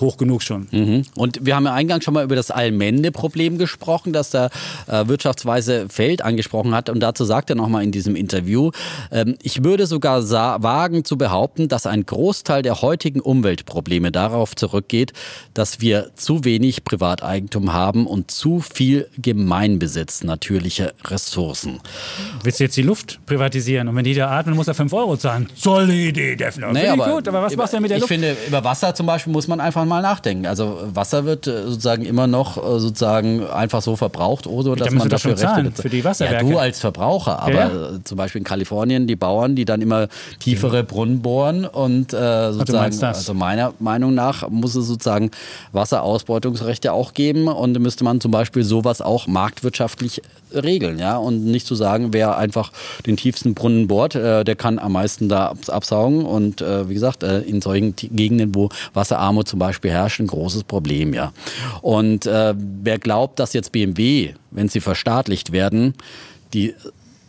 hoch 0.00 0.16
genug 0.16 0.42
schon. 0.42 0.68
Mhm. 0.70 1.02
Und 1.14 1.44
wir 1.44 1.56
haben 1.56 1.64
ja 1.64 1.74
eingangs 1.74 2.04
schon 2.04 2.14
mal 2.14 2.24
über 2.24 2.36
das 2.36 2.50
Allmende-Problem 2.50 3.58
gesprochen, 3.58 4.12
das 4.12 4.30
der 4.30 4.50
äh, 4.86 5.06
Wirtschaftsweise 5.06 5.88
Feld 5.88 6.22
angesprochen 6.22 6.74
hat. 6.74 6.88
Und 6.88 7.00
dazu 7.00 7.24
sagt 7.24 7.50
er 7.50 7.56
nochmal 7.56 7.82
in 7.84 7.92
diesem 7.92 8.16
Interview, 8.16 8.70
ähm, 9.10 9.36
ich 9.42 9.64
würde 9.64 9.86
sogar 9.86 10.18
wagen 10.28 11.04
zu 11.04 11.16
behaupten, 11.16 11.68
dass 11.68 11.86
ein 11.86 12.04
Großteil 12.04 12.62
der 12.62 12.82
heutigen 12.82 13.20
Umweltprobleme 13.20 14.12
darauf 14.12 14.56
zurückgeht, 14.56 15.12
dass 15.54 15.80
wir 15.80 16.10
zu 16.14 16.44
wenig 16.44 16.84
Privateigentum 16.84 17.72
haben 17.72 18.06
und 18.06 18.30
zu 18.30 18.60
viel 18.60 19.08
Gemeinbesitz 19.18 20.24
natürlicher 20.24 20.92
Ressourcen. 21.04 21.80
Willst 22.42 22.60
du 22.60 22.64
jetzt 22.64 22.76
die 22.76 22.82
Luft 22.82 23.20
privatisieren 23.26 23.88
und 23.88 23.96
wenn 23.96 24.04
jeder 24.04 24.30
atmen 24.30 24.54
muss 24.54 24.68
er 24.68 24.74
5 24.74 24.92
Euro 24.92 25.16
zahlen? 25.16 25.48
Tolle 25.62 25.94
Idee, 25.94 26.36
Defner. 26.36 26.68
Finde 26.68 26.94
ich 26.96 27.10
gut, 27.10 27.28
aber 27.28 27.42
was 27.42 27.56
machst 27.56 27.72
du 27.72 27.76
denn 27.76 27.82
mit 27.82 27.90
der 27.90 27.98
ich 27.98 28.02
Luft? 28.02 28.12
finde, 28.12 28.36
über 28.46 28.64
Wasser 28.64 28.94
zum 28.94 29.06
Beispiel 29.06 29.32
muss 29.32 29.48
man 29.48 29.60
einfach 29.60 29.84
mal 29.88 30.02
nachdenken. 30.02 30.46
Also 30.46 30.78
Wasser 30.94 31.24
wird 31.24 31.46
äh, 31.46 31.64
sozusagen 31.64 32.04
immer 32.04 32.26
noch 32.26 32.56
äh, 32.56 32.78
sozusagen 32.78 33.46
einfach 33.46 33.82
so 33.82 33.96
verbraucht, 33.96 34.46
ohne 34.46 34.76
dass 34.76 34.90
man 34.92 35.08
dafür 35.08 35.36
zahlen, 35.36 35.66
Rechte 35.66 35.82
für 35.82 35.88
die 35.88 36.04
Wasserwerke. 36.04 36.44
Ja, 36.46 36.50
du 36.52 36.58
als 36.58 36.80
Verbraucher, 36.80 37.40
aber 37.40 37.52
Ja, 37.52 37.66
äh, 37.66 38.04
zum 38.04 38.18
Beispiel 38.18 38.40
in 38.40 38.44
Kalifornien 38.44 39.06
die 39.06 39.16
Bauern, 39.16 39.56
die 39.56 39.64
dann 39.64 39.82
immer 39.82 40.08
tiefere 40.38 40.84
Brunnen 40.84 41.22
bohren 41.22 41.64
und 41.64 42.12
äh, 42.12 42.52
sozusagen, 42.52 42.98
das? 42.98 43.18
also 43.18 43.34
meiner 43.34 43.74
Meinung 43.78 44.14
nach 44.14 44.48
muss 44.48 44.74
es 44.74 44.86
sozusagen 44.86 45.30
Wasserausbeutungsrechte 45.72 46.92
auch 46.92 47.14
geben 47.14 47.48
und 47.48 47.78
müsste 47.78 48.04
man 48.04 48.20
zum 48.20 48.30
Beispiel 48.30 48.64
sowas 48.64 49.00
auch 49.00 49.26
marktwirtschaftlich 49.26 50.22
regeln, 50.52 50.98
ja, 50.98 51.16
und 51.16 51.44
nicht 51.44 51.66
zu 51.66 51.74
sagen, 51.74 52.12
wer 52.12 52.36
einfach 52.36 52.72
den 53.06 53.16
tiefsten 53.16 53.54
Brunnen 53.54 53.86
bohrt, 53.88 54.14
äh, 54.14 54.44
der 54.44 54.56
kann 54.56 54.78
am 54.78 54.92
meisten 54.92 55.28
da 55.28 55.48
abs- 55.48 55.70
absaugen 55.70 56.24
und 56.24 56.60
äh, 56.60 56.88
wie 56.88 56.94
gesagt, 56.94 57.22
äh, 57.22 57.40
in 57.40 57.60
solchen 57.60 57.94
Gegenden, 57.96 58.54
wo 58.54 58.68
Wasserarmut 58.94 59.48
zum 59.48 59.58
Beispiel 59.58 59.90
herrscht, 59.90 60.20
ein 60.20 60.26
großes 60.26 60.64
Problem, 60.64 61.14
ja. 61.14 61.32
Und 61.82 62.26
äh, 62.26 62.54
wer 62.56 62.98
glaubt, 62.98 63.38
dass 63.38 63.52
jetzt 63.52 63.72
BMW, 63.72 64.34
wenn 64.50 64.68
sie 64.68 64.80
verstaatlicht 64.80 65.52
werden, 65.52 65.94
die 66.54 66.74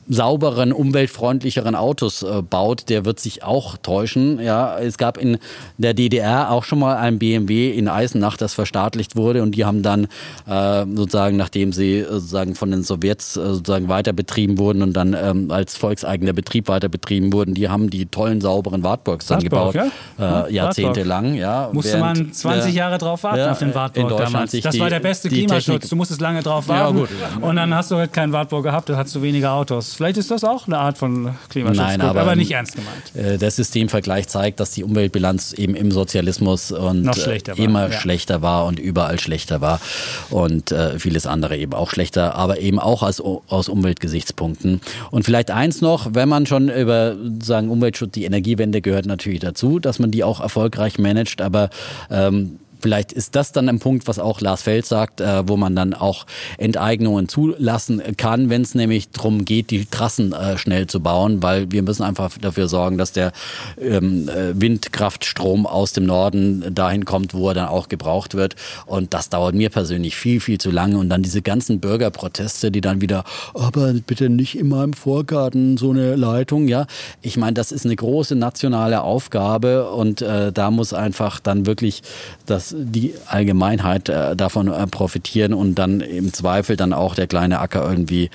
sauberen, 0.09 0.73
umweltfreundlicheren 0.73 1.75
Autos 1.75 2.23
äh, 2.23 2.41
baut, 2.41 2.89
der 2.89 3.05
wird 3.05 3.19
sich 3.19 3.43
auch 3.43 3.77
täuschen. 3.77 4.39
Ja, 4.39 4.77
es 4.79 4.97
gab 4.97 5.17
in 5.17 5.37
der 5.77 5.93
DDR 5.93 6.49
auch 6.51 6.63
schon 6.63 6.79
mal 6.79 6.97
ein 6.97 7.19
BMW 7.19 7.69
in 7.71 7.87
Eisenach, 7.87 8.35
das 8.35 8.53
verstaatlicht 8.55 9.15
wurde 9.15 9.43
und 9.43 9.51
die 9.51 9.65
haben 9.65 9.83
dann 9.83 10.07
äh, 10.47 10.85
sozusagen, 10.95 11.37
nachdem 11.37 11.71
sie 11.73 11.97
äh, 11.99 12.05
sozusagen 12.09 12.55
von 12.55 12.71
den 12.71 12.81
Sowjets 12.83 13.37
äh, 13.37 13.53
sozusagen 13.53 13.87
weiter 13.87 14.11
betrieben 14.11 14.57
wurden 14.57 14.81
und 14.81 14.93
dann 14.93 15.15
ähm, 15.19 15.51
als 15.51 15.77
volkseigener 15.77 16.33
Betrieb 16.33 16.67
weiter 16.67 16.89
betrieben 16.89 17.31
wurden, 17.31 17.53
die 17.53 17.69
haben 17.69 17.89
die 17.91 18.07
tollen, 18.07 18.41
sauberen 18.41 18.81
Wartburgs 18.83 19.27
dann 19.27 19.43
Wartburg, 19.43 19.73
gebaut, 19.73 19.91
ja? 20.17 20.47
äh, 20.47 20.53
jahrzehntelang. 20.53 21.35
Ja, 21.35 21.69
Musste 21.71 21.99
man 21.99 22.15
während 22.17 22.35
20 22.35 22.63
der- 22.65 22.73
Jahre 22.73 22.97
drauf 22.97 23.21
warten 23.23 23.37
ja, 23.39 23.51
auf 23.51 23.59
den 23.59 23.75
Wartburg 23.75 24.17
damals. 24.17 24.51
Das 24.59 24.73
die- 24.73 24.79
war 24.81 24.89
der 24.89 24.99
beste 24.99 25.29
Klimaschutz. 25.29 25.65
Technik- 25.65 25.89
Du 25.89 25.95
musstest 25.95 26.19
lange 26.21 26.41
drauf 26.41 26.67
Ja, 26.67 26.85
warten. 26.85 26.97
gut. 26.97 27.09
Und 27.41 27.55
dann 27.57 27.73
hast 27.75 27.91
du 27.91 27.95
halt 27.97 28.11
keinen 28.11 28.33
Wartburg 28.33 28.63
gehabt, 28.63 28.89
dann 28.89 28.97
hast 28.97 29.13
du 29.15 29.21
weniger 29.21 29.51
Autos. 29.53 29.98
Vielleicht 29.99 30.15
ist 30.15 30.31
das 30.31 30.45
auch 30.45 30.65
eine 30.65 30.77
Art 30.77 30.97
von 30.97 31.35
Klimaschutz. 31.49 31.77
Nein, 31.77 31.99
aber, 31.99 32.21
aber 32.21 32.37
nicht 32.37 32.51
ernst 32.51 32.73
gemeint. 32.73 33.13
Äh, 33.33 33.37
Der 33.37 33.51
Systemvergleich 33.51 34.29
zeigt, 34.29 34.61
dass 34.61 34.71
die 34.71 34.85
Umweltbilanz 34.85 35.51
eben 35.51 35.75
im 35.75 35.91
Sozialismus 35.91 36.71
und 36.71 37.13
schlechter 37.17 37.51
äh, 37.51 37.57
war, 37.57 37.65
immer 37.65 37.89
ja. 37.89 37.99
schlechter 37.99 38.41
war 38.41 38.65
und 38.65 38.79
überall 38.79 39.19
schlechter 39.19 39.59
war 39.59 39.81
und 40.29 40.71
äh, 40.71 40.97
vieles 40.99 41.27
andere 41.27 41.57
eben 41.57 41.73
auch 41.73 41.89
schlechter, 41.89 42.35
aber 42.35 42.61
eben 42.61 42.79
auch 42.79 43.03
als, 43.03 43.19
aus 43.19 43.67
Umweltgesichtspunkten. 43.67 44.79
Und 45.11 45.23
vielleicht 45.25 45.51
eins 45.51 45.81
noch, 45.81 46.13
wenn 46.13 46.29
man 46.29 46.45
schon 46.45 46.69
über 46.69 47.17
sagen 47.43 47.67
Umweltschutz, 47.67 48.13
die 48.13 48.23
Energiewende 48.23 48.79
gehört 48.79 49.05
natürlich 49.05 49.41
dazu, 49.41 49.79
dass 49.79 49.99
man 49.99 50.11
die 50.11 50.23
auch 50.23 50.39
erfolgreich 50.39 50.97
managt, 50.97 51.41
aber 51.41 51.71
ähm, 52.09 52.57
Vielleicht 52.81 53.11
ist 53.11 53.35
das 53.35 53.51
dann 53.51 53.67
ein 53.67 53.79
Punkt, 53.79 54.07
was 54.07 54.19
auch 54.19 54.41
Lars 54.41 54.61
Feld 54.61 54.85
sagt, 54.85 55.21
äh, 55.21 55.47
wo 55.47 55.57
man 55.57 55.75
dann 55.75 55.93
auch 55.93 56.25
Enteignungen 56.57 57.27
zulassen 57.27 58.01
kann, 58.17 58.49
wenn 58.49 58.61
es 58.61 58.75
nämlich 58.75 59.09
darum 59.11 59.45
geht, 59.45 59.69
die 59.71 59.85
Trassen 59.85 60.33
äh, 60.33 60.57
schnell 60.57 60.87
zu 60.87 61.01
bauen, 61.01 61.43
weil 61.43 61.71
wir 61.71 61.83
müssen 61.83 62.03
einfach 62.03 62.37
dafür 62.37 62.67
sorgen, 62.67 62.97
dass 62.97 63.11
der 63.11 63.31
ähm, 63.79 64.29
äh, 64.29 64.59
Windkraftstrom 64.59 65.65
aus 65.65 65.93
dem 65.93 66.05
Norden 66.05 66.73
dahin 66.73 67.05
kommt, 67.05 67.33
wo 67.33 67.49
er 67.49 67.53
dann 67.53 67.67
auch 67.67 67.89
gebraucht 67.89 68.35
wird. 68.35 68.55
Und 68.85 69.13
das 69.13 69.29
dauert 69.29 69.55
mir 69.55 69.69
persönlich 69.69 70.15
viel, 70.15 70.39
viel 70.39 70.57
zu 70.57 70.71
lange. 70.71 70.97
Und 70.97 71.09
dann 71.09 71.23
diese 71.23 71.41
ganzen 71.41 71.79
Bürgerproteste, 71.79 72.71
die 72.71 72.81
dann 72.81 73.01
wieder, 73.01 73.23
aber 73.53 73.93
bitte 73.93 74.29
nicht 74.29 74.57
in 74.57 74.69
meinem 74.69 74.93
Vorgarten 74.93 75.77
so 75.77 75.91
eine 75.91 76.15
Leitung, 76.15 76.67
ja. 76.67 76.87
Ich 77.21 77.37
meine, 77.37 77.53
das 77.53 77.71
ist 77.71 77.85
eine 77.85 77.95
große 77.95 78.35
nationale 78.35 79.01
Aufgabe 79.01 79.89
und 79.89 80.21
äh, 80.21 80.51
da 80.51 80.71
muss 80.71 80.93
einfach 80.93 81.39
dann 81.39 81.65
wirklich 81.65 82.01
das 82.45 82.68
die 82.77 83.13
Allgemeinheit 83.27 84.09
äh, 84.09 84.35
davon 84.35 84.67
äh, 84.67 84.87
profitieren 84.87 85.53
und 85.53 85.75
dann 85.75 86.01
im 86.01 86.33
Zweifel 86.33 86.75
dann 86.75 86.93
auch 86.93 87.15
der 87.15 87.27
kleine 87.27 87.59
Acker 87.59 87.87
irgendwie 87.89 88.29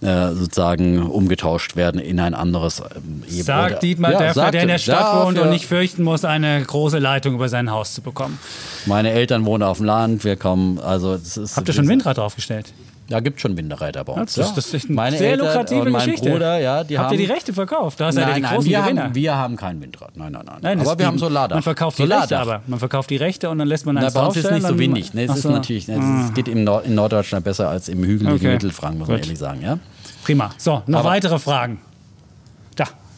äh, 0.00 0.30
sozusagen 0.32 1.02
umgetauscht 1.02 1.76
werden 1.76 2.00
in 2.00 2.20
ein 2.20 2.34
anderes. 2.34 2.80
Oder- 2.80 2.90
Sagt 3.28 3.82
Dietmar 3.82 4.12
Ja, 4.12 4.18
Dörfer, 4.18 4.34
sagt 4.34 4.54
der 4.54 4.62
in 4.62 4.68
der 4.68 4.76
er. 4.76 4.78
Stadt 4.80 5.14
wohnt 5.24 5.36
Dafür- 5.36 5.42
und 5.44 5.50
nicht 5.50 5.66
fürchten 5.66 6.02
muss, 6.02 6.24
eine 6.24 6.62
große 6.62 6.98
Leitung 6.98 7.34
über 7.34 7.48
sein 7.48 7.70
Haus 7.70 7.94
zu 7.94 8.02
bekommen. 8.02 8.38
Meine 8.86 9.10
Eltern 9.10 9.44
wohnen 9.44 9.62
auf 9.62 9.78
dem 9.78 9.86
Land, 9.86 10.24
wir 10.24 10.36
kommen, 10.36 10.78
also 10.78 11.16
das 11.16 11.36
ist. 11.36 11.56
Habt 11.56 11.68
ihr 11.68 11.74
schon 11.74 11.84
ein 11.84 11.88
Windrad 11.88 12.16
draufgestellt? 12.18 12.72
Ja, 13.10 13.18
gibt 13.20 13.40
schon 13.40 13.56
Winterreiter 13.56 14.04
bei 14.04 14.12
uns. 14.12 14.34
Das, 14.34 14.54
das 14.54 14.72
ist 14.72 14.86
eine 14.86 14.94
Meine 14.94 15.18
sehr 15.18 15.32
Eltern 15.32 15.46
lukrative 15.48 15.80
und 15.82 15.90
mein 15.90 16.04
Geschichte. 16.06 16.30
Bruder, 16.30 16.58
ja, 16.60 16.84
die 16.84 16.96
Habt 16.96 17.08
haben, 17.10 17.18
ihr 17.18 17.26
die 17.26 17.32
Rechte 17.32 17.52
verkauft? 17.52 17.98
Da 18.00 18.12
seid 18.12 18.28
ihr 18.28 18.34
die 18.34 18.40
nein, 18.42 18.54
großen 18.54 18.70
wir 18.70 18.80
Gewinner. 18.82 19.02
haben, 19.04 19.14
wir 19.16 19.34
haben 19.36 19.56
kein 19.56 19.80
Windrad. 19.82 20.16
Nein, 20.16 20.30
nein, 20.32 20.42
nein. 20.46 20.58
Nein, 20.62 20.80
aber 20.80 20.96
wir 20.98 21.06
haben 21.06 21.18
Solardach. 21.18 21.56
Man 21.56 21.62
verkauft 21.64 21.98
die 21.98 22.02
Rechte 22.04 22.28
Solardach. 22.28 22.40
aber. 22.54 22.62
Man 22.68 22.78
verkauft 22.78 23.10
die 23.10 23.16
Rechte 23.16 23.50
und 23.50 23.58
dann 23.58 23.66
lässt 23.66 23.84
man 23.84 23.96
Na, 23.96 24.02
eins 24.02 24.14
bei 24.14 24.24
uns 24.24 24.36
ist 24.36 24.44
es 24.44 24.50
nicht 24.52 24.66
so 24.66 24.78
windig. 24.78 25.12
Ne? 25.12 25.22
Es 25.22 25.26
dann- 25.26 25.36
ist 25.36 25.42
so. 25.42 25.50
natürlich, 25.50 25.88
ne, 25.88 26.26
es 26.28 26.34
geht 26.34 26.46
in, 26.46 26.62
Nord 26.64 26.86
in 26.86 26.94
Norddeutschland 26.94 27.44
besser 27.44 27.68
als 27.68 27.88
im 27.88 27.98
hügeligen 28.04 28.36
Okay. 28.36 28.52
Mittelfranken, 28.52 29.00
muss 29.00 29.08
man 29.08 29.16
Gut. 29.16 29.26
ehrlich 29.26 29.38
sagen. 29.40 29.60
Ja? 29.60 29.78
Prima. 30.22 30.50
So, 30.56 30.82
noch 30.86 31.00
Aber- 31.00 31.08
weitere 31.10 31.38
Fragen. 31.38 31.80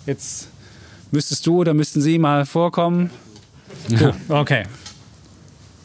Jetzt 0.05 0.49
müsstest 1.13 1.47
du 1.47 1.59
oder 1.61 1.75
müssten 1.75 2.01
Sie 2.01 2.19
mal 2.19 2.45
vorkommen. 2.47 3.11
Ja. 3.89 4.13
Okay. 4.29 4.65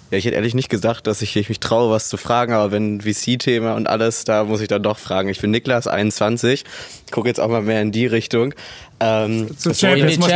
Ja, 0.09 0.17
ich 0.17 0.25
hätte 0.25 0.35
ehrlich 0.35 0.55
nicht 0.55 0.69
gesagt, 0.69 1.05
dass 1.05 1.21
ich 1.21 1.35
mich 1.49 1.59
traue, 1.59 1.91
was 1.91 2.07
zu 2.07 2.15
fragen, 2.15 2.53
aber 2.53 2.71
wenn 2.71 3.01
VC-Thema 3.01 3.73
und 3.75 3.87
alles, 3.87 4.23
da 4.23 4.45
muss 4.45 4.61
ich 4.61 4.69
dann 4.69 4.81
doch 4.81 4.97
fragen. 4.97 5.27
Ich 5.27 5.41
bin 5.41 5.51
Niklas, 5.51 5.85
21, 5.85 6.63
gucke 7.11 7.27
jetzt 7.27 7.41
auch 7.41 7.49
mal 7.49 7.61
mehr 7.61 7.81
in 7.81 7.91
die 7.91 8.05
Richtung. 8.05 8.53
Ähm, 8.99 9.57
Zu 9.57 9.73
Champions. 9.73 10.15
In 10.15 10.21
die 10.21 10.27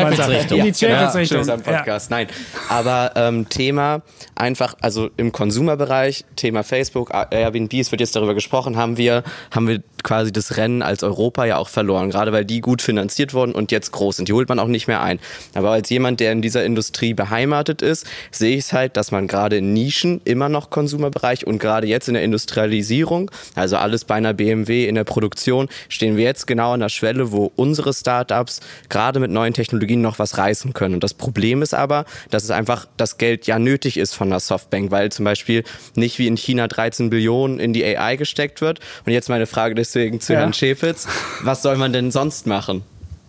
Champions-Richtung. 0.73 1.45
Ja, 1.45 1.57
Podcast. 1.57 2.11
Nein, 2.11 2.27
aber 2.69 3.11
ähm, 3.15 3.49
Thema 3.49 4.01
einfach, 4.35 4.75
also 4.81 5.09
im 5.17 5.31
Konsumerbereich, 5.31 6.25
Thema 6.35 6.63
Facebook, 6.63 7.11
Airbnb, 7.11 7.73
es 7.73 7.91
wird 7.91 8.01
jetzt 8.01 8.15
darüber 8.15 8.33
gesprochen, 8.33 8.75
haben 8.75 8.97
wir, 8.97 9.23
haben 9.51 9.67
wir 9.67 9.81
quasi 10.03 10.31
das 10.31 10.57
Rennen 10.57 10.81
als 10.81 11.03
Europa 11.03 11.45
ja 11.45 11.57
auch 11.57 11.69
verloren, 11.69 12.09
gerade 12.09 12.31
weil 12.31 12.43
die 12.43 12.59
gut 12.61 12.81
finanziert 12.81 13.33
wurden 13.33 13.53
und 13.53 13.71
jetzt 13.71 13.91
groß 13.91 14.17
sind. 14.17 14.27
Die 14.27 14.33
holt 14.33 14.49
man 14.49 14.59
auch 14.59 14.67
nicht 14.67 14.87
mehr 14.87 15.01
ein. 15.01 15.19
Aber 15.53 15.71
als 15.71 15.89
jemand, 15.89 16.19
der 16.19 16.31
in 16.31 16.41
dieser 16.41 16.65
Industrie 16.65 17.13
beheimatet 17.13 17.81
ist, 17.81 18.07
sehe 18.31 18.57
ich 18.57 18.65
es 18.65 18.73
halt, 18.73 18.97
dass 18.97 19.11
man 19.11 19.27
gerade 19.27 19.57
in 19.57 19.73
Nischen 19.73 20.21
immer 20.23 20.49
noch 20.49 20.69
Konsumerbereich 20.69 21.45
und 21.45 21.59
gerade 21.59 21.87
jetzt 21.87 22.07
in 22.07 22.15
der 22.15 22.23
Industrialisierung, 22.23 23.29
also 23.55 23.77
alles 23.77 24.05
bei 24.05 24.15
einer 24.15 24.33
BMW 24.33 24.87
in 24.87 24.95
der 24.95 25.03
Produktion, 25.03 25.69
stehen 25.87 26.17
wir 26.17 26.23
jetzt 26.23 26.47
genau 26.47 26.73
an 26.73 26.79
der 26.79 26.89
Schwelle, 26.89 27.31
wo 27.31 27.51
unsere 27.55 27.93
Startups 27.93 28.50
Startups 28.51 28.61
gerade 28.89 29.19
mit 29.19 29.31
neuen 29.31 29.53
Technologien 29.53 30.01
noch 30.01 30.19
was 30.19 30.37
reißen 30.37 30.73
können. 30.73 30.95
Und 30.95 31.03
das 31.03 31.13
Problem 31.13 31.61
ist 31.61 31.73
aber, 31.73 32.05
dass 32.29 32.43
es 32.43 32.51
einfach 32.51 32.87
das 32.97 33.17
Geld 33.17 33.47
ja 33.47 33.59
nötig 33.59 33.97
ist 33.97 34.13
von 34.13 34.29
der 34.29 34.39
Softbank, 34.39 34.91
weil 34.91 35.11
zum 35.11 35.25
Beispiel 35.25 35.63
nicht 35.95 36.19
wie 36.19 36.27
in 36.27 36.35
China 36.37 36.67
13 36.67 37.09
Billionen 37.09 37.59
in 37.59 37.73
die 37.73 37.85
AI 37.85 38.15
gesteckt 38.15 38.61
wird. 38.61 38.79
Und 39.05 39.13
jetzt 39.13 39.29
meine 39.29 39.47
Frage 39.47 39.75
deswegen 39.75 40.19
zu 40.19 40.33
ja. 40.33 40.39
Herrn 40.39 40.53
Schäfitz. 40.53 41.07
Was 41.43 41.61
soll 41.61 41.77
man 41.77 41.93
denn 41.93 42.11
sonst 42.11 42.47
machen? 42.47 42.83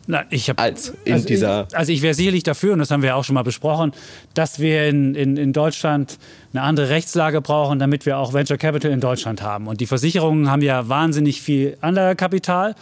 Na, 0.09 0.25
ich 0.31 0.51
hab, 0.51 0.61
als 0.61 0.95
in 1.05 1.13
also 1.13 1.27
dieser 1.27 1.67
ich, 1.71 1.77
also 1.77 1.93
ich 1.93 2.03
wäre 2.03 2.13
sicherlich 2.13 2.43
dafür, 2.43 2.73
und 2.73 2.81
das 2.81 2.91
haben 2.91 3.05
wir 3.05 3.15
auch 3.15 3.23
schon 3.23 3.35
mal 3.35 3.45
besprochen, 3.45 3.93
dass 4.35 4.59
wir 4.59 4.89
in, 4.89 5.15
in, 5.15 5.37
in 5.37 5.53
Deutschland 5.53 6.19
eine 6.53 6.63
andere 6.63 6.89
Rechtslage 6.89 7.41
brauchen, 7.41 7.79
damit 7.79 8.05
wir 8.05 8.19
auch 8.19 8.33
Venture 8.33 8.57
Capital 8.57 8.91
in 8.91 8.99
Deutschland 8.99 9.43
haben. 9.43 9.69
Und 9.69 9.81
die 9.81 9.87
Versicherungen 9.87 10.51
haben 10.51 10.61
ja 10.61 10.89
wahnsinnig 10.89 11.41
viel 11.41 11.77
Anlagekapital. 11.81 12.75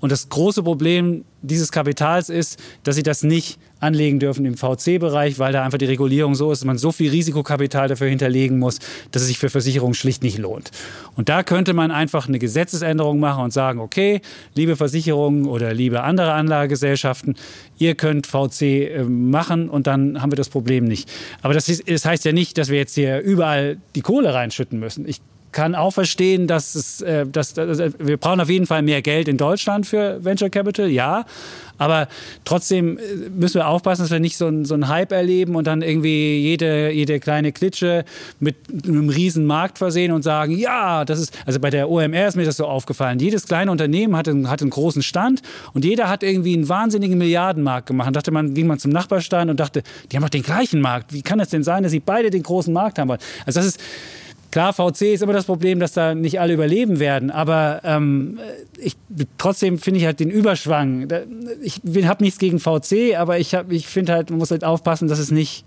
Und 0.00 0.10
das 0.10 0.28
große 0.28 0.62
Problem 0.62 1.24
dieses 1.42 1.72
Kapitals 1.72 2.28
ist, 2.28 2.58
dass 2.82 2.96
sie 2.96 3.02
das 3.02 3.22
nicht 3.22 3.58
anlegen 3.80 4.18
dürfen 4.18 4.44
im 4.44 4.56
VC-Bereich, 4.56 5.38
weil 5.38 5.52
da 5.52 5.64
einfach 5.64 5.78
die 5.78 5.86
Regulierung 5.86 6.34
so 6.34 6.52
ist, 6.52 6.60
dass 6.60 6.66
man 6.66 6.78
so 6.78 6.92
viel 6.92 7.10
Risikokapital 7.10 7.88
dafür 7.88 8.08
hinterlegen 8.08 8.58
muss, 8.58 8.78
dass 9.10 9.22
es 9.22 9.28
sich 9.28 9.38
für 9.38 9.48
Versicherungen 9.48 9.94
schlicht 9.94 10.22
nicht 10.22 10.38
lohnt. 10.38 10.70
Und 11.16 11.28
da 11.28 11.42
könnte 11.42 11.72
man 11.72 11.90
einfach 11.90 12.28
eine 12.28 12.38
Gesetzesänderung 12.38 13.20
machen 13.20 13.44
und 13.44 13.52
sagen, 13.52 13.80
okay, 13.80 14.20
liebe 14.54 14.76
Versicherungen 14.76 15.46
oder 15.46 15.72
liebe 15.72 16.02
andere 16.02 16.32
Anlagegesellschaften, 16.32 17.36
ihr 17.78 17.94
könnt 17.94 18.26
VC 18.26 18.62
äh, 18.62 19.04
machen 19.04 19.70
und 19.70 19.86
dann 19.86 20.20
haben 20.20 20.32
wir 20.32 20.36
das 20.36 20.50
Problem 20.50 20.84
nicht. 20.84 21.10
Aber 21.42 21.54
das, 21.54 21.68
ist, 21.68 21.88
das 21.88 22.04
heißt 22.04 22.24
ja 22.24 22.32
nicht, 22.32 22.58
dass 22.58 22.68
wir 22.68 22.78
jetzt 22.78 22.94
hier 22.94 23.20
überall 23.20 23.78
die 23.94 24.02
Kohle 24.02 24.34
reinschütten 24.34 24.78
müssen. 24.78 25.08
Ich 25.08 25.20
kann 25.52 25.74
auch 25.74 25.92
verstehen, 25.92 26.46
dass 26.46 26.74
es, 26.74 27.00
äh, 27.00 27.26
dass, 27.26 27.54
dass, 27.54 27.78
wir 27.98 28.16
brauchen 28.16 28.40
auf 28.40 28.50
jeden 28.50 28.66
Fall 28.66 28.82
mehr 28.82 29.02
Geld 29.02 29.28
in 29.28 29.36
Deutschland 29.36 29.86
für 29.86 30.24
Venture 30.24 30.50
Capital, 30.50 30.88
ja. 30.88 31.24
Aber 31.80 32.08
trotzdem 32.44 32.98
äh, 32.98 33.30
müssen 33.30 33.54
wir 33.54 33.66
aufpassen, 33.66 34.02
dass 34.02 34.10
wir 34.10 34.20
nicht 34.20 34.36
so, 34.36 34.46
ein, 34.46 34.66
so 34.66 34.74
einen 34.74 34.88
Hype 34.88 35.12
erleben 35.12 35.56
und 35.56 35.66
dann 35.66 35.80
irgendwie 35.80 36.38
jede, 36.38 36.90
jede 36.90 37.18
kleine 37.20 37.52
Klitsche 37.52 38.04
mit 38.38 38.56
einem 38.86 39.08
riesen 39.08 39.46
Markt 39.46 39.78
versehen 39.78 40.12
und 40.12 40.22
sagen, 40.22 40.56
ja, 40.56 41.06
das 41.06 41.18
ist, 41.18 41.36
also 41.46 41.58
bei 41.58 41.70
der 41.70 41.88
OMR 41.88 42.28
ist 42.28 42.36
mir 42.36 42.44
das 42.44 42.58
so 42.58 42.66
aufgefallen. 42.66 43.18
Jedes 43.18 43.46
kleine 43.46 43.70
Unternehmen 43.70 44.14
hat 44.14 44.28
einen, 44.28 44.50
hat 44.50 44.60
einen 44.60 44.70
großen 44.70 45.02
Stand 45.02 45.40
und 45.72 45.86
jeder 45.86 46.10
hat 46.10 46.22
irgendwie 46.22 46.52
einen 46.52 46.68
wahnsinnigen 46.68 47.16
Milliardenmarkt 47.16 47.86
gemacht. 47.86 48.08
Dann 48.08 48.14
dachte 48.14 48.30
man, 48.30 48.52
ging 48.52 48.66
man 48.66 48.78
zum 48.78 48.92
Nachbarstand 48.92 49.50
und 49.50 49.58
dachte, 49.58 49.82
die 50.12 50.16
haben 50.16 50.22
doch 50.22 50.28
den 50.28 50.42
gleichen 50.42 50.82
Markt. 50.82 51.14
Wie 51.14 51.22
kann 51.22 51.40
es 51.40 51.48
denn 51.48 51.64
sein, 51.64 51.82
dass 51.82 51.92
sie 51.92 52.00
beide 52.00 52.28
den 52.28 52.42
großen 52.42 52.74
Markt 52.74 52.98
haben 52.98 53.08
wollen? 53.08 53.20
Also 53.46 53.58
das 53.58 53.66
ist, 53.66 53.80
Klar, 54.50 54.72
VC 54.72 55.02
ist 55.12 55.22
immer 55.22 55.32
das 55.32 55.44
Problem, 55.44 55.78
dass 55.78 55.92
da 55.92 56.14
nicht 56.14 56.40
alle 56.40 56.54
überleben 56.54 56.98
werden, 56.98 57.30
aber 57.30 57.82
ähm, 57.84 58.40
ich, 58.78 58.96
trotzdem 59.38 59.78
finde 59.78 60.00
ich 60.00 60.06
halt 60.06 60.18
den 60.18 60.30
Überschwang. 60.30 61.08
Ich 61.62 61.80
habe 62.06 62.24
nichts 62.24 62.38
gegen 62.38 62.58
VC, 62.58 63.16
aber 63.16 63.38
ich, 63.38 63.56
ich 63.68 63.86
finde 63.86 64.12
halt, 64.12 64.30
man 64.30 64.40
muss 64.40 64.50
halt 64.50 64.64
aufpassen, 64.64 65.06
dass 65.06 65.20
es 65.20 65.30
nicht. 65.30 65.64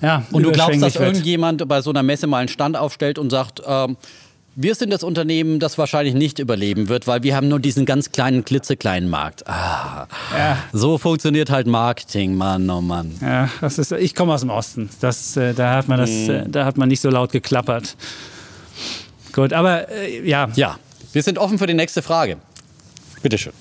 Ja, 0.00 0.24
und 0.32 0.44
du 0.44 0.52
glaubst, 0.52 0.82
dass 0.82 0.96
irgendjemand 0.96 1.66
bei 1.68 1.80
so 1.80 1.90
einer 1.90 2.02
Messe 2.02 2.26
mal 2.26 2.38
einen 2.38 2.48
Stand 2.48 2.76
aufstellt 2.76 3.18
und 3.18 3.30
sagt, 3.30 3.62
ähm, 3.66 3.96
wir 4.54 4.74
sind 4.74 4.90
das 4.90 5.02
Unternehmen, 5.02 5.60
das 5.60 5.78
wahrscheinlich 5.78 6.14
nicht 6.14 6.38
überleben 6.38 6.88
wird, 6.88 7.06
weil 7.06 7.22
wir 7.22 7.34
haben 7.34 7.48
nur 7.48 7.58
diesen 7.58 7.86
ganz 7.86 8.12
kleinen, 8.12 8.44
klitzekleinen 8.44 9.08
Markt. 9.08 9.46
Ah, 9.46 10.06
ja. 10.36 10.58
So 10.72 10.98
funktioniert 10.98 11.50
halt 11.50 11.66
Marketing, 11.66 12.34
Mann, 12.34 12.68
oh 12.68 12.80
Mann. 12.80 13.12
Ja, 13.20 13.48
das 13.60 13.78
ist, 13.78 13.92
ich 13.92 14.14
komme 14.14 14.34
aus 14.34 14.40
dem 14.40 14.50
Osten. 14.50 14.90
Das, 15.00 15.36
äh, 15.36 15.54
da, 15.54 15.76
hat 15.76 15.88
man 15.88 15.98
das, 15.98 16.10
mhm. 16.10 16.30
äh, 16.30 16.44
da 16.48 16.64
hat 16.64 16.76
man 16.76 16.88
nicht 16.88 17.00
so 17.00 17.10
laut 17.10 17.32
geklappert. 17.32 17.96
Gut, 19.32 19.52
aber 19.52 19.88
äh, 19.90 20.28
ja. 20.28 20.48
Ja, 20.54 20.78
wir 21.12 21.22
sind 21.22 21.38
offen 21.38 21.58
für 21.58 21.66
die 21.66 21.74
nächste 21.74 22.02
Frage. 22.02 22.36
Bitteschön. 23.22 23.52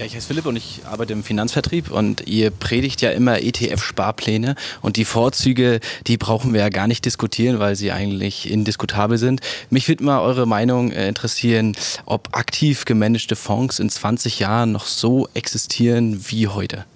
Ja, 0.00 0.06
ich 0.06 0.14
heiße 0.14 0.28
Philipp 0.28 0.46
und 0.46 0.56
ich 0.56 0.80
arbeite 0.86 1.12
im 1.12 1.22
Finanzvertrieb 1.22 1.90
und 1.90 2.26
ihr 2.26 2.50
predigt 2.50 3.02
ja 3.02 3.10
immer 3.10 3.42
ETF-Sparpläne 3.42 4.54
und 4.80 4.96
die 4.96 5.04
Vorzüge, 5.04 5.80
die 6.06 6.16
brauchen 6.16 6.54
wir 6.54 6.60
ja 6.62 6.70
gar 6.70 6.86
nicht 6.86 7.04
diskutieren, 7.04 7.58
weil 7.58 7.76
sie 7.76 7.92
eigentlich 7.92 8.50
indiskutabel 8.50 9.18
sind. 9.18 9.42
Mich 9.68 9.88
würde 9.88 10.02
mal 10.02 10.20
eure 10.22 10.46
Meinung 10.46 10.90
äh, 10.90 11.06
interessieren, 11.06 11.76
ob 12.06 12.34
aktiv 12.34 12.86
gemanagte 12.86 13.36
Fonds 13.36 13.78
in 13.78 13.90
20 13.90 14.38
Jahren 14.38 14.72
noch 14.72 14.86
so 14.86 15.28
existieren 15.34 16.24
wie 16.28 16.48
heute. 16.48 16.86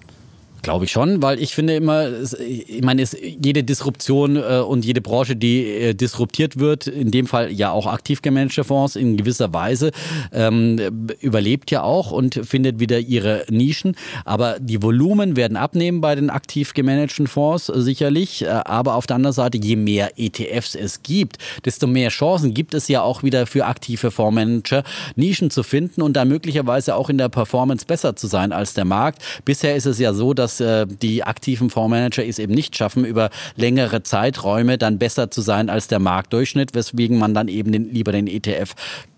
Glaube 0.65 0.85
ich 0.85 0.91
schon, 0.91 1.21
weil 1.21 1.39
ich 1.39 1.53
finde 1.53 1.75
immer, 1.75 2.07
ich 2.39 2.81
meine, 2.81 3.03
es, 3.03 3.15
jede 3.21 3.63
Disruption 3.63 4.35
äh, 4.35 4.63
und 4.67 4.83
jede 4.83 4.99
Branche, 4.99 5.35
die 5.35 5.63
äh, 5.63 5.93
disruptiert 5.93 6.57
wird, 6.57 6.87
in 6.87 7.11
dem 7.11 7.27
Fall 7.27 7.51
ja 7.51 7.69
auch 7.69 7.85
aktiv 7.85 8.23
gemanagte 8.23 8.63
Fonds 8.63 8.95
in 8.95 9.15
gewisser 9.15 9.53
Weise, 9.53 9.91
ähm, 10.33 10.79
überlebt 11.19 11.69
ja 11.69 11.83
auch 11.83 12.09
und 12.09 12.41
findet 12.43 12.79
wieder 12.79 12.97
ihre 12.97 13.45
Nischen. 13.47 13.95
Aber 14.25 14.57
die 14.59 14.81
Volumen 14.81 15.35
werden 15.35 15.55
abnehmen 15.55 16.01
bei 16.01 16.15
den 16.15 16.31
aktiv 16.31 16.73
gemanagten 16.73 17.27
Fonds 17.27 17.69
äh, 17.69 17.79
sicherlich. 17.81 18.41
Äh, 18.41 18.47
aber 18.47 18.95
auf 18.95 19.05
der 19.05 19.17
anderen 19.17 19.35
Seite, 19.35 19.59
je 19.59 19.75
mehr 19.75 20.13
ETFs 20.17 20.73
es 20.73 21.03
gibt, 21.03 21.37
desto 21.63 21.85
mehr 21.85 22.09
Chancen 22.09 22.55
gibt 22.55 22.73
es 22.73 22.87
ja 22.87 23.03
auch 23.03 23.21
wieder 23.21 23.45
für 23.45 23.67
aktive 23.67 24.09
Fondsmanager, 24.09 24.83
Nischen 25.15 25.51
zu 25.51 25.61
finden 25.61 26.01
und 26.01 26.13
da 26.13 26.25
möglicherweise 26.25 26.95
auch 26.95 27.11
in 27.11 27.19
der 27.19 27.29
Performance 27.29 27.85
besser 27.85 28.15
zu 28.15 28.25
sein 28.25 28.51
als 28.51 28.73
der 28.73 28.85
Markt. 28.85 29.21
Bisher 29.45 29.75
ist 29.75 29.85
es 29.85 29.99
ja 29.99 30.11
so, 30.11 30.33
dass 30.33 30.54
äh, 30.59 30.85
die 30.87 31.23
aktiven 31.23 31.69
Fondsmanager 31.69 32.25
es 32.25 32.39
eben 32.39 32.53
nicht 32.53 32.75
schaffen, 32.75 33.05
über 33.05 33.29
längere 33.55 34.03
Zeiträume 34.03 34.77
dann 34.77 34.99
besser 34.99 35.31
zu 35.31 35.41
sein 35.41 35.69
als 35.69 35.87
der 35.87 35.99
Marktdurchschnitt, 35.99 36.73
weswegen 36.73 37.17
man 37.17 37.33
dann 37.33 37.47
eben 37.47 37.71
den, 37.71 37.93
lieber 37.93 38.11
den 38.11 38.27
ETF 38.27 38.75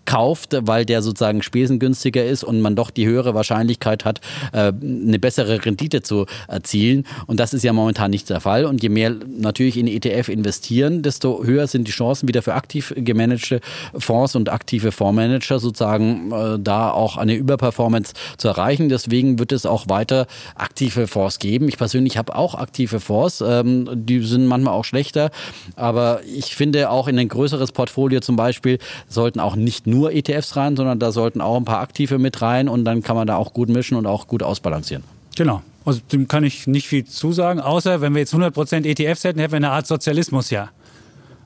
kauft, 0.08 0.56
weil 0.62 0.86
der 0.86 1.02
sozusagen 1.02 1.42
spesengünstiger 1.42 2.24
ist 2.24 2.42
und 2.42 2.62
man 2.62 2.74
doch 2.74 2.90
die 2.90 3.06
höhere 3.06 3.34
Wahrscheinlichkeit 3.34 4.06
hat, 4.06 4.22
äh, 4.52 4.72
eine 4.80 5.18
bessere 5.18 5.66
Rendite 5.66 6.00
zu 6.00 6.24
erzielen. 6.48 7.04
Und 7.26 7.38
das 7.40 7.52
ist 7.52 7.62
ja 7.62 7.74
momentan 7.74 8.10
nicht 8.10 8.30
der 8.30 8.40
Fall. 8.40 8.64
Und 8.64 8.82
je 8.82 8.88
mehr 8.88 9.14
natürlich 9.38 9.76
in 9.76 9.86
ETF 9.86 10.30
investieren, 10.30 11.02
desto 11.02 11.44
höher 11.44 11.66
sind 11.66 11.86
die 11.86 11.92
Chancen 11.92 12.26
wieder 12.26 12.40
für 12.40 12.54
aktiv 12.54 12.94
gemanagte 12.96 13.60
Fonds 13.98 14.34
und 14.34 14.48
aktive 14.48 14.92
Fondsmanager 14.92 15.58
sozusagen 15.58 16.32
äh, 16.32 16.58
da 16.58 16.90
auch 16.90 17.18
eine 17.18 17.34
Überperformance 17.34 18.14
zu 18.38 18.48
erreichen. 18.48 18.88
Deswegen 18.88 19.38
wird 19.38 19.52
es 19.52 19.66
auch 19.66 19.90
weiter 19.90 20.26
aktive 20.54 21.06
Fonds 21.06 21.38
geben. 21.38 21.68
Ich 21.68 21.76
persönlich 21.76 22.16
habe 22.16 22.34
auch 22.34 22.54
aktive 22.54 23.00
Fonds. 23.00 23.44
Ähm, 23.46 23.86
die 23.92 24.20
sind 24.22 24.46
manchmal 24.46 24.72
auch 24.72 24.86
schlechter. 24.86 25.30
Aber 25.76 26.20
ich 26.24 26.56
finde 26.56 26.88
auch 26.88 27.08
in 27.08 27.18
ein 27.18 27.28
größeres 27.28 27.72
Portfolio 27.72 28.20
zum 28.20 28.36
Beispiel 28.36 28.78
sollten 29.06 29.38
auch 29.38 29.54
nicht 29.54 29.86
nur 29.86 29.97
nur 29.98 30.12
ETFs 30.12 30.56
rein, 30.56 30.76
sondern 30.76 30.98
da 30.98 31.10
sollten 31.10 31.40
auch 31.40 31.56
ein 31.56 31.64
paar 31.64 31.80
Aktive 31.80 32.18
mit 32.18 32.40
rein 32.40 32.68
und 32.68 32.84
dann 32.84 33.02
kann 33.02 33.16
man 33.16 33.26
da 33.26 33.36
auch 33.36 33.52
gut 33.52 33.68
mischen 33.68 33.96
und 33.96 34.06
auch 34.06 34.28
gut 34.28 34.42
ausbalancieren. 34.42 35.02
Genau. 35.36 35.62
Also 35.84 36.00
dem 36.12 36.28
kann 36.28 36.44
ich 36.44 36.66
nicht 36.66 36.86
viel 36.86 37.04
zusagen, 37.04 37.60
außer 37.60 38.00
wenn 38.00 38.14
wir 38.14 38.20
jetzt 38.20 38.34
100% 38.34 38.84
ETFs 38.84 39.24
hätten, 39.24 39.40
hätten 39.40 39.52
wir 39.52 39.56
eine 39.56 39.70
Art 39.70 39.86
Sozialismus 39.86 40.50
ja. 40.50 40.70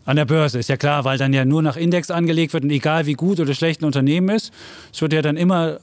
An 0.04 0.16
der 0.16 0.24
Börse, 0.24 0.58
ist 0.58 0.68
ja 0.68 0.76
klar, 0.76 1.04
weil 1.04 1.16
dann 1.16 1.32
ja 1.32 1.44
nur 1.44 1.62
nach 1.62 1.76
Index 1.76 2.10
angelegt 2.10 2.52
wird 2.52 2.64
und 2.64 2.70
egal 2.70 3.06
wie 3.06 3.12
gut 3.12 3.38
oder 3.38 3.54
schlecht 3.54 3.82
ein 3.82 3.84
Unternehmen 3.84 4.30
ist, 4.30 4.52
es 4.92 5.00
wird 5.00 5.12
ja 5.12 5.22
dann 5.22 5.36
immer 5.36 5.78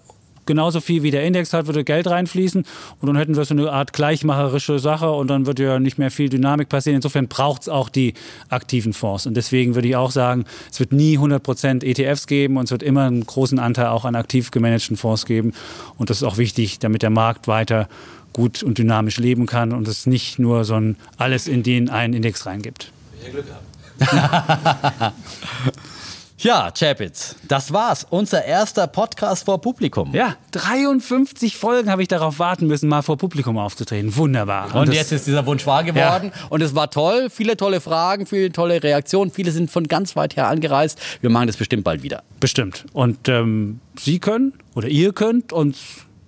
genauso 0.49 0.81
viel 0.81 1.03
wie 1.03 1.11
der 1.11 1.23
Index 1.23 1.53
hat, 1.53 1.67
würde 1.67 1.83
Geld 1.83 2.07
reinfließen 2.07 2.65
und 2.99 3.07
dann 3.07 3.15
hätten 3.15 3.37
wir 3.37 3.45
so 3.45 3.53
eine 3.53 3.71
Art 3.71 3.93
gleichmacherische 3.93 4.79
Sache 4.79 5.11
und 5.11 5.27
dann 5.27 5.45
würde 5.45 5.63
ja 5.63 5.79
nicht 5.79 5.99
mehr 5.99 6.09
viel 6.09 6.27
Dynamik 6.27 6.69
passieren. 6.69 6.95
Insofern 6.95 7.27
braucht 7.27 7.61
es 7.61 7.69
auch 7.69 7.87
die 7.87 8.15
aktiven 8.49 8.93
Fonds 8.93 9.27
und 9.27 9.35
deswegen 9.37 9.75
würde 9.75 9.87
ich 9.87 9.95
auch 9.95 10.09
sagen, 10.09 10.45
es 10.71 10.79
wird 10.79 10.91
nie 10.91 11.19
100% 11.19 11.83
ETFs 11.85 12.25
geben 12.25 12.57
und 12.57 12.63
es 12.63 12.71
wird 12.71 12.81
immer 12.81 13.03
einen 13.03 13.23
großen 13.23 13.59
Anteil 13.59 13.89
auch 13.89 14.05
an 14.05 14.15
aktiv 14.15 14.49
gemanagten 14.49 14.97
Fonds 14.97 15.27
geben 15.27 15.53
und 15.97 16.09
das 16.09 16.17
ist 16.17 16.23
auch 16.23 16.37
wichtig, 16.37 16.79
damit 16.79 17.03
der 17.03 17.11
Markt 17.11 17.47
weiter 17.47 17.87
gut 18.33 18.63
und 18.63 18.79
dynamisch 18.79 19.17
leben 19.17 19.45
kann 19.45 19.71
und 19.71 19.87
es 19.87 20.07
nicht 20.07 20.39
nur 20.39 20.65
so 20.65 20.73
ein 20.73 20.95
alles 21.17 21.47
in 21.47 21.61
den 21.61 21.91
einen 21.91 22.15
Index 22.15 22.47
reingibt. 22.47 22.91
Glück 23.31 23.45
gehabt. 23.45 25.13
Ja, 26.41 26.71
Chapitz, 26.71 27.35
das 27.49 27.73
war's. 27.73 28.07
Unser 28.09 28.45
erster 28.45 28.87
Podcast 28.87 29.43
vor 29.43 29.59
Publikum. 29.59 30.13
Ja, 30.13 30.37
53 30.51 31.57
Folgen 31.57 31.91
habe 31.91 32.01
ich 32.01 32.07
darauf 32.07 32.39
warten 32.39 32.65
müssen, 32.67 32.87
mal 32.87 33.01
vor 33.01 33.17
Publikum 33.17 33.57
aufzutreten. 33.57 34.15
Wunderbar. 34.15 34.73
Und, 34.73 34.87
das- 34.87 34.95
jetzt 34.95 35.11
ist 35.11 35.27
dieser 35.27 35.45
Wunsch 35.45 35.65
wahr 35.67 35.83
geworden. 35.83 36.31
Und 36.49 36.61
es 36.61 36.73
war 36.75 36.89
toll. 36.89 37.29
Viele 37.29 37.57
tolle 37.57 37.81
Fragen, 37.81 38.25
viele 38.25 38.53
tolle 38.53 38.81
Reaktionen. 38.81 39.31
Viele 39.31 39.51
sind 39.51 39.69
von 39.69 39.89
ganz 39.89 40.15
weit 40.15 40.37
her 40.37 40.47
angereist. 40.47 40.97
Wir 41.19 41.29
machen 41.29 41.47
das 41.47 41.57
bestimmt 41.57 41.83
bald 41.83 42.03
wieder. 42.03 42.23
Bestimmt. 42.39 42.85
Und 42.93 43.27
ähm, 43.27 43.81
Sie 43.99 44.19
können 44.19 44.53
oder 44.75 44.87
ihr 44.87 45.11
könnt 45.11 45.51
uns 45.51 45.77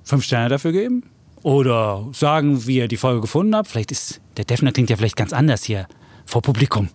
fünf 0.04 0.26
Sterne 0.26 0.50
dafür 0.50 0.74
geben. 0.74 1.04
Oder 1.42 2.06
sagen, 2.12 2.68
wie 2.68 2.76
ihr 2.80 2.90
die 2.90 2.98
Folge 2.98 3.22
gefunden 3.22 3.56
habt. 3.56 3.70
Vielleicht 3.70 3.92
ist 3.94 4.20
der 4.36 4.44
Defner 4.44 4.74
klingt 4.74 4.90
ja 4.90 4.98
vielleicht 4.98 5.16
ganz 5.16 5.32
anders 5.32 5.64
hier 5.64 5.88
vor 6.26 6.42
Publikum. 6.42 6.90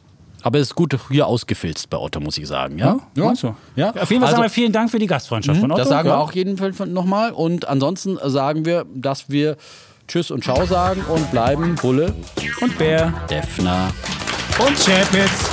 Aber 0.47 0.61
es 0.61 0.69
ist 0.69 0.75
gut 0.77 0.97
hier 1.11 1.27
ausgefilzt 1.27 1.91
bei 1.91 1.97
Otto, 1.97 2.21
muss 2.21 2.39
ich 2.39 2.47
sagen. 2.47 2.79
Ja, 2.79 3.01
meinst 3.17 3.43
du? 3.43 3.57
Ja. 3.75 3.91
Auf 3.91 4.13
jeden 4.13 4.21
Fall 4.21 4.29
Also- 4.29 4.37
sagen 4.37 4.43
wir 4.45 4.51
vielen 4.51 4.71
Dank 4.71 4.93
für 4.93 5.01
die 5.01 5.09
Gastfreundschaft 5.09 5.59
von 5.59 5.73
Otto. 5.73 5.81
Das 5.81 5.89
sagen 5.89 6.07
ja. 6.07 6.15
wir 6.15 6.21
auch 6.21 6.31
jeden 6.31 6.57
Fall 6.57 6.71
nochmal. 6.87 7.33
Und 7.33 7.67
ansonsten 7.67 8.17
sagen 8.23 8.65
wir, 8.65 8.87
dass 8.95 9.29
wir 9.29 9.57
Tschüss 10.07 10.31
und 10.31 10.45
Ciao 10.45 10.65
sagen 10.65 11.03
und 11.09 11.33
bleiben 11.33 11.75
Bulle, 11.75 12.15
Und 12.61 12.79
Bär. 12.79 13.13
Defner. 13.29 13.93
Und 14.61 14.79
Chapitz. 14.79 15.51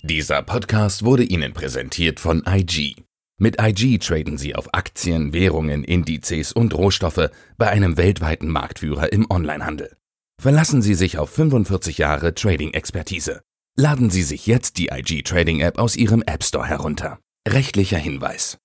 Dieser 0.00 0.42
Podcast 0.42 1.04
wurde 1.04 1.24
Ihnen 1.24 1.52
präsentiert 1.52 2.20
von 2.20 2.42
IG. 2.48 2.96
Mit 3.38 3.60
IG 3.60 3.98
traden 3.98 4.38
Sie 4.38 4.54
auf 4.54 4.72
Aktien, 4.72 5.34
Währungen, 5.34 5.84
Indizes 5.84 6.52
und 6.52 6.72
Rohstoffe 6.74 7.28
bei 7.58 7.68
einem 7.68 7.98
weltweiten 7.98 8.48
Marktführer 8.48 9.12
im 9.12 9.26
Onlinehandel. 9.28 9.94
Verlassen 10.40 10.80
Sie 10.80 10.94
sich 10.94 11.18
auf 11.18 11.28
45 11.30 11.98
Jahre 11.98 12.34
Trading-Expertise. 12.34 13.42
Laden 13.78 14.08
Sie 14.08 14.22
sich 14.22 14.46
jetzt 14.46 14.78
die 14.78 14.88
IG 14.88 15.22
Trading 15.22 15.60
App 15.60 15.78
aus 15.78 15.96
Ihrem 15.96 16.22
App 16.22 16.44
Store 16.44 16.66
herunter. 16.66 17.18
Rechtlicher 17.46 17.98
Hinweis. 17.98 18.56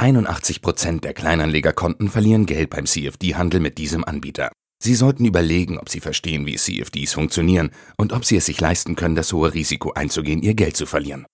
81% 0.00 1.00
der 1.02 1.12
Kleinanlegerkonten 1.12 2.08
verlieren 2.08 2.46
Geld 2.46 2.70
beim 2.70 2.86
CFD-Handel 2.86 3.60
mit 3.60 3.76
diesem 3.76 4.02
Anbieter. 4.04 4.50
Sie 4.82 4.94
sollten 4.94 5.26
überlegen, 5.26 5.78
ob 5.78 5.90
Sie 5.90 6.00
verstehen, 6.00 6.46
wie 6.46 6.56
CFDs 6.56 7.12
funktionieren 7.12 7.70
und 7.98 8.14
ob 8.14 8.24
Sie 8.24 8.36
es 8.36 8.46
sich 8.46 8.58
leisten 8.62 8.96
können, 8.96 9.14
das 9.14 9.34
hohe 9.34 9.52
Risiko 9.52 9.92
einzugehen, 9.92 10.40
Ihr 10.40 10.54
Geld 10.54 10.74
zu 10.74 10.86
verlieren. 10.86 11.26